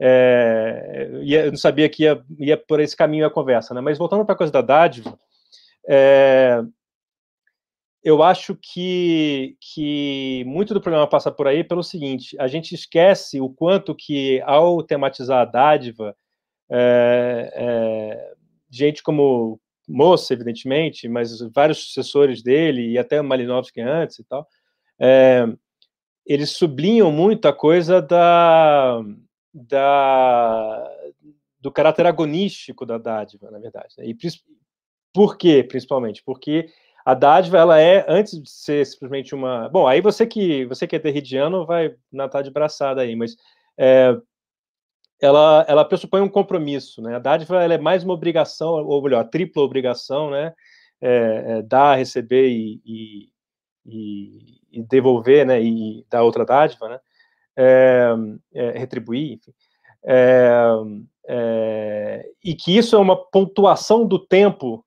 é, 0.00 1.08
eu 1.26 1.50
não 1.50 1.58
sabia 1.58 1.88
que 1.88 2.04
ia, 2.04 2.22
ia 2.38 2.56
por 2.56 2.80
esse 2.80 2.96
caminho 2.96 3.26
a 3.26 3.30
conversa. 3.30 3.74
Né? 3.74 3.80
Mas 3.80 3.98
voltando 3.98 4.24
para 4.24 4.34
a 4.34 4.38
coisa 4.38 4.52
da 4.52 4.62
dádiva, 4.62 5.18
é, 5.88 6.62
eu 8.08 8.22
acho 8.22 8.56
que, 8.56 9.54
que 9.60 10.42
muito 10.46 10.72
do 10.72 10.80
problema 10.80 11.06
passa 11.06 11.30
por 11.30 11.46
aí 11.46 11.62
pelo 11.62 11.82
seguinte: 11.82 12.34
a 12.40 12.48
gente 12.48 12.74
esquece 12.74 13.38
o 13.38 13.50
quanto 13.50 13.94
que, 13.94 14.40
ao 14.46 14.82
tematizar 14.82 15.40
a 15.42 15.44
dádiva, 15.44 16.16
é, 16.70 17.52
é, 17.54 18.34
gente 18.70 19.02
como 19.02 19.60
Moça, 19.86 20.32
evidentemente, 20.32 21.06
mas 21.06 21.38
vários 21.54 21.84
sucessores 21.84 22.42
dele, 22.42 22.92
e 22.92 22.98
até 22.98 23.20
Malinowski 23.20 23.82
antes 23.82 24.18
e 24.20 24.24
tal, 24.24 24.48
é, 24.98 25.46
eles 26.24 26.50
sublinham 26.52 27.12
muito 27.12 27.46
a 27.46 27.52
coisa 27.52 28.00
da, 28.00 29.02
da, 29.52 30.90
do 31.60 31.70
caráter 31.70 32.06
agonístico 32.06 32.86
da 32.86 32.96
dádiva, 32.96 33.50
na 33.50 33.58
verdade. 33.58 33.94
Né? 33.98 34.06
E 34.06 34.16
por 35.12 35.36
quê, 35.36 35.62
principalmente? 35.62 36.22
Porque 36.24 36.70
a 37.04 37.14
dádiva, 37.14 37.58
ela 37.58 37.80
é, 37.80 38.04
antes 38.08 38.40
de 38.40 38.50
ser 38.50 38.84
simplesmente 38.86 39.34
uma... 39.34 39.68
Bom, 39.68 39.86
aí 39.86 40.00
você 40.00 40.26
que, 40.26 40.66
você 40.66 40.86
que 40.86 40.96
é 40.96 40.98
terridiano 40.98 41.64
vai 41.64 41.94
natar 42.12 42.42
de 42.42 42.50
braçada 42.50 43.00
aí, 43.00 43.16
mas 43.16 43.36
é, 43.78 44.16
ela, 45.20 45.64
ela 45.68 45.84
pressupõe 45.84 46.20
um 46.20 46.28
compromisso, 46.28 47.02
né? 47.02 47.16
A 47.16 47.18
dádiva, 47.18 47.62
ela 47.62 47.74
é 47.74 47.78
mais 47.78 48.04
uma 48.04 48.14
obrigação, 48.14 48.68
ou 48.84 49.02
melhor, 49.02 49.24
tripla 49.28 49.62
obrigação, 49.62 50.30
né? 50.30 50.54
É, 51.00 51.44
é, 51.46 51.62
dar, 51.62 51.96
receber 51.96 52.48
e, 52.48 52.80
e, 52.84 53.28
e, 53.86 54.60
e, 54.72 54.82
devolver, 54.82 55.46
né? 55.46 55.60
E 55.62 56.04
dar 56.08 56.22
outra 56.22 56.44
dádiva, 56.44 56.88
né? 56.88 57.00
É, 57.56 58.14
é 58.54 58.78
retribuir, 58.78 59.32
enfim. 59.32 59.52
É, 60.04 60.60
é, 61.26 62.30
e 62.44 62.54
que 62.54 62.76
isso 62.76 62.94
é 62.94 62.98
uma 62.98 63.16
pontuação 63.16 64.06
do 64.06 64.18
tempo 64.18 64.84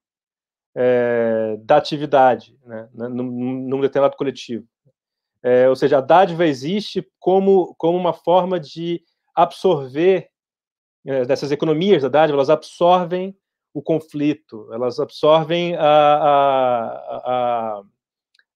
é, 0.75 1.57
da 1.59 1.77
atividade, 1.77 2.57
né, 2.65 2.87
num, 2.93 3.09
num 3.09 3.81
determinado 3.81 4.15
coletivo. 4.15 4.65
É, 5.43 5.67
ou 5.67 5.75
seja, 5.75 5.97
a 5.97 6.01
dádiva 6.01 6.45
existe 6.45 7.07
como, 7.19 7.73
como 7.77 7.97
uma 7.97 8.13
forma 8.13 8.59
de 8.59 9.01
absorver, 9.33 10.29
é, 11.05 11.25
dessas 11.25 11.51
economias 11.51 12.03
da 12.03 12.09
dádiva, 12.09 12.37
elas 12.37 12.49
absorvem 12.49 13.35
o 13.73 13.81
conflito, 13.81 14.69
elas 14.71 14.99
absorvem 14.99 15.75
a, 15.75 15.83
a, 15.83 16.85
a, 17.09 17.81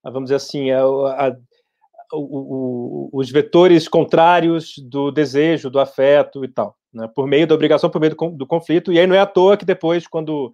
a 0.03 0.09
vamos 0.09 0.27
dizer 0.27 0.35
assim, 0.35 0.71
o, 0.71 1.49
o, 2.13 3.09
os 3.13 3.31
vetores 3.31 3.87
contrários 3.87 4.77
do 4.77 5.11
desejo, 5.11 5.69
do 5.69 5.79
afeto 5.79 6.45
e 6.45 6.47
tal, 6.47 6.77
né, 6.93 7.09
por 7.15 7.25
meio 7.27 7.47
da 7.47 7.55
obrigação, 7.55 7.89
por 7.89 7.99
meio 7.99 8.15
do, 8.15 8.29
do 8.31 8.45
conflito, 8.45 8.91
e 8.91 8.99
aí 8.99 9.07
não 9.07 9.15
é 9.15 9.19
à 9.19 9.25
toa 9.25 9.57
que 9.57 9.65
depois, 9.65 10.05
quando 10.05 10.53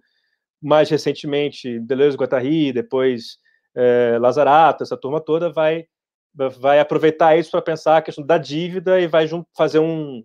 mais 0.62 0.88
recentemente 0.88 1.80
Deleuze 1.80 2.16
Guattari, 2.16 2.72
depois 2.72 3.38
é, 3.74 4.16
Lazarato, 4.20 4.82
essa 4.82 4.96
turma 4.96 5.20
toda 5.20 5.50
vai 5.50 5.86
vai 6.34 6.80
aproveitar 6.80 7.36
isso 7.36 7.50
para 7.50 7.60
pensar 7.60 7.98
a 7.98 8.02
questão 8.02 8.24
da 8.24 8.38
dívida 8.38 8.98
e 8.98 9.06
vai 9.06 9.28
fazer 9.54 9.80
um, 9.80 10.24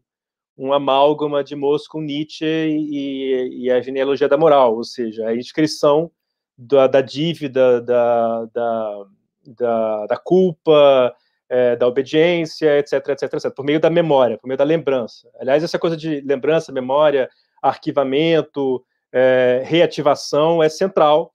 um 0.57 0.71
amálgama 0.71 1.43
de 1.43 1.55
Moscou 1.55 1.99
com 1.99 2.05
Nietzsche 2.05 2.45
e, 2.45 3.65
e, 3.65 3.71
a 3.71 3.81
genealogia 3.81 4.29
da 4.29 4.37
moral, 4.37 4.75
ou 4.75 4.83
seja, 4.83 5.27
a 5.27 5.35
inscrição 5.35 6.09
da, 6.57 6.87
da 6.87 7.01
dívida, 7.01 7.81
da, 7.81 8.45
da, 8.45 9.05
da, 9.45 10.05
da 10.07 10.17
culpa, 10.17 11.13
é, 11.49 11.75
da 11.75 11.87
obediência, 11.87 12.79
etc, 12.79 12.93
etc, 13.09 13.33
etc, 13.33 13.51
por 13.53 13.63
meio 13.63 13.79
da 13.79 13.89
memória, 13.89 14.37
por 14.37 14.47
meio 14.47 14.57
da 14.57 14.63
lembrança. 14.63 15.29
Aliás, 15.39 15.63
essa 15.63 15.77
coisa 15.77 15.95
de 15.95 16.21
lembrança, 16.21 16.71
memória, 16.71 17.29
arquivamento, 17.61 18.83
é, 19.17 19.63
reativação 19.65 20.61
é 20.61 20.69
central 20.69 21.33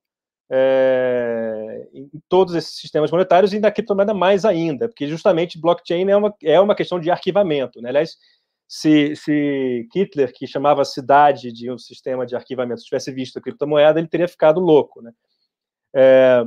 é, 0.48 1.88
em 1.92 2.08
todos 2.28 2.54
esses 2.54 2.76
sistemas 2.76 3.10
monetários 3.10 3.52
e 3.52 3.58
na 3.58 3.72
criptomoeda 3.72 4.14
mais 4.14 4.44
ainda, 4.44 4.88
porque 4.88 5.08
justamente 5.08 5.60
blockchain 5.60 6.08
é 6.08 6.16
uma, 6.16 6.34
é 6.44 6.60
uma 6.60 6.76
questão 6.76 7.00
de 7.00 7.10
arquivamento. 7.10 7.82
Né? 7.82 7.88
Aliás, 7.88 8.16
se, 8.68 9.16
se 9.16 9.88
Hitler, 9.92 10.32
que 10.32 10.46
chamava 10.46 10.82
a 10.82 10.84
cidade 10.84 11.50
de 11.50 11.72
um 11.72 11.78
sistema 11.78 12.24
de 12.24 12.36
arquivamento, 12.36 12.82
tivesse 12.82 13.10
visto 13.10 13.38
a 13.38 13.42
criptomoeda, 13.42 13.98
ele 13.98 14.08
teria 14.08 14.28
ficado 14.28 14.60
louco. 14.60 15.02
Né? 15.02 15.12
É, 15.96 16.44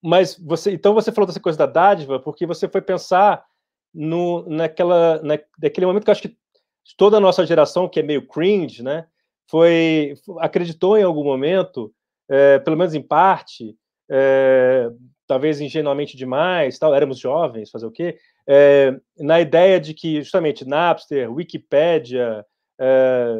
mas 0.00 0.38
você, 0.38 0.72
então 0.72 0.94
você 0.94 1.10
falou 1.10 1.26
dessa 1.26 1.40
coisa 1.40 1.58
da 1.58 1.66
dádiva, 1.66 2.20
porque 2.20 2.46
você 2.46 2.68
foi 2.68 2.80
pensar 2.80 3.44
no, 3.92 4.48
naquela, 4.48 5.20
na, 5.22 5.38
naquele 5.60 5.86
momento 5.86 6.04
que 6.04 6.10
eu 6.10 6.12
acho 6.12 6.22
que 6.22 6.36
toda 6.96 7.16
a 7.16 7.20
nossa 7.20 7.44
geração, 7.44 7.88
que 7.88 7.98
é 7.98 8.02
meio 8.04 8.28
cringe, 8.28 8.82
né, 8.82 9.06
foi 9.50 10.14
acreditou 10.38 10.96
em 10.96 11.02
algum 11.02 11.24
momento, 11.24 11.92
é, 12.28 12.58
pelo 12.58 12.76
menos 12.76 12.94
em 12.94 13.02
parte, 13.02 13.76
é, 14.10 14.90
talvez 15.26 15.60
ingenuamente 15.60 16.16
demais, 16.16 16.78
tal, 16.78 16.94
éramos 16.94 17.18
jovens, 17.18 17.70
fazer 17.70 17.86
o 17.86 17.90
quê? 17.90 18.18
É, 18.46 18.94
na 19.18 19.40
ideia 19.40 19.80
de 19.80 19.94
que 19.94 20.20
justamente 20.22 20.66
Napster, 20.66 21.32
Wikipedia, 21.32 22.44
é, 22.78 23.36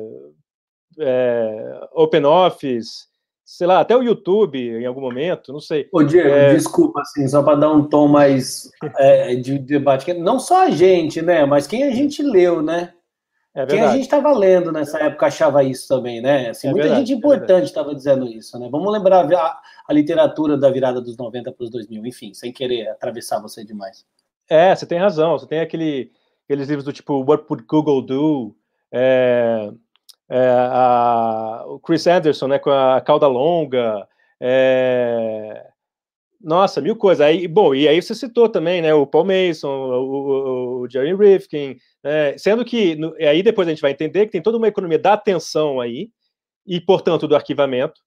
é, 0.99 1.81
OpenOffice, 1.93 3.07
sei 3.45 3.67
lá, 3.67 3.81
até 3.81 3.95
o 3.95 4.03
YouTube 4.03 4.59
em 4.59 4.87
algum 4.87 5.01
momento, 5.01 5.53
não 5.53 5.61
sei. 5.61 5.89
Ô, 5.93 6.03
Diego, 6.03 6.29
é... 6.29 6.55
desculpa, 6.55 7.01
assim, 7.03 7.29
só 7.29 7.43
para 7.43 7.57
dar 7.57 7.73
um 7.73 7.85
tom 7.85 8.09
mais 8.09 8.71
é, 8.99 9.35
de 9.37 9.59
debate, 9.59 10.13
não 10.15 10.39
só 10.39 10.67
a 10.67 10.71
gente, 10.71 11.21
né, 11.21 11.45
mas 11.45 11.67
quem 11.67 11.85
a 11.85 11.91
gente 11.91 12.23
leu, 12.23 12.63
né? 12.63 12.95
É 13.55 13.65
quem 13.67 13.81
a 13.81 13.93
gente 13.93 14.03
estava 14.03 14.33
lendo 14.33 14.73
nessa 14.73 14.99
época 14.99 15.27
achava 15.27 15.63
isso 15.63 15.87
também, 15.87 16.21
né? 16.21 16.51
Assim, 16.51 16.67
é 16.67 16.71
muita 16.73 16.89
verdade, 16.89 17.07
gente 17.07 17.15
é 17.15 17.17
importante 17.17 17.65
estava 17.67 17.93
é 17.93 17.95
dizendo 17.95 18.27
isso, 18.27 18.59
né? 18.59 18.69
Vamos 18.69 18.93
lembrar 18.93 19.33
a, 19.33 19.61
a, 19.87 19.93
literatura 19.93 20.59
da 20.59 20.69
virada 20.71 21.01
dos 21.01 21.17
90 21.17 21.53
para 21.53 21.63
os 21.65 21.71
2000, 21.71 22.05
enfim, 22.05 22.35
sem 22.35 22.53
querer 22.53 22.89
atravessar 22.89 23.41
você 23.41 23.65
demais. 23.65 24.05
É, 24.51 24.75
você 24.75 24.85
tem 24.85 24.99
razão, 24.99 25.39
você 25.39 25.47
tem 25.47 25.61
aquele, 25.61 26.11
aqueles 26.45 26.69
livros 26.69 26.85
do 26.85 26.93
tipo 26.93 27.25
What 27.25 27.45
Would 27.49 27.65
Google 27.69 28.03
Do? 28.03 28.57
É, 28.91 29.71
é, 30.29 30.49
a, 30.51 31.65
o 31.69 31.79
Chris 31.79 32.09
Anderson, 32.09 32.49
né, 32.49 32.59
com 32.59 32.71
a 32.71 33.01
cauda 33.01 33.29
longa, 33.29 34.09
é, 34.41 35.65
nossa, 36.45 36.81
mil 36.81 36.95
coisas. 36.95 37.27
Aí, 37.27 37.49
bom, 37.49 37.75
e 37.75 37.89
aí 37.89 38.01
você 38.01 38.15
citou 38.15 38.49
também, 38.49 38.83
né, 38.83 38.93
o 38.93 39.07
Paul 39.07 39.25
Mason, 39.25 39.69
o, 39.69 40.03
o, 40.03 40.81
o 40.83 40.91
Jerry 40.91 41.15
Rifkin, 41.15 41.77
né, 42.03 42.37
sendo 42.37 42.65
que 42.65 42.95
no, 42.97 43.15
aí 43.17 43.43
depois 43.43 43.67
a 43.67 43.71
gente 43.71 43.81
vai 43.81 43.93
entender 43.93 44.27
que 44.27 44.33
tem 44.33 44.43
toda 44.43 44.59
uma 44.59 44.69
economia 44.69 44.99
da 44.99 45.15
atenção 45.15 45.81
aí 45.81 46.11
e, 46.67 46.81
portanto, 46.81 47.27
do 47.27 47.35
arquivamento, 47.35 48.01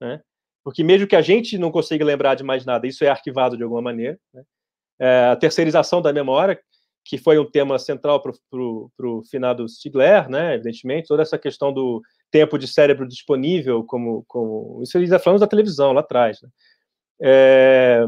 né, 0.00 0.20
porque 0.64 0.84
mesmo 0.84 1.06
que 1.06 1.16
a 1.16 1.22
gente 1.22 1.58
não 1.58 1.70
consiga 1.70 2.04
lembrar 2.04 2.36
de 2.36 2.44
mais 2.44 2.64
nada, 2.64 2.86
isso 2.86 3.04
é 3.04 3.08
arquivado 3.08 3.56
de 3.56 3.62
alguma 3.62 3.82
maneira. 3.82 4.18
Né, 4.32 4.42
é, 5.00 5.24
a 5.32 5.36
terceirização 5.36 6.00
da 6.00 6.12
memória, 6.12 6.60
que 7.04 7.18
foi 7.18 7.38
um 7.38 7.50
tema 7.50 7.78
central 7.78 8.22
para 8.22 8.32
o 8.52 9.22
finado 9.28 9.68
Stigler, 9.68 10.28
né, 10.28 10.54
evidentemente, 10.54 11.08
toda 11.08 11.22
essa 11.22 11.38
questão 11.38 11.72
do 11.72 12.00
tempo 12.30 12.56
de 12.58 12.68
cérebro 12.68 13.08
disponível, 13.08 13.82
como, 13.84 14.24
como 14.28 14.80
isso 14.82 14.96
eles 14.96 15.10
falamos 15.22 15.40
da 15.40 15.46
televisão 15.46 15.92
lá 15.92 16.00
atrás. 16.00 16.40
Né. 16.42 16.48
É, 17.22 18.06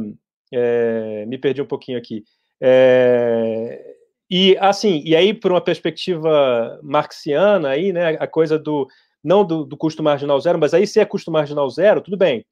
é, 0.52 1.26
me 1.26 1.39
perdi 1.39 1.62
um 1.62 1.66
pouquinho 1.66 1.98
aqui. 1.98 2.24
É, 2.60 3.94
e 4.30 4.56
assim, 4.59 5.02
e 5.05 5.14
aí 5.14 5.34
por 5.34 5.52
uma 5.52 5.60
perspectiva 5.60 6.80
marxiana 6.82 7.70
aí, 7.70 7.93
né, 7.93 8.16
a 8.18 8.26
coisa 8.26 8.59
do 8.59 8.86
não 9.22 9.44
do, 9.44 9.64
do, 9.64 9.76
custo 9.76 10.02
marginal 10.02 10.40
zero, 10.40 10.59
mas 10.59 10.74
aí 10.74 10.86
se 10.86 10.98
é 11.01 11.05
custo 11.05 11.30
marginal 11.30 11.68
zero, 11.70 12.01
tudo 12.01 12.16
bem, 12.16 12.44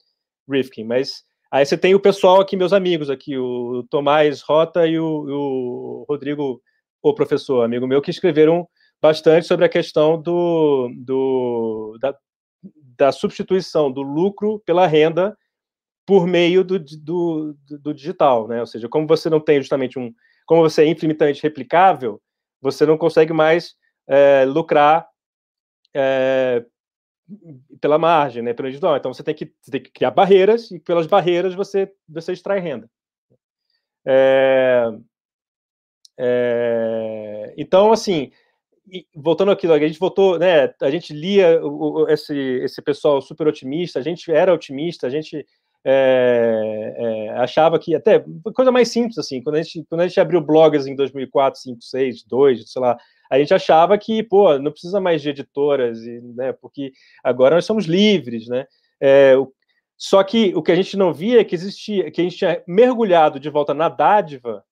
Rifkin, 0.48 0.84
mas 0.84 1.24
Aí 1.52 1.66
você 1.66 1.76
tem 1.76 1.96
o 1.96 2.00
pessoal 2.00 2.40
aqui, 2.40 2.56
meus 2.56 2.72
amigos 2.72 3.10
aqui, 3.10 3.36
o 3.36 3.84
Tomás 3.90 4.40
Rota 4.40 4.86
e 4.86 5.00
o, 5.00 5.04
o 5.04 6.04
Rodrigo, 6.08 6.62
o 7.02 7.12
professor, 7.12 7.64
amigo 7.64 7.88
meu, 7.88 8.00
que 8.00 8.10
escreveram 8.10 8.68
bastante 9.02 9.48
sobre 9.48 9.64
a 9.64 9.68
questão 9.68 10.20
do, 10.20 10.88
do 10.96 11.98
da, 12.00 12.14
da, 12.96 13.10
substituição 13.10 13.90
do 13.90 14.00
lucro 14.00 14.62
pela 14.64 14.86
renda 14.86 15.36
por 16.10 16.26
meio 16.26 16.64
do, 16.64 16.76
do, 16.76 17.56
do, 17.68 17.94
digital, 17.94 18.48
né? 18.48 18.58
Ou 18.58 18.66
seja, 18.66 18.88
como 18.88 19.06
você 19.06 19.30
não 19.30 19.38
tem 19.38 19.60
justamente 19.60 19.96
um, 19.96 20.12
como 20.44 20.60
você 20.60 20.82
é 20.82 20.88
infinitamente 20.88 21.40
replicável, 21.40 22.20
você 22.60 22.84
não 22.84 22.98
consegue 22.98 23.32
mais 23.32 23.76
é, 24.08 24.44
lucrar 24.44 25.06
é, 25.94 26.64
pela 27.80 27.96
margem, 27.96 28.42
né, 28.42 28.52
pelo 28.52 28.66
individual. 28.66 28.96
Então 28.96 29.14
você 29.14 29.22
tem 29.22 29.36
que, 29.36 29.54
você 29.62 29.70
tem 29.70 29.80
que 29.80 29.92
criar 29.92 30.10
barreiras 30.10 30.72
e 30.72 30.80
pelas 30.80 31.06
barreiras 31.06 31.54
você 31.54 31.88
você 32.08 32.32
extrai 32.32 32.58
renda. 32.58 32.90
É, 34.04 34.90
é, 36.18 37.54
então 37.56 37.92
assim, 37.92 38.32
voltando 39.14 39.52
aqui, 39.52 39.68
a 39.68 39.78
gente 39.78 40.00
votou, 40.00 40.40
né? 40.40 40.74
A 40.82 40.90
gente 40.90 41.12
lia 41.12 41.60
esse 42.08 42.34
esse 42.34 42.82
pessoal 42.82 43.22
super 43.22 43.46
otimista, 43.46 44.00
a 44.00 44.02
gente 44.02 44.32
era 44.32 44.52
otimista, 44.52 45.06
a 45.06 45.10
gente 45.10 45.46
é, 45.84 46.94
é, 46.96 47.30
achava 47.38 47.78
que 47.78 47.94
até 47.94 48.22
coisa 48.54 48.70
mais 48.70 48.88
simples 48.88 49.16
assim, 49.16 49.42
quando 49.42 49.56
a 49.56 49.62
gente 49.62 49.84
quando 49.88 50.02
a 50.02 50.06
gente 50.06 50.20
abriu 50.20 50.40
blogs 50.40 50.86
em 50.86 50.94
2004, 50.94 51.60
5, 51.60 51.82
6, 51.82 52.24
2, 52.24 52.70
sei 52.70 52.82
lá, 52.82 52.98
a 53.30 53.38
gente 53.38 53.54
achava 53.54 53.96
que, 53.96 54.22
pô, 54.22 54.58
não 54.58 54.72
precisa 54.72 55.00
mais 55.00 55.22
de 55.22 55.30
editoras, 55.30 56.00
né, 56.34 56.52
porque 56.52 56.92
agora 57.22 57.54
nós 57.54 57.64
somos 57.64 57.86
livres, 57.86 58.48
né? 58.48 58.66
É, 59.00 59.34
só 59.96 60.22
que 60.24 60.52
o 60.54 60.62
que 60.62 60.72
a 60.72 60.76
gente 60.76 60.96
não 60.96 61.12
via 61.12 61.40
é 61.40 61.44
que 61.44 61.54
existia, 61.54 62.10
que 62.10 62.20
a 62.20 62.24
gente 62.24 62.36
tinha 62.36 62.62
mergulhado 62.66 63.38
de 63.38 63.48
volta 63.48 63.72
na 63.72 63.88
dádiva, 63.88 64.64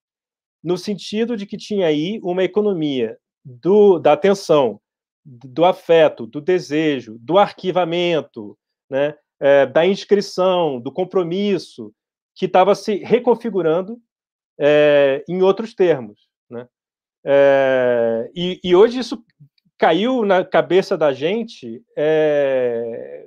no 0.63 0.77
sentido 0.77 1.37
de 1.37 1.47
que 1.47 1.57
tinha 1.57 1.87
aí 1.87 2.19
uma 2.23 2.43
economia 2.43 3.17
do, 3.45 3.99
da 3.99 4.13
atenção, 4.13 4.81
do 5.25 5.65
afeto, 5.65 6.27
do 6.27 6.41
desejo, 6.41 7.17
do 7.21 7.39
arquivamento, 7.39 8.59
né, 8.91 9.15
é, 9.40 9.66
da 9.66 9.86
inscrição, 9.86 10.81
do 10.81 10.93
compromisso, 10.93 11.93
que 12.35 12.47
estava 12.47 12.74
se 12.74 12.97
reconfigurando 12.98 14.01
é, 14.59 15.24
em 15.28 15.43
outros 15.43 15.74
termos. 15.74 16.28
Né? 16.48 16.69
É, 17.24 18.31
e, 18.35 18.60
e, 18.62 18.74
hoje 18.74 18.98
isso 18.98 19.24
caiu 19.77 20.24
na 20.24 20.44
cabeça 20.44 20.97
da 20.97 21.12
gente 21.12 21.82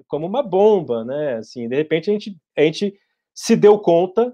como 0.07 0.27
uma 0.27 0.43
bomba, 0.43 1.05
né? 1.05 1.35
Assim, 1.35 1.69
de 1.69 1.75
repente 1.75 2.09
a 2.09 2.13
gente, 2.13 2.37
a 2.57 2.61
gente 2.61 2.93
se 3.33 3.55
deu 3.55 3.79
conta, 3.79 4.33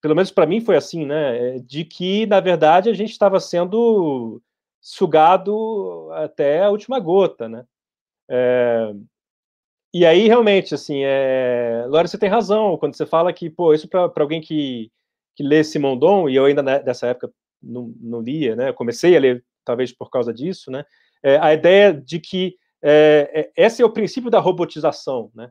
pelo 0.00 0.14
menos 0.14 0.30
para 0.30 0.46
mim 0.46 0.60
foi 0.60 0.76
assim, 0.76 1.04
né? 1.04 1.58
De 1.58 1.84
que 1.84 2.24
na 2.26 2.40
verdade 2.40 2.88
a 2.88 2.94
gente 2.94 3.10
estava 3.10 3.38
sendo 3.40 4.40
sugado 4.80 6.10
até 6.12 6.62
a 6.62 6.70
última 6.70 6.98
gota, 6.98 7.48
né? 7.48 7.66
É, 8.30 8.92
e 9.98 10.06
aí 10.06 10.28
realmente, 10.28 10.74
assim, 10.74 11.02
é, 11.04 11.84
Laura, 11.88 12.06
você 12.08 12.18
tem 12.18 12.28
razão 12.28 12.76
quando 12.76 12.94
você 12.96 13.06
fala 13.06 13.32
que, 13.32 13.50
pô, 13.50 13.72
isso 13.74 13.88
para 13.88 14.12
alguém 14.16 14.40
que 14.40 14.90
que 15.38 15.44
lê 15.44 15.62
Simondon, 15.62 16.28
e 16.28 16.34
eu 16.34 16.46
ainda 16.46 16.62
nessa 16.64 17.06
época 17.06 17.32
não, 17.62 17.94
não 18.00 18.20
lia, 18.20 18.56
né? 18.56 18.70
Eu 18.70 18.74
comecei 18.74 19.16
a 19.16 19.20
ler 19.20 19.44
talvez 19.64 19.92
por 19.92 20.10
causa 20.10 20.34
disso, 20.34 20.68
né? 20.68 20.84
É, 21.22 21.38
a 21.38 21.54
ideia 21.54 21.94
de 21.94 22.18
que 22.18 22.56
é, 22.82 23.50
é, 23.56 23.64
esse 23.64 23.80
é 23.80 23.84
o 23.84 23.92
princípio 23.92 24.32
da 24.32 24.40
robotização, 24.40 25.30
né? 25.32 25.48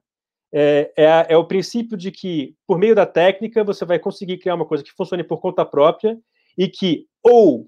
É, 0.53 0.91
é, 0.97 1.25
é, 1.29 1.37
o 1.37 1.45
princípio 1.45 1.97
de 1.97 2.11
que, 2.11 2.53
por 2.67 2.77
meio 2.77 2.95
da 2.95 3.05
técnica, 3.05 3.63
você 3.63 3.85
vai 3.85 3.97
conseguir 3.97 4.37
criar 4.39 4.55
uma 4.55 4.65
coisa 4.65 4.83
que 4.83 4.91
funcione 4.91 5.23
por 5.23 5.39
conta 5.39 5.65
própria 5.65 6.19
e 6.57 6.67
que 6.67 7.05
ou 7.23 7.67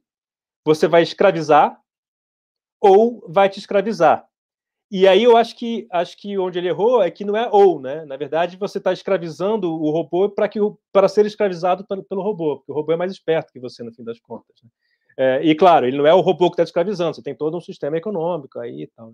você 0.65 0.89
vai 0.89 1.03
escravizar 1.03 1.80
ou 2.81 3.26
vai 3.30 3.49
te 3.49 3.60
escravizar. 3.60 4.28
E 4.91 5.07
aí 5.07 5.24
eu 5.24 5.38
acho 5.38 5.56
que 5.56 5.88
acho 5.91 6.18
que 6.18 6.36
onde 6.38 6.57
ele 6.57 6.68
errou 6.68 7.02
é 7.02 7.11
que 7.11 7.24
não 7.24 7.38
é 7.38 7.48
ou, 7.52 7.80
né? 7.80 8.03
Na 8.06 8.18
verdade, 8.18 8.57
você 8.57 8.80
está 8.80 8.91
escravizando 8.91 9.72
o 9.72 9.91
robô 9.91 10.30
para 10.30 10.49
que 10.49 10.60
para 10.91 11.07
ser 11.07 11.28
escravizado 11.28 11.86
pelo, 11.86 12.03
pelo, 12.03 12.24
robô, 12.24 12.57
porque 12.57 12.72
o 12.72 12.76
robô 12.76 12.91
é 12.91 12.95
mais 12.95 13.11
esperto 13.11 13.53
que 13.53 13.60
você 13.60 13.84
no 13.84 13.94
fim 13.94 14.03
das 14.03 14.20
contas. 14.20 14.56
Né? 14.64 14.70
É, 15.16 15.44
e 15.44 15.53
claro, 15.53 15.86
ele 15.86 15.98
não 15.98 16.07
é 16.07 16.14
o 16.14 16.22
robô 16.22 16.49
que 16.49 16.56
está 16.56 16.64
escravizando, 16.64 17.16
você 17.16 17.22
tem 17.22 17.36
todo 17.36 17.56
um 17.56 17.61
sistema 17.61 17.98
econômico 17.98 18.60
aí 18.60 18.84
e 18.84 18.88
tal. 18.88 19.14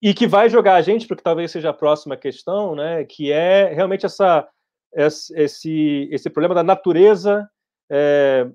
E 0.00 0.14
que 0.14 0.26
vai 0.26 0.48
jogar 0.48 0.76
a 0.76 0.82
gente 0.82 1.06
para 1.06 1.16
que 1.16 1.22
talvez 1.22 1.50
seja 1.50 1.68
a 1.68 1.74
próxima 1.74 2.16
questão, 2.16 2.74
né? 2.74 3.04
Que 3.04 3.30
é 3.30 3.72
realmente 3.74 4.06
essa 4.06 4.48
esse 4.94 6.08
esse 6.10 6.30
problema 6.30 6.54
da 6.54 6.62
natureza 6.62 7.48
é, 7.90 8.48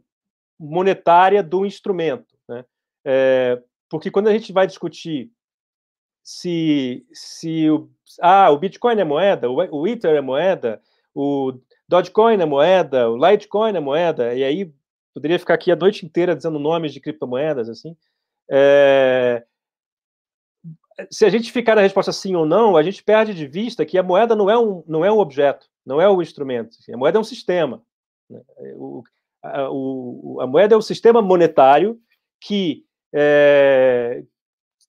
monetária 0.59 1.43
do 1.43 1.63
instrumento, 1.63 2.35
né? 2.49 2.65
É, 3.05 3.61
porque 3.87 4.09
quando 4.09 4.27
a 4.27 4.33
gente 4.33 4.51
vai 4.51 4.65
discutir 4.65 5.31
se, 6.27 7.07
se 7.13 7.69
o, 7.69 7.89
ah, 8.21 8.49
o 8.51 8.57
Bitcoin 8.57 8.99
é 8.99 9.03
moeda, 9.05 9.49
o, 9.49 9.87
Ether 9.87 10.13
é 10.13 10.19
moeda, 10.19 10.81
o 11.15 11.53
Dogecoin 11.87 12.41
é 12.41 12.45
moeda, 12.45 13.09
o 13.09 13.15
Litecoin 13.15 13.73
é 13.73 13.79
moeda, 13.79 14.35
e 14.35 14.43
aí 14.43 14.73
poderia 15.13 15.39
ficar 15.39 15.53
aqui 15.53 15.71
a 15.71 15.75
noite 15.77 16.05
inteira 16.05 16.35
dizendo 16.35 16.59
nomes 16.59 16.91
de 16.91 16.99
criptomoedas, 16.99 17.69
assim. 17.69 17.95
É... 18.51 19.41
Se 21.09 21.23
a 21.23 21.29
gente 21.29 21.49
ficar 21.49 21.75
na 21.75 21.81
resposta 21.81 22.11
sim 22.11 22.35
ou 22.35 22.45
não, 22.45 22.75
a 22.75 22.83
gente 22.83 23.01
perde 23.01 23.33
de 23.33 23.47
vista 23.47 23.85
que 23.85 23.97
a 23.97 24.03
moeda 24.03 24.35
não 24.35 24.49
é 24.49 24.57
um, 24.57 24.83
não 24.85 25.05
é 25.05 25.11
um 25.11 25.19
objeto, 25.19 25.69
não 25.85 26.01
é 26.01 26.09
um 26.09 26.21
instrumento. 26.21 26.75
A 26.93 26.97
moeda 26.97 27.17
é 27.17 27.21
um 27.21 27.23
sistema. 27.23 27.81
Né? 28.29 28.41
O, 28.75 29.01
a, 29.41 29.71
o, 29.71 30.39
a 30.41 30.47
moeda 30.47 30.75
é 30.75 30.77
um 30.77 30.81
sistema 30.81 31.21
monetário 31.21 31.97
que 32.41 32.83
é, 33.13 34.25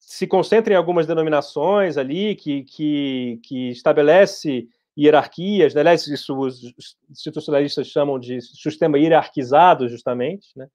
se 0.09 0.27
concentra 0.27 0.73
em 0.73 0.77
algumas 0.77 1.07
denominações 1.07 1.99
ali, 1.99 2.35
que, 2.35 2.65
que, 2.65 3.39
que 3.43 3.69
estabelece 3.69 4.67
hierarquias, 4.99 5.75
né? 5.75 5.83
aliás, 5.83 6.07
isso 6.07 6.35
os 6.35 6.63
institucionalistas 7.11 7.89
chamam 7.89 8.19
de 8.19 8.41
sistema 8.41 8.99
hierarquizado, 8.99 9.87
justamente, 9.87 10.49
né? 10.57 10.67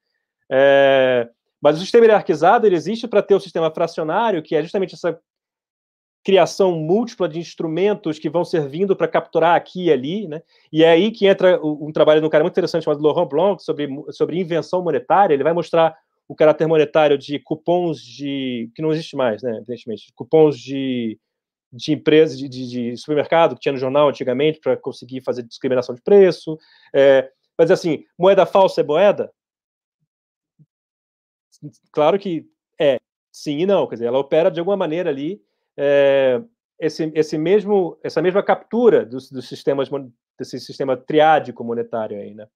É, 0.52 1.28
mas 1.60 1.78
o 1.78 1.80
sistema 1.80 2.06
hierarquizado 2.06 2.68
ele 2.68 2.76
existe 2.76 3.08
para 3.08 3.24
ter 3.24 3.34
o 3.34 3.40
sistema 3.40 3.72
fracionário, 3.72 4.44
que 4.44 4.56
é 4.56 4.62
justamente 4.62 4.94
essa 4.94 5.20
criação 6.24 6.74
múltipla 6.74 7.28
de 7.28 7.40
instrumentos 7.40 8.20
que 8.20 8.30
vão 8.30 8.46
servindo 8.46 8.96
para 8.96 9.08
capturar 9.08 9.56
aqui 9.56 9.86
e 9.86 9.92
ali, 9.92 10.28
né? 10.28 10.44
E 10.72 10.84
é 10.84 10.92
aí 10.92 11.10
que 11.10 11.26
entra 11.26 11.60
um 11.66 11.92
trabalho 11.92 12.22
de 12.22 12.28
um 12.28 12.30
cara 12.30 12.44
muito 12.44 12.54
interessante 12.54 12.84
chamado 12.84 13.02
Laurent 13.02 13.28
Blanc 13.28 13.64
sobre, 13.64 13.90
sobre 14.12 14.40
invenção 14.40 14.84
monetária. 14.84 15.34
Ele 15.34 15.44
vai 15.44 15.54
mostrar 15.54 15.98
o 16.28 16.36
caráter 16.36 16.68
monetário 16.68 17.18
de 17.18 17.40
cupons 17.40 18.02
de 18.02 18.70
que 18.76 18.82
não 18.82 18.92
existe 18.92 19.16
mais, 19.16 19.42
né? 19.44 19.58
Evidentemente, 19.58 20.12
cupons 20.16 20.58
de 20.58 21.20
de 21.74 21.92
empresas 21.92 22.38
de, 22.38 22.48
de, 22.48 22.70
de, 22.70 22.98
supermercado 22.98 23.56
que 23.56 23.62
tinha 23.62 23.72
no 23.72 23.80
jornal 23.80 24.08
antigamente 24.08 24.60
para 24.60 24.78
conseguir 24.78 25.22
fazer 25.22 25.42
discriminação 25.42 25.96
de 25.96 26.02
preço. 26.04 26.56
É, 26.94 27.32
mas 27.58 27.72
assim, 27.72 28.06
moeda 28.18 28.46
falsa 28.46 28.82
é 28.82 28.84
moeda? 28.84 29.34
Claro 31.92 32.20
que 32.20 32.46
é, 32.80 32.98
sim 33.32 33.58
e 33.58 33.66
não. 33.66 33.88
Quer 33.88 33.96
dizer, 33.96 34.06
ela 34.06 34.20
opera 34.20 34.52
de 34.52 34.60
alguma 34.60 34.78
maneira 34.78 35.10
ali 35.10 35.42
é, 35.76 36.40
esse, 36.80 37.12
esse 37.16 37.38
mesmo, 37.38 37.98
essa 38.04 38.22
mesma 38.22 38.44
captura 38.44 39.06
dos, 39.06 39.32
dos 39.32 39.48
sistemas 39.48 39.90
desse 40.38 40.60
sistema 40.60 40.96
triádico 40.96 41.64
monetário 41.64 42.20
aí, 42.20 42.36
né? 42.36 42.48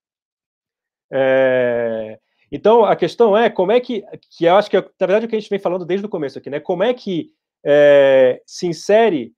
É, 1.12 2.20
então 2.52 2.86
a 2.86 2.96
questão 2.96 3.38
é 3.38 3.50
como 3.50 3.72
é 3.72 3.80
que, 3.80 4.04
que 4.32 4.46
eu 4.46 4.56
acho 4.56 4.70
que 4.70 4.78
é, 4.78 4.82
na 4.82 5.08
verdade 5.08 5.26
o 5.26 5.30
que 5.30 5.36
a 5.36 5.40
gente 5.40 5.50
vem 5.50 5.60
falando 5.60 5.86
desde 5.86 6.06
o 6.06 6.10
começo 6.10 6.38
aqui, 6.38 6.50
né? 6.50 6.60
Como 6.60 6.84
é 6.84 6.94
que 6.94 7.32
é, 7.66 8.42
se 8.46 8.68
insere 8.68 9.34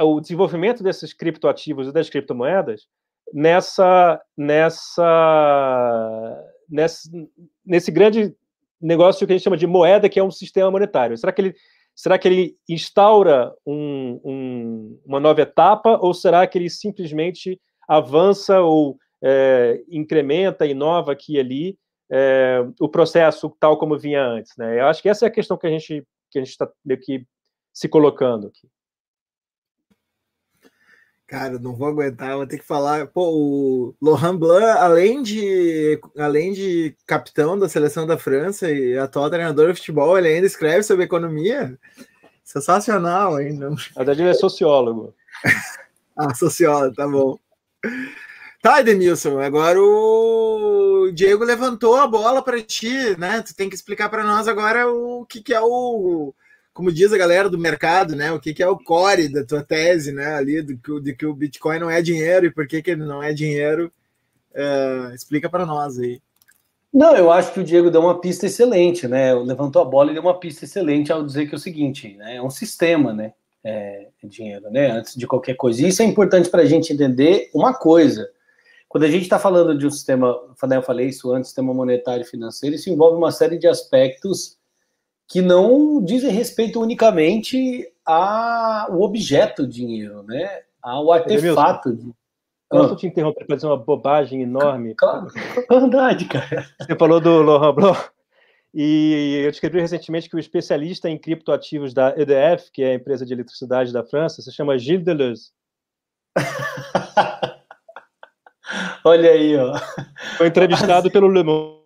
o 0.00 0.20
desenvolvimento 0.20 0.82
desses 0.82 1.12
criptoativos 1.12 1.88
e 1.88 1.92
das 1.92 2.08
criptomoedas 2.10 2.88
nessa, 3.32 4.20
nessa, 4.36 5.02
nessa, 6.68 7.10
nesse 7.64 7.90
grande 7.90 8.34
negócio 8.80 9.26
que 9.26 9.32
a 9.32 9.36
gente 9.36 9.44
chama 9.44 9.56
de 9.56 9.66
moeda, 9.66 10.08
que 10.08 10.18
é 10.18 10.24
um 10.24 10.30
sistema 10.30 10.70
monetário. 10.70 11.16
Será 11.16 11.32
que 11.32 11.40
ele, 11.40 11.54
será 11.94 12.18
que 12.18 12.28
ele 12.28 12.56
instaura 12.68 13.54
um, 13.64 14.20
um, 14.24 15.00
uma 15.06 15.20
nova 15.20 15.42
etapa 15.42 15.98
ou 16.00 16.12
será 16.12 16.46
que 16.46 16.58
ele 16.58 16.68
simplesmente 16.70 17.60
avança 17.88 18.60
ou 18.60 18.98
é, 19.22 19.82
incrementa, 19.88 20.66
inova 20.66 21.12
aqui 21.12 21.34
e 21.34 21.40
ali 21.40 21.78
é, 22.10 22.64
o 22.80 22.88
processo 22.88 23.54
tal 23.58 23.78
como 23.78 23.98
vinha 23.98 24.22
antes? 24.22 24.56
Né? 24.56 24.80
Eu 24.80 24.86
acho 24.86 25.02
que 25.02 25.08
essa 25.08 25.26
é 25.26 25.28
a 25.28 25.32
questão 25.32 25.56
que 25.56 25.66
a 25.66 25.70
gente 25.70 26.06
que 26.30 26.38
a 26.38 26.42
gente 26.42 26.50
está 26.50 26.68
meio 26.84 27.00
que 27.00 27.24
se 27.72 27.88
colocando 27.88 28.48
aqui. 28.48 28.68
Cara, 31.26 31.58
não 31.58 31.74
vou 31.74 31.88
aguentar, 31.88 32.36
vou 32.36 32.46
ter 32.46 32.58
que 32.58 32.64
falar. 32.64 33.06
Pô, 33.06 33.30
o 33.32 33.94
Laurent 34.00 34.36
Blanc, 34.36 34.78
além 34.78 35.22
de, 35.22 35.98
além 36.18 36.52
de 36.52 36.94
capitão 37.06 37.58
da 37.58 37.68
seleção 37.68 38.06
da 38.06 38.18
França 38.18 38.70
e 38.70 38.98
atual 38.98 39.30
treinador 39.30 39.72
de 39.72 39.78
futebol, 39.78 40.18
ele 40.18 40.28
ainda 40.28 40.46
escreve 40.46 40.82
sobre 40.82 41.04
economia. 41.04 41.78
Sensacional 42.44 43.36
ainda. 43.36 43.70
Na 43.70 43.76
verdade, 43.96 44.22
ele 44.22 44.30
é 44.30 44.34
sociólogo. 44.34 45.14
ah, 46.16 46.34
sociólogo, 46.34 46.94
tá 46.94 47.08
bom. 47.08 47.38
Tá, 48.64 48.80
Edmilson, 48.80 49.40
agora 49.40 49.78
o 49.78 51.10
Diego 51.12 51.44
levantou 51.44 51.96
a 51.96 52.06
bola 52.06 52.40
para 52.40 52.62
ti, 52.62 53.14
né? 53.18 53.42
Tu 53.42 53.54
tem 53.54 53.68
que 53.68 53.74
explicar 53.74 54.08
para 54.08 54.24
nós 54.24 54.48
agora 54.48 54.90
o 54.90 55.26
que, 55.26 55.42
que 55.42 55.52
é 55.52 55.60
o 55.60 56.32
como 56.72 56.90
diz 56.90 57.12
a 57.12 57.18
galera 57.18 57.50
do 57.50 57.58
mercado, 57.58 58.16
né? 58.16 58.32
O 58.32 58.40
que, 58.40 58.54
que 58.54 58.62
é 58.62 58.66
o 58.66 58.78
core 58.78 59.28
da 59.28 59.44
tua 59.44 59.62
tese, 59.62 60.12
né? 60.12 60.34
Ali 60.34 60.62
do 60.62 60.78
que, 60.78 60.98
de 61.02 61.14
que 61.14 61.26
o 61.26 61.34
Bitcoin 61.34 61.78
não 61.78 61.90
é 61.90 62.00
dinheiro 62.00 62.46
e 62.46 62.50
por 62.50 62.66
que, 62.66 62.80
que 62.80 62.92
ele 62.92 63.04
não 63.04 63.22
é 63.22 63.34
dinheiro. 63.34 63.92
Uh, 64.54 65.14
explica 65.14 65.50
para 65.50 65.66
nós 65.66 65.98
aí. 65.98 66.22
Não, 66.90 67.14
eu 67.14 67.30
acho 67.30 67.52
que 67.52 67.60
o 67.60 67.64
Diego 67.64 67.90
deu 67.90 68.00
uma 68.00 68.18
pista 68.18 68.46
excelente, 68.46 69.06
né? 69.06 69.34
Levantou 69.34 69.82
a 69.82 69.84
bola 69.84 70.10
e 70.10 70.14
deu 70.14 70.22
uma 70.22 70.40
pista 70.40 70.64
excelente 70.64 71.12
ao 71.12 71.22
dizer 71.22 71.48
que 71.48 71.54
é 71.54 71.58
o 71.58 71.60
seguinte, 71.60 72.16
né? 72.16 72.36
É 72.36 72.42
um 72.42 72.48
sistema, 72.48 73.12
né? 73.12 73.34
É, 73.62 74.06
é 74.22 74.26
dinheiro, 74.26 74.70
né? 74.70 74.90
Antes 74.90 75.16
de 75.16 75.26
qualquer 75.26 75.54
coisa. 75.54 75.82
E 75.82 75.88
isso 75.88 76.00
é 76.00 76.06
importante 76.06 76.48
para 76.48 76.62
a 76.62 76.66
gente 76.66 76.94
entender 76.94 77.50
uma 77.52 77.74
coisa. 77.74 78.26
Quando 78.94 79.06
a 79.06 79.10
gente 79.10 79.22
está 79.22 79.40
falando 79.40 79.76
de 79.76 79.84
um 79.88 79.90
sistema, 79.90 80.40
eu 80.72 80.82
falei 80.82 81.08
isso 81.08 81.32
antes, 81.32 81.48
sistema 81.48 81.74
monetário 81.74 82.22
e 82.22 82.24
financeiro, 82.24 82.76
isso 82.76 82.88
envolve 82.88 83.16
uma 83.16 83.32
série 83.32 83.58
de 83.58 83.66
aspectos 83.66 84.56
que 85.26 85.42
não 85.42 86.00
dizem 86.00 86.30
respeito 86.30 86.80
unicamente 86.80 87.92
ao 88.06 89.00
objeto 89.00 89.66
dinheiro, 89.66 90.22
né? 90.22 90.62
Ao 90.80 91.10
artefato. 91.10 91.92
De... 91.92 92.12
Posso 92.70 92.94
ah. 92.94 92.96
te 92.96 93.08
interromper 93.08 93.44
para 93.44 93.56
dizer 93.56 93.66
uma 93.66 93.76
bobagem 93.76 94.42
enorme? 94.42 94.94
Claro, 94.94 95.26
verdade, 95.68 96.26
cara. 96.26 96.64
Você 96.80 96.94
falou 96.94 97.20
do 97.20 97.42
Laurent 97.42 97.74
Blanc, 97.74 98.10
e 98.72 99.42
eu 99.44 99.50
descrevi 99.50 99.80
recentemente 99.80 100.30
que 100.30 100.36
o 100.36 100.38
especialista 100.38 101.10
em 101.10 101.18
criptoativos 101.18 101.92
da 101.92 102.14
EDF, 102.16 102.70
que 102.72 102.84
é 102.84 102.92
a 102.92 102.94
empresa 102.94 103.26
de 103.26 103.32
eletricidade 103.32 103.92
da 103.92 104.04
França, 104.04 104.40
se 104.40 104.52
chama 104.52 104.78
Gilles 104.78 105.04
Deleuze. 105.04 105.50
Olha 109.04 109.30
aí, 109.30 109.56
ó. 109.56 109.74
Foi 110.36 110.48
entrevistado 110.48 111.10
pelo 111.10 111.28
Le 111.28 111.42
Monde. 111.42 111.84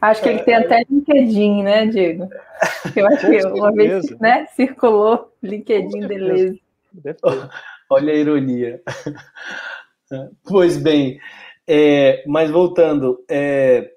Acho 0.00 0.22
que 0.22 0.28
ele 0.28 0.40
tem 0.40 0.54
até 0.54 0.84
LinkedIn, 0.88 1.62
né, 1.62 1.86
Diego? 1.86 2.28
Eu 2.96 3.06
acho 3.06 3.28
que 3.28 3.46
uma 3.46 3.72
vez 3.72 4.10
né, 4.18 4.46
circulou 4.54 5.32
LinkedIn 5.42 6.06
Deleuze. 6.06 6.62
Olha 7.90 8.12
a 8.12 8.16
ironia. 8.16 8.82
Pois 10.44 10.76
bem, 10.76 11.18
é, 11.66 12.24
mas 12.26 12.50
voltando, 12.50 13.22
é, 13.28 13.90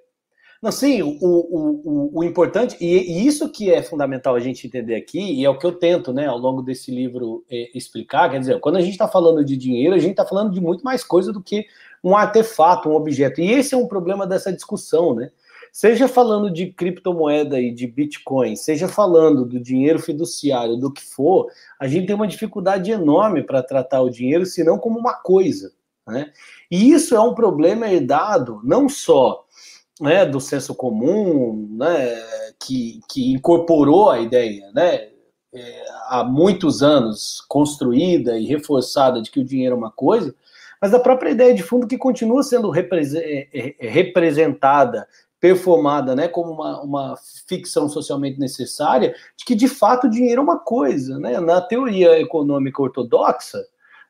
não, 0.61 0.72
sim, 0.72 1.02
o, 1.02 1.15
o, 1.22 1.81
o, 1.84 2.19
o 2.19 2.23
importante, 2.23 2.77
e, 2.80 2.85
e, 2.85 3.26
isso 3.26 3.49
que 3.49 3.72
é 3.72 3.81
fundamental 3.81 4.35
a 4.35 4.39
gente 4.39 4.68
entender 4.68 4.95
aqui, 4.95 5.19
e 5.19 5.43
é 5.43 5.49
o 5.49 5.57
que 5.57 5.65
eu 5.65 5.72
tento, 5.72 6.14
né, 6.14 6.27
ao 6.27 6.38
longo 6.38 6.61
desse 6.61 6.91
livro 6.91 7.43
é, 7.49 7.69
explicar, 7.73 8.30
quer 8.30 8.39
dizer, 8.39 8.60
quando 8.60 8.76
a 8.76 8.81
gente 8.81 8.91
está 8.91 9.07
falando 9.07 9.43
de 9.43 9.57
dinheiro, 9.57 9.95
a 9.95 9.98
gente 9.98 10.11
está 10.11 10.26
falando 10.26 10.52
de 10.52 10.61
muito 10.61 10.84
mais 10.84 11.03
coisa 11.03 11.34
do 11.34 11.41
que 11.41 11.65
um 12.03 12.15
artefato, 12.15 12.90
um 12.90 12.95
objeto, 12.95 13.41
e 13.41 13.52
esse 13.52 13.73
é 13.73 13.78
um 13.78 13.88
problema 13.88 14.26
dessa 14.26 14.52
discussão, 14.52 15.14
né, 15.14 15.32
Seja 15.72 16.10
falando 16.10 16.52
de 16.52 16.68
criptomoeda 16.68 17.57
e 17.57 17.72
de 17.72 17.88
Bitcoin, 17.88 18.57
seja 18.57 18.90
falando 18.90 19.45
do 19.45 19.57
dinheiro 19.57 19.99
fiduciário, 19.99 20.76
do 20.76 20.91
que 20.91 21.02
for, 21.02 21.48
a 21.80 21.88
gente 21.88 22.07
tem 22.07 22.15
uma 22.15 22.28
dificuldade 22.28 22.91
enorme 22.91 23.41
para 23.41 23.64
tratar 23.64 24.02
o 24.02 24.10
dinheiro, 24.10 24.45
senão 24.45 24.78
como 24.78 24.99
uma 24.99 25.14
coisa. 25.14 25.72
Né? 26.06 26.30
E 26.69 26.91
isso 26.91 27.15
é 27.15 27.22
um 27.22 27.34
problema 27.34 27.90
herdado 27.90 28.60
não 28.65 28.90
só 28.90 29.45
né, 30.02 30.26
do 30.26 30.41
senso 30.41 30.76
comum, 30.76 31.69
né, 31.72 32.22
que, 32.60 32.99
que 33.10 33.32
incorporou 33.32 34.10
a 34.10 34.19
ideia, 34.19 34.69
né, 34.73 35.07
é, 35.53 35.86
há 36.07 36.23
muitos 36.23 36.84
anos 36.84 37.41
construída 37.48 38.38
e 38.38 38.45
reforçada 38.45 39.22
de 39.22 39.32
que 39.32 39.40
o 39.40 39.45
dinheiro 39.45 39.76
é 39.76 39.78
uma 39.78 39.91
coisa, 39.91 40.36
mas 40.82 40.91
da 40.91 40.99
própria 40.99 41.30
ideia 41.30 41.53
de 41.53 41.62
fundo 41.62 41.88
que 41.88 41.98
continua 41.98 42.41
sendo 42.41 42.76
é, 42.76 43.48
é, 43.53 43.76
representada 43.88 45.08
performada 45.40 46.16
né, 46.16 46.28
como 46.28 46.52
uma, 46.52 46.82
uma 46.82 47.16
ficção 47.48 47.90
socialmente 47.90 48.40
necessária, 48.40 49.16
de 49.36 49.44
que 49.44 49.56
de 49.56 49.68
fato 49.68 50.06
o 50.06 50.10
dinheiro 50.10 50.40
é 50.40 50.44
uma 50.44 50.60
coisa. 50.60 51.18
Né? 51.18 51.40
Na 51.40 51.60
teoria 51.60 52.20
econômica 52.20 52.82
ortodoxa, 52.82 53.58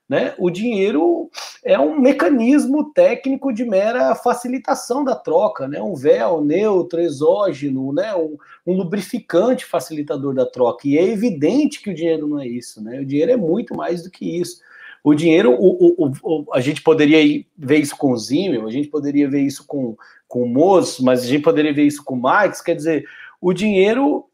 né, 0.10 0.36
o 0.38 0.50
dinheiro 0.50 1.30
é 1.64 1.80
um 1.80 1.98
mecanismo 1.98 2.92
técnico 2.92 3.54
de 3.54 3.64
mera 3.64 4.14
facilitação 4.14 5.06
da 5.06 5.16
troca, 5.16 5.70
né, 5.70 5.82
um 5.82 5.96
véu 5.96 6.44
neutro, 6.44 7.00
exógeno, 7.00 7.94
né, 7.94 8.14
um, 8.14 8.36
um 8.68 8.76
lubrificante 8.76 9.66
facilitador 9.66 10.34
da 10.34 10.46
troca. 10.46 10.86
E 10.86 10.98
é 10.98 11.04
evidente 11.04 11.82
que 11.82 11.92
o 11.92 11.96
dinheiro 11.96 12.28
não 12.28 12.42
é 12.42 12.46
isso. 12.46 12.84
Né? 12.84 13.00
O 13.00 13.06
dinheiro 13.06 13.32
é 13.32 13.38
muito 13.38 13.74
mais 13.74 14.04
do 14.04 14.12
que 14.12 14.38
isso. 14.38 14.60
O 15.04 15.14
dinheiro, 15.16 15.52
o, 15.60 16.06
o, 16.06 16.12
o, 16.24 16.54
a 16.54 16.62
gente 16.62 16.82
poderia 16.82 17.44
ver 17.58 17.78
isso 17.78 17.98
com 17.98 18.12
o 18.12 18.18
Zimmel, 18.18 18.68
a 18.68 18.72
gente 18.72 18.88
poderia 18.88 19.30
ver 19.30 19.42
isso 19.42 19.66
com, 19.66 19.96
com 20.28 20.44
o 20.44 20.48
Moço, 20.48 21.04
mas 21.04 21.24
a 21.24 21.26
gente 21.26 21.42
poderia 21.42 21.74
ver 21.74 21.84
isso 21.84 22.04
com 22.04 22.14
o 22.14 22.22
Marx, 22.22 22.62
quer 22.62 22.76
dizer, 22.76 23.06
o 23.40 23.52
dinheiro 23.52 24.26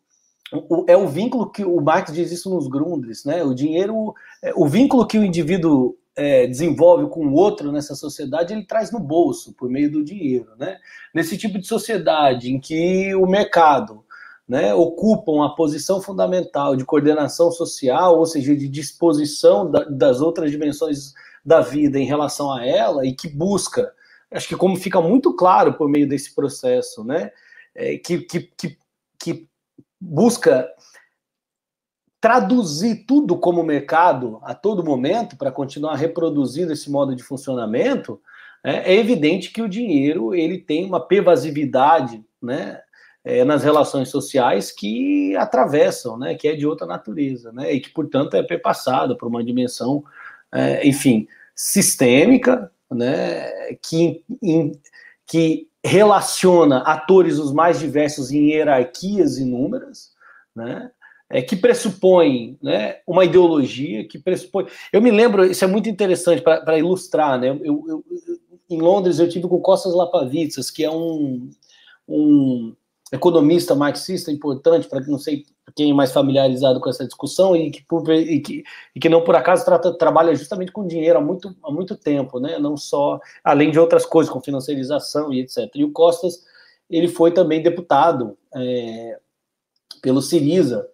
é 0.87 0.95
o 0.95 1.07
vínculo 1.07 1.49
que 1.49 1.63
o 1.63 1.81
Marx 1.81 2.13
diz 2.13 2.31
isso 2.31 2.49
nos 2.49 2.67
Grundris, 2.67 3.25
né? 3.25 3.43
O 3.43 3.53
dinheiro, 3.53 4.13
é, 4.41 4.53
o 4.55 4.65
vínculo 4.65 5.05
que 5.05 5.17
o 5.17 5.23
indivíduo 5.23 5.97
é, 6.17 6.47
desenvolve 6.47 7.09
com 7.09 7.27
o 7.27 7.33
outro 7.33 7.71
nessa 7.71 7.93
sociedade, 7.93 8.51
ele 8.51 8.65
traz 8.65 8.91
no 8.91 8.99
bolso, 8.99 9.53
por 9.53 9.69
meio 9.69 9.91
do 9.91 10.03
dinheiro. 10.03 10.47
Né? 10.57 10.77
Nesse 11.13 11.37
tipo 11.37 11.59
de 11.59 11.67
sociedade 11.67 12.51
em 12.51 12.59
que 12.59 13.13
o 13.13 13.27
mercado 13.27 14.03
né, 14.47 14.73
ocupa 14.73 15.31
uma 15.31 15.55
posição 15.55 16.01
fundamental 16.01 16.75
de 16.75 16.85
coordenação 16.85 17.51
social, 17.51 18.17
ou 18.17 18.25
seja, 18.25 18.55
de 18.55 18.67
disposição 18.67 19.69
da, 19.69 19.83
das 19.83 20.21
outras 20.21 20.49
dimensões 20.49 21.13
da 21.43 21.61
vida 21.61 21.99
em 21.99 22.05
relação 22.05 22.51
a 22.51 22.65
ela, 22.65 23.05
e 23.05 23.13
que 23.13 23.27
busca, 23.27 23.93
acho 24.31 24.47
que 24.47 24.55
como 24.55 24.77
fica 24.77 25.01
muito 25.01 25.35
claro 25.35 25.73
por 25.73 25.89
meio 25.89 26.07
desse 26.07 26.33
processo, 26.33 27.03
né, 27.03 27.31
é, 27.75 27.97
que, 27.97 28.19
que, 28.19 28.41
que, 28.41 28.77
que 29.19 29.47
busca 29.99 30.69
traduzir 32.19 33.05
tudo 33.05 33.37
como 33.37 33.63
mercado 33.63 34.39
a 34.41 34.53
todo 34.55 34.83
momento 34.83 35.37
para 35.37 35.51
continuar 35.51 35.95
reproduzindo 35.95 36.73
esse 36.73 36.89
modo 36.89 37.15
de 37.15 37.23
funcionamento, 37.23 38.19
é, 38.63 38.93
é, 38.93 38.97
evidente 38.97 39.51
que 39.51 39.61
o 39.61 39.69
dinheiro 39.69 40.33
ele 40.33 40.57
tem 40.57 40.85
uma 40.85 40.99
pervasividade 40.99 42.23
né, 42.41 42.81
é, 43.27 43.43
nas 43.43 43.61
relações 43.61 44.07
sociais 44.07 44.71
que 44.71 45.35
atravessam, 45.35 46.17
né, 46.17 46.33
que 46.33 46.47
é 46.47 46.55
de 46.55 46.65
outra 46.65 46.87
natureza, 46.87 47.51
né, 47.51 47.73
e 47.73 47.81
que, 47.81 47.89
portanto, 47.89 48.35
é 48.35 48.41
perpassado 48.41 49.17
por 49.17 49.27
uma 49.27 49.43
dimensão, 49.43 50.01
é, 50.49 50.87
enfim, 50.87 51.27
sistêmica, 51.53 52.71
né, 52.89 53.75
que, 53.81 54.23
in, 54.41 54.71
que 55.25 55.67
relaciona 55.83 56.77
atores 56.83 57.37
os 57.37 57.51
mais 57.51 57.79
diversos 57.79 58.31
em 58.31 58.51
hierarquias 58.51 59.37
inúmeras, 59.37 60.13
né, 60.55 60.89
é, 61.29 61.41
que 61.41 61.57
pressupõe 61.57 62.57
né, 62.63 62.99
uma 63.05 63.25
ideologia, 63.25 64.07
que 64.07 64.17
pressupõe. 64.17 64.67
Eu 64.93 65.01
me 65.01 65.11
lembro, 65.11 65.43
isso 65.43 65.65
é 65.65 65.67
muito 65.67 65.89
interessante 65.89 66.41
para 66.41 66.79
ilustrar, 66.79 67.37
né? 67.37 67.49
Eu, 67.49 67.59
eu, 67.61 67.85
eu, 67.85 68.03
em 68.69 68.79
Londres 68.79 69.19
eu 69.19 69.27
tive 69.27 69.49
com 69.49 69.59
Costas 69.59 69.93
Lapavitsas, 69.93 70.71
que 70.71 70.85
é 70.85 70.89
um, 70.89 71.49
um 72.07 72.73
economista 73.11 73.75
marxista 73.75 74.31
importante, 74.31 74.87
para 74.87 74.99
não 75.01 75.17
sei 75.17 75.45
quem 75.75 75.91
é 75.91 75.93
mais 75.93 76.11
familiarizado 76.11 76.79
com 76.79 76.89
essa 76.89 77.05
discussão, 77.05 77.55
e 77.55 77.71
que, 77.71 77.83
por, 77.85 78.09
e 78.11 78.39
que, 78.39 78.63
e 78.95 78.99
que 78.99 79.09
não 79.09 79.23
por 79.23 79.35
acaso 79.35 79.63
trata, 79.63 79.97
trabalha 79.97 80.35
justamente 80.35 80.71
com 80.71 80.87
dinheiro 80.87 81.19
há 81.19 81.21
muito, 81.21 81.55
há 81.63 81.71
muito 81.71 81.95
tempo, 81.95 82.39
né? 82.39 82.59
Não 82.59 82.75
só, 82.75 83.19
além 83.43 83.71
de 83.71 83.79
outras 83.79 84.05
coisas, 84.05 84.31
com 84.31 84.41
financiarização 84.41 85.31
e 85.31 85.41
etc. 85.41 85.69
E 85.75 85.83
o 85.83 85.91
Costas, 85.91 86.43
ele 86.89 87.07
foi 87.07 87.31
também 87.31 87.61
deputado 87.61 88.37
é, 88.55 89.19
pelo 90.01 90.21
Siriza, 90.21 90.87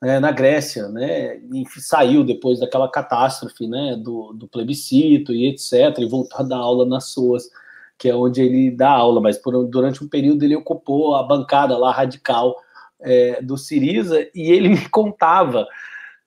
né, 0.00 0.20
na 0.20 0.30
Grécia, 0.30 0.88
né, 0.88 1.38
e 1.38 1.64
saiu 1.80 2.22
depois 2.24 2.60
daquela 2.60 2.88
catástrofe, 2.88 3.66
né, 3.66 3.96
do, 3.96 4.32
do, 4.32 4.46
plebiscito 4.46 5.32
e 5.32 5.48
etc, 5.48 5.98
e 5.98 6.06
voltou 6.06 6.38
a 6.38 6.42
dar 6.44 6.58
aula 6.58 6.86
nas 6.86 7.06
suas, 7.08 7.50
que 7.98 8.08
é 8.08 8.14
onde 8.14 8.40
ele 8.40 8.70
dá 8.70 8.90
aula, 8.90 9.20
mas 9.20 9.36
por, 9.36 9.64
durante 9.66 10.02
um 10.02 10.08
período 10.08 10.44
ele 10.44 10.56
ocupou 10.56 11.16
a 11.16 11.22
bancada 11.22 11.76
lá 11.76 11.90
radical 11.90 12.56
é, 13.00 13.42
do 13.42 13.58
Siriza, 13.58 14.20
e 14.34 14.52
ele 14.52 14.68
me 14.70 14.88
contava 14.88 15.66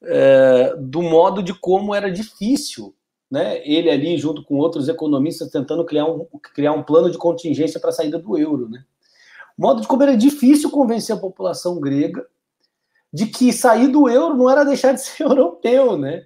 é, 0.03 0.75
do 0.77 1.01
modo 1.01 1.41
de 1.41 1.53
como 1.53 1.95
era 1.95 2.11
difícil, 2.11 2.93
né, 3.29 3.65
ele 3.65 3.89
ali 3.89 4.17
junto 4.17 4.43
com 4.43 4.57
outros 4.57 4.89
economistas 4.89 5.49
tentando 5.49 5.85
criar 5.85 6.05
um, 6.05 6.27
criar 6.53 6.73
um 6.73 6.83
plano 6.83 7.09
de 7.09 7.17
contingência 7.17 7.79
para 7.79 7.91
a 7.91 7.93
saída 7.93 8.19
do 8.19 8.37
euro, 8.37 8.67
né, 8.69 8.83
o 9.57 9.61
modo 9.61 9.81
de 9.81 9.87
como 9.87 10.03
era 10.03 10.17
difícil 10.17 10.69
convencer 10.69 11.15
a 11.15 11.19
população 11.19 11.79
grega 11.79 12.25
de 13.13 13.25
que 13.25 13.51
sair 13.51 13.87
do 13.87 14.09
euro 14.09 14.35
não 14.35 14.49
era 14.49 14.63
deixar 14.63 14.93
de 14.93 15.01
ser 15.01 15.23
europeu, 15.23 15.97
né? 15.97 16.25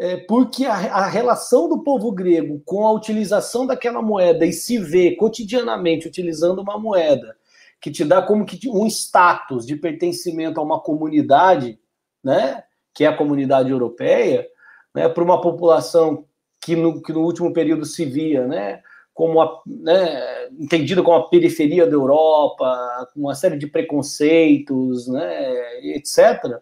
É, 0.00 0.16
porque 0.16 0.64
a, 0.64 0.74
a, 0.74 1.06
relação 1.08 1.68
do 1.68 1.82
povo 1.82 2.12
grego 2.12 2.62
com 2.64 2.86
a 2.86 2.92
utilização 2.92 3.66
daquela 3.66 4.00
moeda 4.00 4.46
e 4.46 4.52
se 4.52 4.78
ver 4.78 5.16
cotidianamente 5.16 6.06
utilizando 6.06 6.60
uma 6.60 6.78
moeda 6.78 7.36
que 7.80 7.90
te 7.90 8.04
dá 8.04 8.22
como 8.22 8.46
que 8.46 8.68
um 8.68 8.86
status 8.86 9.66
de 9.66 9.74
pertencimento 9.74 10.60
a 10.60 10.62
uma 10.62 10.80
comunidade, 10.80 11.80
né? 12.22 12.62
Que 12.94 13.04
é 13.04 13.08
a 13.08 13.16
comunidade 13.16 13.70
europeia, 13.72 14.46
né? 14.94 15.08
Para 15.08 15.24
uma 15.24 15.40
população 15.40 16.24
que 16.60 16.76
no, 16.76 17.02
que 17.02 17.12
no 17.12 17.22
último 17.22 17.52
período 17.52 17.84
se 17.84 18.04
via, 18.04 18.46
né? 18.46 18.80
como 19.18 19.40
a, 19.40 19.60
né, 19.66 20.48
entendida 20.60 21.02
como 21.02 21.16
a 21.16 21.28
periferia 21.28 21.84
da 21.84 21.92
Europa, 21.92 23.08
com 23.12 23.18
uma 23.18 23.34
série 23.34 23.58
de 23.58 23.66
preconceitos, 23.66 25.08
né, 25.08 25.82
etc., 25.96 26.60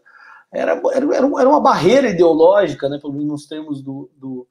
era, 0.53 0.81
era, 0.93 1.07
era 1.17 1.49
uma 1.49 1.61
barreira 1.61 2.09
ideológica, 2.09 2.89
né, 2.89 2.99
nos 3.03 3.47
termos 3.47 3.83
do, 3.83 4.11
do, 4.17 4.47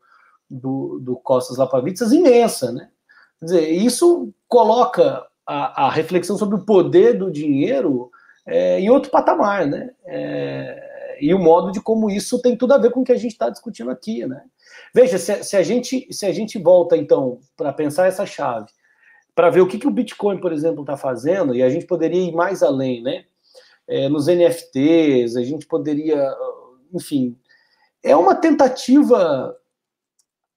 do, 0.50 1.00
do 1.02 1.16
Costas 1.18 1.58
Lapavitsas, 1.58 2.12
imensa. 2.12 2.72
Né? 2.72 2.90
Quer 3.40 3.46
dizer, 3.46 3.70
isso 3.70 4.34
coloca 4.48 5.26
a, 5.46 5.86
a 5.86 5.90
reflexão 5.90 6.38
sobre 6.38 6.56
o 6.56 6.66
poder 6.66 7.18
do 7.18 7.32
dinheiro 7.32 8.10
é, 8.46 8.80
em 8.80 8.90
outro 8.90 9.10
patamar, 9.10 9.66
né? 9.66 9.92
É, 10.06 11.18
e 11.20 11.34
o 11.34 11.40
modo 11.40 11.72
de 11.72 11.80
como 11.80 12.10
isso 12.10 12.42
tem 12.42 12.56
tudo 12.56 12.74
a 12.74 12.78
ver 12.78 12.92
com 12.92 13.02
o 13.02 13.04
que 13.04 13.12
a 13.12 13.18
gente 13.18 13.32
está 13.32 13.50
discutindo 13.50 13.90
aqui, 13.90 14.26
né? 14.26 14.44
Veja, 14.94 15.18
se, 15.18 15.44
se, 15.44 15.58
a, 15.58 15.64
gente, 15.64 16.08
se 16.12 16.26
a 16.26 16.32
gente 16.32 16.60
volta, 16.60 16.98
então, 16.98 17.40
para 17.56 17.74
pensar 17.74 18.08
essa 18.08 18.26
chave, 18.26 18.68
para 19.34 19.50
ver 19.50 19.62
o 19.62 19.68
que, 19.68 19.78
que 19.78 19.88
o 19.88 19.92
Bitcoin, 19.92 20.40
por 20.40 20.52
exemplo, 20.52 20.82
está 20.82 20.96
fazendo, 20.96 21.56
e 21.56 21.64
a 21.64 21.70
gente 21.70 21.86
poderia 21.86 22.22
ir 22.22 22.34
mais 22.34 22.62
além, 22.62 23.02
né? 23.02 23.26
É, 23.88 24.10
nos 24.10 24.28
NFTs, 24.28 25.36
a 25.36 25.44
gente 25.44 25.66
poderia, 25.66 26.34
enfim, 26.94 27.38
é 28.04 28.16
uma 28.16 28.36
tentativa 28.36 29.56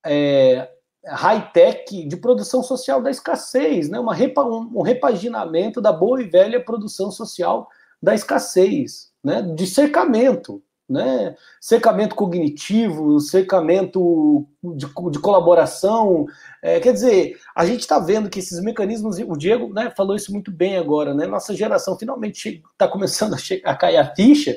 é, 0.04 0.68
high-tech 1.06 2.06
de 2.06 2.16
produção 2.16 2.62
social 2.62 3.02
da 3.02 3.10
escassez, 3.10 3.88
né? 3.88 3.98
Uma 3.98 4.14
repa, 4.14 4.42
um, 4.44 4.82
repaginamento 4.82 5.80
da 5.80 5.92
boa 5.92 6.22
e 6.22 6.28
velha 6.28 6.62
produção 6.62 7.10
social 7.10 7.68
da 8.02 8.14
escassez, 8.14 9.12
né? 9.22 9.42
de 9.42 9.66
cercamento 9.66 10.62
né? 10.88 11.34
Secamento 11.60 12.14
cognitivo, 12.14 13.20
secamento 13.20 14.46
de, 14.62 14.86
de 15.10 15.18
colaboração. 15.18 16.26
É, 16.62 16.80
quer 16.80 16.92
dizer, 16.92 17.38
a 17.54 17.66
gente 17.66 17.80
está 17.80 17.98
vendo 17.98 18.30
que 18.30 18.38
esses 18.38 18.60
mecanismos, 18.62 19.18
o 19.18 19.36
Diego 19.36 19.72
né, 19.72 19.92
falou 19.94 20.16
isso 20.16 20.32
muito 20.32 20.50
bem 20.50 20.78
agora, 20.78 21.12
né? 21.12 21.26
Nossa 21.26 21.54
geração 21.54 21.98
finalmente 21.98 22.62
está 22.72 22.88
começando 22.88 23.34
a, 23.34 23.70
a 23.70 23.76
cair 23.76 23.98
a 23.98 24.14
ficha 24.14 24.56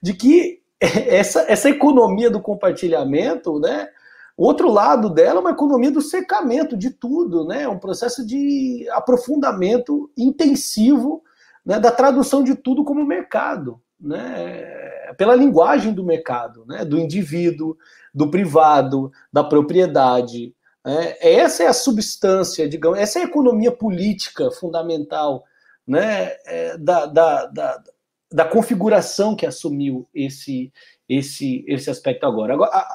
de 0.00 0.14
que 0.14 0.60
essa, 0.80 1.44
essa 1.48 1.68
economia 1.68 2.30
do 2.30 2.40
compartilhamento, 2.40 3.58
né? 3.58 3.88
O 4.36 4.46
outro 4.46 4.68
lado 4.68 5.10
dela 5.10 5.38
é 5.38 5.40
uma 5.40 5.52
economia 5.52 5.92
do 5.92 6.02
secamento 6.02 6.76
de 6.76 6.90
tudo, 6.90 7.44
né? 7.46 7.66
Um 7.68 7.78
processo 7.78 8.24
de 8.24 8.86
aprofundamento 8.90 10.10
intensivo 10.16 11.22
né, 11.64 11.80
da 11.80 11.90
tradução 11.90 12.42
de 12.42 12.54
tudo 12.54 12.84
como 12.84 13.04
mercado 13.04 13.80
né, 14.00 15.12
pela 15.16 15.34
linguagem 15.34 15.92
do 15.92 16.04
mercado, 16.04 16.64
né, 16.66 16.84
do 16.84 16.98
indivíduo, 16.98 17.76
do 18.14 18.30
privado, 18.30 19.12
da 19.32 19.42
propriedade. 19.42 20.54
Né? 20.84 21.16
Essa 21.20 21.64
é 21.64 21.66
a 21.66 21.72
substância, 21.72 22.68
digamos, 22.68 22.98
essa 22.98 23.18
é 23.18 23.22
a 23.22 23.26
economia 23.26 23.72
política 23.72 24.50
fundamental 24.50 25.44
né, 25.86 26.32
é, 26.46 26.78
da, 26.78 27.06
da, 27.06 27.46
da, 27.46 27.84
da 28.32 28.44
configuração 28.44 29.36
que 29.36 29.46
assumiu 29.46 30.08
esse, 30.14 30.72
esse, 31.08 31.64
esse 31.68 31.90
aspecto 31.90 32.26
agora. 32.26 32.54
agora 32.54 32.86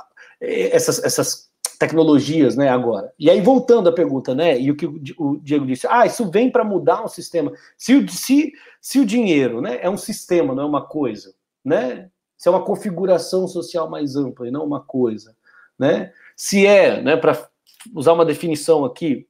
essas, 0.42 1.04
essas 1.04 1.49
tecnologias, 1.80 2.58
né, 2.58 2.68
agora. 2.68 3.14
E 3.18 3.30
aí, 3.30 3.40
voltando 3.40 3.88
à 3.88 3.92
pergunta, 3.92 4.36
né, 4.36 4.60
e 4.60 4.70
o 4.70 4.76
que 4.76 4.86
o 5.18 5.40
Diego 5.42 5.66
disse, 5.66 5.88
ah, 5.90 6.06
isso 6.06 6.30
vem 6.30 6.52
para 6.52 6.66
mudar 6.66 7.04
um 7.04 7.08
sistema. 7.08 7.54
Se 7.78 7.96
o, 7.96 8.10
se, 8.10 8.52
se 8.82 9.00
o 9.00 9.06
dinheiro, 9.06 9.62
né, 9.62 9.80
é 9.82 9.90
um 9.90 9.96
sistema, 9.96 10.54
não 10.54 10.64
é 10.64 10.66
uma 10.66 10.86
coisa, 10.86 11.34
né, 11.64 12.10
se 12.38 12.50
é 12.50 12.52
uma 12.52 12.66
configuração 12.66 13.48
social 13.48 13.90
mais 13.90 14.18
ampla 14.18 14.46
e 14.46 14.52
não 14.52 14.66
uma 14.66 14.82
coisa, 14.82 15.34
né, 15.80 16.12
se 16.36 16.68
é, 16.68 17.02
né, 17.02 17.16
para 17.16 17.48
usar 17.96 18.12
uma 18.12 18.26
definição 18.26 18.84
aqui, 18.84 19.26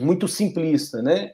muito 0.00 0.26
simplista, 0.26 1.02
né, 1.02 1.32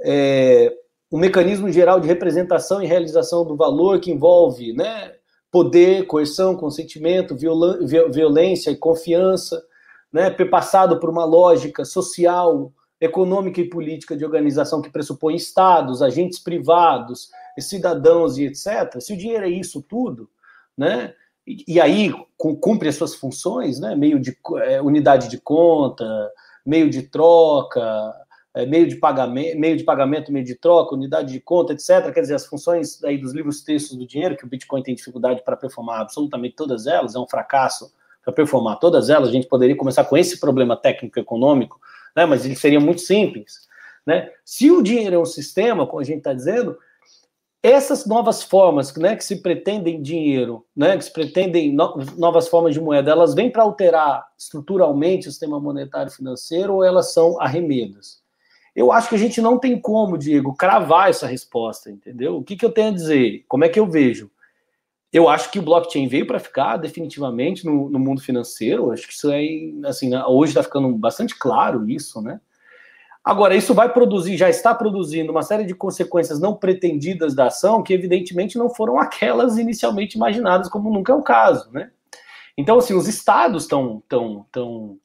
é, 0.00 0.74
um 1.12 1.18
mecanismo 1.18 1.70
geral 1.70 2.00
de 2.00 2.08
representação 2.08 2.82
e 2.82 2.86
realização 2.86 3.44
do 3.44 3.54
valor 3.54 4.00
que 4.00 4.10
envolve, 4.10 4.72
né, 4.72 5.12
poder, 5.50 6.06
coerção, 6.06 6.56
consentimento, 6.56 7.36
violência 7.36 8.70
e 8.70 8.76
confiança, 8.76 9.62
né, 10.12 10.30
perpassado 10.30 10.98
por 10.98 11.08
uma 11.08 11.24
lógica 11.24 11.84
social, 11.84 12.72
econômica 13.00 13.60
e 13.60 13.68
política 13.68 14.16
de 14.16 14.24
organização 14.24 14.82
que 14.82 14.90
pressupõe 14.90 15.34
estados, 15.34 16.02
agentes 16.02 16.38
privados, 16.38 17.30
cidadãos 17.58 18.38
e 18.38 18.44
etc., 18.44 19.00
se 19.00 19.12
o 19.12 19.16
dinheiro 19.16 19.44
é 19.44 19.48
isso 19.48 19.82
tudo, 19.82 20.28
né, 20.76 21.14
e, 21.46 21.64
e 21.66 21.80
aí 21.80 22.12
cumpre 22.36 22.88
as 22.88 22.96
suas 22.96 23.14
funções, 23.14 23.80
né, 23.80 23.94
meio 23.94 24.18
de 24.18 24.36
é, 24.64 24.80
unidade 24.82 25.28
de 25.28 25.38
conta, 25.38 26.30
meio 26.64 26.90
de 26.90 27.02
troca, 27.02 28.14
é, 28.54 28.66
meio 28.66 28.86
de 28.86 28.96
pagamento, 28.96 29.58
meio 29.58 29.76
de 29.76 29.84
pagamento, 29.84 30.32
meio 30.32 30.44
de 30.44 30.54
troca, 30.54 30.94
unidade 30.94 31.32
de 31.32 31.40
conta, 31.40 31.72
etc. 31.72 32.12
Quer 32.12 32.20
dizer, 32.22 32.34
as 32.34 32.46
funções 32.46 33.02
aí 33.04 33.16
dos 33.16 33.32
livros 33.32 33.62
textos 33.62 33.96
do 33.96 34.06
dinheiro 34.06 34.36
que 34.36 34.44
o 34.44 34.48
Bitcoin 34.48 34.82
tem 34.82 34.94
dificuldade 34.94 35.42
para 35.44 35.56
performar 35.56 36.00
absolutamente 36.00 36.56
todas 36.56 36.86
elas, 36.86 37.14
é 37.14 37.18
um 37.18 37.28
fracasso 37.28 37.92
para 38.22 38.32
performar 38.32 38.78
todas 38.78 39.08
elas, 39.10 39.28
a 39.28 39.32
gente 39.32 39.48
poderia 39.48 39.76
começar 39.76 40.04
com 40.04 40.16
esse 40.16 40.38
problema 40.38 40.76
técnico-econômico, 40.76 41.80
né, 42.14 42.26
mas 42.26 42.44
ele 42.44 42.56
seria 42.56 42.80
muito 42.80 43.00
simples. 43.00 43.68
Né? 44.06 44.30
Se 44.44 44.70
o 44.70 44.82
dinheiro 44.82 45.16
é 45.16 45.18
um 45.18 45.24
sistema, 45.24 45.86
como 45.86 46.00
a 46.00 46.04
gente 46.04 46.18
está 46.18 46.32
dizendo, 46.32 46.76
essas 47.62 48.06
novas 48.06 48.42
formas 48.42 48.94
né, 48.96 49.14
que 49.14 49.24
se 49.24 49.42
pretendem 49.42 50.00
dinheiro, 50.00 50.64
né, 50.74 50.96
que 50.96 51.04
se 51.04 51.12
pretendem 51.12 51.72
no, 51.72 51.96
novas 52.16 52.48
formas 52.48 52.74
de 52.74 52.80
moeda, 52.80 53.10
elas 53.10 53.34
vêm 53.34 53.50
para 53.50 53.62
alterar 53.62 54.26
estruturalmente 54.38 55.28
o 55.28 55.30
sistema 55.30 55.60
monetário 55.60 56.10
financeiro 56.10 56.74
ou 56.74 56.84
elas 56.84 57.12
são 57.12 57.40
arremedas? 57.40 58.20
Eu 58.74 58.92
acho 58.92 59.08
que 59.08 59.14
a 59.14 59.18
gente 59.18 59.40
não 59.40 59.58
tem 59.58 59.78
como, 59.78 60.16
Diego, 60.16 60.54
cravar 60.54 61.10
essa 61.10 61.26
resposta, 61.26 61.90
entendeu? 61.90 62.36
O 62.36 62.42
que, 62.42 62.56
que 62.56 62.64
eu 62.64 62.72
tenho 62.72 62.88
a 62.88 62.94
dizer? 62.94 63.44
Como 63.48 63.64
é 63.64 63.68
que 63.68 63.78
eu 63.78 63.86
vejo? 63.86 64.30
Eu 65.12 65.28
acho 65.28 65.50
que 65.50 65.58
o 65.58 65.62
blockchain 65.62 66.06
veio 66.06 66.26
para 66.26 66.38
ficar 66.38 66.76
definitivamente 66.76 67.66
no, 67.66 67.90
no, 67.90 67.98
mundo 67.98 68.20
financeiro. 68.20 68.92
Acho 68.92 69.08
que 69.08 69.12
isso 69.12 69.30
é 69.30 69.42
assim, 69.88 70.08
né, 70.08 70.24
hoje 70.24 70.52
está 70.52 70.62
ficando 70.62 70.88
bastante 70.96 71.36
claro 71.36 71.88
isso, 71.90 72.20
né? 72.20 72.40
Agora, 73.22 73.54
isso 73.54 73.74
vai 73.74 73.92
produzir, 73.92 74.36
já 74.36 74.48
está 74.48 74.74
produzindo 74.74 75.30
uma 75.30 75.42
série 75.42 75.64
de 75.64 75.74
consequências 75.74 76.40
não 76.40 76.56
pretendidas 76.56 77.34
da 77.34 77.48
ação 77.48 77.82
que, 77.82 77.92
evidentemente, 77.92 78.56
não 78.56 78.70
foram 78.70 78.98
aquelas 78.98 79.58
inicialmente 79.58 80.16
imaginadas, 80.16 80.70
como 80.70 80.90
nunca 80.90 81.12
é 81.12 81.14
o 81.16 81.22
caso, 81.22 81.70
né? 81.70 81.90
Então, 82.56 82.78
assim, 82.78 82.94
os 82.94 83.06
estados 83.06 83.64
estão 83.64 84.02
tão, 84.08 84.46
tão 84.50 84.98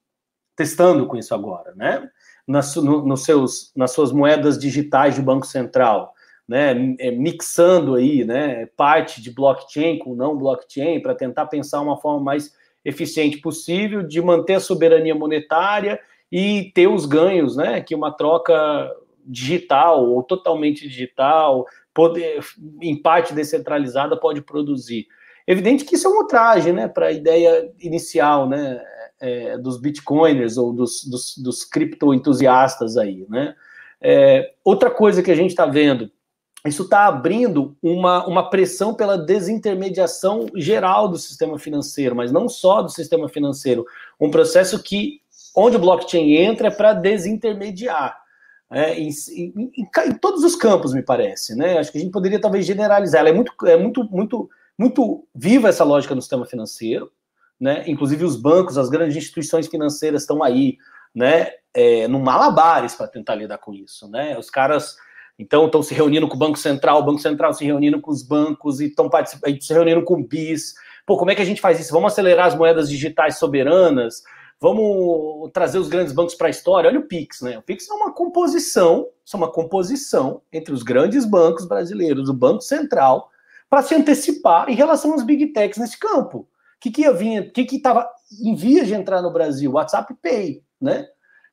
testando 0.55 1.05
com 1.07 1.17
isso 1.17 1.35
agora, 1.35 1.73
né? 1.75 2.09
Nas, 2.47 2.75
no, 2.75 3.05
nos 3.05 3.23
seus, 3.23 3.71
nas 3.75 3.91
suas 3.91 4.13
moedas 4.13 4.57
digitais 4.57 5.15
de 5.15 5.21
Banco 5.21 5.45
Central, 5.45 6.13
né? 6.47 6.95
É, 6.99 7.11
mixando 7.11 7.95
aí, 7.95 8.23
né? 8.23 8.67
Parte 8.77 9.21
de 9.21 9.31
blockchain 9.31 9.97
com 9.97 10.15
não 10.15 10.37
blockchain 10.37 11.01
para 11.01 11.15
tentar 11.15 11.47
pensar 11.47 11.81
uma 11.81 11.97
forma 11.97 12.23
mais 12.23 12.53
eficiente 12.83 13.37
possível 13.37 14.03
de 14.03 14.21
manter 14.21 14.55
a 14.55 14.59
soberania 14.59 15.15
monetária 15.15 15.99
e 16.31 16.71
ter 16.75 16.87
os 16.87 17.05
ganhos, 17.05 17.55
né? 17.55 17.81
Que 17.81 17.95
uma 17.95 18.11
troca 18.11 18.91
digital 19.25 20.05
ou 20.05 20.21
totalmente 20.21 20.87
digital, 20.87 21.65
poder, 21.93 22.39
em 22.81 23.01
parte 23.01 23.33
descentralizada, 23.33 24.15
pode 24.15 24.41
produzir. 24.41 25.07
Evidente 25.47 25.83
que 25.83 25.95
isso 25.95 26.07
é 26.07 26.09
um 26.09 26.17
ultraje, 26.17 26.71
né? 26.71 26.87
Para 26.87 27.07
a 27.07 27.11
ideia 27.11 27.71
inicial, 27.79 28.47
né? 28.47 28.81
É, 29.19 29.57
dos 29.57 29.79
bitcoiners 29.79 30.57
ou 30.57 30.73
dos, 30.73 31.05
dos, 31.05 31.37
dos 31.37 31.63
cripto-entusiastas 31.63 32.97
aí, 32.97 33.25
né? 33.29 33.55
É, 34.01 34.51
outra 34.63 34.91
coisa 34.91 35.23
que 35.23 35.31
a 35.31 35.35
gente 35.35 35.51
está 35.51 35.65
vendo, 35.65 36.11
isso 36.65 36.83
está 36.83 37.05
abrindo 37.05 37.77
uma, 37.81 38.25
uma 38.25 38.49
pressão 38.49 38.93
pela 38.93 39.17
desintermediação 39.17 40.47
geral 40.55 41.07
do 41.07 41.17
sistema 41.17 41.59
financeiro, 41.59 42.15
mas 42.15 42.31
não 42.31 42.49
só 42.49 42.81
do 42.81 42.89
sistema 42.89 43.29
financeiro, 43.29 43.85
um 44.19 44.31
processo 44.31 44.81
que 44.81 45.21
onde 45.55 45.77
o 45.77 45.79
blockchain 45.79 46.35
entra 46.35 46.67
é 46.67 46.71
para 46.71 46.93
desintermediar. 46.93 48.19
É, 48.71 48.99
em, 48.99 49.09
em, 49.29 49.71
em, 49.77 50.13
todos 50.19 50.43
os 50.43 50.55
campos, 50.55 50.93
me 50.93 51.03
parece. 51.03 51.55
Né? 51.55 51.77
Acho 51.77 51.91
que 51.91 51.97
a 51.97 52.01
gente 52.01 52.11
poderia 52.11 52.41
talvez 52.41 52.65
generalizar. 52.65 53.21
Ela 53.21 53.29
é 53.29 53.33
muito, 53.33 53.53
é 53.65 53.77
muito, 53.77 54.03
muito, 54.05 54.49
muito 54.77 55.27
viva 55.33 55.69
essa 55.69 55.83
lógica 55.83 56.15
no 56.15 56.21
sistema 56.21 56.45
financeiro. 56.45 57.11
Né? 57.59 57.83
Inclusive 57.87 58.25
os 58.25 58.35
bancos, 58.35 58.77
as 58.77 58.89
grandes 58.89 59.15
instituições 59.15 59.67
financeiras 59.67 60.23
estão 60.23 60.43
aí, 60.43 60.77
né? 61.13 61.51
É, 61.73 62.07
no 62.07 62.19
malabares 62.19 62.95
para 62.95 63.07
tentar 63.07 63.35
lidar 63.35 63.57
com 63.57 63.73
isso. 63.73 64.09
Né? 64.09 64.37
Os 64.37 64.49
caras 64.49 64.97
então 65.37 65.65
estão 65.65 65.83
se 65.83 65.93
reunindo 65.93 66.27
com 66.27 66.35
o 66.35 66.39
Banco 66.39 66.57
Central, 66.57 66.99
o 66.99 67.05
Banco 67.05 67.19
Central 67.19 67.53
se 67.53 67.65
reunindo 67.65 67.99
com 67.99 68.11
os 68.11 68.23
bancos 68.23 68.79
e 68.79 68.85
estão 68.85 69.09
se 69.59 69.73
reunindo 69.73 70.03
com 70.03 70.15
o 70.15 70.23
BIS. 70.23 70.73
Pô, 71.05 71.17
como 71.17 71.31
é 71.31 71.35
que 71.35 71.41
a 71.41 71.45
gente 71.45 71.61
faz 71.61 71.79
isso? 71.79 71.91
Vamos 71.91 72.13
acelerar 72.13 72.47
as 72.47 72.55
moedas 72.55 72.89
digitais 72.89 73.37
soberanas? 73.37 74.23
Vamos 74.59 75.51
trazer 75.51 75.77
os 75.77 75.89
grandes 75.89 76.13
bancos 76.13 76.35
para 76.35 76.47
a 76.47 76.49
história. 76.49 76.89
Olha 76.89 76.99
o 76.99 77.07
Pix, 77.07 77.41
né? 77.41 77.57
O 77.57 77.61
Pix 77.61 77.89
é 77.89 77.93
uma 77.93 78.13
composição, 78.13 79.07
é 79.31 79.37
uma 79.37 79.51
composição 79.51 80.41
entre 80.51 80.73
os 80.73 80.81
grandes 80.81 81.25
bancos 81.25 81.65
brasileiros, 81.65 82.29
o 82.29 82.33
Banco 82.33 82.61
Central, 82.61 83.29
para 83.69 83.81
se 83.81 83.93
antecipar 83.93 84.69
em 84.69 84.75
relação 84.75 85.11
aos 85.11 85.23
big 85.23 85.47
techs 85.47 85.77
nesse 85.77 85.99
campo. 85.99 86.39
O 86.39 86.47
que, 86.79 86.91
que 86.91 87.01
ia 87.01 87.11
vir, 87.11 87.47
o 87.47 87.51
que 87.51 87.75
estava 87.75 88.07
em 88.41 88.55
via 88.55 88.85
de 88.85 88.93
entrar 88.93 89.21
no 89.21 89.33
Brasil? 89.33 89.73
WhatsApp 89.73 90.13
Pay, 90.21 90.63
né? 90.79 91.07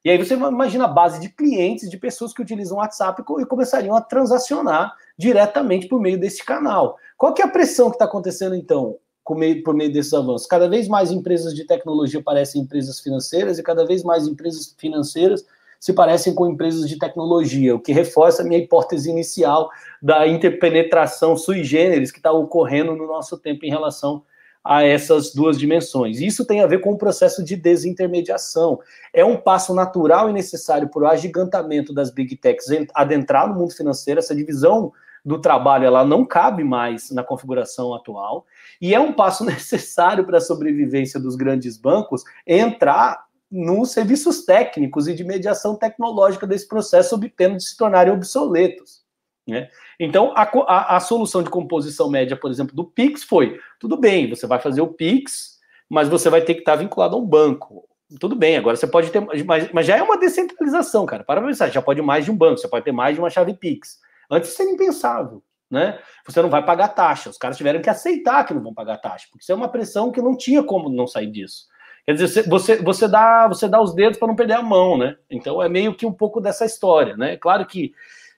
E 0.05 0.11
aí 0.11 0.19
você 0.19 0.35
imagina 0.35 0.85
a 0.85 0.89
base 0.89 1.21
de 1.21 1.29
clientes, 1.29 1.89
de 1.89 1.97
pessoas 1.97 2.33
que 2.33 2.43
utilizam 2.43 2.77
o 2.77 2.81
WhatsApp 2.81 3.23
e 3.39 3.47
começariam 3.47 3.95
a 3.95 4.01
transacionar 4.01 4.93
diretamente 5.17 5.87
por 5.87 6.01
meio 6.01 6.19
desse 6.19 6.45
canal. 6.45 6.97
Qual 7.17 7.33
que 7.33 7.43
é 7.43 7.45
a 7.45 7.49
pressão 7.49 7.89
que 7.89 7.97
está 7.97 8.05
acontecendo 8.05 8.55
então? 8.55 8.99
meio, 9.31 9.63
por 9.63 9.75
meio 9.75 9.93
desses 9.93 10.13
avanços. 10.13 10.49
Cada 10.49 10.69
vez 10.69 10.89
mais 10.89 11.13
empresas 11.13 11.55
de 11.55 11.65
tecnologia 11.65 12.21
parecem 12.21 12.63
empresas 12.63 12.99
financeiras 12.99 13.59
e 13.59 13.63
cada 13.63 13.87
vez 13.87 14.03
mais 14.03 14.27
empresas 14.27 14.75
financeiras 14.77 15.47
se 15.79 15.93
parecem 15.93 16.35
com 16.35 16.47
empresas 16.47 16.89
de 16.89 16.97
tecnologia, 16.97 17.75
o 17.75 17.81
que 17.81 17.93
reforça 17.93 18.43
a 18.43 18.45
minha 18.45 18.61
hipótese 18.61 19.11
inicial 19.11 19.69
da 20.01 20.29
interpenetração 20.29 21.37
sui 21.37 21.65
generis 21.65 22.13
que 22.13 22.19
está 22.19 22.31
ocorrendo 22.31 22.95
no 22.95 23.07
nosso 23.07 23.37
tempo 23.37 23.65
em 23.65 23.71
relação 23.71 24.23
a 24.65 24.85
essas 24.85 25.33
duas 25.35 25.59
dimensões. 25.59 26.21
Isso 26.21 26.45
tem 26.45 26.61
a 26.61 26.67
ver 26.67 26.81
com 26.81 26.93
o 26.93 26.99
processo 26.99 27.43
de 27.43 27.57
desintermediação. 27.57 28.79
É 29.13 29.25
um 29.25 29.37
passo 29.37 29.75
natural 29.75 30.31
e 30.31 30.33
necessário 30.33 30.89
para 30.89 31.03
o 31.03 31.07
agigantamento 31.07 31.93
das 31.93 32.11
big 32.11 32.37
techs 32.37 32.67
adentrar 32.95 33.49
no 33.49 33.55
mundo 33.55 33.75
financeiro, 33.75 34.21
essa 34.21 34.35
divisão 34.35 34.93
do 35.25 35.41
trabalho 35.41 35.85
ela 35.85 36.05
não 36.05 36.25
cabe 36.25 36.65
mais 36.65 37.11
na 37.13 37.23
configuração 37.23 37.95
atual 37.95 38.45
e 38.81 38.93
é 38.93 38.99
um 38.99 39.13
passo 39.13 39.45
necessário 39.47 40.25
para 40.25 40.39
a 40.39 40.41
sobrevivência 40.41 41.21
dos 41.21 41.37
grandes 41.37 41.77
bancos 41.77 42.25
entrar 42.47 43.25
nos 43.51 43.93
serviços 43.93 44.45
técnicos 44.45 45.07
e 45.07 45.15
de 45.15 45.23
mediação 45.23 45.77
tecnológica 45.77 46.47
desse 46.47 46.67
processo, 46.67 47.15
obtendo 47.15 47.59
de 47.59 47.65
se 47.65 47.77
tornarem 47.77 48.13
obsoletos. 48.13 49.02
Né? 49.47 49.69
Então, 49.99 50.33
a, 50.37 50.43
a, 50.43 50.97
a, 50.97 51.01
solução 51.01 51.43
de 51.43 51.51
composição 51.51 52.09
média, 52.09 52.37
por 52.37 52.51
exemplo, 52.51 52.75
do 52.77 52.85
Pix 52.85 53.25
foi: 53.25 53.59
tudo 53.81 53.97
bem, 53.97 54.29
você 54.31 54.47
vai 54.47 54.61
fazer 54.61 54.81
o 54.81 54.89
Pix, 54.89 55.59
mas 55.89 56.09
você 56.09 56.31
vai 56.31 56.43
ter 56.43 56.55
que 56.55 56.61
estar 56.61 56.77
vinculado 56.77 57.17
a 57.17 57.19
um 57.19 57.27
banco. 57.27 57.89
Tudo 58.21 58.37
bem, 58.37 58.57
agora 58.57 58.77
você 58.77 58.87
pode 58.87 59.11
ter, 59.11 59.21
mas, 59.45 59.73
mas 59.73 59.87
já 59.87 59.97
é 59.97 60.03
uma 60.03 60.19
descentralização, 60.19 61.07
cara. 61.07 61.25
Para 61.25 61.41
pensar, 61.41 61.71
já 61.71 61.83
pode 61.83 62.03
mais 62.03 62.25
de 62.25 62.31
um 62.31 62.37
banco, 62.37 62.59
você 62.59 62.69
pode 62.69 62.85
ter 62.85 62.93
mais 62.93 63.15
de 63.15 63.21
uma 63.21 63.31
chave 63.31 63.55
Pix. 63.55 63.99
Antes 64.31 64.51
isso 64.51 64.63
era 64.63 64.71
impensável. 64.71 65.43
Né? 65.71 65.99
Você 66.27 66.43
não 66.43 66.51
vai 66.51 66.63
pagar 66.63 66.89
taxa. 66.89 67.31
Os 67.31 67.39
caras 67.39 67.57
tiveram 67.57 67.81
que 67.81 67.89
aceitar 67.89 68.45
que 68.45 68.53
não 68.53 68.63
vão 68.63 68.75
pagar 68.75 68.99
taxa, 68.99 69.27
porque 69.31 69.43
isso 69.43 69.53
é 69.53 69.55
uma 69.55 69.71
pressão 69.71 70.13
que 70.13 70.21
não 70.21 70.37
tinha 70.37 70.63
como 70.63 70.91
não 70.91 71.07
sair 71.07 71.29
disso. 71.29 71.67
Quer 72.05 72.15
dizer, 72.15 72.49
você, 72.49 72.77
você, 72.83 73.09
dá, 73.09 73.49
você 73.49 73.69
dá 73.69 73.81
os 73.81 73.95
dedos 73.95 74.19
para 74.19 74.29
não 74.29 74.37
perder 74.37 74.55
a 74.55 74.63
mão, 74.63 74.99
né? 74.99 75.17
Então 75.31 75.63
é 75.63 75.69
meio 75.69 75.95
que 75.95 76.05
um 76.05 76.13
pouco 76.13 76.41
dessa 76.41 76.67
história, 76.67 77.17
né? 77.17 77.37
Claro 77.37 77.65
que. 77.65 77.95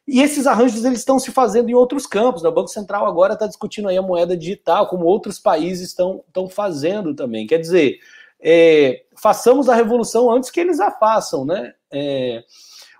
E 0.06 0.20
esses 0.20 0.46
arranjos 0.46 0.84
eles 0.84 0.98
estão 0.98 1.18
se 1.18 1.30
fazendo 1.30 1.70
em 1.70 1.74
outros 1.74 2.06
campos. 2.06 2.42
Né? 2.42 2.48
O 2.48 2.52
Banco 2.52 2.68
Central 2.68 3.06
agora 3.06 3.32
está 3.34 3.46
discutindo 3.46 3.88
aí 3.88 3.96
a 3.96 4.02
moeda 4.02 4.36
digital, 4.36 4.86
como 4.86 5.06
outros 5.06 5.38
países 5.38 5.88
estão, 5.88 6.22
fazendo 6.50 7.14
também. 7.14 7.46
Quer 7.46 7.58
dizer, 7.58 7.98
é, 8.40 9.04
façamos 9.16 9.68
a 9.68 9.74
revolução 9.74 10.30
antes 10.30 10.50
que 10.50 10.60
eles 10.60 10.78
a 10.78 10.90
façam, 10.90 11.44
né? 11.44 11.72
É, 11.90 12.44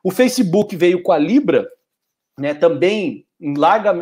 o 0.03 0.11
Facebook 0.11 0.75
veio 0.77 1.03
com 1.03 1.13
a 1.13 1.19
Libra, 1.19 1.69
né, 2.39 2.53
também 2.53 3.27
em 3.41 3.57
larga, 3.57 3.99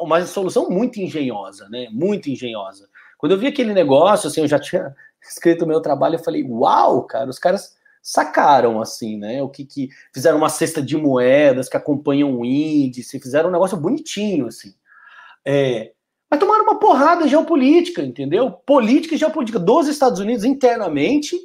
uma 0.00 0.24
solução 0.26 0.68
muito 0.68 0.98
engenhosa, 0.98 1.68
né, 1.68 1.88
muito 1.90 2.28
engenhosa. 2.30 2.88
Quando 3.18 3.32
eu 3.32 3.38
vi 3.38 3.46
aquele 3.46 3.72
negócio, 3.72 4.28
assim, 4.28 4.40
eu 4.40 4.48
já 4.48 4.58
tinha 4.58 4.94
escrito 5.22 5.64
o 5.64 5.68
meu 5.68 5.80
trabalho, 5.80 6.16
eu 6.16 6.24
falei, 6.24 6.42
uau, 6.42 7.02
cara, 7.04 7.28
os 7.28 7.38
caras 7.38 7.76
sacaram, 8.02 8.80
assim, 8.80 9.16
né, 9.16 9.42
o 9.42 9.48
que 9.48 9.64
que, 9.64 9.88
fizeram 10.12 10.38
uma 10.38 10.48
cesta 10.48 10.82
de 10.82 10.96
moedas 10.96 11.68
que 11.68 11.76
acompanham 11.76 12.36
o 12.36 12.44
índice, 12.44 13.20
fizeram 13.20 13.48
um 13.48 13.52
negócio 13.52 13.76
bonitinho, 13.76 14.46
assim. 14.46 14.74
É, 15.46 15.92
mas 16.30 16.40
tomaram 16.40 16.64
uma 16.64 16.78
porrada 16.78 17.28
geopolítica, 17.28 18.02
entendeu? 18.02 18.50
Política 18.50 19.14
e 19.14 19.18
geopolítica 19.18 19.58
dos 19.58 19.86
Estados 19.86 20.18
Unidos 20.18 20.44
internamente 20.44 21.38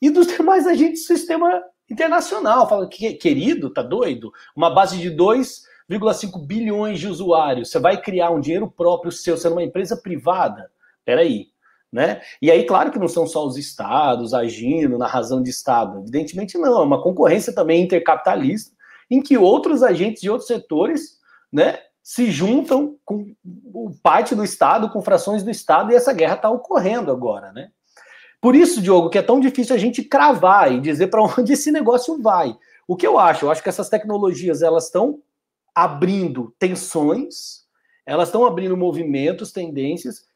e 0.00 0.10
dos 0.10 0.26
demais 0.36 0.66
agentes 0.66 1.02
do 1.02 1.06
sistema 1.06 1.62
internacional. 1.88 2.68
Fala, 2.68 2.88
que 2.88 3.12
querido, 3.14 3.70
tá 3.70 3.82
doido? 3.82 4.32
Uma 4.56 4.74
base 4.74 4.98
de 4.98 5.10
dois 5.10 5.62
1,5 5.90 6.46
bilhões 6.46 6.98
de 6.98 7.08
usuários, 7.08 7.70
você 7.70 7.78
vai 7.78 8.00
criar 8.00 8.30
um 8.30 8.40
dinheiro 8.40 8.70
próprio 8.70 9.12
seu, 9.12 9.36
sendo 9.36 9.52
uma 9.52 9.62
empresa 9.62 9.96
privada? 9.96 10.70
Peraí, 11.04 11.48
né? 11.92 12.22
E 12.40 12.50
aí, 12.50 12.64
claro 12.64 12.90
que 12.90 12.98
não 12.98 13.08
são 13.08 13.26
só 13.26 13.46
os 13.46 13.58
estados 13.58 14.32
agindo 14.32 14.96
na 14.96 15.06
razão 15.06 15.42
de 15.42 15.50
estado, 15.50 15.98
evidentemente 15.98 16.56
não, 16.56 16.80
é 16.80 16.84
uma 16.84 17.02
concorrência 17.02 17.52
também 17.52 17.82
intercapitalista, 17.82 18.74
em 19.10 19.20
que 19.20 19.36
outros 19.36 19.82
agentes 19.82 20.22
de 20.22 20.30
outros 20.30 20.48
setores, 20.48 21.18
né, 21.52 21.78
se 22.02 22.30
juntam 22.30 22.96
com 23.04 23.34
parte 24.02 24.34
do 24.34 24.42
estado, 24.42 24.88
com 24.88 25.02
frações 25.02 25.42
do 25.42 25.50
estado, 25.50 25.92
e 25.92 25.94
essa 25.94 26.12
guerra 26.12 26.34
está 26.34 26.50
ocorrendo 26.50 27.12
agora, 27.12 27.52
né? 27.52 27.70
Por 28.40 28.56
isso, 28.56 28.82
Diogo, 28.82 29.08
que 29.08 29.18
é 29.18 29.22
tão 29.22 29.38
difícil 29.38 29.76
a 29.76 29.78
gente 29.78 30.02
cravar 30.02 30.72
e 30.72 30.80
dizer 30.80 31.08
para 31.08 31.22
onde 31.38 31.52
esse 31.52 31.70
negócio 31.70 32.20
vai. 32.20 32.56
O 32.88 32.96
que 32.96 33.06
eu 33.06 33.18
acho? 33.18 33.44
Eu 33.44 33.50
acho 33.50 33.62
que 33.62 33.68
essas 33.68 33.88
tecnologias 33.88 34.62
elas 34.62 34.86
estão 34.86 35.20
abrindo 35.74 36.52
tensões, 36.58 37.62
elas 38.04 38.28
estão 38.28 38.44
abrindo 38.44 38.76
movimentos, 38.76 39.52
tendências, 39.52 40.26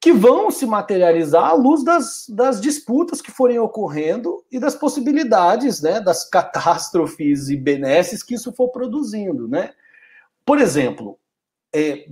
que 0.00 0.12
vão 0.12 0.50
se 0.50 0.64
materializar 0.64 1.50
à 1.50 1.52
luz 1.54 1.84
das, 1.84 2.26
das 2.28 2.60
disputas 2.60 3.20
que 3.20 3.32
forem 3.32 3.58
ocorrendo 3.58 4.44
e 4.50 4.58
das 4.58 4.76
possibilidades, 4.76 5.82
né, 5.82 6.00
das 6.00 6.28
catástrofes 6.28 7.48
e 7.48 7.56
benesses 7.56 8.22
que 8.22 8.34
isso 8.34 8.52
for 8.52 8.68
produzindo, 8.68 9.48
né? 9.48 9.72
Por 10.46 10.60
exemplo, 10.60 11.18
é, 11.74 12.06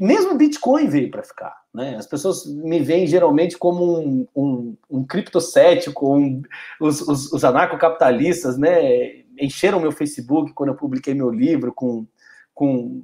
mesmo 0.00 0.36
Bitcoin 0.36 0.88
veio 0.88 1.10
para 1.10 1.22
ficar, 1.22 1.54
né? 1.74 1.96
As 1.96 2.06
pessoas 2.06 2.46
me 2.46 2.80
veem 2.80 3.06
geralmente 3.06 3.58
como 3.58 3.98
um, 3.98 4.26
um, 4.34 4.76
um 4.88 5.04
criptocético, 5.04 6.16
um, 6.16 6.40
os, 6.80 7.02
os, 7.02 7.32
os 7.32 7.44
anarcocapitalistas, 7.44 8.56
né? 8.56 9.24
Encheram 9.38 9.80
meu 9.80 9.92
Facebook 9.92 10.52
quando 10.54 10.70
eu 10.70 10.76
publiquei 10.76 11.12
meu 11.12 11.28
livro 11.30 11.74
com 11.74 12.06
com 12.54 13.02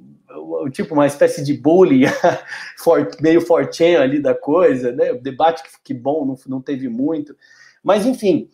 tipo 0.71 0.93
uma 0.93 1.05
espécie 1.05 1.43
de 1.43 1.53
bullying 1.53 2.03
meio 3.21 3.41
fortune 3.41 3.97
ali 3.97 4.19
da 4.19 4.33
coisa, 4.33 4.91
né? 4.91 5.11
O 5.11 5.21
debate 5.21 5.61
que, 5.83 5.93
bom 5.93 6.25
não, 6.25 6.35
não 6.47 6.61
teve 6.61 6.87
muito, 6.87 7.35
mas 7.83 8.05
enfim, 8.05 8.49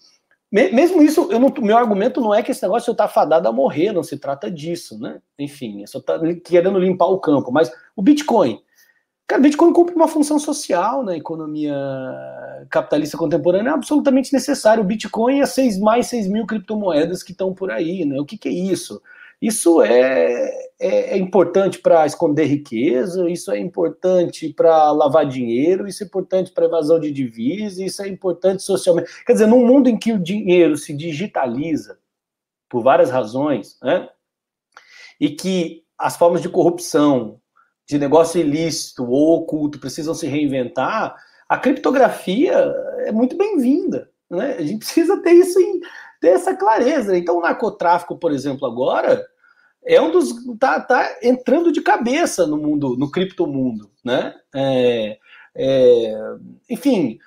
me, 0.51 0.71
mesmo 0.71 1.01
isso, 1.03 1.27
não, 1.27 1.53
meu 1.61 1.77
argumento 1.77 2.21
não 2.21 2.33
é 2.33 2.41
que 2.41 2.51
esse 2.51 2.63
negócio 2.63 2.91
está 2.91 3.07
fadado 3.07 3.47
a 3.47 3.51
morrer, 3.51 3.91
não 3.91 4.03
se 4.03 4.17
trata 4.17 4.49
disso, 4.49 4.99
né? 4.99 5.21
Enfim, 5.37 5.85
só 5.85 6.01
tá 6.01 6.19
querendo 6.43 6.79
limpar 6.79 7.07
o 7.07 7.19
campo, 7.19 7.51
mas 7.51 7.71
o 7.95 8.01
Bitcoin, 8.01 8.59
cara, 9.27 9.39
o 9.39 9.43
Bitcoin 9.43 9.73
cumpre 9.73 9.93
uma 9.93 10.07
função 10.07 10.39
social 10.39 11.03
na 11.03 11.15
economia 11.15 11.75
capitalista 12.69 13.17
contemporânea, 13.17 13.69
é 13.69 13.73
absolutamente 13.73 14.33
necessário. 14.33 14.83
O 14.83 14.87
Bitcoin 14.87 15.41
é 15.41 15.45
seis, 15.45 15.77
mais 15.77 16.07
6 16.07 16.27
mil 16.27 16.45
criptomoedas 16.47 17.21
que 17.21 17.33
estão 17.33 17.53
por 17.53 17.69
aí, 17.69 18.05
né? 18.05 18.19
O 18.19 18.25
que, 18.25 18.37
que 18.37 18.47
é 18.47 18.51
isso? 18.51 19.01
Isso 19.41 19.81
é, 19.83 20.49
é, 20.79 21.13
é 21.13 21.17
importante 21.17 21.79
para 21.79 22.05
esconder 22.05 22.45
riqueza, 22.45 23.29
isso 23.29 23.51
é 23.51 23.59
importante 23.59 24.49
para 24.49 24.91
lavar 24.91 25.27
dinheiro, 25.27 25.87
isso 25.87 26.03
é 26.03 26.07
importante 26.07 26.51
para 26.51 26.65
evasão 26.65 26.99
de 26.99 27.11
divisas, 27.11 27.77
isso 27.77 28.01
é 28.01 28.07
importante 28.07 28.63
socialmente. 28.63 29.09
Quer 29.25 29.33
dizer, 29.33 29.47
num 29.47 29.65
mundo 29.65 29.89
em 29.89 29.97
que 29.97 30.11
o 30.11 30.19
dinheiro 30.19 30.75
se 30.75 30.93
digitaliza, 30.93 31.99
por 32.69 32.81
várias 32.81 33.09
razões, 33.09 33.77
né? 33.81 34.09
e 35.19 35.29
que 35.29 35.83
as 35.97 36.17
formas 36.17 36.41
de 36.41 36.49
corrupção, 36.49 37.39
de 37.87 37.97
negócio 37.97 38.39
ilícito 38.39 39.09
ou 39.09 39.37
oculto 39.41 39.79
precisam 39.79 40.13
se 40.13 40.27
reinventar, 40.27 41.15
a 41.47 41.57
criptografia 41.57 42.53
é 43.05 43.11
muito 43.11 43.37
bem-vinda. 43.37 44.11
Né? 44.29 44.57
A 44.57 44.61
gente 44.61 44.79
precisa 44.79 45.21
ter 45.21 45.31
isso 45.31 45.59
em, 45.59 45.79
ter 46.19 46.29
essa 46.29 46.55
clareza. 46.55 47.17
Então, 47.17 47.37
o 47.37 47.41
narcotráfico, 47.41 48.17
por 48.17 48.31
exemplo, 48.31 48.67
agora 48.67 49.25
é 49.85 50.01
um 50.01 50.11
dos 50.11 50.33
tá, 50.59 50.79
tá 50.79 51.17
entrando 51.23 51.71
de 51.71 51.81
cabeça 51.81 52.45
no 52.45 52.57
mundo, 52.57 52.95
no 52.97 53.09
criptomundo, 53.09 53.89
né? 54.03 54.35
É, 54.53 55.17
é, 55.55 56.13
enfim, 56.69 57.17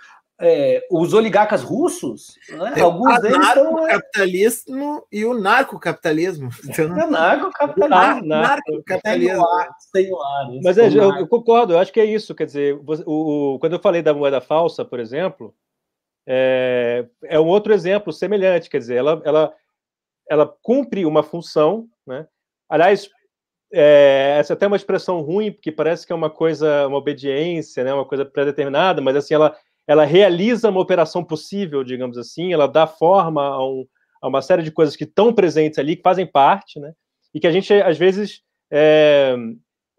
é, 0.41 0.87
os 0.91 1.13
oligarcas 1.13 1.63
russos, 1.63 2.35
né? 2.49 2.81
alguns 2.81 3.21
deles 3.21 3.47
são 3.49 3.75
o 3.75 3.87
capitalismo 3.87 5.07
e 5.13 5.25
o 5.25 5.39
narcocapitalismo. 5.39 6.49
Então, 6.65 6.99
é 6.99 7.07
narcocapitalismo, 7.09 8.27
narcocapitalismo. 8.27 9.45
Sem 9.93 10.11
ar, 10.13 10.49
Mas 10.63 10.79
é, 10.79 10.89
eu, 10.89 11.15
eu, 11.17 11.27
concordo, 11.27 11.75
eu 11.75 11.79
acho 11.79 11.93
que 11.93 12.01
é 12.01 12.05
isso. 12.05 12.35
Quer 12.35 12.47
dizer, 12.47 12.75
o, 13.07 13.55
o, 13.55 13.59
quando 13.59 13.75
eu 13.75 13.81
falei 13.81 14.01
da 14.01 14.15
moeda 14.15 14.41
falsa, 14.41 14.85
por 14.85 14.99
exemplo, 14.99 15.55
é, 16.27 17.07
é 17.25 17.41
um 17.41 17.47
outro 17.47 17.73
exemplo 17.73 18.13
semelhante, 18.13 18.71
quer 18.71 18.79
dizer, 18.79 18.97
ela, 18.97 19.21
ela, 19.25 19.55
ela 20.29 20.55
cumpre 20.63 21.05
uma 21.05 21.23
função, 21.23 21.89
né? 22.07 22.27
Aliás, 22.69 23.11
é, 23.73 24.37
essa 24.39 24.53
é 24.53 24.55
até 24.55 24.67
uma 24.67 24.77
expressão 24.77 25.21
ruim, 25.21 25.53
porque 25.53 25.71
parece 25.71 26.07
que 26.07 26.13
é 26.13 26.17
uma 26.17 26.31
coisa, 26.31 26.87
uma 26.87 26.99
obediência, 26.99 27.85
né, 27.85 27.95
uma 27.95 28.05
coisa 28.05 28.25
pré-determinada, 28.25 29.01
mas 29.01 29.17
assim, 29.17 29.35
ela, 29.35 29.57
ela 29.87 30.05
realiza 30.05 30.69
uma 30.71 30.81
operação 30.81 31.25
possível, 31.25 31.85
digamos 31.85 32.19
assim, 32.19 32.53
ela 32.53 32.67
dá 32.67 32.87
forma 32.87 33.43
a, 33.43 33.65
um, 33.65 33.87
a 34.21 34.29
uma 34.29 34.43
série 34.43 34.63
de 34.63 34.73
coisas 34.73 34.97
que 34.97 35.05
estão 35.05 35.33
presentes 35.33 35.79
ali, 35.79 35.97
que 35.97 36.03
fazem 36.03 36.27
parte, 36.27 36.81
né, 36.81 36.93
e 37.33 37.39
que 37.39 37.47
a 37.47 37.53
gente, 37.53 37.73
às 37.73 37.97
vezes, 37.97 38.43
é, 38.73 39.37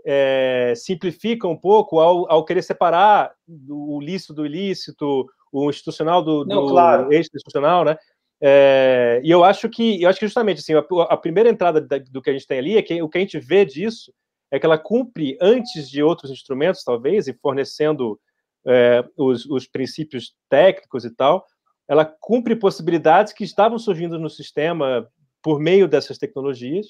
é, 0.05 0.73
simplifica 0.75 1.47
um 1.47 1.57
pouco 1.57 1.99
ao, 1.99 2.29
ao 2.29 2.43
querer 2.43 2.61
separar 2.61 3.31
o 3.69 4.01
lícito 4.01 4.33
do 4.33 4.45
ilícito, 4.45 5.27
o 5.51 5.69
institucional 5.69 6.23
do, 6.23 6.45
Não, 6.45 6.65
do 6.65 6.71
claro. 6.71 7.11
ex-institucional, 7.11 7.83
né? 7.83 7.97
É, 8.43 9.21
e 9.23 9.29
eu 9.29 9.43
acho 9.43 9.69
que 9.69 10.01
eu 10.01 10.09
acho 10.09 10.19
que 10.19 10.25
justamente 10.25 10.59
assim, 10.59 10.73
a, 10.73 11.03
a 11.09 11.17
primeira 11.17 11.47
entrada 11.47 11.79
da, 11.79 11.99
do 11.99 12.21
que 12.21 12.29
a 12.31 12.33
gente 12.33 12.47
tem 12.47 12.57
ali 12.57 12.75
é 12.75 12.81
que 12.81 12.99
o 12.99 13.07
que 13.07 13.19
a 13.19 13.21
gente 13.21 13.39
vê 13.39 13.63
disso 13.63 14.11
é 14.49 14.59
que 14.59 14.65
ela 14.65 14.77
cumpre 14.77 15.37
antes 15.39 15.89
de 15.89 16.01
outros 16.01 16.31
instrumentos, 16.31 16.83
talvez, 16.83 17.27
e 17.27 17.33
fornecendo 17.33 18.19
é, 18.65 19.03
os, 19.15 19.45
os, 19.45 19.67
princípios 19.67 20.35
técnicos 20.49 21.05
e 21.05 21.15
tal, 21.15 21.45
ela 21.87 22.03
cumpre 22.03 22.55
possibilidades 22.55 23.31
que 23.31 23.43
estavam 23.43 23.79
surgindo 23.79 24.19
no 24.19 24.29
sistema 24.29 25.07
por 25.41 25.59
meio 25.59 25.87
dessas 25.87 26.17
tecnologias. 26.17 26.87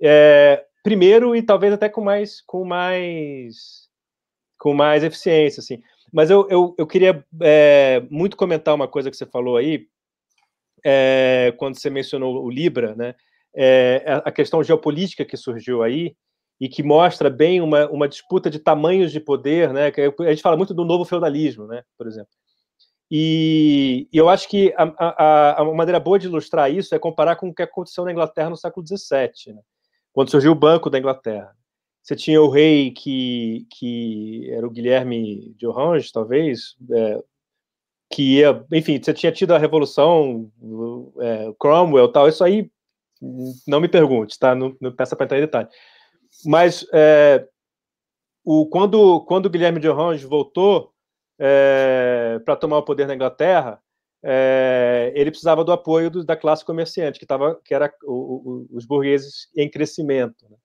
É, 0.00 0.64
primeiro 0.82 1.34
e 1.34 1.42
talvez 1.42 1.72
até 1.72 1.88
com 1.88 2.02
mais 2.02 2.40
com 2.42 2.64
mais 2.64 3.88
com 4.58 4.72
mais 4.72 5.02
eficiência, 5.02 5.60
assim. 5.60 5.82
Mas 6.14 6.30
eu, 6.30 6.46
eu, 6.48 6.76
eu 6.78 6.86
queria 6.86 7.26
é, 7.42 8.00
muito 8.08 8.36
comentar 8.36 8.72
uma 8.72 8.86
coisa 8.86 9.10
que 9.10 9.16
você 9.16 9.26
falou 9.26 9.56
aí, 9.56 9.88
é, 10.86 11.52
quando 11.56 11.76
você 11.76 11.90
mencionou 11.90 12.44
o 12.44 12.48
Libra, 12.48 12.94
né? 12.94 13.16
É, 13.52 14.22
a 14.24 14.30
questão 14.30 14.62
geopolítica 14.62 15.24
que 15.24 15.36
surgiu 15.36 15.82
aí 15.82 16.14
e 16.60 16.68
que 16.68 16.84
mostra 16.84 17.28
bem 17.28 17.60
uma, 17.60 17.88
uma 17.90 18.08
disputa 18.08 18.48
de 18.48 18.60
tamanhos 18.60 19.10
de 19.10 19.18
poder, 19.18 19.72
né? 19.72 19.92
A 20.20 20.30
gente 20.30 20.42
fala 20.42 20.56
muito 20.56 20.72
do 20.72 20.84
novo 20.84 21.04
feudalismo, 21.04 21.66
né? 21.66 21.82
Por 21.98 22.06
exemplo. 22.06 22.30
E, 23.10 24.08
e 24.12 24.16
eu 24.16 24.28
acho 24.28 24.48
que 24.48 24.72
a, 24.76 24.84
a, 24.96 25.62
a, 25.62 25.64
maneira 25.74 25.98
boa 25.98 26.16
de 26.16 26.28
ilustrar 26.28 26.70
isso 26.70 26.94
é 26.94 26.98
comparar 26.98 27.34
com 27.34 27.48
o 27.48 27.54
que 27.54 27.62
aconteceu 27.62 28.04
na 28.04 28.12
Inglaterra 28.12 28.50
no 28.50 28.56
século 28.56 28.86
XVII, 28.86 29.52
né? 29.52 29.62
quando 30.12 30.30
surgiu 30.30 30.52
o 30.52 30.56
Banco 30.56 30.88
da 30.88 30.98
Inglaterra. 30.98 31.56
Você 32.04 32.14
tinha 32.14 32.42
o 32.42 32.50
rei 32.50 32.90
que, 32.90 33.66
que 33.70 34.50
era 34.52 34.66
o 34.66 34.70
Guilherme 34.70 35.54
de 35.56 35.66
Orange, 35.66 36.12
talvez, 36.12 36.76
é, 36.92 37.24
que 38.12 38.40
ia, 38.40 38.62
enfim, 38.70 39.02
você 39.02 39.14
tinha 39.14 39.32
tido 39.32 39.54
a 39.54 39.58
Revolução, 39.58 40.52
é, 41.18 41.50
Cromwell 41.58 42.12
tal, 42.12 42.28
isso 42.28 42.44
aí 42.44 42.70
não 43.66 43.80
me 43.80 43.88
pergunte, 43.88 44.38
tá? 44.38 44.54
Não, 44.54 44.76
não 44.78 44.92
peça 44.92 45.16
para 45.16 45.24
entrar 45.24 45.38
em 45.38 45.42
detalhe. 45.42 45.68
Mas 46.44 46.86
é, 46.92 47.48
o, 48.44 48.66
quando, 48.66 49.22
quando 49.22 49.46
o 49.46 49.50
Guilherme 49.50 49.80
de 49.80 49.88
Orange 49.88 50.26
voltou 50.26 50.92
é, 51.38 52.38
para 52.44 52.54
tomar 52.54 52.76
o 52.76 52.84
poder 52.84 53.06
na 53.06 53.14
Inglaterra, 53.14 53.80
é, 54.22 55.10
ele 55.16 55.30
precisava 55.30 55.64
do 55.64 55.72
apoio 55.72 56.10
do, 56.10 56.22
da 56.22 56.36
classe 56.36 56.62
comerciante, 56.62 57.18
que, 57.18 57.24
tava, 57.24 57.58
que 57.64 57.74
era 57.74 57.90
o, 58.04 58.12
o, 58.12 58.76
os 58.76 58.84
burgueses 58.84 59.48
em 59.56 59.70
crescimento. 59.70 60.46
Né? 60.50 60.56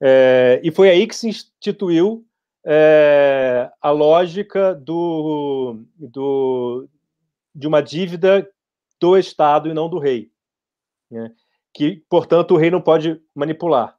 É, 0.00 0.60
e 0.62 0.70
foi 0.70 0.90
aí 0.90 1.06
que 1.06 1.16
se 1.16 1.28
instituiu 1.28 2.26
é, 2.64 3.70
a 3.80 3.90
lógica 3.90 4.74
do, 4.74 5.78
do, 5.96 6.88
de 7.54 7.66
uma 7.66 7.80
dívida 7.80 8.48
do 9.00 9.16
Estado 9.16 9.68
e 9.68 9.74
não 9.74 9.88
do 9.88 9.98
rei, 9.98 10.30
né? 11.10 11.32
que, 11.72 12.02
portanto, 12.08 12.54
o 12.54 12.56
rei 12.56 12.70
não 12.70 12.80
pode 12.80 13.20
manipular. 13.34 13.96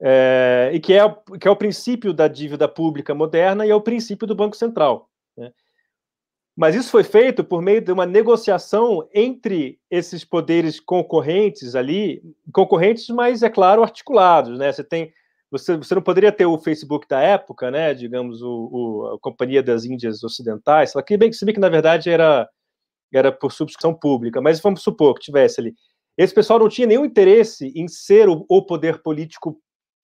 É, 0.00 0.70
e 0.74 0.80
que 0.80 0.92
é, 0.92 1.00
que 1.40 1.48
é 1.48 1.50
o 1.50 1.56
princípio 1.56 2.12
da 2.12 2.28
dívida 2.28 2.68
pública 2.68 3.14
moderna 3.14 3.64
e 3.64 3.70
é 3.70 3.74
o 3.74 3.80
princípio 3.80 4.26
do 4.26 4.34
Banco 4.34 4.56
Central. 4.56 5.08
Né? 5.36 5.52
Mas 6.56 6.74
isso 6.74 6.90
foi 6.90 7.04
feito 7.04 7.42
por 7.42 7.62
meio 7.62 7.80
de 7.80 7.90
uma 7.90 8.04
negociação 8.04 9.08
entre 9.14 9.80
esses 9.90 10.24
poderes 10.24 10.78
concorrentes 10.78 11.74
ali, 11.74 12.22
concorrentes, 12.52 13.08
mas, 13.08 13.42
é 13.42 13.48
claro, 13.48 13.82
articulados. 13.82 14.58
Né? 14.58 14.70
Você 14.70 14.84
tem 14.84 15.12
você, 15.54 15.76
você 15.76 15.94
não 15.94 16.02
poderia 16.02 16.32
ter 16.32 16.46
o 16.46 16.58
Facebook 16.58 17.06
da 17.06 17.20
época, 17.20 17.70
né? 17.70 17.94
Digamos, 17.94 18.42
o, 18.42 18.68
o 18.72 19.06
a 19.14 19.20
Companhia 19.20 19.62
das 19.62 19.84
Índias 19.84 20.24
Ocidentais, 20.24 20.92
que 21.06 21.16
bem, 21.16 21.32
se 21.32 21.44
bem 21.44 21.54
que 21.54 21.60
na 21.60 21.68
verdade 21.68 22.10
era, 22.10 22.48
era 23.12 23.30
por 23.30 23.52
subscrição 23.52 23.94
pública, 23.94 24.40
mas 24.40 24.58
vamos 24.58 24.82
supor 24.82 25.14
que 25.14 25.20
tivesse 25.20 25.60
ali. 25.60 25.72
Esse 26.18 26.34
pessoal 26.34 26.58
não 26.58 26.68
tinha 26.68 26.88
nenhum 26.88 27.04
interesse 27.04 27.72
em 27.76 27.86
ser 27.86 28.28
o, 28.28 28.44
o 28.48 28.66
poder 28.66 29.00
político 29.00 29.56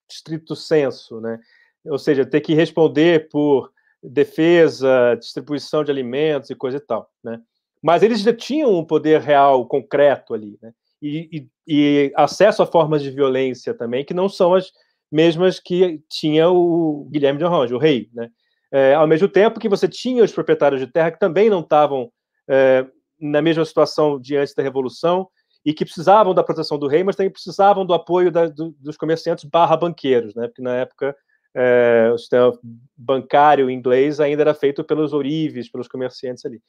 estrito 0.08 0.54
senso, 0.54 1.20
né? 1.20 1.40
Ou 1.84 1.98
seja, 1.98 2.24
ter 2.24 2.42
que 2.42 2.54
responder 2.54 3.28
por 3.28 3.72
defesa, 4.00 5.16
distribuição 5.16 5.82
de 5.82 5.90
alimentos 5.90 6.48
e 6.48 6.54
coisa 6.54 6.76
e 6.76 6.80
tal, 6.80 7.10
né? 7.24 7.40
Mas 7.82 8.04
eles 8.04 8.20
já 8.20 8.32
tinham 8.32 8.72
um 8.72 8.84
poder 8.84 9.20
real, 9.20 9.66
concreto 9.66 10.32
ali, 10.32 10.56
né? 10.62 10.72
E, 11.02 11.28
e, 11.32 11.48
e 11.66 12.12
acesso 12.14 12.62
a 12.62 12.66
formas 12.66 13.02
de 13.02 13.10
violência 13.10 13.74
também, 13.74 14.04
que 14.04 14.14
não 14.14 14.28
são 14.28 14.54
as, 14.54 14.70
mesmas 15.10 15.58
que 15.58 16.00
tinha 16.08 16.48
o 16.48 17.08
Guilherme 17.10 17.38
de 17.38 17.44
Orange, 17.44 17.74
o 17.74 17.78
rei, 17.78 18.08
né? 18.14 18.28
É, 18.72 18.94
ao 18.94 19.06
mesmo 19.06 19.28
tempo 19.28 19.58
que 19.58 19.68
você 19.68 19.88
tinha 19.88 20.22
os 20.22 20.32
proprietários 20.32 20.80
de 20.80 20.86
terra 20.86 21.10
que 21.10 21.18
também 21.18 21.50
não 21.50 21.60
estavam 21.60 22.10
é, 22.48 22.86
na 23.20 23.42
mesma 23.42 23.64
situação 23.64 24.20
diante 24.20 24.54
da 24.54 24.62
Revolução 24.62 25.28
e 25.64 25.74
que 25.74 25.84
precisavam 25.84 26.32
da 26.32 26.44
proteção 26.44 26.78
do 26.78 26.86
rei, 26.86 27.02
mas 27.02 27.16
também 27.16 27.32
precisavam 27.32 27.84
do 27.84 27.92
apoio 27.92 28.30
da, 28.30 28.46
do, 28.46 28.74
dos 28.78 28.96
comerciantes 28.96 29.44
barra 29.44 29.76
banqueiros, 29.76 30.34
né? 30.34 30.46
Porque 30.46 30.62
na 30.62 30.76
época 30.76 31.16
é, 31.54 32.10
o 32.14 32.18
sistema 32.18 32.56
bancário 32.96 33.68
inglês 33.68 34.20
ainda 34.20 34.42
era 34.42 34.54
feito 34.54 34.84
pelos 34.84 35.12
ourives, 35.12 35.70
pelos 35.70 35.88
comerciantes 35.88 36.44
ali. 36.46 36.60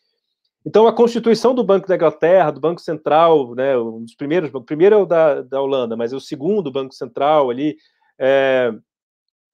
Então, 0.66 0.88
a 0.88 0.94
constituição 0.94 1.56
do 1.56 1.64
Banco 1.64 1.88
da 1.88 1.96
Inglaterra, 1.96 2.52
do 2.52 2.60
Banco 2.60 2.82
Central, 2.82 3.56
né, 3.56 3.76
um 3.78 4.04
dos 4.04 4.14
primeiros, 4.14 4.54
o 4.54 4.62
primeiro 4.62 4.96
é 4.96 4.98
o 5.00 5.06
da, 5.06 5.42
da 5.42 5.60
Holanda, 5.60 5.98
mas 5.98 6.14
é 6.14 6.16
o 6.16 6.22
segundo 6.22 6.72
Banco 6.72 6.94
Central 6.94 7.50
ali, 7.50 7.78
é, 8.24 8.72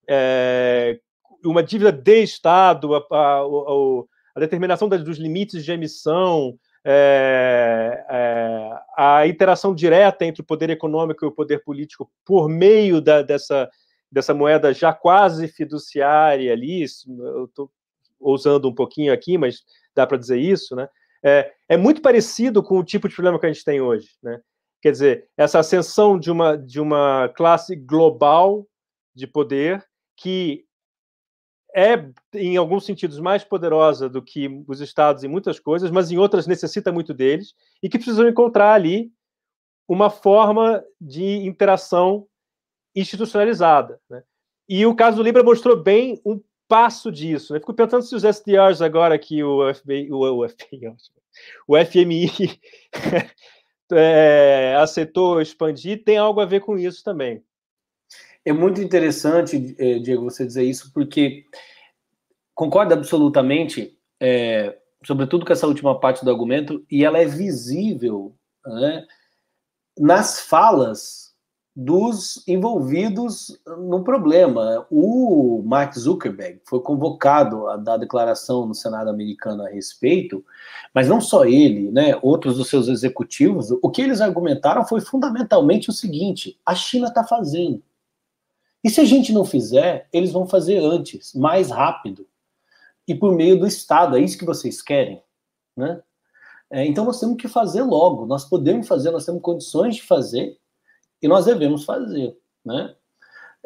é, 0.09 0.99
uma 1.45 1.63
dívida 1.63 1.91
de 1.91 2.21
Estado, 2.21 2.95
a, 2.95 3.05
a, 3.09 3.41
a, 4.35 4.39
determinação 4.41 4.89
dos 4.89 5.17
limites 5.17 5.63
de 5.63 5.71
emissão, 5.71 6.59
é, 6.83 8.05
é, 8.09 8.69
a 8.97 9.25
interação 9.25 9.73
direta 9.73 10.25
entre 10.25 10.41
o 10.41 10.45
poder 10.45 10.69
econômico 10.69 11.23
e 11.23 11.27
o 11.27 11.31
poder 11.31 11.63
político 11.63 12.11
por 12.25 12.49
meio 12.49 12.99
da, 12.99 13.21
dessa, 13.21 13.69
dessa 14.11 14.33
moeda 14.33 14.73
já 14.73 14.91
quase 14.91 15.47
fiduciária 15.47 16.51
ali, 16.51 16.83
eu 17.07 17.45
estou 17.45 17.71
ousando 18.19 18.67
um 18.67 18.75
pouquinho 18.75 19.13
aqui, 19.13 19.37
mas 19.37 19.61
dá 19.95 20.05
para 20.05 20.17
dizer 20.17 20.39
isso, 20.39 20.75
né? 20.75 20.89
É, 21.23 21.51
é, 21.69 21.77
muito 21.77 22.01
parecido 22.01 22.61
com 22.61 22.77
o 22.77 22.83
tipo 22.83 23.07
de 23.07 23.15
problema 23.15 23.39
que 23.39 23.45
a 23.45 23.51
gente 23.51 23.63
tem 23.63 23.81
hoje, 23.81 24.09
né? 24.21 24.39
Quer 24.81 24.91
dizer, 24.91 25.29
essa 25.35 25.59
ascensão 25.59 26.19
de 26.19 26.31
uma, 26.31 26.57
de 26.57 26.79
uma 26.79 27.29
classe 27.29 27.75
global 27.75 28.67
de 29.15 29.25
poder 29.25 29.83
que 30.15 30.67
é, 31.75 32.09
em 32.33 32.57
alguns 32.57 32.85
sentidos, 32.85 33.19
mais 33.19 33.43
poderosa 33.43 34.09
do 34.09 34.19
que 34.19 34.63
os 34.67 34.81
estados 34.81 35.23
em 35.23 35.27
muitas 35.27 35.59
coisas, 35.59 35.91
mas 35.91 36.11
em 36.11 36.17
outras 36.17 36.47
necessita 36.47 36.91
muito 36.91 37.13
deles, 37.13 37.53
e 37.83 37.87
que 37.87 37.99
precisam 37.99 38.27
encontrar 38.27 38.73
ali 38.73 39.11
uma 39.87 40.09
forma 40.09 40.83
de 40.99 41.23
interação 41.45 42.27
institucionalizada. 42.95 44.01
Né? 44.09 44.23
E 44.67 44.85
o 44.87 44.95
caso 44.95 45.17
do 45.17 45.23
Libra 45.23 45.43
mostrou 45.43 45.77
bem 45.77 46.19
um 46.25 46.41
passo 46.67 47.11
disso. 47.11 47.53
Né? 47.53 47.59
Fico 47.59 47.73
pensando 47.75 48.01
se 48.01 48.15
os 48.15 48.23
SDRs 48.23 48.81
agora 48.81 49.17
que 49.19 49.43
o 49.43 49.73
FBI, 49.73 50.11
o, 50.11 50.43
o, 50.43 50.49
FBI, 50.49 50.87
o 51.67 51.77
FMI 51.85 52.31
é, 53.91 54.75
aceitou 54.79 55.41
expandir, 55.41 56.03
tem 56.03 56.17
algo 56.17 56.39
a 56.39 56.45
ver 56.45 56.61
com 56.61 56.77
isso 56.77 57.03
também. 57.03 57.43
É 58.45 58.53
muito 58.53 58.81
interessante, 58.81 59.75
eh, 59.77 59.99
Diego, 59.99 60.23
você 60.23 60.45
dizer 60.45 60.63
isso, 60.63 60.91
porque 60.93 61.43
concordo 62.55 62.93
absolutamente, 62.93 63.99
é, 64.21 64.77
sobretudo 65.05 65.45
com 65.45 65.51
essa 65.51 65.67
última 65.67 65.99
parte 65.99 66.23
do 66.23 66.31
argumento, 66.31 66.85
e 66.89 67.03
ela 67.03 67.19
é 67.19 67.25
visível 67.25 68.33
né, 68.65 69.05
nas 69.97 70.39
falas 70.39 71.26
dos 71.79 72.43
envolvidos 72.47 73.55
no 73.67 74.03
problema. 74.03 74.87
O 74.89 75.61
Mark 75.63 75.93
Zuckerberg 75.93 76.59
foi 76.65 76.79
convocado 76.79 77.67
a 77.67 77.77
dar 77.77 77.97
declaração 77.97 78.65
no 78.65 78.73
Senado 78.73 79.11
americano 79.11 79.63
a 79.63 79.69
respeito, 79.69 80.43
mas 80.91 81.07
não 81.07 81.21
só 81.21 81.45
ele, 81.45 81.91
né, 81.91 82.17
outros 82.23 82.57
dos 82.57 82.67
seus 82.67 82.87
executivos, 82.87 83.69
o 83.69 83.91
que 83.91 84.01
eles 84.01 84.21
argumentaram 84.21 84.87
foi 84.87 85.01
fundamentalmente 85.01 85.91
o 85.91 85.93
seguinte: 85.93 86.59
a 86.65 86.73
China 86.73 87.09
está 87.09 87.23
fazendo. 87.23 87.83
E 88.83 88.89
se 88.89 88.99
a 88.99 89.05
gente 89.05 89.31
não 89.31 89.45
fizer, 89.45 90.09
eles 90.11 90.31
vão 90.31 90.47
fazer 90.47 90.79
antes, 90.79 91.31
mais 91.35 91.69
rápido. 91.69 92.25
E 93.07 93.13
por 93.13 93.35
meio 93.35 93.59
do 93.59 93.67
Estado. 93.67 94.17
É 94.17 94.19
isso 94.19 94.37
que 94.37 94.45
vocês 94.45 94.81
querem, 94.81 95.21
né? 95.75 96.01
É, 96.71 96.85
então 96.87 97.05
nós 97.05 97.19
temos 97.19 97.37
que 97.37 97.47
fazer 97.47 97.83
logo. 97.83 98.25
Nós 98.25 98.45
podemos 98.45 98.87
fazer, 98.87 99.11
nós 99.11 99.25
temos 99.25 99.43
condições 99.43 99.97
de 99.97 100.01
fazer 100.01 100.57
e 101.21 101.27
nós 101.27 101.45
devemos 101.45 101.83
fazer, 101.85 102.35
né? 102.65 102.93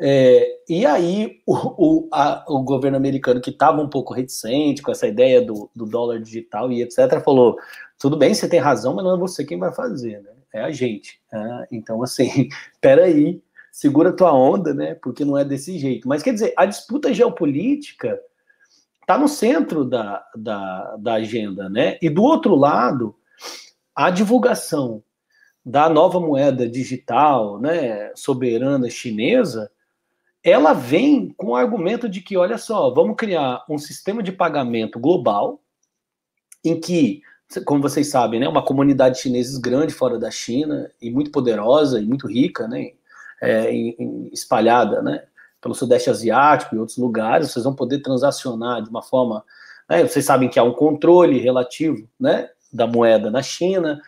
É, 0.03 0.57
e 0.67 0.85
aí 0.85 1.41
o, 1.45 1.53
o, 1.53 2.09
a, 2.11 2.43
o, 2.47 2.63
governo 2.63 2.97
americano, 2.97 3.41
que 3.41 3.51
estava 3.51 3.81
um 3.81 3.89
pouco 3.89 4.13
reticente 4.13 4.81
com 4.81 4.91
essa 4.91 5.05
ideia 5.05 5.41
do, 5.41 5.69
do, 5.75 5.85
dólar 5.85 6.19
digital 6.19 6.71
e 6.71 6.81
etc., 6.81 7.21
falou: 7.23 7.57
tudo 7.99 8.17
bem, 8.17 8.33
você 8.33 8.49
tem 8.49 8.59
razão, 8.59 8.95
mas 8.95 9.05
não 9.05 9.15
é 9.15 9.19
você 9.19 9.45
quem 9.45 9.59
vai 9.59 9.71
fazer, 9.71 10.21
né? 10.21 10.31
É 10.53 10.63
a 10.63 10.71
gente. 10.71 11.21
Né? 11.31 11.67
Então, 11.71 12.01
assim, 12.01 12.49
peraí, 12.81 13.41
segura 13.71 14.15
tua 14.15 14.33
onda, 14.33 14.73
né? 14.73 14.95
Porque 14.95 15.23
não 15.23 15.37
é 15.37 15.45
desse 15.45 15.77
jeito. 15.77 16.07
Mas 16.07 16.23
quer 16.23 16.33
dizer, 16.33 16.53
a 16.57 16.65
disputa 16.65 17.13
geopolítica 17.13 18.19
está 19.01 19.17
no 19.17 19.27
centro 19.27 19.85
da, 19.85 20.25
da, 20.35 20.95
da 20.97 21.13
agenda, 21.13 21.69
né? 21.69 21.97
E 22.01 22.09
do 22.09 22.23
outro 22.23 22.55
lado, 22.55 23.15
a 23.95 24.09
divulgação 24.09 25.03
da 25.65 25.87
nova 25.87 26.19
moeda 26.19 26.67
digital, 26.67 27.59
né, 27.59 28.11
soberana 28.15 28.89
chinesa, 28.89 29.71
ela 30.43 30.73
vem 30.73 31.29
com 31.37 31.47
o 31.47 31.55
argumento 31.55 32.09
de 32.09 32.19
que, 32.19 32.35
olha 32.35 32.57
só, 32.57 32.91
vamos 32.91 33.15
criar 33.15 33.63
um 33.69 33.77
sistema 33.77 34.23
de 34.23 34.31
pagamento 34.31 34.99
global 34.99 35.61
em 36.65 36.79
que, 36.79 37.21
como 37.65 37.81
vocês 37.81 38.09
sabem, 38.09 38.39
né, 38.39 38.47
uma 38.47 38.65
comunidade 38.65 39.19
chinesa 39.19 39.59
grande 39.61 39.93
fora 39.93 40.17
da 40.17 40.31
China 40.31 40.89
e 40.99 41.11
muito 41.11 41.31
poderosa 41.31 41.99
e 41.99 42.05
muito 42.05 42.27
rica, 42.27 42.67
né, 42.67 42.91
é, 43.39 43.71
em, 43.71 43.95
em, 43.99 44.29
espalhada 44.33 45.01
né, 45.01 45.23
pelo 45.61 45.75
Sudeste 45.75 46.09
Asiático 46.09 46.75
e 46.75 46.79
outros 46.79 46.97
lugares, 46.97 47.51
vocês 47.51 47.63
vão 47.63 47.75
poder 47.75 47.99
transacionar 47.99 48.81
de 48.81 48.89
uma 48.89 49.03
forma. 49.03 49.43
Né, 49.87 50.07
vocês 50.07 50.25
sabem 50.25 50.49
que 50.49 50.57
há 50.57 50.63
um 50.63 50.73
controle 50.73 51.39
relativo 51.39 52.07
né, 52.19 52.49
da 52.73 52.87
moeda 52.87 53.29
na 53.29 53.43
China, 53.43 54.01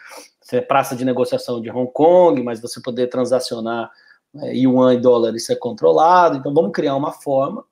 é 0.55 0.61
praça 0.61 0.95
de 0.95 1.05
negociação 1.05 1.61
de 1.61 1.69
Hong 1.69 1.91
Kong, 1.91 2.41
mas 2.43 2.61
você 2.61 2.81
poder 2.81 3.07
transacionar 3.07 3.91
né, 4.34 4.55
yuan 4.55 4.93
e 4.93 4.99
dólar, 4.99 5.35
isso 5.35 5.51
é 5.51 5.55
controlado. 5.55 6.38
Então, 6.38 6.53
vamos 6.53 6.71
criar 6.71 6.95
uma 6.95 7.11
forma, 7.11 7.63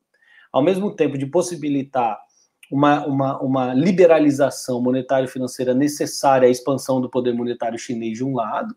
ao 0.52 0.62
mesmo 0.62 0.91
tempo, 0.95 1.18
de 1.18 1.26
possibilitar 1.26 2.20
uma, 2.72 3.06
uma, 3.06 3.41
uma 3.41 3.74
liberalização 3.74 4.82
monetária 4.82 5.26
e 5.26 5.30
financeira 5.30 5.74
necessária 5.74 6.48
à 6.48 6.52
expansão 6.52 7.02
do 7.02 7.10
poder 7.10 7.34
monetário 7.34 7.78
chinês 7.78 8.18
de 8.18 8.24
um 8.24 8.34
lado, 8.34 8.76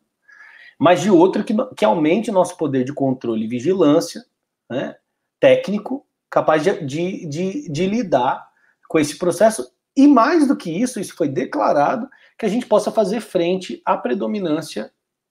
mas 0.79 1.01
de 1.01 1.11
outro 1.11 1.45
que, 1.45 1.55
que 1.77 1.85
aumente 1.85 2.33
nosso 2.33 2.57
poder 2.57 2.85
de 2.85 2.93
controle 2.93 3.45
e 3.45 3.49
vigilância 3.49 4.25
né, 4.69 4.97
técnico, 5.39 6.05
capaz 6.29 6.65
de, 6.65 6.85
de, 6.85 7.27
de, 7.27 7.71
de 7.71 7.87
lidar 7.87 8.45
com 8.89 8.99
esse 8.99 9.17
processo. 9.17 9.73
E 9.97 10.07
mais 10.07 10.49
do 10.49 10.57
que 10.57 10.71
isso, 10.71 10.99
isso 10.99 11.15
foi 11.15 11.29
declarado, 11.29 12.09
que 12.39 12.47
a 12.47 12.49
gente 12.49 12.67
possa 12.67 12.91
fazer 12.91 13.21
frente 13.21 13.81
à 13.85 13.97
predominância 13.97 14.91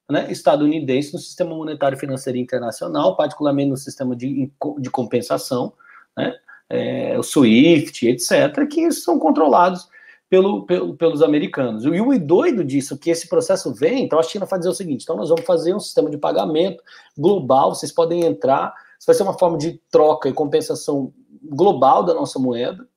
né, 0.09 0.31
estadunidense 0.31 1.13
no 1.13 1.19
sistema 1.19 1.55
monetário 1.55 1.97
financeiro 1.97 2.37
internacional, 2.37 3.15
particularmente 3.15 3.69
no 3.69 3.77
sistema 3.77 4.15
de, 4.15 4.51
de 4.79 4.89
compensação, 4.89 5.73
né, 6.17 6.33
é, 6.69 7.17
o 7.17 7.23
SWIFT, 7.23 8.07
etc., 8.07 8.67
que 8.69 8.91
são 8.91 9.19
controlados 9.19 9.87
pelo, 10.29 10.65
pelo, 10.65 10.95
pelos 10.95 11.21
americanos. 11.21 11.85
E 11.85 12.01
o 12.01 12.19
doido 12.19 12.63
disso, 12.63 12.97
que 12.97 13.11
esse 13.11 13.27
processo 13.27 13.73
vem, 13.73 14.03
então 14.03 14.17
a 14.17 14.23
China 14.23 14.45
vai 14.45 14.57
dizer 14.57 14.71
o 14.71 14.73
seguinte: 14.73 15.03
então 15.03 15.15
nós 15.15 15.29
vamos 15.29 15.45
fazer 15.45 15.75
um 15.75 15.79
sistema 15.79 16.09
de 16.09 16.17
pagamento 16.17 16.83
global, 17.15 17.75
vocês 17.75 17.91
podem 17.91 18.25
entrar, 18.25 18.73
isso 18.97 19.05
vai 19.05 19.15
ser 19.15 19.23
uma 19.23 19.37
forma 19.37 19.57
de 19.57 19.79
troca 19.91 20.27
e 20.27 20.33
compensação 20.33 21.13
global 21.43 22.03
da 22.03 22.13
nossa 22.13 22.39
moeda. 22.39 22.87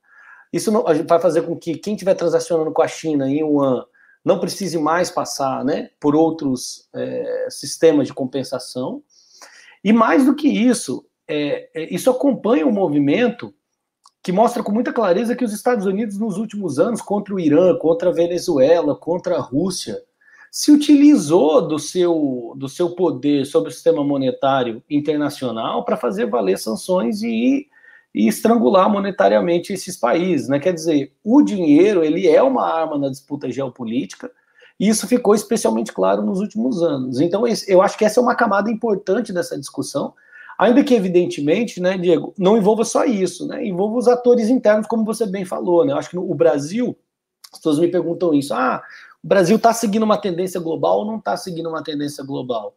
Isso 0.53 0.71
não, 0.71 0.85
vai 1.07 1.21
fazer 1.21 1.43
com 1.43 1.57
que 1.57 1.77
quem 1.77 1.95
estiver 1.95 2.15
transacionando 2.15 2.73
com 2.73 2.83
a 2.83 2.89
China 2.89 3.29
em 3.29 3.43
um 3.43 3.83
não 4.25 4.41
precise 4.41 4.77
mais 4.77 5.09
passar 5.09 5.65
né, 5.65 5.91
por 6.01 6.17
outros 6.17 6.89
é, 6.93 7.47
sistemas 7.49 8.09
de 8.09 8.15
compensação. 8.15 9.03
E 9.85 9.93
mais 9.93 10.27
do 10.27 10.35
que 10.35 10.49
isso, 10.49 11.07
é, 11.29 11.69
é, 11.73 11.95
isso 11.95 12.11
acompanha 12.11 12.67
o 12.67 12.73
movimento 12.73 13.55
que 14.27 14.33
mostra 14.33 14.65
com 14.65 14.73
muita 14.73 14.93
clareza 14.93 15.37
que 15.37 15.45
os 15.45 15.53
Estados 15.53 15.87
Unidos, 15.87 16.19
nos 16.19 16.37
últimos 16.37 16.81
anos, 16.81 17.01
contra 17.01 17.33
o 17.33 17.39
Irã, 17.39 17.79
contra 17.79 18.11
a 18.11 18.13
Venezuela, 18.13 18.97
contra 18.97 19.37
a 19.37 19.41
Rússia, 19.41 20.03
se 20.51 20.73
utilizou 20.73 21.69
do 21.69 21.79
seu, 21.79 22.53
do 22.57 22.69
seu 22.69 22.97
poder 22.97 23.47
sobre 23.47 23.69
o 23.69 23.73
sistema 23.73 24.03
monetário 24.03 24.83
internacional 24.91 25.85
para 25.85 25.97
fazer 25.97 26.27
valer 26.27 26.59
sanções 26.59 27.23
e, 27.23 27.69
e 28.17 28.27
estrangular 28.27 28.91
monetariamente 28.91 29.75
esses 29.75 29.95
países. 29.95 30.49
Né? 30.49 30.59
Quer 30.59 30.73
dizer, 30.73 31.13
o 31.23 31.43
dinheiro 31.43 32.03
ele 32.03 32.27
é 32.27 32.43
uma 32.43 32.67
arma 32.67 32.97
na 32.97 33.11
disputa 33.11 33.51
geopolítica, 33.51 34.31
e 34.81 34.89
isso 34.89 35.07
ficou 35.07 35.35
especialmente 35.35 35.93
claro 35.93 36.23
nos 36.23 36.41
últimos 36.41 36.83
anos. 36.83 37.21
Então, 37.21 37.45
eu 37.69 37.83
acho 37.83 37.99
que 37.99 38.05
essa 38.07 38.19
é 38.19 38.23
uma 38.23 38.35
camada 38.35 38.71
importante 38.71 39.33
dessa 39.33 39.59
discussão, 39.59 40.15
Ainda 40.59 40.83
que, 40.83 40.95
evidentemente, 40.95 41.83
né, 41.83 41.99
Diego, 41.99 42.33
não 42.39 42.57
envolva 42.57 42.83
só 42.83 43.05
isso, 43.05 43.47
né? 43.47 43.67
Envolva 43.67 43.99
os 43.99 44.09
atores 44.09 44.49
internos, 44.49 44.87
como 44.87 45.05
você 45.05 45.27
bem 45.27 45.45
falou, 45.45 45.85
né? 45.85 45.93
Eu 45.93 45.99
acho 45.99 46.09
que 46.09 46.17
no, 46.17 46.31
o 46.31 46.35
Brasil, 46.35 46.97
as 47.53 47.59
pessoas 47.59 47.79
me 47.79 47.89
perguntam 47.89 48.33
isso. 48.33 48.55
Ah, 48.55 48.83
o 49.23 49.29
Brasil 49.29 49.57
está 49.57 49.75
seguindo 49.75 50.05
uma 50.05 50.17
tendência 50.17 50.59
global 50.59 51.01
ou 51.01 51.05
não 51.05 51.19
está 51.19 51.37
seguindo 51.37 51.69
uma 51.69 51.85
tendência 51.85 52.25
global? 52.25 52.75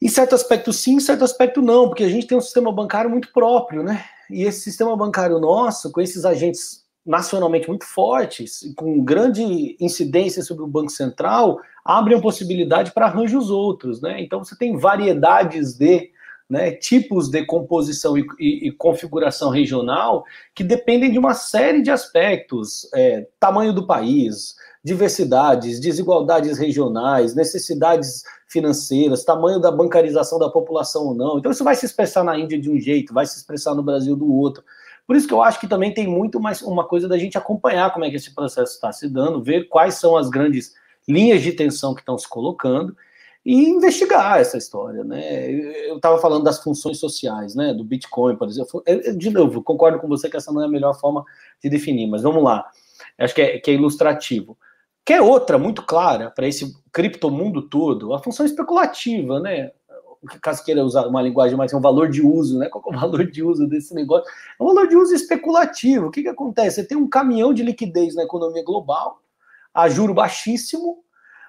Em 0.00 0.08
certo 0.08 0.34
aspecto, 0.34 0.72
sim, 0.72 0.94
em 0.94 1.00
certo 1.00 1.24
aspecto, 1.24 1.62
não, 1.62 1.88
porque 1.88 2.04
a 2.04 2.08
gente 2.08 2.26
tem 2.26 2.36
um 2.36 2.40
sistema 2.40 2.70
bancário 2.70 3.10
muito 3.10 3.32
próprio, 3.32 3.82
né? 3.82 4.04
E 4.30 4.42
esse 4.42 4.60
sistema 4.60 4.96
bancário 4.96 5.38
nosso, 5.38 5.90
com 5.90 6.00
esses 6.00 6.24
agentes 6.24 6.84
nacionalmente 7.04 7.68
muito 7.68 7.84
fortes, 7.84 8.72
com 8.76 9.02
grande 9.02 9.76
incidência 9.80 10.42
sobre 10.42 10.64
o 10.64 10.68
Banco 10.68 10.90
Central, 10.90 11.60
abre 11.84 12.14
a 12.14 12.20
possibilidade 12.20 12.90
para 12.90 13.06
arranjos 13.06 13.48
outros, 13.48 14.02
né? 14.02 14.20
Então 14.20 14.44
você 14.44 14.56
tem 14.56 14.76
variedades 14.76 15.74
de 15.74 16.10
né, 16.48 16.70
tipos 16.72 17.28
de 17.28 17.44
composição 17.44 18.16
e, 18.16 18.24
e, 18.38 18.68
e, 18.68 18.72
configuração 18.72 19.50
regional 19.50 20.24
que 20.54 20.62
dependem 20.62 21.10
de 21.10 21.18
uma 21.18 21.34
série 21.34 21.82
de 21.82 21.90
aspectos, 21.90 22.88
é, 22.94 23.26
tamanho 23.40 23.72
do 23.72 23.86
país, 23.86 24.54
diversidades, 24.86 25.80
desigualdades 25.80 26.58
regionais, 26.58 27.34
necessidades 27.34 28.22
financeiras, 28.46 29.24
tamanho 29.24 29.58
da 29.58 29.72
bancarização 29.72 30.38
da 30.38 30.48
população 30.48 31.06
ou 31.08 31.14
não. 31.14 31.38
Então 31.38 31.50
isso 31.50 31.64
vai 31.64 31.74
se 31.74 31.84
expressar 31.84 32.22
na 32.22 32.38
Índia 32.38 32.56
de 32.56 32.70
um 32.70 32.78
jeito, 32.78 33.12
vai 33.12 33.26
se 33.26 33.36
expressar 33.36 33.74
no 33.74 33.82
Brasil 33.82 34.14
do 34.14 34.32
outro. 34.32 34.62
Por 35.04 35.16
isso 35.16 35.26
que 35.26 35.34
eu 35.34 35.42
acho 35.42 35.58
que 35.58 35.66
também 35.66 35.92
tem 35.92 36.06
muito 36.06 36.38
mais 36.38 36.62
uma 36.62 36.86
coisa 36.86 37.08
da 37.08 37.18
gente 37.18 37.36
acompanhar 37.36 37.92
como 37.92 38.04
é 38.04 38.10
que 38.10 38.14
esse 38.14 38.32
processo 38.32 38.74
está 38.74 38.92
se 38.92 39.08
dando, 39.08 39.42
ver 39.42 39.64
quais 39.64 39.94
são 39.94 40.16
as 40.16 40.30
grandes 40.30 40.74
linhas 41.08 41.42
de 41.42 41.50
tensão 41.50 41.92
que 41.92 42.00
estão 42.00 42.16
se 42.16 42.28
colocando 42.28 42.96
e 43.44 43.68
investigar 43.68 44.38
essa 44.38 44.56
história, 44.56 45.02
né? 45.02 45.50
Eu 45.88 45.96
estava 45.96 46.18
falando 46.18 46.44
das 46.44 46.62
funções 46.62 47.00
sociais, 47.00 47.56
né? 47.56 47.74
Do 47.74 47.82
Bitcoin, 47.82 48.36
por 48.36 48.46
exemplo. 48.46 48.84
De 49.16 49.30
novo, 49.30 49.64
concordo 49.64 49.98
com 49.98 50.06
você 50.06 50.30
que 50.30 50.36
essa 50.36 50.52
não 50.52 50.62
é 50.62 50.66
a 50.66 50.68
melhor 50.68 50.94
forma 50.94 51.24
de 51.60 51.68
definir, 51.68 52.06
mas 52.06 52.22
vamos 52.22 52.44
lá. 52.44 52.64
Acho 53.18 53.34
que 53.34 53.42
é, 53.42 53.58
que 53.58 53.72
é 53.72 53.74
ilustrativo. 53.74 54.56
Quer 55.06 55.22
outra 55.22 55.56
muito 55.56 55.82
clara 55.82 56.32
para 56.32 56.48
esse 56.48 56.74
criptomundo 56.92 57.62
todo? 57.62 58.12
A 58.12 58.18
função 58.18 58.44
especulativa, 58.44 59.38
né? 59.38 59.70
Caso 60.42 60.64
queira 60.64 60.84
usar 60.84 61.06
uma 61.06 61.22
linguagem 61.22 61.56
mais, 61.56 61.72
é 61.72 61.76
um 61.76 61.80
valor 61.80 62.10
de 62.10 62.20
uso, 62.20 62.58
né? 62.58 62.68
Qual 62.68 62.82
é 62.92 62.96
o 62.96 62.98
valor 63.00 63.24
de 63.24 63.40
uso 63.40 63.68
desse 63.68 63.94
negócio? 63.94 64.28
É 64.58 64.62
um 64.62 64.66
valor 64.66 64.88
de 64.88 64.96
uso 64.96 65.14
especulativo. 65.14 66.08
O 66.08 66.10
que, 66.10 66.22
que 66.22 66.28
acontece? 66.28 66.82
Você 66.82 66.88
tem 66.88 66.98
um 66.98 67.08
caminhão 67.08 67.54
de 67.54 67.62
liquidez 67.62 68.16
na 68.16 68.24
economia 68.24 68.64
global, 68.64 69.20
a 69.72 69.88
juro 69.88 70.12
baixíssimo, 70.12 70.98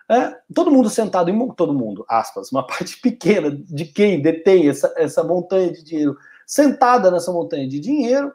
é, 0.08 0.38
todo 0.54 0.70
mundo 0.70 0.88
sentado 0.88 1.32
em 1.32 1.48
todo 1.54 1.74
mundo, 1.74 2.06
aspas, 2.08 2.52
uma 2.52 2.62
parte 2.68 3.02
pequena 3.02 3.50
de 3.52 3.86
quem 3.86 4.22
detém 4.22 4.70
essa, 4.70 4.94
essa 4.96 5.24
montanha 5.24 5.74
de 5.74 5.84
dinheiro, 5.84 6.16
sentada 6.46 7.10
nessa 7.10 7.32
montanha 7.32 7.68
de 7.68 7.80
dinheiro, 7.80 8.32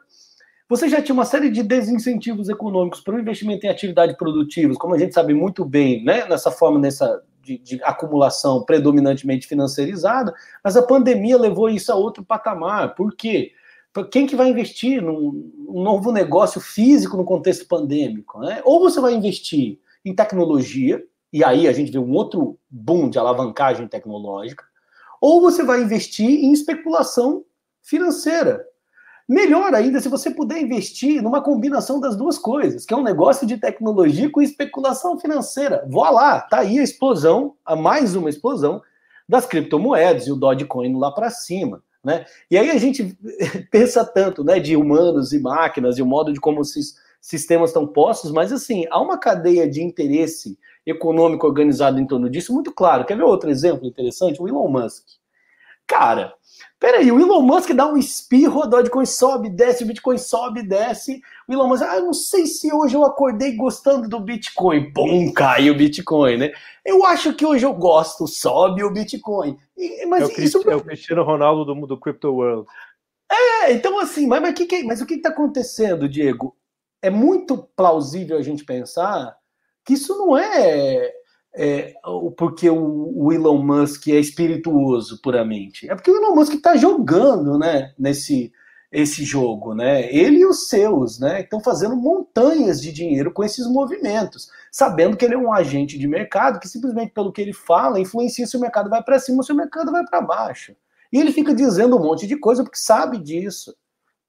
você 0.75 0.89
já 0.89 1.01
tinha 1.01 1.13
uma 1.13 1.25
série 1.25 1.51
de 1.51 1.61
desincentivos 1.61 2.49
econômicos 2.49 2.99
para 2.99 3.15
o 3.15 3.19
investimento 3.19 3.63
em 3.63 3.69
atividades 3.69 4.17
produtivas, 4.17 4.75
como 4.75 4.95
a 4.95 4.97
gente 4.97 5.13
sabe 5.13 5.31
muito 5.31 5.63
bem, 5.63 6.03
né, 6.03 6.27
nessa 6.27 6.49
forma 6.49 6.79
nessa 6.79 7.21
de, 7.43 7.57
de, 7.59 7.83
acumulação 7.83 8.63
predominantemente 8.63 9.45
financeirizada, 9.45 10.33
mas 10.63 10.75
a 10.75 10.81
pandemia 10.81 11.37
levou 11.37 11.69
isso 11.69 11.91
a 11.91 11.95
outro 11.95 12.23
patamar. 12.23 12.95
Por 12.95 13.15
quê? 13.15 13.51
Quem 14.09 14.25
que 14.25 14.35
vai 14.35 14.49
investir 14.49 15.01
num, 15.01 15.51
num 15.67 15.83
novo 15.83 16.11
negócio 16.11 16.59
físico 16.59 17.17
no 17.17 17.25
contexto 17.25 17.67
pandêmico? 17.67 18.39
Né? 18.39 18.59
Ou 18.65 18.79
você 18.79 18.99
vai 18.99 19.13
investir 19.13 19.77
em 20.03 20.15
tecnologia, 20.15 21.03
e 21.31 21.43
aí 21.43 21.67
a 21.67 21.73
gente 21.73 21.91
vê 21.91 21.99
um 21.99 22.13
outro 22.13 22.57
boom 22.69 23.09
de 23.09 23.19
alavancagem 23.19 23.87
tecnológica, 23.87 24.63
ou 25.21 25.39
você 25.39 25.63
vai 25.63 25.83
investir 25.83 26.27
em 26.27 26.51
especulação 26.51 27.45
financeira. 27.81 28.65
Melhor 29.27 29.73
ainda 29.73 30.01
se 30.01 30.09
você 30.09 30.29
puder 30.29 30.59
investir 30.59 31.21
numa 31.21 31.41
combinação 31.41 31.99
das 31.99 32.15
duas 32.15 32.37
coisas, 32.37 32.85
que 32.85 32.93
é 32.93 32.97
um 32.97 33.03
negócio 33.03 33.47
de 33.47 33.57
tecnologia 33.57 34.29
com 34.29 34.41
especulação 34.41 35.17
financeira. 35.17 35.85
Vá 35.89 36.09
lá, 36.09 36.41
tá 36.41 36.59
aí 36.59 36.77
a 36.77 36.83
explosão, 36.83 37.55
a 37.65 37.75
mais 37.75 38.15
uma 38.15 38.29
explosão 38.29 38.81
das 39.27 39.45
criptomoedas 39.45 40.27
e 40.27 40.31
o 40.31 40.35
Dogecoin 40.35 40.97
lá 40.97 41.11
para 41.11 41.29
cima. 41.29 41.81
Né? 42.03 42.25
E 42.51 42.57
aí 42.57 42.69
a 42.69 42.77
gente 42.77 43.17
pensa 43.71 44.03
tanto 44.03 44.43
né, 44.43 44.59
de 44.59 44.75
humanos 44.75 45.31
e 45.31 45.39
máquinas 45.39 45.97
e 45.97 46.01
o 46.01 46.05
modo 46.05 46.33
de 46.33 46.39
como 46.39 46.61
esses 46.61 46.95
sistemas 47.21 47.69
estão 47.69 47.87
postos, 47.87 48.31
mas 48.31 48.51
assim, 48.51 48.85
há 48.91 49.01
uma 49.01 49.17
cadeia 49.17 49.69
de 49.69 49.81
interesse 49.81 50.59
econômico 50.85 51.47
organizado 51.47 51.97
em 51.97 52.05
torno 52.05 52.29
disso 52.29 52.53
muito 52.53 52.73
claro. 52.73 53.05
Quer 53.05 53.15
ver 53.15 53.23
outro 53.23 53.49
exemplo 53.49 53.87
interessante? 53.87 54.41
O 54.41 54.47
Elon 54.49 54.67
Musk. 54.67 55.05
Cara, 55.87 56.33
peraí, 56.79 57.11
o 57.11 57.19
Elon 57.19 57.41
Musk 57.41 57.71
dá 57.71 57.85
um 57.87 57.97
espirro, 57.97 58.63
a 58.63 58.65
Dogecoin 58.65 59.05
sobe, 59.05 59.49
desce, 59.49 59.83
o 59.83 59.87
Bitcoin 59.87 60.17
sobe, 60.17 60.63
desce. 60.63 61.21
O 61.47 61.53
Elon 61.53 61.67
Musk, 61.67 61.83
ah, 61.83 61.99
não 61.99 62.13
sei 62.13 62.45
se 62.45 62.73
hoje 62.73 62.95
eu 62.95 63.03
acordei 63.03 63.55
gostando 63.55 64.07
do 64.07 64.19
Bitcoin. 64.19 64.91
Pum, 64.91 65.31
cai 65.33 65.69
o 65.69 65.75
Bitcoin, 65.75 66.37
né? 66.37 66.51
Eu 66.85 67.05
acho 67.05 67.33
que 67.33 67.45
hoje 67.45 67.65
eu 67.65 67.73
gosto, 67.73 68.27
sobe 68.27 68.83
o 68.83 68.91
Bitcoin. 68.91 69.57
E, 69.77 70.05
mas 70.05 70.23
é, 70.23 70.25
o 70.25 70.41
isso... 70.41 70.69
é 70.69 70.75
o 70.75 70.83
Cristiano 70.83 71.23
Ronaldo 71.23 71.65
do, 71.65 71.87
do 71.87 71.99
Crypto 71.99 72.33
World. 72.33 72.67
É, 73.31 73.73
então 73.73 73.99
assim, 73.99 74.27
mas, 74.27 74.41
mas, 74.41 74.53
que 74.53 74.65
que, 74.65 74.83
mas 74.83 75.01
o 75.01 75.05
que 75.05 75.15
está 75.15 75.29
acontecendo, 75.29 76.07
Diego? 76.07 76.55
É 77.01 77.09
muito 77.09 77.57
plausível 77.75 78.37
a 78.37 78.41
gente 78.41 78.63
pensar 78.63 79.35
que 79.83 79.93
isso 79.93 80.17
não 80.17 80.37
é, 80.37 81.12
é 81.55 81.93
porque 82.37 82.69
o, 82.69 83.31
Elon 83.31 83.61
Musk 83.61 84.07
é 84.07 84.19
espirituoso 84.19 85.21
puramente. 85.21 85.89
É 85.89 85.95
porque 85.95 86.09
o 86.09 86.17
Elon 86.17 86.35
Musk 86.35 86.53
está 86.53 86.75
jogando 86.75 87.57
né, 87.57 87.93
nesse 87.97 88.51
esse 88.91 89.23
jogo, 89.23 89.73
né? 89.73 90.07
Ele 90.15 90.41
e 90.41 90.45
os 90.45 90.67
seus, 90.67 91.19
né? 91.19 91.41
Estão 91.41 91.59
fazendo 91.59 91.95
montanhas 91.95 92.79
de 92.79 92.91
dinheiro 92.91 93.31
com 93.31 93.43
esses 93.43 93.65
movimentos, 93.65 94.51
sabendo 94.71 95.17
que 95.17 95.25
ele 95.25 95.33
é 95.33 95.37
um 95.37 95.51
agente 95.51 95.97
de 95.97 96.07
mercado 96.07 96.59
que 96.59 96.67
simplesmente 96.67 97.11
pelo 97.11 97.31
que 97.31 97.41
ele 97.41 97.53
fala 97.53 97.99
influencia 97.99 98.45
se 98.45 98.55
o 98.55 98.59
mercado 98.59 98.91
vai 98.91 99.01
para 99.01 99.17
cima 99.17 99.37
ou 99.37 99.43
se 99.43 99.51
o 99.51 99.55
mercado 99.55 99.91
vai 99.91 100.05
para 100.05 100.21
baixo. 100.21 100.75
E 101.11 101.19
ele 101.19 101.31
fica 101.31 101.55
dizendo 101.55 101.97
um 101.97 102.03
monte 102.03 102.27
de 102.27 102.37
coisa 102.37 102.63
porque 102.63 102.77
sabe 102.77 103.17
disso 103.17 103.73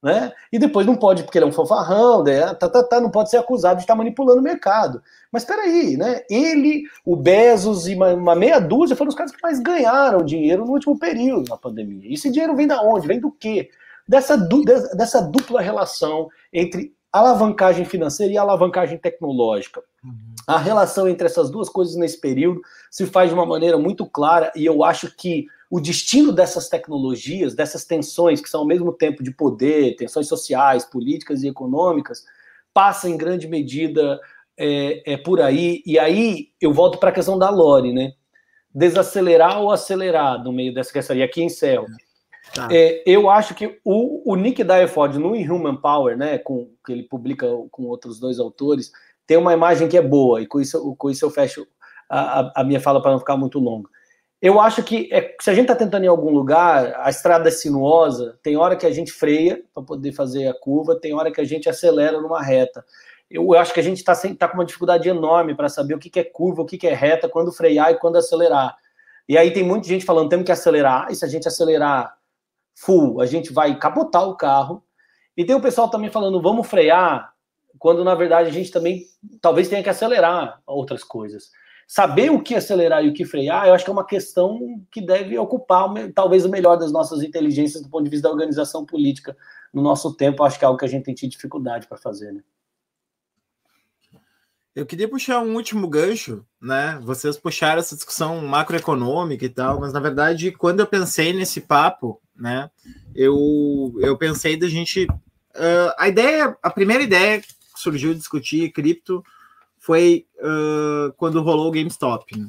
né? 0.04 0.34
E 0.52 0.58
depois 0.58 0.86
não 0.86 0.94
pode, 0.94 1.22
porque 1.22 1.38
ele 1.38 1.46
é 1.46 1.48
um 1.48 1.52
fanfarrão, 1.52 2.22
né? 2.22 2.52
tá, 2.52 2.68
tá, 2.68 2.82
tá, 2.82 3.00
não 3.00 3.10
pode 3.10 3.30
ser 3.30 3.38
acusado 3.38 3.76
de 3.76 3.84
estar 3.84 3.94
manipulando 3.94 4.38
o 4.38 4.42
mercado. 4.42 5.02
Mas 5.32 5.46
peraí, 5.46 5.96
né? 5.96 6.20
Ele, 6.28 6.82
o 7.06 7.16
Bezos 7.16 7.88
e 7.88 7.94
uma, 7.94 8.12
uma, 8.12 8.34
meia 8.34 8.58
dúzia 8.58 8.94
foram 8.94 9.08
os 9.08 9.14
caras 9.14 9.32
que 9.32 9.42
mais 9.42 9.58
ganharam 9.60 10.22
dinheiro 10.22 10.66
no 10.66 10.72
último 10.72 10.98
período 10.98 11.48
na 11.48 11.56
pandemia. 11.56 12.06
E 12.06 12.12
esse 12.12 12.30
dinheiro 12.30 12.54
vem 12.54 12.66
da 12.66 12.82
onde? 12.82 13.08
Vem 13.08 13.18
do 13.18 13.32
quê? 13.32 13.70
Dessa, 14.06 14.36
dessa 14.36 15.22
dupla 15.22 15.62
relação 15.62 16.28
entre 16.52 16.94
alavancagem 17.10 17.86
financeira 17.86 18.34
e 18.34 18.36
alavancagem 18.36 18.98
tecnológica. 18.98 19.80
Uhum. 20.04 20.34
A 20.46 20.58
relação 20.58 21.08
entre 21.08 21.26
essas 21.26 21.50
duas 21.50 21.70
coisas 21.70 21.96
nesse 21.96 22.20
período 22.20 22.60
se 22.90 23.06
faz 23.06 23.30
de 23.30 23.34
uma 23.34 23.46
maneira 23.46 23.78
muito 23.78 24.04
clara 24.04 24.52
e 24.54 24.66
eu 24.66 24.84
acho 24.84 25.16
que 25.16 25.46
o 25.70 25.80
destino 25.80 26.32
dessas 26.32 26.68
tecnologias, 26.68 27.54
dessas 27.54 27.84
tensões 27.84 28.40
que 28.40 28.48
são 28.48 28.60
ao 28.60 28.66
mesmo 28.66 28.92
tempo 28.92 29.22
de 29.22 29.30
poder, 29.30 29.96
tensões 29.96 30.28
sociais, 30.28 30.84
políticas 30.84 31.42
e 31.42 31.48
econômicas, 31.48 32.24
passa 32.72 33.08
em 33.08 33.16
grande 33.16 33.48
medida 33.48 34.20
é, 34.58 35.14
é 35.14 35.16
por 35.16 35.40
aí. 35.40 35.82
E 35.86 35.98
aí 35.98 36.48
eu 36.60 36.72
volto 36.72 36.98
para 36.98 37.10
a 37.10 37.12
questão 37.12 37.38
da 37.38 37.50
Lore, 37.50 37.92
né? 37.92 38.12
Desacelerar 38.74 39.60
ou 39.60 39.70
acelerar 39.70 40.42
no 40.42 40.52
meio 40.52 40.74
dessa 40.74 40.92
questão. 40.92 41.16
E 41.16 41.22
aqui 41.22 41.42
encerro. 41.42 41.86
Tá. 42.52 42.68
É, 42.70 43.02
eu 43.06 43.30
acho 43.30 43.54
que 43.54 43.80
o, 43.84 44.32
o 44.32 44.36
Nick 44.36 44.62
Dyford 44.62 45.18
no 45.18 45.32
Human 45.32 45.76
Power, 45.76 46.16
né, 46.16 46.38
com, 46.38 46.70
que 46.84 46.92
ele 46.92 47.02
publica 47.02 47.46
com 47.70 47.84
outros 47.84 48.20
dois 48.20 48.38
autores, 48.38 48.92
tem 49.26 49.36
uma 49.36 49.54
imagem 49.54 49.88
que 49.88 49.96
é 49.96 50.02
boa, 50.02 50.42
e 50.42 50.46
com 50.46 50.60
isso, 50.60 50.94
com 50.96 51.10
isso 51.10 51.24
eu 51.24 51.30
fecho 51.30 51.66
a, 52.08 52.40
a, 52.40 52.52
a 52.56 52.64
minha 52.64 52.80
fala 52.80 53.00
para 53.00 53.12
não 53.12 53.18
ficar 53.18 53.36
muito 53.36 53.58
longa. 53.58 53.88
Eu 54.40 54.60
acho 54.60 54.82
que 54.82 55.08
é, 55.12 55.34
se 55.40 55.48
a 55.48 55.54
gente 55.54 55.64
está 55.64 55.74
tentando 55.74 56.04
em 56.04 56.08
algum 56.08 56.30
lugar, 56.30 56.94
a 56.96 57.08
estrada 57.08 57.48
é 57.48 57.52
sinuosa, 57.52 58.38
tem 58.42 58.56
hora 58.56 58.76
que 58.76 58.84
a 58.84 58.90
gente 58.90 59.10
freia 59.10 59.62
para 59.72 59.82
poder 59.82 60.12
fazer 60.12 60.48
a 60.48 60.54
curva, 60.54 60.98
tem 61.00 61.14
hora 61.14 61.32
que 61.32 61.40
a 61.40 61.44
gente 61.44 61.68
acelera 61.68 62.20
numa 62.20 62.42
reta. 62.42 62.84
Eu, 63.30 63.42
eu 63.42 63.54
acho 63.54 63.72
que 63.72 63.80
a 63.80 63.82
gente 63.82 63.98
está 63.98 64.14
tá 64.14 64.48
com 64.48 64.58
uma 64.58 64.64
dificuldade 64.64 65.08
enorme 65.08 65.54
para 65.54 65.68
saber 65.68 65.94
o 65.94 65.98
que, 65.98 66.10
que 66.10 66.20
é 66.20 66.24
curva, 66.24 66.62
o 66.62 66.66
que, 66.66 66.76
que 66.76 66.86
é 66.86 66.94
reta, 66.94 67.28
quando 67.28 67.52
frear 67.52 67.90
e 67.90 67.98
quando 67.98 68.16
acelerar. 68.16 68.76
E 69.26 69.38
aí 69.38 69.50
tem 69.50 69.62
muita 69.62 69.88
gente 69.88 70.04
falando, 70.04 70.28
temos 70.28 70.44
que 70.44 70.52
acelerar, 70.52 71.06
e 71.10 71.14
se 71.14 71.24
a 71.24 71.28
gente 71.28 71.48
acelerar 71.48 72.14
full, 72.74 73.20
a 73.22 73.26
gente 73.26 73.52
vai 73.52 73.78
capotar 73.78 74.28
o 74.28 74.36
carro. 74.36 74.84
E 75.36 75.44
tem 75.44 75.56
o 75.56 75.60
pessoal 75.60 75.88
também 75.88 76.10
falando, 76.10 76.42
vamos 76.42 76.66
frear, 76.66 77.32
quando 77.78 78.04
na 78.04 78.14
verdade 78.14 78.50
a 78.50 78.52
gente 78.52 78.70
também 78.70 79.04
talvez 79.40 79.68
tenha 79.68 79.82
que 79.82 79.88
acelerar 79.88 80.60
outras 80.66 81.02
coisas 81.02 81.50
saber 81.86 82.30
o 82.30 82.42
que 82.42 82.54
acelerar 82.54 83.04
e 83.04 83.08
o 83.08 83.14
que 83.14 83.24
frear, 83.24 83.66
eu 83.66 83.74
acho 83.74 83.84
que 83.84 83.90
é 83.90 83.92
uma 83.92 84.06
questão 84.06 84.58
que 84.90 85.00
deve 85.00 85.38
ocupar 85.38 85.88
talvez 86.14 86.44
o 86.44 86.48
melhor 86.48 86.76
das 86.76 86.92
nossas 86.92 87.22
inteligências 87.22 87.82
do 87.82 87.88
ponto 87.88 88.04
de 88.04 88.10
vista 88.10 88.28
da 88.28 88.32
organização 88.32 88.84
política 88.84 89.36
no 89.72 89.82
nosso 89.82 90.14
tempo. 90.14 90.42
Acho 90.42 90.58
que 90.58 90.64
é 90.64 90.68
algo 90.68 90.78
que 90.78 90.84
a 90.84 90.88
gente 90.88 91.04
tem 91.04 91.14
tido 91.14 91.30
dificuldade 91.30 91.86
para 91.86 91.98
fazer. 91.98 92.32
Né? 92.32 92.40
Eu 94.74 94.84
queria 94.84 95.08
puxar 95.08 95.40
um 95.40 95.54
último 95.54 95.86
gancho, 95.86 96.44
né? 96.60 96.98
Vocês 97.02 97.36
puxaram 97.36 97.78
essa 97.78 97.94
discussão 97.94 98.40
macroeconômica 98.44 99.44
e 99.44 99.48
tal, 99.48 99.78
mas 99.78 99.92
na 99.92 100.00
verdade, 100.00 100.50
quando 100.50 100.80
eu 100.80 100.86
pensei 100.86 101.32
nesse 101.32 101.60
papo, 101.60 102.20
né, 102.34 102.68
eu, 103.14 103.94
eu 104.00 104.18
pensei 104.18 104.56
da 104.56 104.66
gente. 104.66 105.04
Uh, 105.04 105.94
a 105.96 106.08
ideia, 106.08 106.56
a 106.60 106.70
primeira 106.70 107.04
ideia 107.04 107.40
que 107.40 107.46
surgiu 107.76 108.12
discutir 108.12 108.72
cripto 108.72 109.22
foi 109.84 110.26
uh, 110.38 111.12
quando 111.18 111.42
rolou 111.42 111.68
o 111.68 111.70
GameStop. 111.70 112.38
Né? 112.38 112.48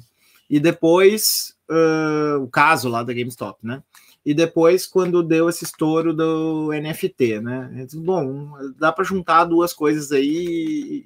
E 0.49 0.57
depois, 0.57 1.53
uh, 1.70 2.41
o 2.41 2.48
caso 2.48 2.88
lá 2.88 3.03
da 3.03 3.14
GameStop, 3.14 3.60
né? 3.62 3.84
E 4.26 4.34
depois, 4.34 4.88
quando 4.88 5.22
deu 5.22 5.48
esse 5.49 5.66
estouro 5.66 6.12
do 6.12 6.72
NFT, 6.72 7.41
né? 7.41 7.86
Bom, 7.94 8.53
dá 8.80 8.91
para 8.91 9.03
juntar 9.03 9.45
duas 9.45 9.72
coisas 9.72 10.12
aí 10.12 11.06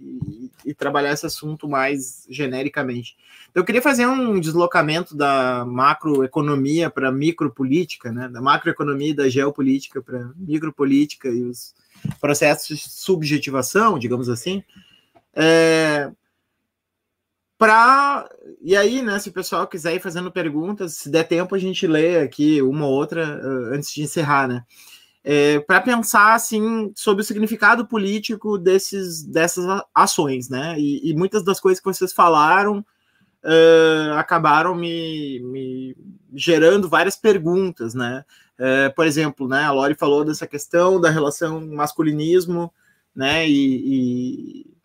e 0.63 0.73
trabalhar 0.73 1.11
esse 1.11 1.25
assunto 1.25 1.67
mais 1.67 2.25
genericamente. 2.29 3.17
Então, 3.49 3.59
eu 3.59 3.65
queria 3.65 3.81
fazer 3.81 4.05
um 4.05 4.39
deslocamento 4.39 5.17
da 5.17 5.65
macroeconomia 5.65 6.89
para 6.89 7.11
micropolítica, 7.11 8.09
né? 8.09 8.29
Da 8.29 8.39
macroeconomia 8.39 9.09
e 9.09 9.15
da 9.15 9.27
geopolítica 9.27 10.01
para 10.01 10.31
micropolítica 10.37 11.27
e 11.27 11.43
os 11.43 11.73
processos 12.21 12.67
de 12.67 12.89
subjetivação, 12.89 13.99
digamos 13.99 14.29
assim. 14.29 14.63
É, 15.41 16.11
para 17.57 18.29
e 18.61 18.75
aí, 18.75 19.01
né, 19.01 19.17
se 19.19 19.29
o 19.29 19.33
pessoal 19.33 19.67
quiser 19.67 19.95
ir 19.95 20.01
fazendo 20.01 20.31
perguntas, 20.31 20.95
se 20.95 21.09
der 21.09 21.23
tempo 21.25 21.55
a 21.55 21.57
gente 21.57 21.87
lê 21.87 22.19
aqui 22.19 22.61
uma 22.61 22.85
ou 22.85 22.91
outra 22.93 23.39
uh, 23.41 23.73
antes 23.73 23.93
de 23.93 24.03
encerrar, 24.03 24.47
né? 24.47 24.63
É, 25.23 25.59
para 25.59 25.81
pensar 25.81 26.33
assim 26.33 26.91
sobre 26.95 27.21
o 27.21 27.25
significado 27.25 27.85
político 27.87 28.57
desses 28.57 29.23
dessas 29.23 29.65
ações, 29.93 30.49
né? 30.49 30.75
E, 30.77 31.09
e 31.09 31.15
muitas 31.15 31.43
das 31.43 31.59
coisas 31.59 31.81
que 31.81 31.85
vocês 31.85 32.11
falaram 32.11 32.79
uh, 33.43 34.13
acabaram 34.17 34.75
me, 34.75 35.39
me, 35.41 35.97
gerando 36.33 36.89
várias 36.89 37.15
perguntas, 37.15 37.93
né? 37.93 38.25
Uh, 38.59 38.93
por 38.93 39.05
exemplo, 39.07 39.47
né, 39.47 39.63
a 39.63 39.71
Lori 39.71 39.95
falou 39.95 40.25
dessa 40.25 40.45
questão 40.47 40.99
da 40.99 41.09
relação 41.09 41.65
masculinismo, 41.65 42.73
né? 43.15 43.47
E, 43.47 44.63
e 44.65 44.78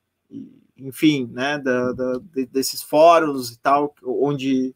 enfim, 0.77 1.29
né? 1.33 1.59
Da, 1.59 1.93
da, 1.93 2.21
desses 2.53 2.83
fóruns 2.83 3.51
e 3.51 3.59
tal, 3.59 3.95
onde 4.03 4.75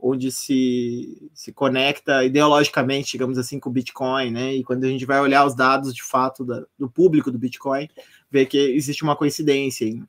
onde 0.00 0.30
se, 0.30 1.28
se 1.34 1.52
conecta 1.52 2.24
ideologicamente, 2.24 3.10
digamos 3.10 3.36
assim, 3.36 3.58
com 3.58 3.68
o 3.68 3.72
Bitcoin, 3.72 4.30
né? 4.30 4.54
E 4.54 4.62
quando 4.62 4.84
a 4.84 4.88
gente 4.88 5.04
vai 5.04 5.20
olhar 5.20 5.44
os 5.44 5.56
dados 5.56 5.92
de 5.92 6.04
fato 6.04 6.44
da, 6.44 6.64
do 6.78 6.88
público 6.88 7.32
do 7.32 7.38
Bitcoin, 7.38 7.88
vê 8.30 8.46
que 8.46 8.56
existe 8.56 9.02
uma 9.02 9.16
coincidência. 9.16 9.86
Aí. 9.86 10.00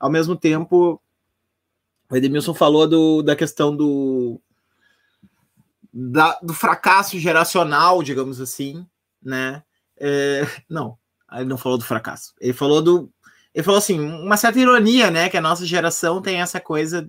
Ao 0.00 0.10
mesmo 0.10 0.36
tempo, 0.36 1.00
o 2.10 2.16
Edmilson 2.16 2.54
falou 2.54 2.88
do, 2.88 3.22
da 3.22 3.36
questão 3.36 3.76
do, 3.76 4.40
da, 5.92 6.38
do 6.42 6.54
fracasso 6.54 7.18
geracional, 7.18 8.02
digamos 8.02 8.40
assim, 8.40 8.86
né? 9.22 9.62
É, 9.98 10.46
não, 10.68 10.96
ele 11.32 11.44
não 11.46 11.58
falou 11.58 11.76
do 11.76 11.84
fracasso. 11.84 12.34
Ele 12.40 12.52
falou 12.52 12.80
do. 12.80 13.12
Ele 13.56 13.64
falou 13.64 13.78
assim, 13.78 13.98
uma 13.98 14.36
certa 14.36 14.60
ironia, 14.60 15.10
né? 15.10 15.30
Que 15.30 15.38
a 15.38 15.40
nossa 15.40 15.64
geração 15.64 16.20
tem 16.20 16.42
essa 16.42 16.60
coisa 16.60 17.08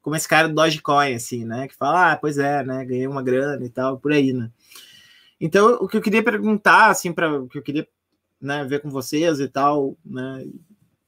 como 0.00 0.14
esse 0.14 0.28
cara 0.28 0.48
do 0.48 0.54
Dogecoin, 0.54 1.14
assim, 1.14 1.44
né? 1.44 1.66
Que 1.66 1.74
fala, 1.74 2.12
ah, 2.12 2.16
pois 2.16 2.38
é, 2.38 2.62
né? 2.62 2.84
Ganhei 2.84 3.08
uma 3.08 3.24
grana 3.24 3.66
e 3.66 3.68
tal, 3.68 3.98
por 3.98 4.12
aí, 4.12 4.32
né? 4.32 4.52
Então, 5.40 5.74
o 5.80 5.88
que 5.88 5.96
eu 5.96 6.00
queria 6.00 6.22
perguntar, 6.22 6.90
assim, 6.90 7.12
para 7.12 7.40
o 7.40 7.48
que 7.48 7.58
eu 7.58 7.62
queria 7.62 7.88
né, 8.40 8.64
ver 8.64 8.82
com 8.82 8.88
vocês 8.88 9.40
e 9.40 9.48
tal, 9.48 9.96
né? 10.04 10.46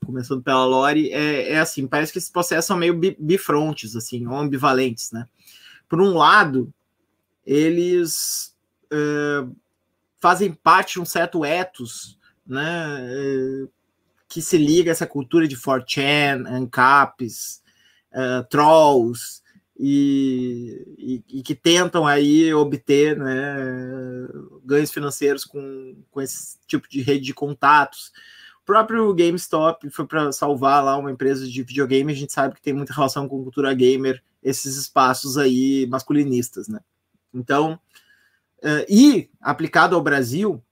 Começando 0.04 0.42
pela 0.42 0.64
Lore, 0.64 1.12
é, 1.12 1.52
é 1.52 1.58
assim, 1.60 1.86
parece 1.86 2.10
que 2.10 2.18
esses 2.18 2.30
processos 2.30 2.66
são 2.66 2.76
meio 2.76 2.98
bifrontes, 3.20 3.94
assim, 3.94 4.26
ou 4.26 4.36
ambivalentes, 4.36 5.12
né? 5.12 5.28
Por 5.88 6.00
um 6.00 6.12
lado, 6.12 6.74
eles 7.44 8.52
uh, 8.92 9.54
fazem 10.16 10.52
parte 10.52 10.94
de 10.94 11.00
um 11.00 11.04
certo 11.04 11.44
ethos, 11.44 12.18
né? 12.44 13.06
Uh, 13.14 13.76
que 14.36 14.42
se 14.42 14.58
liga 14.58 14.90
a 14.90 14.92
essa 14.92 15.06
cultura 15.06 15.48
de 15.48 15.56
4chan, 15.56 16.46
ANCAPs, 16.46 17.62
uh, 18.12 18.46
trolls 18.50 19.40
e, 19.78 20.94
e, 20.98 21.38
e, 21.38 21.42
que 21.42 21.54
tentam 21.54 22.06
aí 22.06 22.52
obter 22.52 23.16
né, 23.16 24.28
ganhos 24.62 24.90
financeiros 24.90 25.42
com, 25.42 25.96
com 26.10 26.20
esse 26.20 26.58
tipo 26.66 26.86
de 26.86 27.00
rede 27.00 27.24
de 27.24 27.32
contatos. 27.32 28.12
O 28.60 28.66
próprio 28.66 29.14
GameStop 29.14 29.88
foi 29.88 30.06
para 30.06 30.30
salvar 30.32 30.84
lá 30.84 30.98
uma 30.98 31.10
empresa 31.10 31.48
de 31.48 31.62
videogame, 31.62 32.12
a 32.12 32.16
gente 32.16 32.34
sabe 32.34 32.56
que 32.56 32.60
tem 32.60 32.74
muita 32.74 32.92
relação 32.92 33.26
com 33.26 33.42
cultura 33.42 33.72
gamer, 33.72 34.22
esses 34.42 34.76
espaços 34.76 35.38
aí 35.38 35.86
masculinistas, 35.86 36.68
né? 36.68 36.80
Então, 37.32 37.80
uh, 38.58 38.84
e 38.86 39.30
aplicado 39.40 39.96
ao 39.96 40.02
Brasil, 40.02 40.62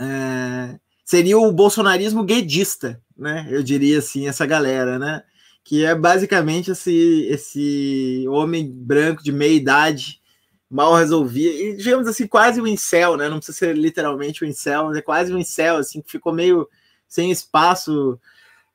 uh, 0.00 0.80
seria 1.12 1.38
o 1.38 1.52
bolsonarismo 1.52 2.24
guedista, 2.24 2.98
né? 3.16 3.46
Eu 3.50 3.62
diria 3.62 3.98
assim, 3.98 4.26
essa 4.28 4.46
galera, 4.46 4.98
né? 4.98 5.22
que 5.64 5.84
é 5.84 5.94
basicamente 5.94 6.70
esse, 6.70 7.26
esse 7.30 8.24
homem 8.28 8.70
branco 8.70 9.22
de 9.22 9.30
meia 9.30 9.54
idade 9.54 10.20
mal 10.68 10.94
resolvia, 10.94 11.50
e 11.52 11.76
digamos 11.76 12.08
assim, 12.08 12.26
quase 12.26 12.58
um 12.58 12.66
incel, 12.66 13.16
né? 13.18 13.28
Não 13.28 13.36
precisa 13.36 13.58
ser 13.58 13.76
literalmente 13.76 14.42
um 14.42 14.48
incel, 14.48 14.86
mas 14.86 14.96
é 14.96 15.02
quase 15.02 15.32
um 15.32 15.38
incel, 15.38 15.76
assim, 15.76 16.00
que 16.00 16.10
ficou 16.10 16.32
meio 16.32 16.66
sem 17.06 17.30
espaço 17.30 18.18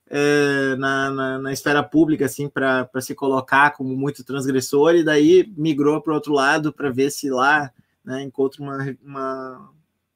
é, 0.08 0.76
na, 0.76 1.10
na, 1.10 1.40
na, 1.40 1.52
esfera 1.52 1.82
pública, 1.82 2.26
assim, 2.26 2.48
para 2.48 2.88
se 3.02 3.16
colocar 3.16 3.72
como 3.72 3.98
muito 3.98 4.24
transgressor, 4.24 4.94
e 4.94 5.04
daí 5.04 5.52
migrou 5.58 6.00
para 6.00 6.12
o 6.12 6.16
outro 6.16 6.34
lado 6.34 6.72
para 6.72 6.92
ver 6.92 7.10
se 7.10 7.32
lá 7.32 7.72
né, 8.06 8.22
encontra 8.22 8.62
uma, 8.62 8.96
uma 9.04 9.72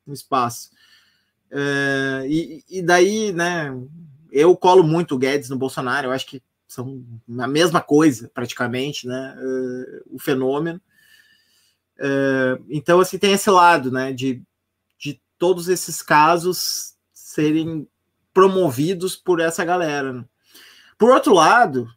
um 0.08 0.14
espaço. 0.14 0.70
É, 1.52 2.26
e, 2.28 2.64
e 2.70 2.82
daí, 2.82 3.34
né, 3.34 3.72
eu 4.32 4.56
colo 4.56 4.84
muito 4.84 5.16
o 5.16 5.18
Guedes 5.18 5.50
no 5.50 5.58
Bolsonaro, 5.58 6.08
eu 6.08 6.12
acho 6.12 6.26
que 6.26 6.42
são 6.72 7.04
a 7.38 7.48
mesma 7.48 7.82
coisa, 7.82 8.32
praticamente, 8.34 9.06
né? 9.06 9.36
Uh, 9.38 10.16
o 10.16 10.20
fenômeno. 10.20 10.82
Uh, 12.00 12.64
então, 12.70 13.02
assim, 13.02 13.18
tem 13.18 13.34
esse 13.34 13.50
lado, 13.50 13.92
né? 13.92 14.14
De, 14.14 14.42
de 14.98 15.22
todos 15.38 15.68
esses 15.68 16.02
casos 16.02 16.96
serem 17.14 17.86
promovidos 18.34 19.18
por 19.18 19.42
essa 19.42 19.66
galera. 19.66 20.14
Né? 20.14 20.26
Por 20.98 21.12
outro 21.12 21.34
lado, 21.34 21.90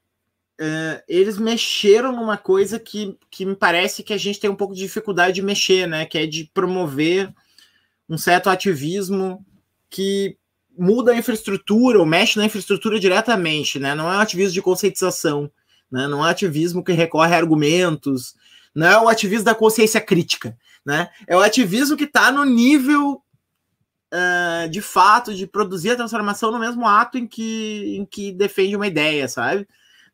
eles 1.06 1.38
mexeram 1.38 2.10
numa 2.10 2.36
coisa 2.36 2.78
que, 2.78 3.16
que 3.30 3.44
me 3.44 3.54
parece 3.54 4.02
que 4.02 4.12
a 4.12 4.16
gente 4.16 4.40
tem 4.40 4.50
um 4.50 4.56
pouco 4.56 4.74
de 4.74 4.80
dificuldade 4.80 5.36
de 5.36 5.42
mexer, 5.42 5.86
né? 5.86 6.04
Que 6.04 6.18
é 6.18 6.26
de 6.26 6.50
promover 6.52 7.32
um 8.08 8.18
certo 8.18 8.50
ativismo 8.50 9.44
que 9.88 10.36
muda 10.76 11.12
a 11.12 11.16
infraestrutura 11.16 11.98
ou 11.98 12.06
mexe 12.06 12.38
na 12.38 12.44
infraestrutura 12.44 12.98
diretamente, 12.98 13.78
né? 13.78 13.94
Não 13.94 14.12
é 14.12 14.16
um 14.16 14.20
ativismo 14.20 14.52
de 14.52 14.62
conscientização, 14.62 15.50
né? 15.90 16.06
Não 16.08 16.18
é 16.18 16.22
um 16.22 16.30
ativismo 16.30 16.82
que 16.82 16.92
recorre 16.92 17.34
a 17.34 17.38
argumentos, 17.38 18.34
não 18.74 18.86
é 18.86 19.00
o 19.00 19.08
ativismo 19.08 19.44
da 19.44 19.54
consciência 19.54 20.00
crítica, 20.00 20.56
né? 20.84 21.08
É 21.26 21.36
o 21.36 21.40
ativismo 21.40 21.96
que 21.96 22.04
está 22.04 22.32
no 22.32 22.44
nível 22.44 23.22
uh, 24.12 24.68
de 24.68 24.80
fato 24.80 25.34
de 25.34 25.46
produzir 25.46 25.90
a 25.90 25.96
transformação 25.96 26.50
no 26.50 26.58
mesmo 26.58 26.86
ato 26.86 27.16
em 27.18 27.26
que, 27.26 27.96
em 27.96 28.04
que 28.04 28.32
defende 28.32 28.76
uma 28.76 28.86
ideia, 28.86 29.28
sabe? 29.28 29.66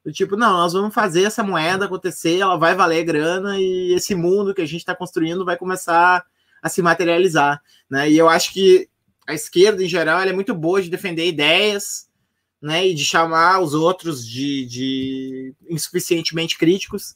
Do 0.05 0.13
tipo, 0.13 0.37
não, 0.37 0.53
nós 0.53 0.73
vamos 0.73 0.95
fazer 0.95 1.25
essa 1.25 1.43
moeda 1.43 1.85
acontecer, 1.85 2.39
ela 2.39 2.57
vai 2.57 2.75
valer 2.75 3.05
grana 3.05 3.59
e 3.59 3.93
esse 3.93 4.15
mundo 4.15 4.55
que 4.55 4.63
a 4.63 4.67
gente 4.67 4.81
está 4.81 4.95
construindo 4.95 5.45
vai 5.45 5.57
começar 5.57 6.25
a 6.63 6.69
se 6.69 6.83
materializar, 6.83 7.63
né? 7.89 8.11
E 8.11 8.17
eu 8.17 8.29
acho 8.29 8.53
que 8.53 8.89
a 9.27 9.35
esquerda, 9.35 9.83
em 9.83 9.89
geral, 9.89 10.21
é 10.21 10.33
muito 10.33 10.55
boa 10.55 10.83
de 10.83 10.91
defender 10.91 11.27
ideias, 11.27 12.09
né, 12.61 12.89
e 12.89 12.95
de 12.95 13.05
chamar 13.05 13.61
os 13.61 13.73
outros 13.73 14.27
de, 14.27 14.67
de 14.67 15.55
insuficientemente 15.69 16.59
críticos, 16.59 17.15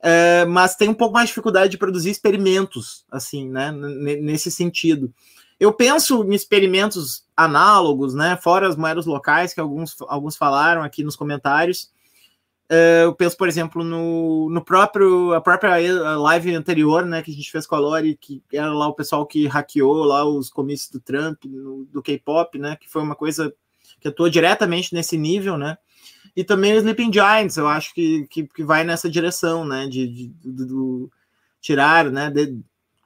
é, 0.00 0.44
mas 0.44 0.76
tem 0.76 0.88
um 0.88 0.94
pouco 0.94 1.14
mais 1.14 1.26
de 1.26 1.30
dificuldade 1.30 1.70
de 1.70 1.78
produzir 1.78 2.10
experimentos, 2.10 3.04
assim, 3.10 3.48
né, 3.48 3.72
nesse 3.72 4.50
sentido. 4.50 5.12
Eu 5.58 5.72
penso 5.72 6.24
em 6.24 6.34
experimentos 6.34 7.24
análogos, 7.36 8.14
né, 8.14 8.38
fora 8.40 8.68
as 8.68 8.76
moedas 8.76 9.06
locais, 9.06 9.52
que 9.52 9.60
alguns, 9.60 9.96
alguns 10.02 10.36
falaram 10.36 10.82
aqui 10.82 11.02
nos 11.02 11.16
comentários, 11.16 11.90
Uh, 12.70 13.02
eu 13.02 13.14
penso, 13.16 13.36
por 13.36 13.48
exemplo, 13.48 13.82
no, 13.82 14.48
no 14.48 14.64
próprio 14.64 15.32
a 15.32 15.40
própria 15.40 15.76
live 16.16 16.54
anterior, 16.54 17.04
né, 17.04 17.20
que 17.20 17.32
a 17.32 17.34
gente 17.34 17.50
fez 17.50 17.66
com 17.66 17.74
a 17.74 17.80
Lori, 17.80 18.14
que 18.14 18.40
era 18.52 18.72
lá 18.72 18.86
o 18.86 18.94
pessoal 18.94 19.26
que 19.26 19.48
hackeou 19.48 20.04
lá 20.04 20.24
os 20.24 20.48
comícios 20.48 20.88
do 20.88 21.00
Trump, 21.00 21.44
no, 21.46 21.84
do 21.86 22.00
K-pop, 22.00 22.56
né, 22.60 22.76
que 22.80 22.88
foi 22.88 23.02
uma 23.02 23.16
coisa 23.16 23.52
que 24.00 24.06
atuou 24.06 24.30
diretamente 24.30 24.94
nesse 24.94 25.18
nível, 25.18 25.58
né, 25.58 25.76
e 26.36 26.44
também 26.44 26.72
o 26.72 26.76
Sleeping 26.76 27.12
Giants, 27.12 27.56
eu 27.56 27.66
acho 27.66 27.92
que, 27.92 28.28
que, 28.28 28.46
que 28.46 28.62
vai 28.62 28.84
nessa 28.84 29.10
direção, 29.10 29.64
né, 29.64 29.88
de, 29.88 30.06
de, 30.06 30.28
de, 30.28 30.64
de 30.64 31.08
tirar, 31.60 32.08
né, 32.08 32.32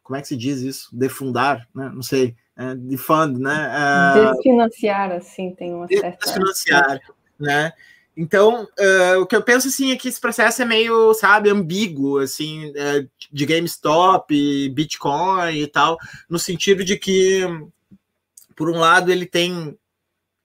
como 0.02 0.18
é 0.18 0.20
que 0.20 0.28
se 0.28 0.36
diz 0.36 0.60
isso? 0.60 0.94
Defundar, 0.94 1.66
né, 1.74 1.90
não 1.94 2.02
sei, 2.02 2.36
é, 2.54 2.74
defund, 2.74 3.40
né. 3.40 3.72
Uh, 4.14 4.34
Desfinanciar, 4.34 5.12
assim, 5.12 5.54
tem 5.54 5.72
uma 5.72 5.88
certa... 5.88 6.18
Desfinanciar, 6.22 7.00
né, 7.40 7.72
então, 8.16 8.64
uh, 8.64 9.20
o 9.20 9.26
que 9.26 9.34
eu 9.34 9.42
penso 9.42 9.66
assim 9.66 9.90
é 9.90 9.96
que 9.96 10.08
esse 10.08 10.20
processo 10.20 10.62
é 10.62 10.64
meio, 10.64 11.12
sabe, 11.14 11.50
ambíguo, 11.50 12.18
assim, 12.18 12.70
uh, 12.70 13.10
de 13.32 13.44
GameStop, 13.44 14.68
Bitcoin 14.70 15.58
e 15.58 15.66
tal, 15.66 15.98
no 16.28 16.38
sentido 16.38 16.84
de 16.84 16.96
que, 16.96 17.42
por 18.54 18.70
um 18.70 18.78
lado, 18.78 19.10
ele 19.10 19.26
tem 19.26 19.76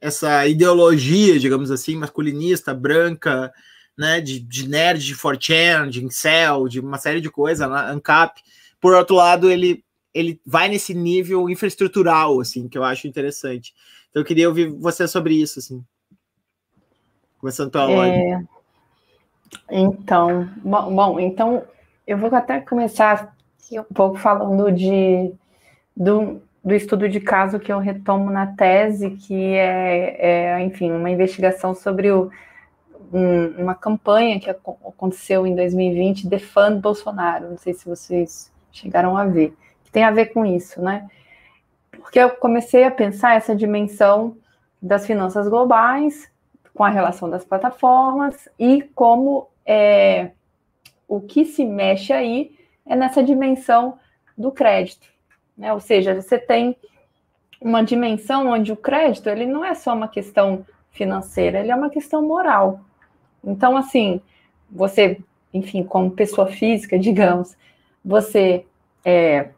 essa 0.01 0.47
ideologia, 0.47 1.37
digamos 1.37 1.69
assim, 1.69 1.95
masculinista, 1.95 2.73
branca, 2.73 3.53
né, 3.95 4.19
de, 4.19 4.39
de 4.39 4.67
nerd, 4.67 5.05
de 5.05 5.15
4chan, 5.15 5.89
de 5.89 6.03
incel, 6.03 6.67
de 6.67 6.79
uma 6.79 6.97
série 6.97 7.21
de 7.21 7.29
coisas, 7.29 7.69
né, 7.69 7.91
ANCAP. 7.91 8.41
Por 8.81 8.95
outro 8.95 9.15
lado, 9.15 9.51
ele, 9.51 9.83
ele 10.11 10.41
vai 10.43 10.69
nesse 10.69 10.93
nível 10.95 11.49
infraestrutural, 11.49 12.39
assim, 12.39 12.67
que 12.67 12.77
eu 12.77 12.83
acho 12.83 13.07
interessante. 13.07 13.75
Então, 14.09 14.21
eu 14.21 14.25
queria 14.25 14.47
ouvir 14.47 14.69
você 14.69 15.07
sobre 15.07 15.35
isso, 15.35 15.59
assim. 15.59 15.83
Começando 17.39 17.71
pela 17.71 18.07
é... 18.07 18.43
Então, 19.71 20.49
bom, 20.57 20.93
bom, 20.93 21.19
então 21.19 21.63
eu 22.05 22.17
vou 22.17 22.33
até 22.35 22.59
começar 22.59 23.35
um 23.71 23.93
pouco 23.93 24.17
falando 24.17 24.71
de 24.71 25.33
do, 25.95 26.41
do 26.63 26.73
estudo 26.73 27.07
de 27.07 27.19
caso 27.19 27.59
que 27.59 27.71
eu 27.71 27.79
retomo 27.79 28.29
na 28.29 28.47
tese, 28.47 29.11
que 29.11 29.53
é, 29.53 30.57
é 30.57 30.61
enfim, 30.63 30.91
uma 30.91 31.09
investigação 31.09 31.73
sobre 31.73 32.11
o, 32.11 32.31
um, 33.13 33.61
uma 33.61 33.75
campanha 33.75 34.39
que 34.39 34.49
aconteceu 34.49 35.45
em 35.45 35.55
2020, 35.55 36.27
Defund 36.27 36.79
Bolsonaro. 36.79 37.49
Não 37.49 37.57
sei 37.57 37.73
se 37.73 37.87
vocês 37.87 38.51
chegaram 38.71 39.17
a 39.17 39.25
ver, 39.25 39.55
que 39.83 39.91
tem 39.91 40.03
a 40.03 40.11
ver 40.11 40.27
com 40.27 40.45
isso, 40.45 40.81
né? 40.81 41.07
Porque 41.91 42.19
eu 42.19 42.29
comecei 42.31 42.83
a 42.83 42.91
pensar 42.91 43.35
essa 43.35 43.55
dimensão 43.55 44.35
das 44.81 45.05
finanças 45.05 45.47
globais 45.47 46.29
com 46.79 46.85
a 46.85 46.89
relação 46.89 47.29
das 47.29 47.43
plataformas 47.43 48.47
e 48.57 48.83
como 48.95 49.49
é, 49.65 50.31
o 51.09 51.19
que 51.19 51.43
se 51.43 51.65
mexe 51.65 52.13
aí 52.13 52.55
é 52.85 52.95
nessa 52.95 53.21
dimensão 53.21 53.99
do 54.37 54.49
crédito, 54.49 55.05
né? 55.57 55.73
Ou 55.73 55.81
seja, 55.81 56.15
você 56.15 56.39
tem 56.39 56.77
uma 57.59 57.83
dimensão 57.83 58.47
onde 58.47 58.71
o 58.71 58.77
crédito 58.77 59.27
ele 59.27 59.45
não 59.45 59.65
é 59.65 59.75
só 59.75 59.93
uma 59.93 60.07
questão 60.07 60.65
financeira, 60.89 61.59
ele 61.59 61.69
é 61.69 61.75
uma 61.75 61.89
questão 61.89 62.25
moral. 62.25 62.79
Então, 63.43 63.75
assim, 63.75 64.21
você, 64.71 65.19
enfim, 65.53 65.83
como 65.83 66.09
pessoa 66.09 66.47
física, 66.47 66.95
digamos, 66.97 67.57
você 68.05 68.65
é 69.03 69.49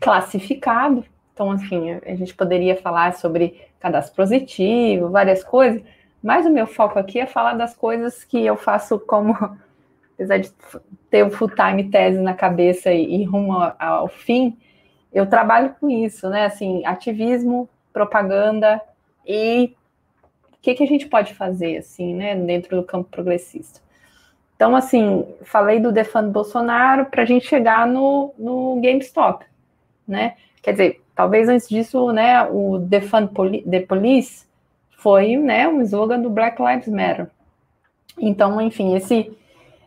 classificado. 0.00 1.04
Então, 1.34 1.54
enfim, 1.54 1.90
a 2.06 2.14
gente 2.14 2.34
poderia 2.34 2.74
falar 2.74 3.12
sobre 3.12 3.68
cadastro 3.78 4.16
positivo, 4.16 5.10
várias 5.10 5.44
coisas, 5.44 5.82
mas 6.22 6.46
o 6.46 6.50
meu 6.50 6.66
foco 6.66 6.98
aqui 6.98 7.20
é 7.20 7.26
falar 7.26 7.54
das 7.54 7.74
coisas 7.74 8.24
que 8.24 8.44
eu 8.44 8.56
faço 8.56 8.98
como, 8.98 9.34
apesar 10.14 10.38
de 10.38 10.52
ter 11.10 11.24
o 11.24 11.30
full 11.30 11.50
time 11.50 11.90
tese 11.90 12.20
na 12.20 12.34
cabeça 12.34 12.92
e, 12.92 13.22
e 13.22 13.24
rumo 13.24 13.52
ao, 13.52 13.74
ao 13.78 14.08
fim, 14.08 14.56
eu 15.12 15.26
trabalho 15.26 15.74
com 15.80 15.88
isso, 15.88 16.28
né? 16.28 16.44
Assim, 16.44 16.84
ativismo, 16.84 17.68
propaganda 17.92 18.80
e 19.26 19.74
o 20.52 20.56
que, 20.60 20.74
que 20.74 20.82
a 20.82 20.86
gente 20.86 21.06
pode 21.06 21.34
fazer, 21.34 21.78
assim, 21.78 22.14
né, 22.14 22.34
dentro 22.34 22.76
do 22.76 22.82
campo 22.82 23.08
progressista. 23.10 23.80
Então, 24.56 24.74
assim, 24.74 25.24
falei 25.44 25.78
do 25.78 25.92
defund 25.92 26.32
Bolsonaro 26.32 27.06
para 27.06 27.22
a 27.22 27.24
gente 27.24 27.46
chegar 27.46 27.86
no, 27.86 28.34
no 28.36 28.80
GameStop, 28.80 29.44
né? 30.06 30.34
Quer 30.60 30.72
dizer, 30.72 31.02
talvez 31.14 31.48
antes 31.48 31.68
disso, 31.68 32.12
né, 32.12 32.42
o 32.42 32.78
defund 32.78 33.32
Poli 33.32 33.62
the 33.62 33.80
Police 33.80 34.47
foi, 34.98 35.36
né, 35.36 35.66
um 35.68 35.80
slogan 35.80 36.20
do 36.20 36.28
Black 36.28 36.60
Lives 36.60 36.88
Matter. 36.88 37.28
Então, 38.18 38.60
enfim, 38.60 38.96
esse, 38.96 39.32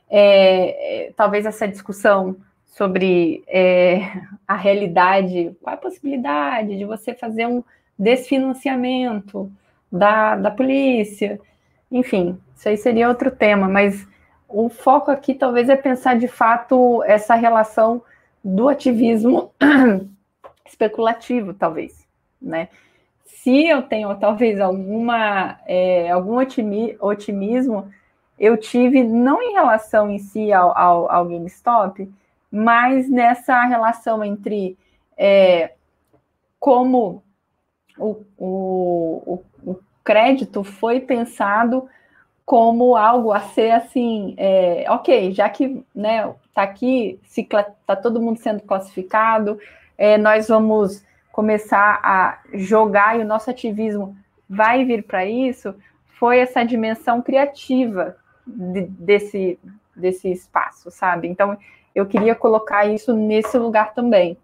é, 0.09 1.07
é, 1.07 1.11
talvez 1.11 1.45
essa 1.45 1.67
discussão 1.67 2.38
sobre 2.65 3.43
é, 3.47 4.09
a 4.47 4.55
realidade, 4.55 5.53
qual 5.61 5.75
a 5.75 5.77
possibilidade 5.77 6.77
de 6.77 6.85
você 6.85 7.13
fazer 7.13 7.45
um 7.45 7.61
desfinanciamento 7.99 9.51
da, 9.91 10.38
da 10.38 10.49
polícia, 10.49 11.39
enfim, 11.91 12.39
isso 12.55 12.69
aí 12.69 12.77
seria 12.77 13.09
outro 13.09 13.29
tema, 13.29 13.67
mas 13.67 14.07
o 14.47 14.69
foco 14.69 15.11
aqui 15.11 15.33
talvez 15.33 15.67
é 15.67 15.75
pensar 15.75 16.17
de 16.17 16.29
fato 16.29 17.03
essa 17.03 17.35
relação 17.35 18.01
do 18.41 18.69
ativismo 18.69 19.51
especulativo, 20.65 21.53
talvez, 21.53 22.07
né? 22.41 22.69
Se 23.35 23.67
eu 23.67 23.81
tenho 23.81 24.15
talvez 24.17 24.59
alguma 24.59 25.59
é, 25.65 26.11
algum 26.11 26.37
otimismo, 26.37 27.91
eu 28.37 28.57
tive 28.57 29.03
não 29.03 29.41
em 29.41 29.53
relação 29.53 30.09
em 30.09 30.19
si 30.19 30.51
ao, 30.51 30.77
ao, 30.77 31.11
ao 31.11 31.25
GameStop, 31.25 32.11
mas 32.51 33.09
nessa 33.09 33.63
relação 33.63 34.23
entre 34.23 34.77
é, 35.17 35.73
como 36.59 37.23
o, 37.97 38.23
o, 38.37 39.43
o, 39.63 39.79
crédito 40.03 40.63
foi 40.63 40.99
pensado 40.99 41.87
como 42.43 42.95
algo 42.95 43.31
a 43.31 43.39
ser 43.39 43.71
assim, 43.71 44.33
é, 44.37 44.85
ok, 44.89 45.31
já 45.31 45.47
que 45.49 45.83
né, 45.93 46.33
tá 46.53 46.63
aqui, 46.63 47.19
se 47.23 47.43
tá 47.43 47.95
todo 47.95 48.21
mundo 48.21 48.39
sendo 48.39 48.61
classificado, 48.63 49.59
é, 49.97 50.17
nós 50.17 50.47
vamos 50.47 51.03
começar 51.31 51.99
a 52.03 52.39
jogar 52.53 53.17
e 53.17 53.21
o 53.21 53.27
nosso 53.27 53.49
ativismo 53.49 54.15
vai 54.49 54.83
vir 54.83 55.03
para 55.03 55.25
isso, 55.25 55.73
foi 56.19 56.39
essa 56.39 56.63
dimensão 56.63 57.21
criativa 57.21 58.15
de, 58.45 58.81
desse, 58.81 59.57
desse 59.95 60.31
espaço, 60.31 60.91
sabe? 60.91 61.27
Então, 61.27 61.57
eu 61.95 62.05
queria 62.05 62.35
colocar 62.35 62.85
isso 62.85 63.13
nesse 63.13 63.57
lugar 63.57 63.93
também, 63.93 64.37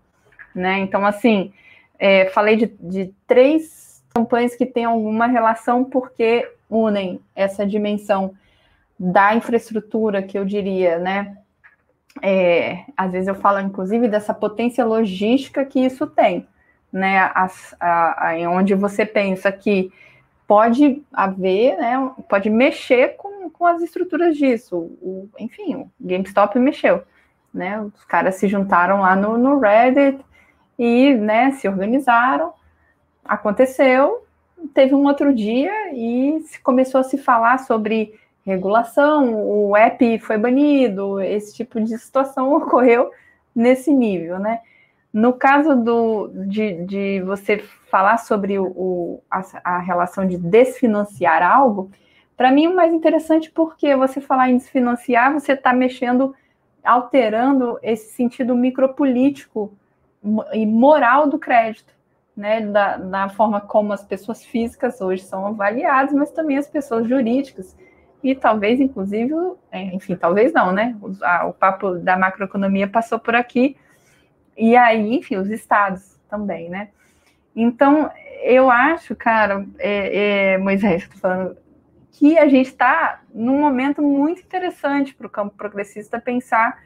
né? 0.56 0.80
Então, 0.80 1.06
assim, 1.06 1.54
é, 2.00 2.26
falei 2.28 2.56
de, 2.56 2.68
de 2.80 3.14
três 3.26 4.04
campanhas 4.14 4.56
que 4.56 4.66
têm 4.66 4.86
alguma 4.86 5.28
relação 5.28 5.84
porque 5.84 6.50
unem 6.70 7.20
essa 7.36 7.66
dimensão 7.66 8.34
da 9.00 9.36
infraestrutura, 9.36 10.24
que 10.24 10.38
eu 10.38 10.44
diria, 10.44 10.98
né? 10.98 11.38
É, 12.22 12.86
às 12.96 13.12
vezes 13.12 13.28
eu 13.28 13.36
falo, 13.36 13.60
inclusive, 13.60 14.08
dessa 14.08 14.34
potência 14.34 14.84
logística 14.84 15.64
que 15.64 15.80
isso 15.80 16.08
tem, 16.08 16.48
né? 16.92 17.20
A, 17.20 17.50
a, 17.80 18.34
onde 18.50 18.74
você 18.76 19.06
pensa 19.06 19.52
que 19.52 19.92
pode 20.48 21.04
haver, 21.12 21.78
né? 21.78 22.12
Pode 22.30 22.50
mexer 22.50 23.16
com, 23.18 23.50
com 23.50 23.66
as 23.66 23.82
estruturas 23.82 24.38
disso. 24.38 24.78
O, 25.02 25.30
enfim, 25.38 25.76
o 25.76 25.92
GameStop 26.00 26.58
mexeu, 26.60 27.04
né? 27.54 27.82
Os 27.82 28.06
caras 28.06 28.36
se 28.36 28.48
juntaram 28.48 29.02
lá 29.02 29.16
no, 29.16 29.38
no 29.38 29.60
Reddit 29.60 30.24
e 30.78 31.14
né, 31.14 31.52
se 31.52 31.68
organizaram. 31.68 32.54
Aconteceu, 33.26 34.26
teve 34.74 34.96
um 34.96 35.06
outro 35.06 35.34
dia 35.34 35.94
e 35.94 36.44
começou 36.64 37.02
a 37.02 37.04
se 37.04 37.18
falar 37.18 37.60
sobre 37.60 38.18
regulação, 38.46 39.36
o 39.36 39.76
app 39.76 40.20
foi 40.20 40.38
banido, 40.38 41.20
esse 41.20 41.54
tipo 41.54 41.82
de 41.82 41.98
situação 41.98 42.54
ocorreu 42.56 43.12
nesse 43.54 43.92
nível, 43.92 44.40
né? 44.40 44.62
No 45.18 45.34
caso 45.34 45.76
do, 45.76 46.28
de, 46.46 46.86
de 46.86 47.22
você 47.24 47.58
falar 47.90 48.18
sobre 48.18 48.60
o, 48.60 48.66
o 48.68 49.24
a, 49.32 49.42
a, 49.64 49.80
relação 49.80 50.28
de 50.28 50.38
desfinanciar 50.38 51.42
algo, 51.42 51.90
para 52.36 52.52
mim 52.52 52.68
é 52.68 52.70
mais 52.70 52.94
interessante 52.94 53.50
porque 53.50 53.96
você 53.96 54.22
falar 54.22 54.52
em 54.52 54.58
desfinanciar, 54.58 55.34
você 55.34 55.54
está 55.54 55.74
mexendo, 55.74 56.36
alterando 56.84 57.80
esse 57.82 58.14
sentido 58.14 58.56
micropolítico 58.56 59.74
e 60.54 60.68
moral 60.68 61.28
do 61.28 61.40
crédito, 61.40 61.96
né, 62.36 62.62
da, 62.62 62.98
da 62.98 63.30
forma 63.30 63.60
como 63.60 63.94
as 63.94 64.04
pessoas 64.04 64.46
físicas 64.46 65.02
hoje 65.02 65.24
são 65.24 65.48
avaliadas, 65.48 66.14
mas 66.14 66.30
também 66.30 66.60
as 66.60 66.68
pessoas 66.68 67.10
jurídicas 67.10 67.76
e 68.24 68.36
talvez, 68.36 68.80
inclusive, 68.80 69.34
é, 69.72 69.82
enfim, 69.96 70.16
talvez 70.16 70.54
não, 70.54 70.72
né? 70.72 70.96
O, 71.02 71.12
a, 71.24 71.48
o 71.48 71.54
papo 71.54 71.96
da 71.96 72.16
macroeconomia 72.16 72.88
passou 72.88 73.18
por 73.18 73.34
aqui 73.34 73.76
e 74.58 74.76
aí, 74.76 75.14
enfim, 75.16 75.36
os 75.38 75.50
estados 75.50 76.20
também, 76.30 76.70
né? 76.70 76.90
Então, 77.56 78.10
eu 78.42 78.70
acho, 78.70 79.16
cara, 79.16 79.66
é, 79.78 80.54
é, 80.54 80.58
Moisés, 80.58 81.04
falando, 81.20 81.58
que 82.12 82.38
a 82.38 82.48
gente 82.48 82.68
está 82.68 83.22
num 83.34 83.60
momento 83.60 84.02
muito 84.02 84.42
interessante 84.42 85.14
para 85.14 85.28
o 85.28 85.30
campo 85.30 85.56
progressista 85.56 86.20
pensar 86.20 86.80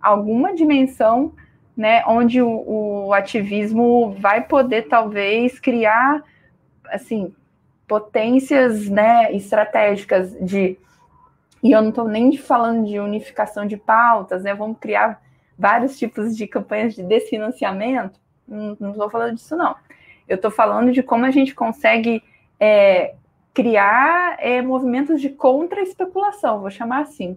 alguma 0.00 0.54
dimensão 0.54 1.32
né, 1.76 2.02
onde 2.06 2.42
o, 2.42 3.06
o 3.06 3.12
ativismo 3.12 4.16
vai 4.18 4.42
poder 4.42 4.88
talvez 4.88 5.60
criar 5.60 6.24
assim 6.86 7.32
potências 7.86 8.88
né, 8.88 9.32
estratégicas 9.32 10.36
de 10.40 10.76
e 11.62 11.72
eu 11.72 11.82
não 11.82 11.88
estou 11.90 12.06
nem 12.06 12.36
falando 12.36 12.86
de 12.86 13.00
unificação 13.00 13.66
de 13.66 13.76
pautas, 13.76 14.44
né? 14.44 14.54
Vamos 14.54 14.78
criar 14.78 15.20
vários 15.58 15.98
tipos 15.98 16.36
de 16.36 16.46
campanhas 16.46 16.94
de 16.94 17.02
desfinanciamento. 17.02 18.20
Não 18.46 18.92
estou 18.92 19.10
falando 19.10 19.34
disso, 19.34 19.56
não. 19.56 19.74
Eu 20.28 20.36
estou 20.36 20.50
falando 20.50 20.92
de 20.92 21.02
como 21.02 21.24
a 21.24 21.30
gente 21.30 21.54
consegue 21.54 22.22
é, 22.60 23.14
criar 23.52 24.36
é, 24.38 24.62
movimentos 24.62 25.20
de 25.20 25.30
contra-especulação, 25.30 26.60
vou 26.60 26.70
chamar 26.70 27.00
assim, 27.00 27.36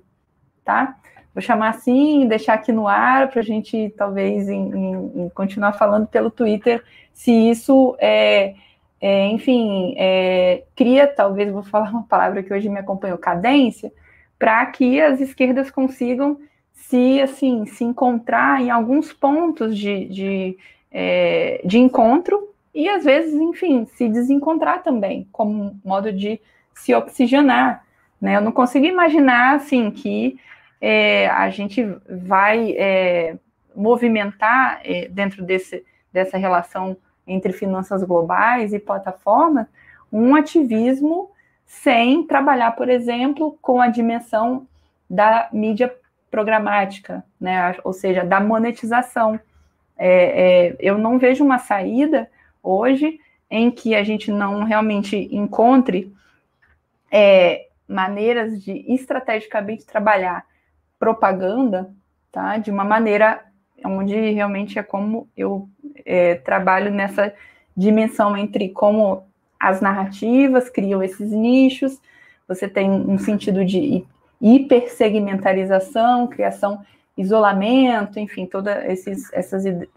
tá? 0.63 0.97
Vou 1.33 1.41
chamar 1.41 1.69
assim, 1.69 2.27
deixar 2.27 2.55
aqui 2.55 2.71
no 2.71 2.87
ar 2.87 3.29
para 3.29 3.39
a 3.39 3.43
gente 3.43 3.93
talvez 3.97 4.49
em, 4.49 4.69
em, 4.69 5.23
em 5.23 5.29
continuar 5.29 5.73
falando 5.73 6.05
pelo 6.07 6.29
Twitter, 6.29 6.83
se 7.13 7.31
isso 7.31 7.95
é, 7.99 8.55
é 8.99 9.27
enfim, 9.27 9.95
é, 9.97 10.63
cria, 10.75 11.07
talvez 11.07 11.51
vou 11.51 11.63
falar 11.63 11.89
uma 11.89 12.03
palavra 12.03 12.43
que 12.43 12.53
hoje 12.53 12.69
me 12.69 12.79
acompanhou, 12.79 13.17
cadência, 13.17 13.91
para 14.37 14.65
que 14.65 14.99
as 14.99 15.21
esquerdas 15.21 15.71
consigam 15.71 16.37
se 16.81 17.21
assim 17.21 17.65
se 17.65 17.83
encontrar 17.83 18.61
em 18.61 18.69
alguns 18.69 19.13
pontos 19.13 19.77
de, 19.77 20.05
de, 20.05 20.57
é, 20.91 21.61
de 21.63 21.77
encontro 21.77 22.49
e 22.73 22.87
às 22.87 23.03
vezes, 23.03 23.33
enfim, 23.33 23.85
se 23.85 24.07
desencontrar 24.07 24.81
também, 24.81 25.27
como 25.31 25.79
modo 25.83 26.11
de 26.11 26.39
se 26.73 26.93
oxigenar 26.93 27.85
Né? 28.19 28.35
Eu 28.37 28.41
não 28.41 28.51
consigo 28.51 28.85
imaginar 28.85 29.55
assim 29.55 29.91
que 29.91 30.39
é, 30.79 31.27
a 31.27 31.49
gente 31.49 31.83
vai 32.09 32.71
é, 32.71 33.37
movimentar 33.75 34.79
é, 34.83 35.07
dentro 35.07 35.43
desse, 35.43 35.85
dessa 36.11 36.37
relação 36.37 36.97
entre 37.27 37.53
finanças 37.53 38.03
globais 38.03 38.73
e 38.73 38.79
plataformas 38.79 39.67
um 40.11 40.35
ativismo 40.35 41.31
sem 41.65 42.23
trabalhar, 42.27 42.71
por 42.71 42.89
exemplo, 42.89 43.57
com 43.61 43.79
a 43.79 43.87
dimensão 43.87 44.67
da 45.09 45.47
mídia 45.53 45.93
programática, 46.31 47.23
né? 47.39 47.75
ou 47.83 47.93
seja, 47.93 48.23
da 48.23 48.39
monetização. 48.39 49.39
É, 49.97 50.69
é, 50.69 50.75
eu 50.79 50.97
não 50.97 51.19
vejo 51.19 51.43
uma 51.43 51.59
saída 51.59 52.27
hoje 52.63 53.19
em 53.49 53.69
que 53.69 53.93
a 53.93 54.03
gente 54.03 54.31
não 54.31 54.63
realmente 54.63 55.27
encontre 55.31 56.11
é, 57.11 57.67
maneiras 57.87 58.63
de 58.63 58.85
estrategicamente 58.87 59.85
trabalhar 59.85 60.45
propaganda, 60.97 61.93
tá? 62.31 62.57
De 62.57 62.71
uma 62.71 62.85
maneira 62.85 63.43
onde 63.83 64.15
realmente 64.31 64.79
é 64.79 64.83
como 64.83 65.27
eu 65.35 65.67
é, 66.05 66.35
trabalho 66.35 66.89
nessa 66.89 67.33
dimensão 67.75 68.37
entre 68.37 68.69
como 68.69 69.25
as 69.59 69.81
narrativas 69.81 70.69
criam 70.69 71.03
esses 71.03 71.31
nichos, 71.31 71.99
você 72.47 72.67
tem 72.67 72.89
um 72.89 73.17
sentido 73.17 73.65
de 73.65 74.05
hipersegmentarização, 74.41 76.27
criação, 76.27 76.83
isolamento, 77.17 78.19
enfim, 78.19 78.45
todos 78.45 78.73
esses, 78.85 79.29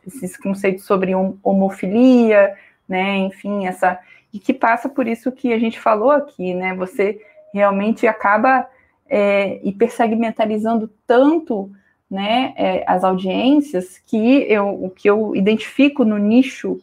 esses 0.06 0.36
conceitos 0.36 0.84
sobre 0.84 1.12
homofilia, 1.42 2.54
né, 2.88 3.16
enfim, 3.18 3.66
essa, 3.66 3.98
e 4.32 4.38
que 4.38 4.52
passa 4.52 4.88
por 4.88 5.06
isso 5.06 5.32
que 5.32 5.52
a 5.52 5.58
gente 5.58 5.80
falou 5.80 6.10
aqui, 6.10 6.52
né, 6.52 6.74
você 6.74 7.20
realmente 7.52 8.06
acaba 8.06 8.68
é, 9.08 9.60
hipersegmentarizando 9.62 10.90
tanto, 11.06 11.70
né, 12.10 12.52
é, 12.56 12.84
as 12.86 13.04
audiências, 13.04 13.98
que 14.06 14.42
eu, 14.42 14.68
o 14.84 14.90
que 14.90 15.08
eu 15.08 15.34
identifico 15.34 16.04
no 16.04 16.18
nicho, 16.18 16.80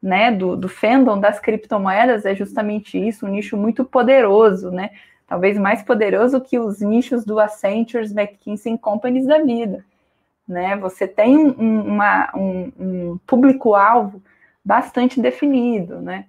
né, 0.00 0.30
do, 0.30 0.56
do 0.56 0.68
fandom 0.68 1.18
das 1.18 1.40
criptomoedas 1.40 2.24
é 2.24 2.34
justamente 2.34 2.96
isso, 2.96 3.26
um 3.26 3.30
nicho 3.30 3.56
muito 3.56 3.84
poderoso, 3.84 4.70
né, 4.70 4.90
talvez 5.30 5.56
mais 5.56 5.80
poderoso 5.80 6.40
que 6.40 6.58
os 6.58 6.80
nichos 6.80 7.24
do 7.24 7.38
Accenture, 7.38 8.04
McKinsey 8.04 8.76
Companies 8.76 9.28
da 9.28 9.38
vida. 9.38 9.84
Né? 10.46 10.76
Você 10.78 11.06
tem 11.06 11.38
um, 11.38 11.82
uma, 11.82 12.32
um, 12.34 12.72
um 12.76 13.18
público-alvo 13.24 14.20
bastante 14.64 15.20
definido. 15.20 16.00
Né? 16.00 16.24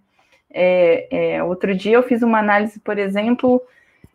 É, 0.51 1.07
é, 1.33 1.43
outro 1.43 1.73
dia 1.73 1.93
eu 1.93 2.03
fiz 2.03 2.21
uma 2.21 2.37
análise, 2.37 2.79
por 2.79 2.99
exemplo, 2.99 3.59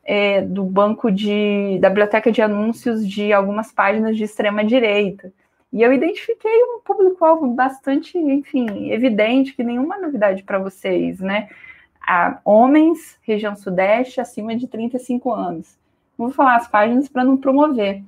é, 0.04 0.40
do 0.40 0.62
banco 0.62 1.10
de 1.10 1.80
da 1.80 1.88
biblioteca 1.88 2.30
de 2.30 2.40
anúncios 2.40 3.04
de 3.04 3.32
algumas 3.32 3.72
páginas 3.72 4.16
de 4.16 4.22
extrema 4.22 4.64
direita. 4.64 5.32
E 5.72 5.82
eu 5.82 5.92
identifiquei 5.92 6.62
um 6.62 6.80
público-alvo 6.84 7.48
bastante, 7.48 8.16
enfim, 8.16 8.92
evidente, 8.92 9.52
que 9.52 9.64
nenhuma 9.64 9.98
novidade 9.98 10.44
para 10.44 10.60
vocês, 10.60 11.18
né? 11.18 11.48
A 12.06 12.40
homens, 12.44 13.18
região 13.22 13.56
sudeste, 13.56 14.20
acima 14.20 14.54
de 14.54 14.68
35 14.68 15.32
anos. 15.32 15.76
Vou 16.16 16.30
falar 16.30 16.56
as 16.56 16.68
páginas 16.68 17.08
para 17.08 17.24
não 17.24 17.36
promover. 17.36 18.02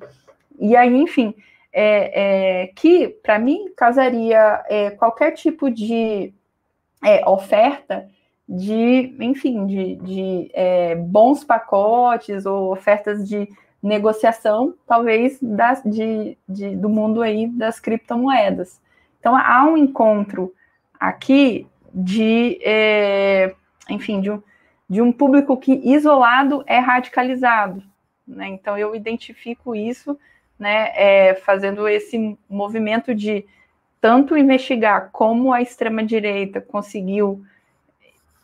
E 0.58 0.76
aí, 0.76 0.94
enfim, 0.96 1.34
é, 1.72 2.62
é, 2.62 2.66
que 2.68 3.08
para 3.08 3.38
mim 3.38 3.70
causaria 3.76 4.64
é, 4.68 4.90
qualquer 4.90 5.32
tipo 5.32 5.70
de 5.70 6.32
é, 7.04 7.28
oferta 7.28 8.08
de, 8.48 9.14
enfim, 9.20 9.66
de, 9.66 9.96
de 9.96 10.50
é, 10.54 10.94
bons 10.94 11.44
pacotes 11.44 12.46
ou 12.46 12.72
ofertas 12.72 13.28
de 13.28 13.48
negociação, 13.82 14.74
talvez 14.86 15.38
das, 15.40 15.82
de, 15.84 16.36
de, 16.48 16.74
do 16.74 16.88
mundo 16.88 17.20
aí 17.20 17.46
das 17.46 17.78
criptomoedas. 17.78 18.80
Então 19.20 19.36
há 19.36 19.64
um 19.64 19.76
encontro 19.76 20.52
aqui 20.98 21.66
de 21.92 22.58
é, 22.64 23.54
enfim, 23.88 24.20
de 24.20 24.30
um, 24.30 24.42
de 24.88 25.02
um 25.02 25.12
público 25.12 25.56
que 25.56 25.72
isolado 25.72 26.62
é 26.66 26.78
radicalizado. 26.78 27.82
Né? 28.26 28.48
Então 28.48 28.76
eu 28.76 28.94
identifico 28.94 29.74
isso, 29.74 30.18
né, 30.58 30.90
é, 30.94 31.34
fazendo 31.34 31.88
esse 31.88 32.36
movimento 32.48 33.14
de 33.14 33.44
tanto 34.00 34.36
investigar 34.36 35.10
como 35.12 35.52
a 35.52 35.62
extrema 35.62 36.04
direita 36.04 36.60
conseguiu, 36.60 37.42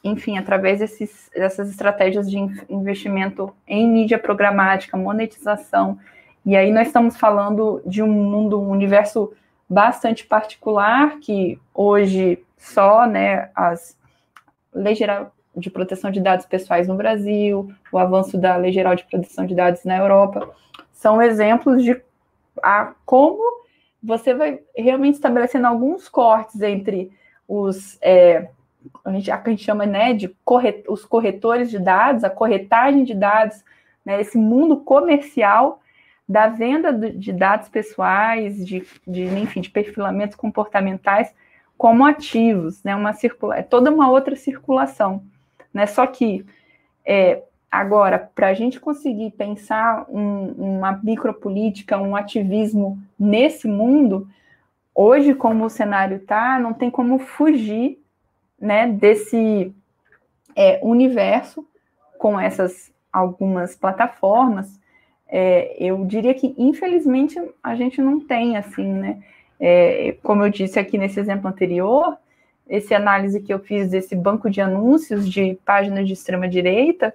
enfim, 0.02 0.38
através 0.38 0.80
desses, 0.80 1.30
dessas 1.34 1.70
estratégias 1.70 2.30
de 2.30 2.38
investimento 2.68 3.54
em 3.66 3.88
mídia 3.88 4.18
programática, 4.18 4.96
monetização. 4.96 5.98
E 6.44 6.56
aí 6.56 6.72
nós 6.72 6.88
estamos 6.88 7.16
falando 7.16 7.82
de 7.86 8.02
um 8.02 8.08
mundo, 8.08 8.60
um 8.60 8.70
universo 8.70 9.32
bastante 9.68 10.26
particular 10.26 11.18
que 11.20 11.58
hoje 11.72 12.44
só, 12.56 13.06
né, 13.06 13.50
as 13.54 13.96
Lei 14.72 14.94
Geral 14.94 15.33
de 15.56 15.70
Proteção 15.70 16.10
de 16.10 16.20
Dados 16.20 16.46
Pessoais 16.46 16.88
no 16.88 16.96
Brasil, 16.96 17.70
o 17.92 17.98
avanço 17.98 18.36
da 18.38 18.56
Lei 18.56 18.72
Geral 18.72 18.94
de 18.94 19.04
Proteção 19.04 19.46
de 19.46 19.54
Dados 19.54 19.84
na 19.84 19.96
Europa, 19.96 20.50
são 20.92 21.20
exemplos 21.20 21.82
de 21.82 22.00
a, 22.62 22.94
como 23.04 23.42
você 24.02 24.34
vai 24.34 24.60
realmente 24.76 25.14
estabelecendo 25.14 25.66
alguns 25.66 26.08
cortes 26.08 26.60
entre 26.60 27.10
os 27.48 27.98
é, 28.00 28.48
a, 29.04 29.12
gente, 29.12 29.30
a 29.30 29.42
gente 29.46 29.64
chama 29.64 29.86
né, 29.86 30.12
de 30.12 30.28
corret, 30.44 30.84
os 30.88 31.04
corretores 31.04 31.70
de 31.70 31.78
dados, 31.78 32.24
a 32.24 32.30
corretagem 32.30 33.04
de 33.04 33.14
dados, 33.14 33.64
né, 34.04 34.20
esse 34.20 34.36
mundo 34.36 34.78
comercial 34.78 35.80
da 36.28 36.48
venda 36.48 36.92
de 36.92 37.32
dados 37.32 37.68
pessoais, 37.68 38.64
de, 38.66 38.86
de 39.06 39.24
enfim, 39.24 39.60
de 39.60 39.70
perfilamentos 39.70 40.36
comportamentais 40.36 41.34
como 41.76 42.04
ativos, 42.04 42.82
né? 42.82 42.96
Uma 42.96 43.12
circula 43.12 43.56
é 43.56 43.62
toda 43.62 43.90
uma 43.90 44.10
outra 44.10 44.34
circulação, 44.36 45.22
né? 45.74 45.86
Só 45.86 46.06
que 46.06 46.46
é, 47.04 47.42
agora, 47.70 48.18
para 48.18 48.48
a 48.48 48.54
gente 48.54 48.78
conseguir 48.78 49.32
pensar 49.32 50.06
um, 50.08 50.76
uma 50.76 50.92
micropolítica, 51.02 51.98
um 51.98 52.14
ativismo 52.14 52.98
nesse 53.18 53.66
mundo, 53.66 54.28
hoje, 54.94 55.34
como 55.34 55.64
o 55.64 55.70
cenário 55.70 56.18
está, 56.18 56.58
não 56.58 56.72
tem 56.72 56.88
como 56.88 57.18
fugir, 57.18 57.98
né? 58.60 58.86
Desse 58.86 59.74
é, 60.54 60.78
universo 60.82 61.66
com 62.16 62.38
essas 62.38 62.92
algumas 63.12 63.74
plataformas. 63.74 64.80
É, 65.28 65.76
eu 65.78 66.04
diria 66.04 66.34
que, 66.34 66.54
infelizmente, 66.56 67.40
a 67.62 67.74
gente 67.74 68.00
não 68.00 68.20
tem 68.20 68.56
assim, 68.56 68.86
né? 68.86 69.22
É, 69.58 70.16
como 70.22 70.44
eu 70.44 70.50
disse 70.50 70.78
aqui 70.78 70.98
nesse 70.98 71.18
exemplo 71.18 71.48
anterior, 71.48 72.16
esse 72.68 72.94
análise 72.94 73.40
que 73.40 73.52
eu 73.52 73.58
fiz 73.58 73.90
desse 73.90 74.16
banco 74.16 74.50
de 74.50 74.60
anúncios 74.60 75.28
de 75.28 75.58
páginas 75.64 76.06
de 76.06 76.14
extrema 76.14 76.48
direita, 76.48 77.14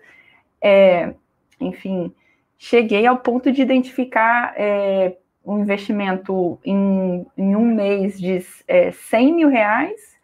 é, 0.62 1.14
enfim, 1.60 2.14
cheguei 2.58 3.06
ao 3.06 3.18
ponto 3.18 3.52
de 3.52 3.62
identificar 3.62 4.54
é, 4.56 5.16
um 5.46 5.60
investimento 5.60 6.60
em, 6.64 7.26
em, 7.38 7.56
um 7.56 7.66
mês 7.66 8.20
de 8.20 8.46
é, 8.68 8.92
100 8.92 9.34
mil 9.34 9.50
reais 9.50 10.18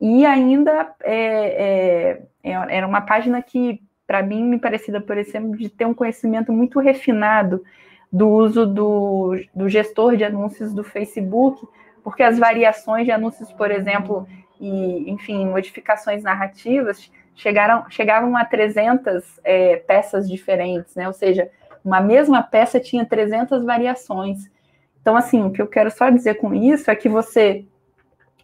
e 0.00 0.26
ainda 0.26 0.94
é, 1.02 2.20
é, 2.44 2.50
é 2.50 2.76
era 2.76 2.86
uma 2.86 3.00
página 3.00 3.40
que, 3.40 3.80
para 4.06 4.22
mim, 4.22 4.44
me 4.44 4.58
parecia, 4.58 5.00
por 5.00 5.16
exemplo, 5.16 5.56
de 5.56 5.68
ter 5.68 5.86
um 5.86 5.94
conhecimento 5.94 6.52
muito 6.52 6.78
refinado 6.80 7.64
do 8.12 8.28
uso 8.28 8.66
do, 8.66 9.36
do 9.54 9.68
gestor 9.68 10.16
de 10.16 10.24
anúncios 10.24 10.72
do 10.72 10.84
Facebook, 10.84 11.66
porque 12.02 12.22
as 12.22 12.38
variações 12.38 13.04
de 13.04 13.10
anúncios, 13.10 13.52
por 13.52 13.70
exemplo, 13.70 14.26
e, 14.60 15.10
enfim, 15.10 15.46
modificações 15.46 16.22
narrativas 16.22 17.10
chegaram, 17.34 17.88
chegavam 17.90 18.36
a 18.36 18.44
300 18.44 19.40
é, 19.44 19.76
peças 19.76 20.28
diferentes, 20.28 20.94
né? 20.94 21.06
Ou 21.06 21.12
seja, 21.12 21.50
uma 21.84 22.00
mesma 22.00 22.42
peça 22.42 22.80
tinha 22.80 23.04
300 23.04 23.64
variações. 23.64 24.50
Então, 25.00 25.16
assim, 25.16 25.42
o 25.44 25.50
que 25.50 25.62
eu 25.62 25.66
quero 25.66 25.90
só 25.90 26.10
dizer 26.10 26.34
com 26.34 26.54
isso 26.54 26.90
é 26.90 26.96
que 26.96 27.08
você 27.08 27.64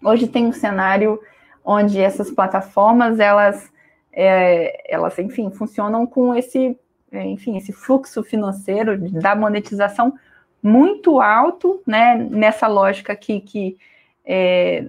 hoje 0.03 0.29
tem 0.29 0.47
um 0.47 0.53
cenário 0.53 1.21
onde 1.65 2.01
essas 2.01 2.31
plataformas, 2.31 3.19
elas, 3.19 3.73
é, 4.13 4.93
elas 4.93 5.19
enfim, 5.19 5.51
funcionam 5.51 6.07
com 6.07 6.35
esse 6.35 6.79
enfim, 7.13 7.57
esse 7.57 7.73
fluxo 7.73 8.23
financeiro 8.23 8.99
da 9.11 9.35
monetização 9.35 10.15
muito 10.63 11.21
alto, 11.21 11.83
né, 11.87 12.15
nessa 12.15 12.67
lógica 12.69 13.13
aqui 13.13 13.41
que, 13.41 13.77
é, 14.25 14.87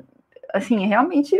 assim, 0.53 0.83
é 0.83 0.87
realmente 0.87 1.35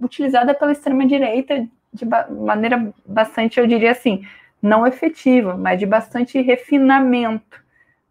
utilizada 0.00 0.54
pela 0.54 0.72
extrema-direita 0.72 1.66
de 1.92 2.04
maneira 2.04 2.92
bastante, 3.06 3.58
eu 3.58 3.66
diria 3.66 3.92
assim, 3.92 4.24
não 4.60 4.86
efetiva, 4.86 5.56
mas 5.56 5.78
de 5.78 5.86
bastante 5.86 6.40
refinamento, 6.40 7.62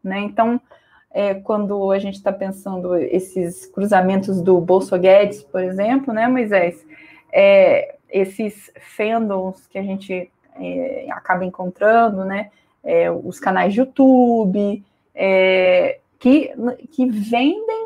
né, 0.04 0.20
então, 0.20 0.60
é, 1.12 1.36
quando 1.36 1.92
a 1.92 2.00
gente 2.00 2.16
está 2.16 2.32
pensando 2.32 2.96
esses 2.96 3.68
cruzamentos 3.68 4.42
do 4.42 4.60
Bolso 4.60 4.98
Guedes, 4.98 5.44
por 5.44 5.62
exemplo, 5.62 6.14
né, 6.14 6.28
Moisés, 6.28 6.84
é, 7.32 7.96
esses 8.10 8.72
fandoms 8.96 9.66
que 9.68 9.78
a 9.78 9.84
gente 9.84 10.30
é, 10.56 11.08
acaba 11.12 11.44
encontrando, 11.44 12.24
né? 12.24 12.52
É, 12.84 13.10
os 13.10 13.40
canais 13.40 13.74
de 13.74 13.80
YouTube, 13.80 14.84
é, 15.16 16.00
que, 16.20 16.52
que 16.92 17.06
vendem 17.10 17.83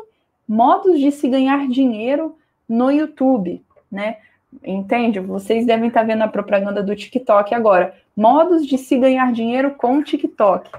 modos 0.48 0.98
de 0.98 1.10
se 1.10 1.28
ganhar 1.28 1.68
dinheiro 1.68 2.36
no 2.68 2.90
YouTube, 2.90 3.62
né? 3.90 4.16
Entende? 4.64 5.20
Vocês 5.20 5.66
devem 5.66 5.88
estar 5.88 6.04
vendo 6.04 6.22
a 6.22 6.28
propaganda 6.28 6.82
do 6.82 6.96
TikTok 6.96 7.54
agora. 7.54 7.94
Modos 8.16 8.66
de 8.66 8.78
se 8.78 8.96
ganhar 8.96 9.32
dinheiro 9.32 9.72
com 9.72 9.98
o 9.98 10.02
TikTok. 10.02 10.70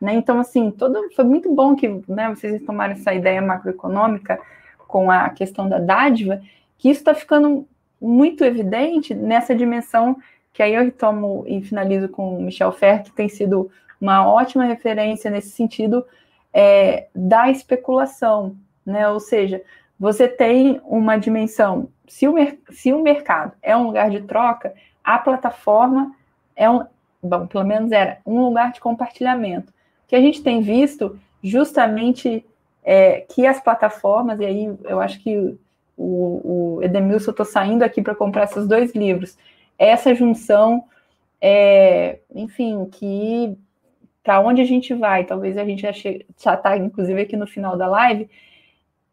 Né? 0.00 0.14
Então, 0.14 0.38
assim, 0.38 0.70
todo, 0.70 1.10
foi 1.14 1.24
muito 1.24 1.52
bom 1.52 1.74
que 1.74 1.88
né, 2.06 2.28
vocês 2.28 2.62
tomaram 2.62 2.92
essa 2.92 3.12
ideia 3.12 3.42
macroeconômica 3.42 4.38
com 4.86 5.10
a 5.10 5.28
questão 5.30 5.68
da 5.68 5.78
dádiva, 5.78 6.40
que 6.78 6.88
isso 6.88 7.00
está 7.00 7.14
ficando 7.14 7.66
muito 8.00 8.44
evidente 8.44 9.14
nessa 9.14 9.54
dimensão 9.54 10.16
que 10.56 10.62
aí 10.62 10.74
eu 10.74 10.84
retomo 10.84 11.44
e 11.46 11.60
finalizo 11.60 12.08
com 12.08 12.38
o 12.38 12.40
Michel 12.40 12.72
Fer, 12.72 13.02
que 13.02 13.12
tem 13.12 13.28
sido 13.28 13.70
uma 14.00 14.26
ótima 14.26 14.64
referência 14.64 15.30
nesse 15.30 15.50
sentido 15.50 16.02
é, 16.50 17.08
da 17.14 17.50
especulação, 17.50 18.56
né? 18.86 19.08
Ou 19.08 19.18
seja, 19.20 19.60
você 19.98 20.28
tem 20.28 20.80
uma 20.84 21.16
dimensão, 21.16 21.88
se 22.06 22.28
o, 22.28 22.34
se 22.70 22.92
o 22.92 23.02
mercado 23.02 23.52
é 23.62 23.76
um 23.76 23.84
lugar 23.84 24.10
de 24.10 24.22
troca, 24.22 24.72
a 25.02 25.18
plataforma 25.18 26.14
é 26.54 26.70
um, 26.70 26.84
bom, 27.22 27.46
pelo 27.46 27.64
menos 27.64 27.92
era 27.92 28.18
um 28.24 28.40
lugar 28.40 28.72
de 28.72 28.80
compartilhamento. 28.80 29.72
Que 30.06 30.14
a 30.14 30.20
gente 30.20 30.42
tem 30.42 30.60
visto 30.60 31.18
justamente 31.42 32.44
é, 32.84 33.20
que 33.28 33.46
as 33.46 33.60
plataformas, 33.60 34.38
e 34.40 34.44
aí 34.44 34.76
eu 34.84 35.00
acho 35.00 35.20
que 35.20 35.58
o, 35.96 36.76
o 36.76 36.82
Edemilson, 36.82 37.30
eu 37.30 37.32
estou 37.32 37.46
saindo 37.46 37.82
aqui 37.82 38.02
para 38.02 38.14
comprar 38.14 38.44
esses 38.44 38.66
dois 38.66 38.94
livros, 38.94 39.36
essa 39.78 40.14
junção, 40.14 40.84
é, 41.40 42.18
enfim, 42.34 42.86
que 42.86 43.56
para 44.22 44.40
onde 44.40 44.60
a 44.60 44.64
gente 44.64 44.92
vai, 44.92 45.24
talvez 45.24 45.56
a 45.56 45.64
gente 45.64 45.82
já 45.82 45.90
está, 46.54 46.76
inclusive, 46.76 47.20
aqui 47.20 47.36
no 47.36 47.46
final 47.46 47.76
da 47.76 47.86
live, 47.86 48.28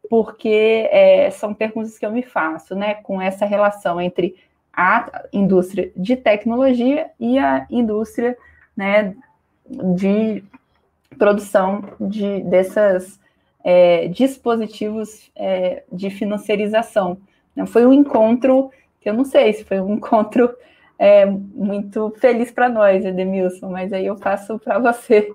porque 0.09 0.88
é, 0.91 1.30
são 1.31 1.53
perguntas 1.53 1.97
que 1.97 2.05
eu 2.05 2.11
me 2.11 2.23
faço, 2.23 2.75
né, 2.75 2.95
com 2.95 3.21
essa 3.21 3.45
relação 3.45 3.99
entre 3.99 4.35
a 4.71 5.23
indústria 5.31 5.91
de 5.95 6.15
tecnologia 6.15 7.11
e 7.19 7.38
a 7.38 7.65
indústria, 7.69 8.38
né, 8.75 9.15
de 9.67 10.43
produção 11.17 11.84
de, 11.99 12.41
dessas 12.41 13.19
é, 13.63 14.07
dispositivos 14.07 15.31
é, 15.35 15.84
de 15.91 16.09
financiarização. 16.09 17.17
Foi 17.67 17.85
um 17.85 17.93
encontro 17.93 18.71
que 18.99 19.09
eu 19.09 19.13
não 19.13 19.25
sei 19.25 19.53
se 19.53 19.63
foi 19.63 19.80
um 19.80 19.93
encontro 19.93 20.53
é, 20.97 21.25
muito 21.25 22.13
feliz 22.17 22.51
para 22.51 22.69
nós, 22.69 23.05
Edemilson, 23.05 23.69
mas 23.69 23.91
aí 23.93 24.05
eu 24.05 24.15
passo 24.15 24.57
para 24.59 24.80
você 24.80 25.31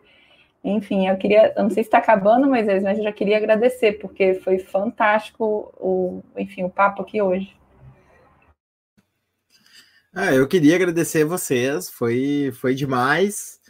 enfim, 0.63 1.09
eu 1.09 1.17
queria, 1.17 1.53
eu 1.57 1.63
não 1.63 1.71
sei 1.71 1.83
se 1.83 1.89
está 1.89 1.99
acabando, 1.99 2.49
mas 2.49 2.69
eu 2.69 3.03
já 3.03 3.13
queria 3.13 3.37
agradecer, 3.37 3.99
porque 3.99 4.35
foi 4.35 4.59
fantástico 4.59 5.73
o, 5.77 6.23
enfim, 6.37 6.65
o 6.65 6.71
papo 6.71 7.03
aqui 7.03 7.23
hoje. 7.23 7.57
Ah, 10.15 10.35
eu 10.35 10.49
queria 10.49 10.75
agradecer 10.75 11.25
vocês, 11.25 11.89
foi, 11.89 12.51
foi 12.61 12.75
demais. 12.75 13.61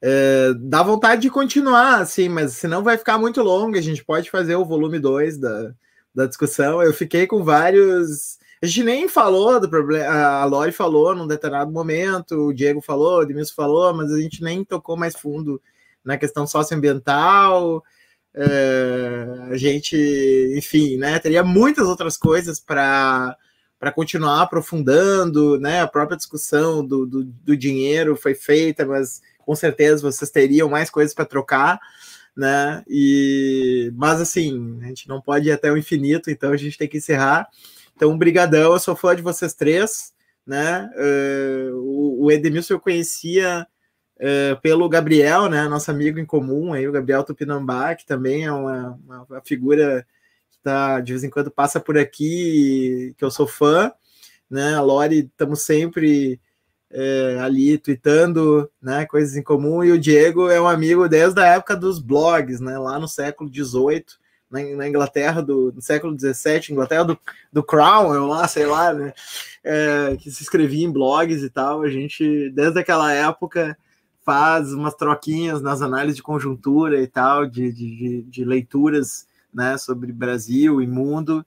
É, 0.00 0.52
dá 0.58 0.82
vontade 0.82 1.22
de 1.22 1.30
continuar, 1.30 2.00
assim, 2.00 2.28
mas 2.28 2.52
senão 2.52 2.82
vai 2.82 2.96
ficar 2.96 3.18
muito 3.18 3.42
longo. 3.42 3.76
A 3.76 3.80
gente 3.80 4.04
pode 4.04 4.30
fazer 4.30 4.54
o 4.54 4.64
volume 4.64 4.98
2 5.00 5.38
da, 5.38 5.74
da 6.14 6.26
discussão. 6.26 6.82
Eu 6.82 6.92
fiquei 6.92 7.26
com 7.26 7.42
vários. 7.42 8.38
A 8.62 8.66
gente 8.66 8.84
nem 8.84 9.08
falou 9.08 9.58
do 9.60 9.68
problema. 9.68 10.06
A 10.06 10.44
Lori 10.44 10.72
falou 10.72 11.14
num 11.14 11.26
determinado 11.26 11.72
momento, 11.72 12.48
o 12.48 12.54
Diego 12.54 12.80
falou, 12.80 13.18
o 13.18 13.22
Edmilson 13.22 13.54
falou, 13.54 13.92
mas 13.94 14.12
a 14.12 14.20
gente 14.20 14.42
nem 14.42 14.64
tocou 14.64 14.96
mais 14.96 15.16
fundo 15.16 15.60
na 16.06 16.16
questão 16.16 16.46
socioambiental. 16.46 17.82
É, 18.32 19.48
a 19.50 19.56
gente, 19.56 19.96
enfim, 20.56 20.96
né, 20.96 21.18
teria 21.18 21.42
muitas 21.42 21.88
outras 21.88 22.16
coisas 22.16 22.60
para 22.60 23.36
para 23.78 23.92
continuar 23.92 24.40
aprofundando, 24.40 25.60
né? 25.60 25.82
A 25.82 25.86
própria 25.86 26.16
discussão 26.16 26.84
do, 26.84 27.04
do, 27.04 27.24
do, 27.24 27.54
dinheiro 27.54 28.16
foi 28.16 28.34
feita, 28.34 28.86
mas 28.86 29.20
com 29.44 29.54
certeza 29.54 30.00
vocês 30.00 30.30
teriam 30.30 30.66
mais 30.70 30.88
coisas 30.88 31.12
para 31.12 31.26
trocar, 31.26 31.78
né? 32.34 32.82
E 32.88 33.92
mas 33.94 34.18
assim, 34.18 34.78
a 34.82 34.86
gente 34.86 35.06
não 35.06 35.20
pode 35.20 35.48
ir 35.48 35.52
até 35.52 35.70
o 35.70 35.76
infinito, 35.76 36.30
então 36.30 36.52
a 36.52 36.56
gente 36.56 36.78
tem 36.78 36.88
que 36.88 36.96
encerrar. 36.96 37.46
Então, 37.94 38.16
brigadão, 38.16 38.72
eu 38.72 38.78
sou 38.78 38.96
fã 38.96 39.14
de 39.14 39.20
vocês 39.20 39.52
três, 39.52 40.14
né? 40.46 40.88
Uh, 40.96 41.76
o, 41.76 42.24
o 42.24 42.30
Edmilson 42.30 42.74
eu 42.74 42.80
conhecia 42.80 43.66
uh, 44.16 44.60
pelo 44.60 44.88
Gabriel, 44.88 45.48
né, 45.48 45.68
nosso 45.68 45.90
amigo 45.90 46.18
em 46.18 46.26
comum, 46.26 46.72
aí, 46.72 46.86
o 46.86 46.92
Gabriel 46.92 47.24
Tupinambá, 47.24 47.94
que 47.94 48.06
também 48.06 48.44
é 48.44 48.52
uma, 48.52 48.98
uma, 49.06 49.42
figura 49.44 50.06
que 50.50 50.58
tá, 50.62 51.00
de 51.00 51.12
vez 51.12 51.24
em 51.24 51.30
quando 51.30 51.50
passa 51.50 51.80
por 51.80 51.98
aqui, 51.98 53.14
que 53.16 53.24
eu 53.24 53.30
sou 53.30 53.46
fã, 53.46 53.92
né, 54.50 54.74
a 54.74 54.80
Lori, 54.80 55.20
estamos 55.20 55.62
sempre 55.62 56.40
é, 56.90 57.38
ali 57.40 57.78
tweetando, 57.78 58.70
né, 58.80 59.06
coisas 59.06 59.36
em 59.36 59.42
comum, 59.42 59.82
e 59.84 59.92
o 59.92 59.98
Diego 59.98 60.48
é 60.48 60.60
um 60.60 60.68
amigo 60.68 61.08
desde 61.08 61.40
a 61.40 61.46
época 61.46 61.76
dos 61.76 61.98
blogs, 61.98 62.60
né, 62.60 62.78
lá 62.78 62.98
no 62.98 63.08
século 63.08 63.50
XVIII, 63.52 64.04
na, 64.48 64.88
Inglaterra 64.88 65.42
do, 65.42 65.74
século 65.80 66.16
XVII, 66.16 66.70
Inglaterra 66.70 67.04
do, 67.04 67.18
do 67.52 67.64
Crown, 67.64 68.12
lá, 68.28 68.46
sei 68.46 68.64
lá, 68.64 68.94
né, 68.94 69.12
é, 69.64 70.16
que 70.16 70.30
se 70.30 70.44
escrevia 70.44 70.86
em 70.86 70.92
blogs 70.92 71.42
e 71.42 71.50
tal, 71.50 71.82
a 71.82 71.88
gente, 71.88 72.48
desde 72.50 72.78
aquela 72.78 73.12
época, 73.12 73.76
faz 74.26 74.72
umas 74.72 74.96
troquinhas 74.96 75.62
nas 75.62 75.80
análises 75.80 76.16
de 76.16 76.22
conjuntura 76.22 77.00
e 77.00 77.06
tal, 77.06 77.46
de, 77.46 77.72
de, 77.72 78.22
de 78.22 78.44
leituras 78.44 79.24
né, 79.54 79.78
sobre 79.78 80.12
Brasil 80.12 80.82
e 80.82 80.86
mundo. 80.86 81.46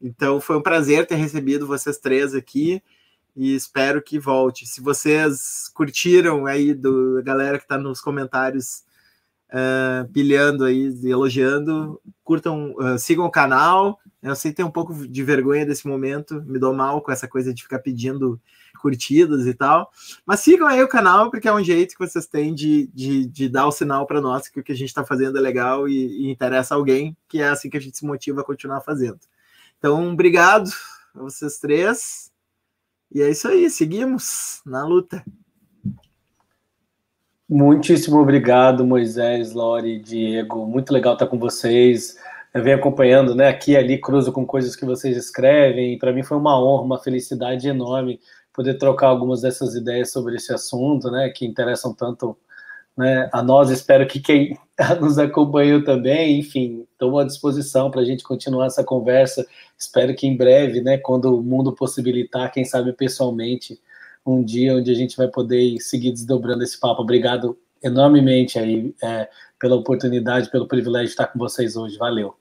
Então 0.00 0.40
foi 0.40 0.56
um 0.56 0.62
prazer 0.62 1.08
ter 1.08 1.16
recebido 1.16 1.66
vocês 1.66 1.98
três 1.98 2.32
aqui 2.32 2.80
e 3.34 3.52
espero 3.52 4.00
que 4.00 4.16
volte. 4.16 4.64
Se 4.64 4.80
vocês 4.80 5.68
curtiram 5.74 6.46
aí 6.46 6.72
do 6.72 7.20
galera 7.24 7.58
que 7.58 7.64
está 7.64 7.76
nos 7.76 8.00
comentários 8.00 8.84
uh, 9.48 10.08
pilhando 10.12 10.64
aí, 10.64 10.96
elogiando, 11.02 12.00
curtam, 12.22 12.76
uh, 12.76 12.96
sigam 12.96 13.24
o 13.24 13.30
canal. 13.30 13.98
Eu 14.22 14.36
sei 14.36 14.52
que 14.52 14.58
tem 14.58 14.64
um 14.64 14.70
pouco 14.70 14.94
de 14.94 15.24
vergonha 15.24 15.66
desse 15.66 15.88
momento, 15.88 16.40
me 16.44 16.60
dou 16.60 16.72
mal 16.72 17.02
com 17.02 17.10
essa 17.10 17.26
coisa 17.26 17.52
de 17.52 17.64
ficar 17.64 17.80
pedindo 17.80 18.40
curtidas 18.80 19.46
e 19.46 19.54
tal. 19.54 19.90
Mas 20.24 20.40
sigam 20.40 20.66
aí 20.66 20.82
o 20.82 20.88
canal, 20.88 21.30
porque 21.30 21.48
é 21.48 21.52
um 21.52 21.62
jeito 21.62 21.94
que 21.94 22.06
vocês 22.06 22.26
têm 22.26 22.54
de, 22.54 22.88
de, 22.94 23.26
de 23.26 23.48
dar 23.48 23.66
o 23.66 23.72
sinal 23.72 24.06
para 24.06 24.20
nós 24.20 24.48
que 24.48 24.60
o 24.60 24.64
que 24.64 24.72
a 24.72 24.76
gente 24.76 24.88
está 24.88 25.04
fazendo 25.04 25.38
é 25.38 25.40
legal 25.40 25.88
e, 25.88 26.26
e, 26.26 26.30
interessa 26.30 26.74
alguém, 26.74 27.16
que 27.28 27.40
é 27.40 27.48
assim 27.48 27.70
que 27.70 27.76
a 27.76 27.80
gente 27.80 27.96
se 27.96 28.04
motiva 28.04 28.40
a 28.40 28.44
continuar 28.44 28.80
fazendo. 28.80 29.20
Então, 29.78 30.12
obrigado 30.12 30.70
a 31.14 31.20
vocês 31.20 31.58
três. 31.58 32.30
E 33.12 33.22
é 33.22 33.30
isso 33.30 33.48
aí, 33.48 33.68
seguimos 33.68 34.60
na 34.64 34.84
luta. 34.84 35.24
Muitíssimo 37.48 38.20
obrigado, 38.20 38.86
Moisés, 38.86 39.52
Lori, 39.52 39.98
Diego. 39.98 40.64
Muito 40.66 40.92
legal 40.92 41.14
estar 41.14 41.26
com 41.26 41.36
vocês. 41.36 42.16
Eu 42.54 42.62
venho 42.62 42.76
acompanhando, 42.76 43.34
né? 43.34 43.48
Aqui 43.48 43.72
e 43.72 43.76
ali, 43.76 44.00
cruzo 44.00 44.32
com 44.32 44.46
coisas 44.46 44.76
que 44.76 44.84
vocês 44.84 45.16
escrevem. 45.16 45.98
Para 45.98 46.12
mim 46.12 46.22
foi 46.22 46.36
uma 46.36 46.60
honra, 46.62 46.84
uma 46.84 46.98
felicidade 46.98 47.68
enorme 47.68 48.20
poder 48.52 48.74
trocar 48.78 49.08
algumas 49.08 49.42
dessas 49.42 49.74
ideias 49.74 50.10
sobre 50.10 50.36
esse 50.36 50.52
assunto, 50.52 51.10
né, 51.10 51.28
que 51.30 51.46
interessam 51.46 51.94
tanto 51.94 52.36
né, 52.96 53.28
a 53.32 53.42
nós. 53.42 53.70
Espero 53.70 54.06
que 54.06 54.20
quem 54.20 54.58
nos 55.00 55.18
acompanhou 55.18 55.82
também, 55.82 56.38
enfim, 56.38 56.86
estou 56.92 57.18
à 57.18 57.24
disposição 57.24 57.90
para 57.90 58.00
a 58.00 58.04
gente 58.04 58.22
continuar 58.22 58.66
essa 58.66 58.84
conversa. 58.84 59.46
Espero 59.78 60.14
que 60.14 60.26
em 60.26 60.36
breve, 60.36 60.80
né, 60.80 60.98
quando 60.98 61.38
o 61.38 61.42
mundo 61.42 61.72
possibilitar, 61.72 62.52
quem 62.52 62.64
sabe 62.64 62.92
pessoalmente, 62.92 63.80
um 64.26 64.44
dia 64.44 64.76
onde 64.76 64.90
a 64.90 64.94
gente 64.94 65.16
vai 65.16 65.28
poder 65.28 65.78
seguir 65.80 66.12
desdobrando 66.12 66.62
esse 66.62 66.78
papo. 66.78 67.02
Obrigado 67.02 67.56
enormemente 67.82 68.58
aí 68.58 68.94
é, 69.02 69.28
pela 69.58 69.76
oportunidade, 69.76 70.50
pelo 70.50 70.68
privilégio 70.68 71.06
de 71.06 71.12
estar 71.12 71.26
com 71.28 71.38
vocês 71.38 71.76
hoje. 71.76 71.96
Valeu. 71.96 72.39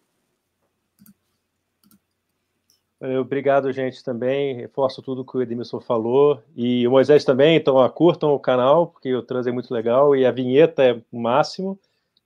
Obrigado, 3.01 3.71
gente, 3.71 4.03
também. 4.03 4.55
Reforço 4.55 5.01
tudo 5.01 5.23
que 5.23 5.37
o 5.37 5.41
Edmilson 5.41 5.79
falou. 5.79 6.43
E 6.55 6.85
o 6.85 6.91
Moisés 6.91 7.23
também, 7.23 7.55
então 7.55 7.87
curtam 7.89 8.33
o 8.33 8.39
canal, 8.39 8.87
porque 8.87 9.13
o 9.15 9.23
trans 9.23 9.47
é 9.47 9.51
muito 9.51 9.73
legal 9.73 10.15
e 10.15 10.25
a 10.25 10.31
vinheta 10.31 10.83
é 10.83 11.01
o 11.11 11.19
máximo. 11.19 11.79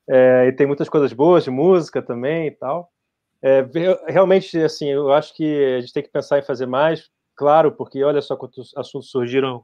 É, 0.08 0.48
e 0.48 0.52
tem 0.52 0.66
muitas 0.66 0.90
coisas 0.90 1.14
boas 1.14 1.44
de 1.44 1.52
música 1.52 2.02
também 2.02 2.48
e 2.48 2.52
tal. 2.52 2.92
É, 3.42 3.66
realmente, 4.08 4.58
assim, 4.58 4.90
eu 4.90 5.12
acho 5.14 5.36
que 5.36 5.76
a 5.76 5.82
gente 5.82 5.94
tem 5.94 6.04
que 6.04 6.10
pensar 6.10 6.40
em 6.40 6.44
fazer 6.44 6.66
mais, 6.66 7.10
claro, 7.36 7.72
porque 7.72 8.04
olha 8.04 8.22
só 8.22 8.36
quantos 8.36 8.76
assuntos 8.76 9.12
surgiram 9.12 9.64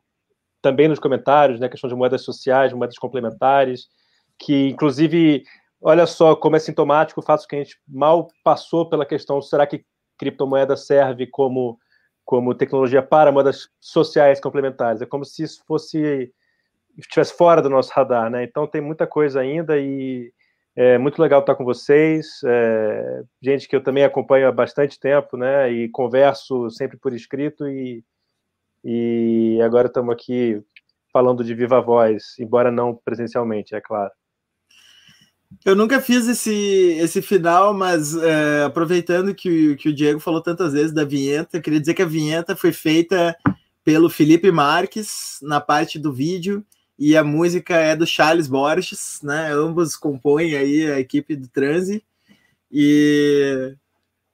também 0.62 0.88
nos 0.88 1.00
comentários, 1.00 1.60
né? 1.60 1.70
Questão 1.70 1.90
de 1.90 1.96
moedas 1.96 2.22
sociais, 2.22 2.74
moedas 2.74 2.98
complementares, 2.98 3.88
que 4.38 4.70
inclusive, 4.70 5.44
olha 5.82 6.06
só 6.06 6.36
como 6.36 6.56
é 6.56 6.60
sintomático 6.60 7.20
o 7.20 7.24
fato 7.24 7.48
que 7.48 7.56
a 7.56 7.64
gente 7.64 7.80
mal 7.88 8.28
passou 8.44 8.88
pela 8.88 9.06
questão, 9.06 9.42
será 9.42 9.66
que 9.66 9.84
criptomoeda 10.20 10.78
serve 10.78 11.26
como, 11.26 11.80
como 12.26 12.54
tecnologia 12.54 13.02
para 13.02 13.32
moedas 13.32 13.70
sociais 13.80 14.40
complementares. 14.40 15.02
É 15.02 15.06
como 15.06 15.26
se 15.26 15.44
isso 15.44 15.64
fosse 15.66 16.32
estivesse 16.98 17.34
fora 17.36 17.62
do 17.62 17.70
nosso 17.70 17.92
radar, 17.94 18.30
né? 18.30 18.44
Então 18.44 18.68
tem 18.68 18.82
muita 18.82 19.08
coisa 19.08 19.40
ainda 19.40 19.80
e 19.80 20.32
é 20.76 20.98
muito 20.98 21.22
legal 21.22 21.40
estar 21.40 21.56
com 21.56 21.64
vocês, 21.64 22.42
é, 22.46 23.24
gente 23.42 23.68
que 23.68 23.76
eu 23.76 23.84
também 23.84 24.04
acompanho 24.04 24.48
há 24.48 24.52
bastante 24.52 25.00
tempo, 25.00 25.38
né? 25.38 25.72
E 25.72 25.90
converso 25.90 26.70
sempre 26.70 26.98
por 26.98 27.14
escrito 27.14 27.68
e, 27.68 28.04
e 28.84 29.60
agora 29.62 29.88
estamos 29.88 30.14
aqui 30.14 30.62
falando 31.12 31.44
de 31.44 31.54
viva 31.56 31.82
voz, 31.82 32.36
embora 32.40 32.72
não 32.72 32.96
presencialmente, 32.96 33.76
é 33.76 33.82
claro. 33.82 34.12
Eu 35.66 35.76
nunca 35.76 36.00
fiz 36.00 36.28
esse, 36.28 36.54
esse 37.00 37.22
final, 37.22 37.74
mas 37.74 38.16
é, 38.16 38.64
aproveitando 38.64 39.34
que, 39.34 39.76
que 39.76 39.90
o 39.90 39.94
Diego 39.94 40.20
falou 40.20 40.42
tantas 40.42 40.74
vezes 40.74 40.94
da 40.94 41.04
vinheta, 41.04 41.58
eu 41.58 41.62
queria 41.62 41.80
dizer 41.80 41.94
que 41.94 42.02
a 42.02 42.08
vinheta 42.08 42.56
foi 42.56 42.72
feita 42.72 43.36
pelo 43.84 44.10
Felipe 44.10 44.52
Marques 44.52 45.40
na 45.42 45.60
parte 45.60 45.98
do 45.98 46.14
vídeo 46.14 46.64
e 46.98 47.16
a 47.18 47.24
música 47.24 47.76
é 47.76 47.96
do 47.96 48.06
Charles 48.06 48.48
Borges, 48.48 49.20
né? 49.24 49.52
Ambos 49.52 49.96
compõem 49.96 50.56
aí 50.56 50.92
a 50.92 51.00
equipe 51.00 51.36
do 51.36 51.48
Transe 51.48 52.04
e, 52.72 53.76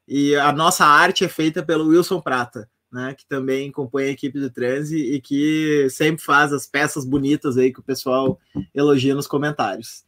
e 0.08 0.36
a 0.36 0.52
nossa 0.52 0.86
arte 0.86 1.24
é 1.24 1.30
feita 1.30 1.64
pelo 1.64 1.88
Wilson 1.88 2.20
Prata, 2.20 2.70
né? 2.92 3.14
Que 3.14 3.26
também 3.26 3.72
compõe 3.72 4.06
a 4.06 4.12
equipe 4.12 4.40
do 4.40 4.50
Transe 4.50 4.98
e 4.98 5.22
que 5.22 5.88
sempre 5.90 6.24
faz 6.24 6.52
as 6.52 6.68
peças 6.68 7.06
bonitas 7.06 7.58
aí 7.58 7.72
que 7.72 7.80
o 7.80 7.84
pessoal 7.84 8.40
elogia 8.74 9.16
nos 9.16 9.28
comentários. 9.28 10.05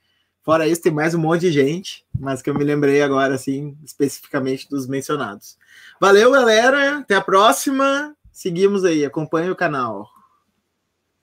Fora 0.47 0.65
isso, 0.65 0.81
tem 0.81 0.93
mais 0.93 1.13
um 1.13 1.19
monte 1.19 1.41
de 1.41 1.51
gente, 1.51 2.05
mas 2.17 2.41
que 2.41 2.49
eu 2.49 2.55
me 2.55 2.63
lembrei 2.63 3.01
agora, 3.01 3.35
assim, 3.35 3.75
especificamente 3.83 4.69
dos 4.69 4.87
mencionados. 4.87 5.57
Valeu, 5.99 6.31
galera. 6.31 6.99
Até 6.99 7.15
a 7.15 7.21
próxima. 7.21 8.15
Seguimos 8.31 8.85
aí. 8.85 9.03
Acompanhe 9.03 9.51
o 9.51 9.57
canal. 9.57 10.09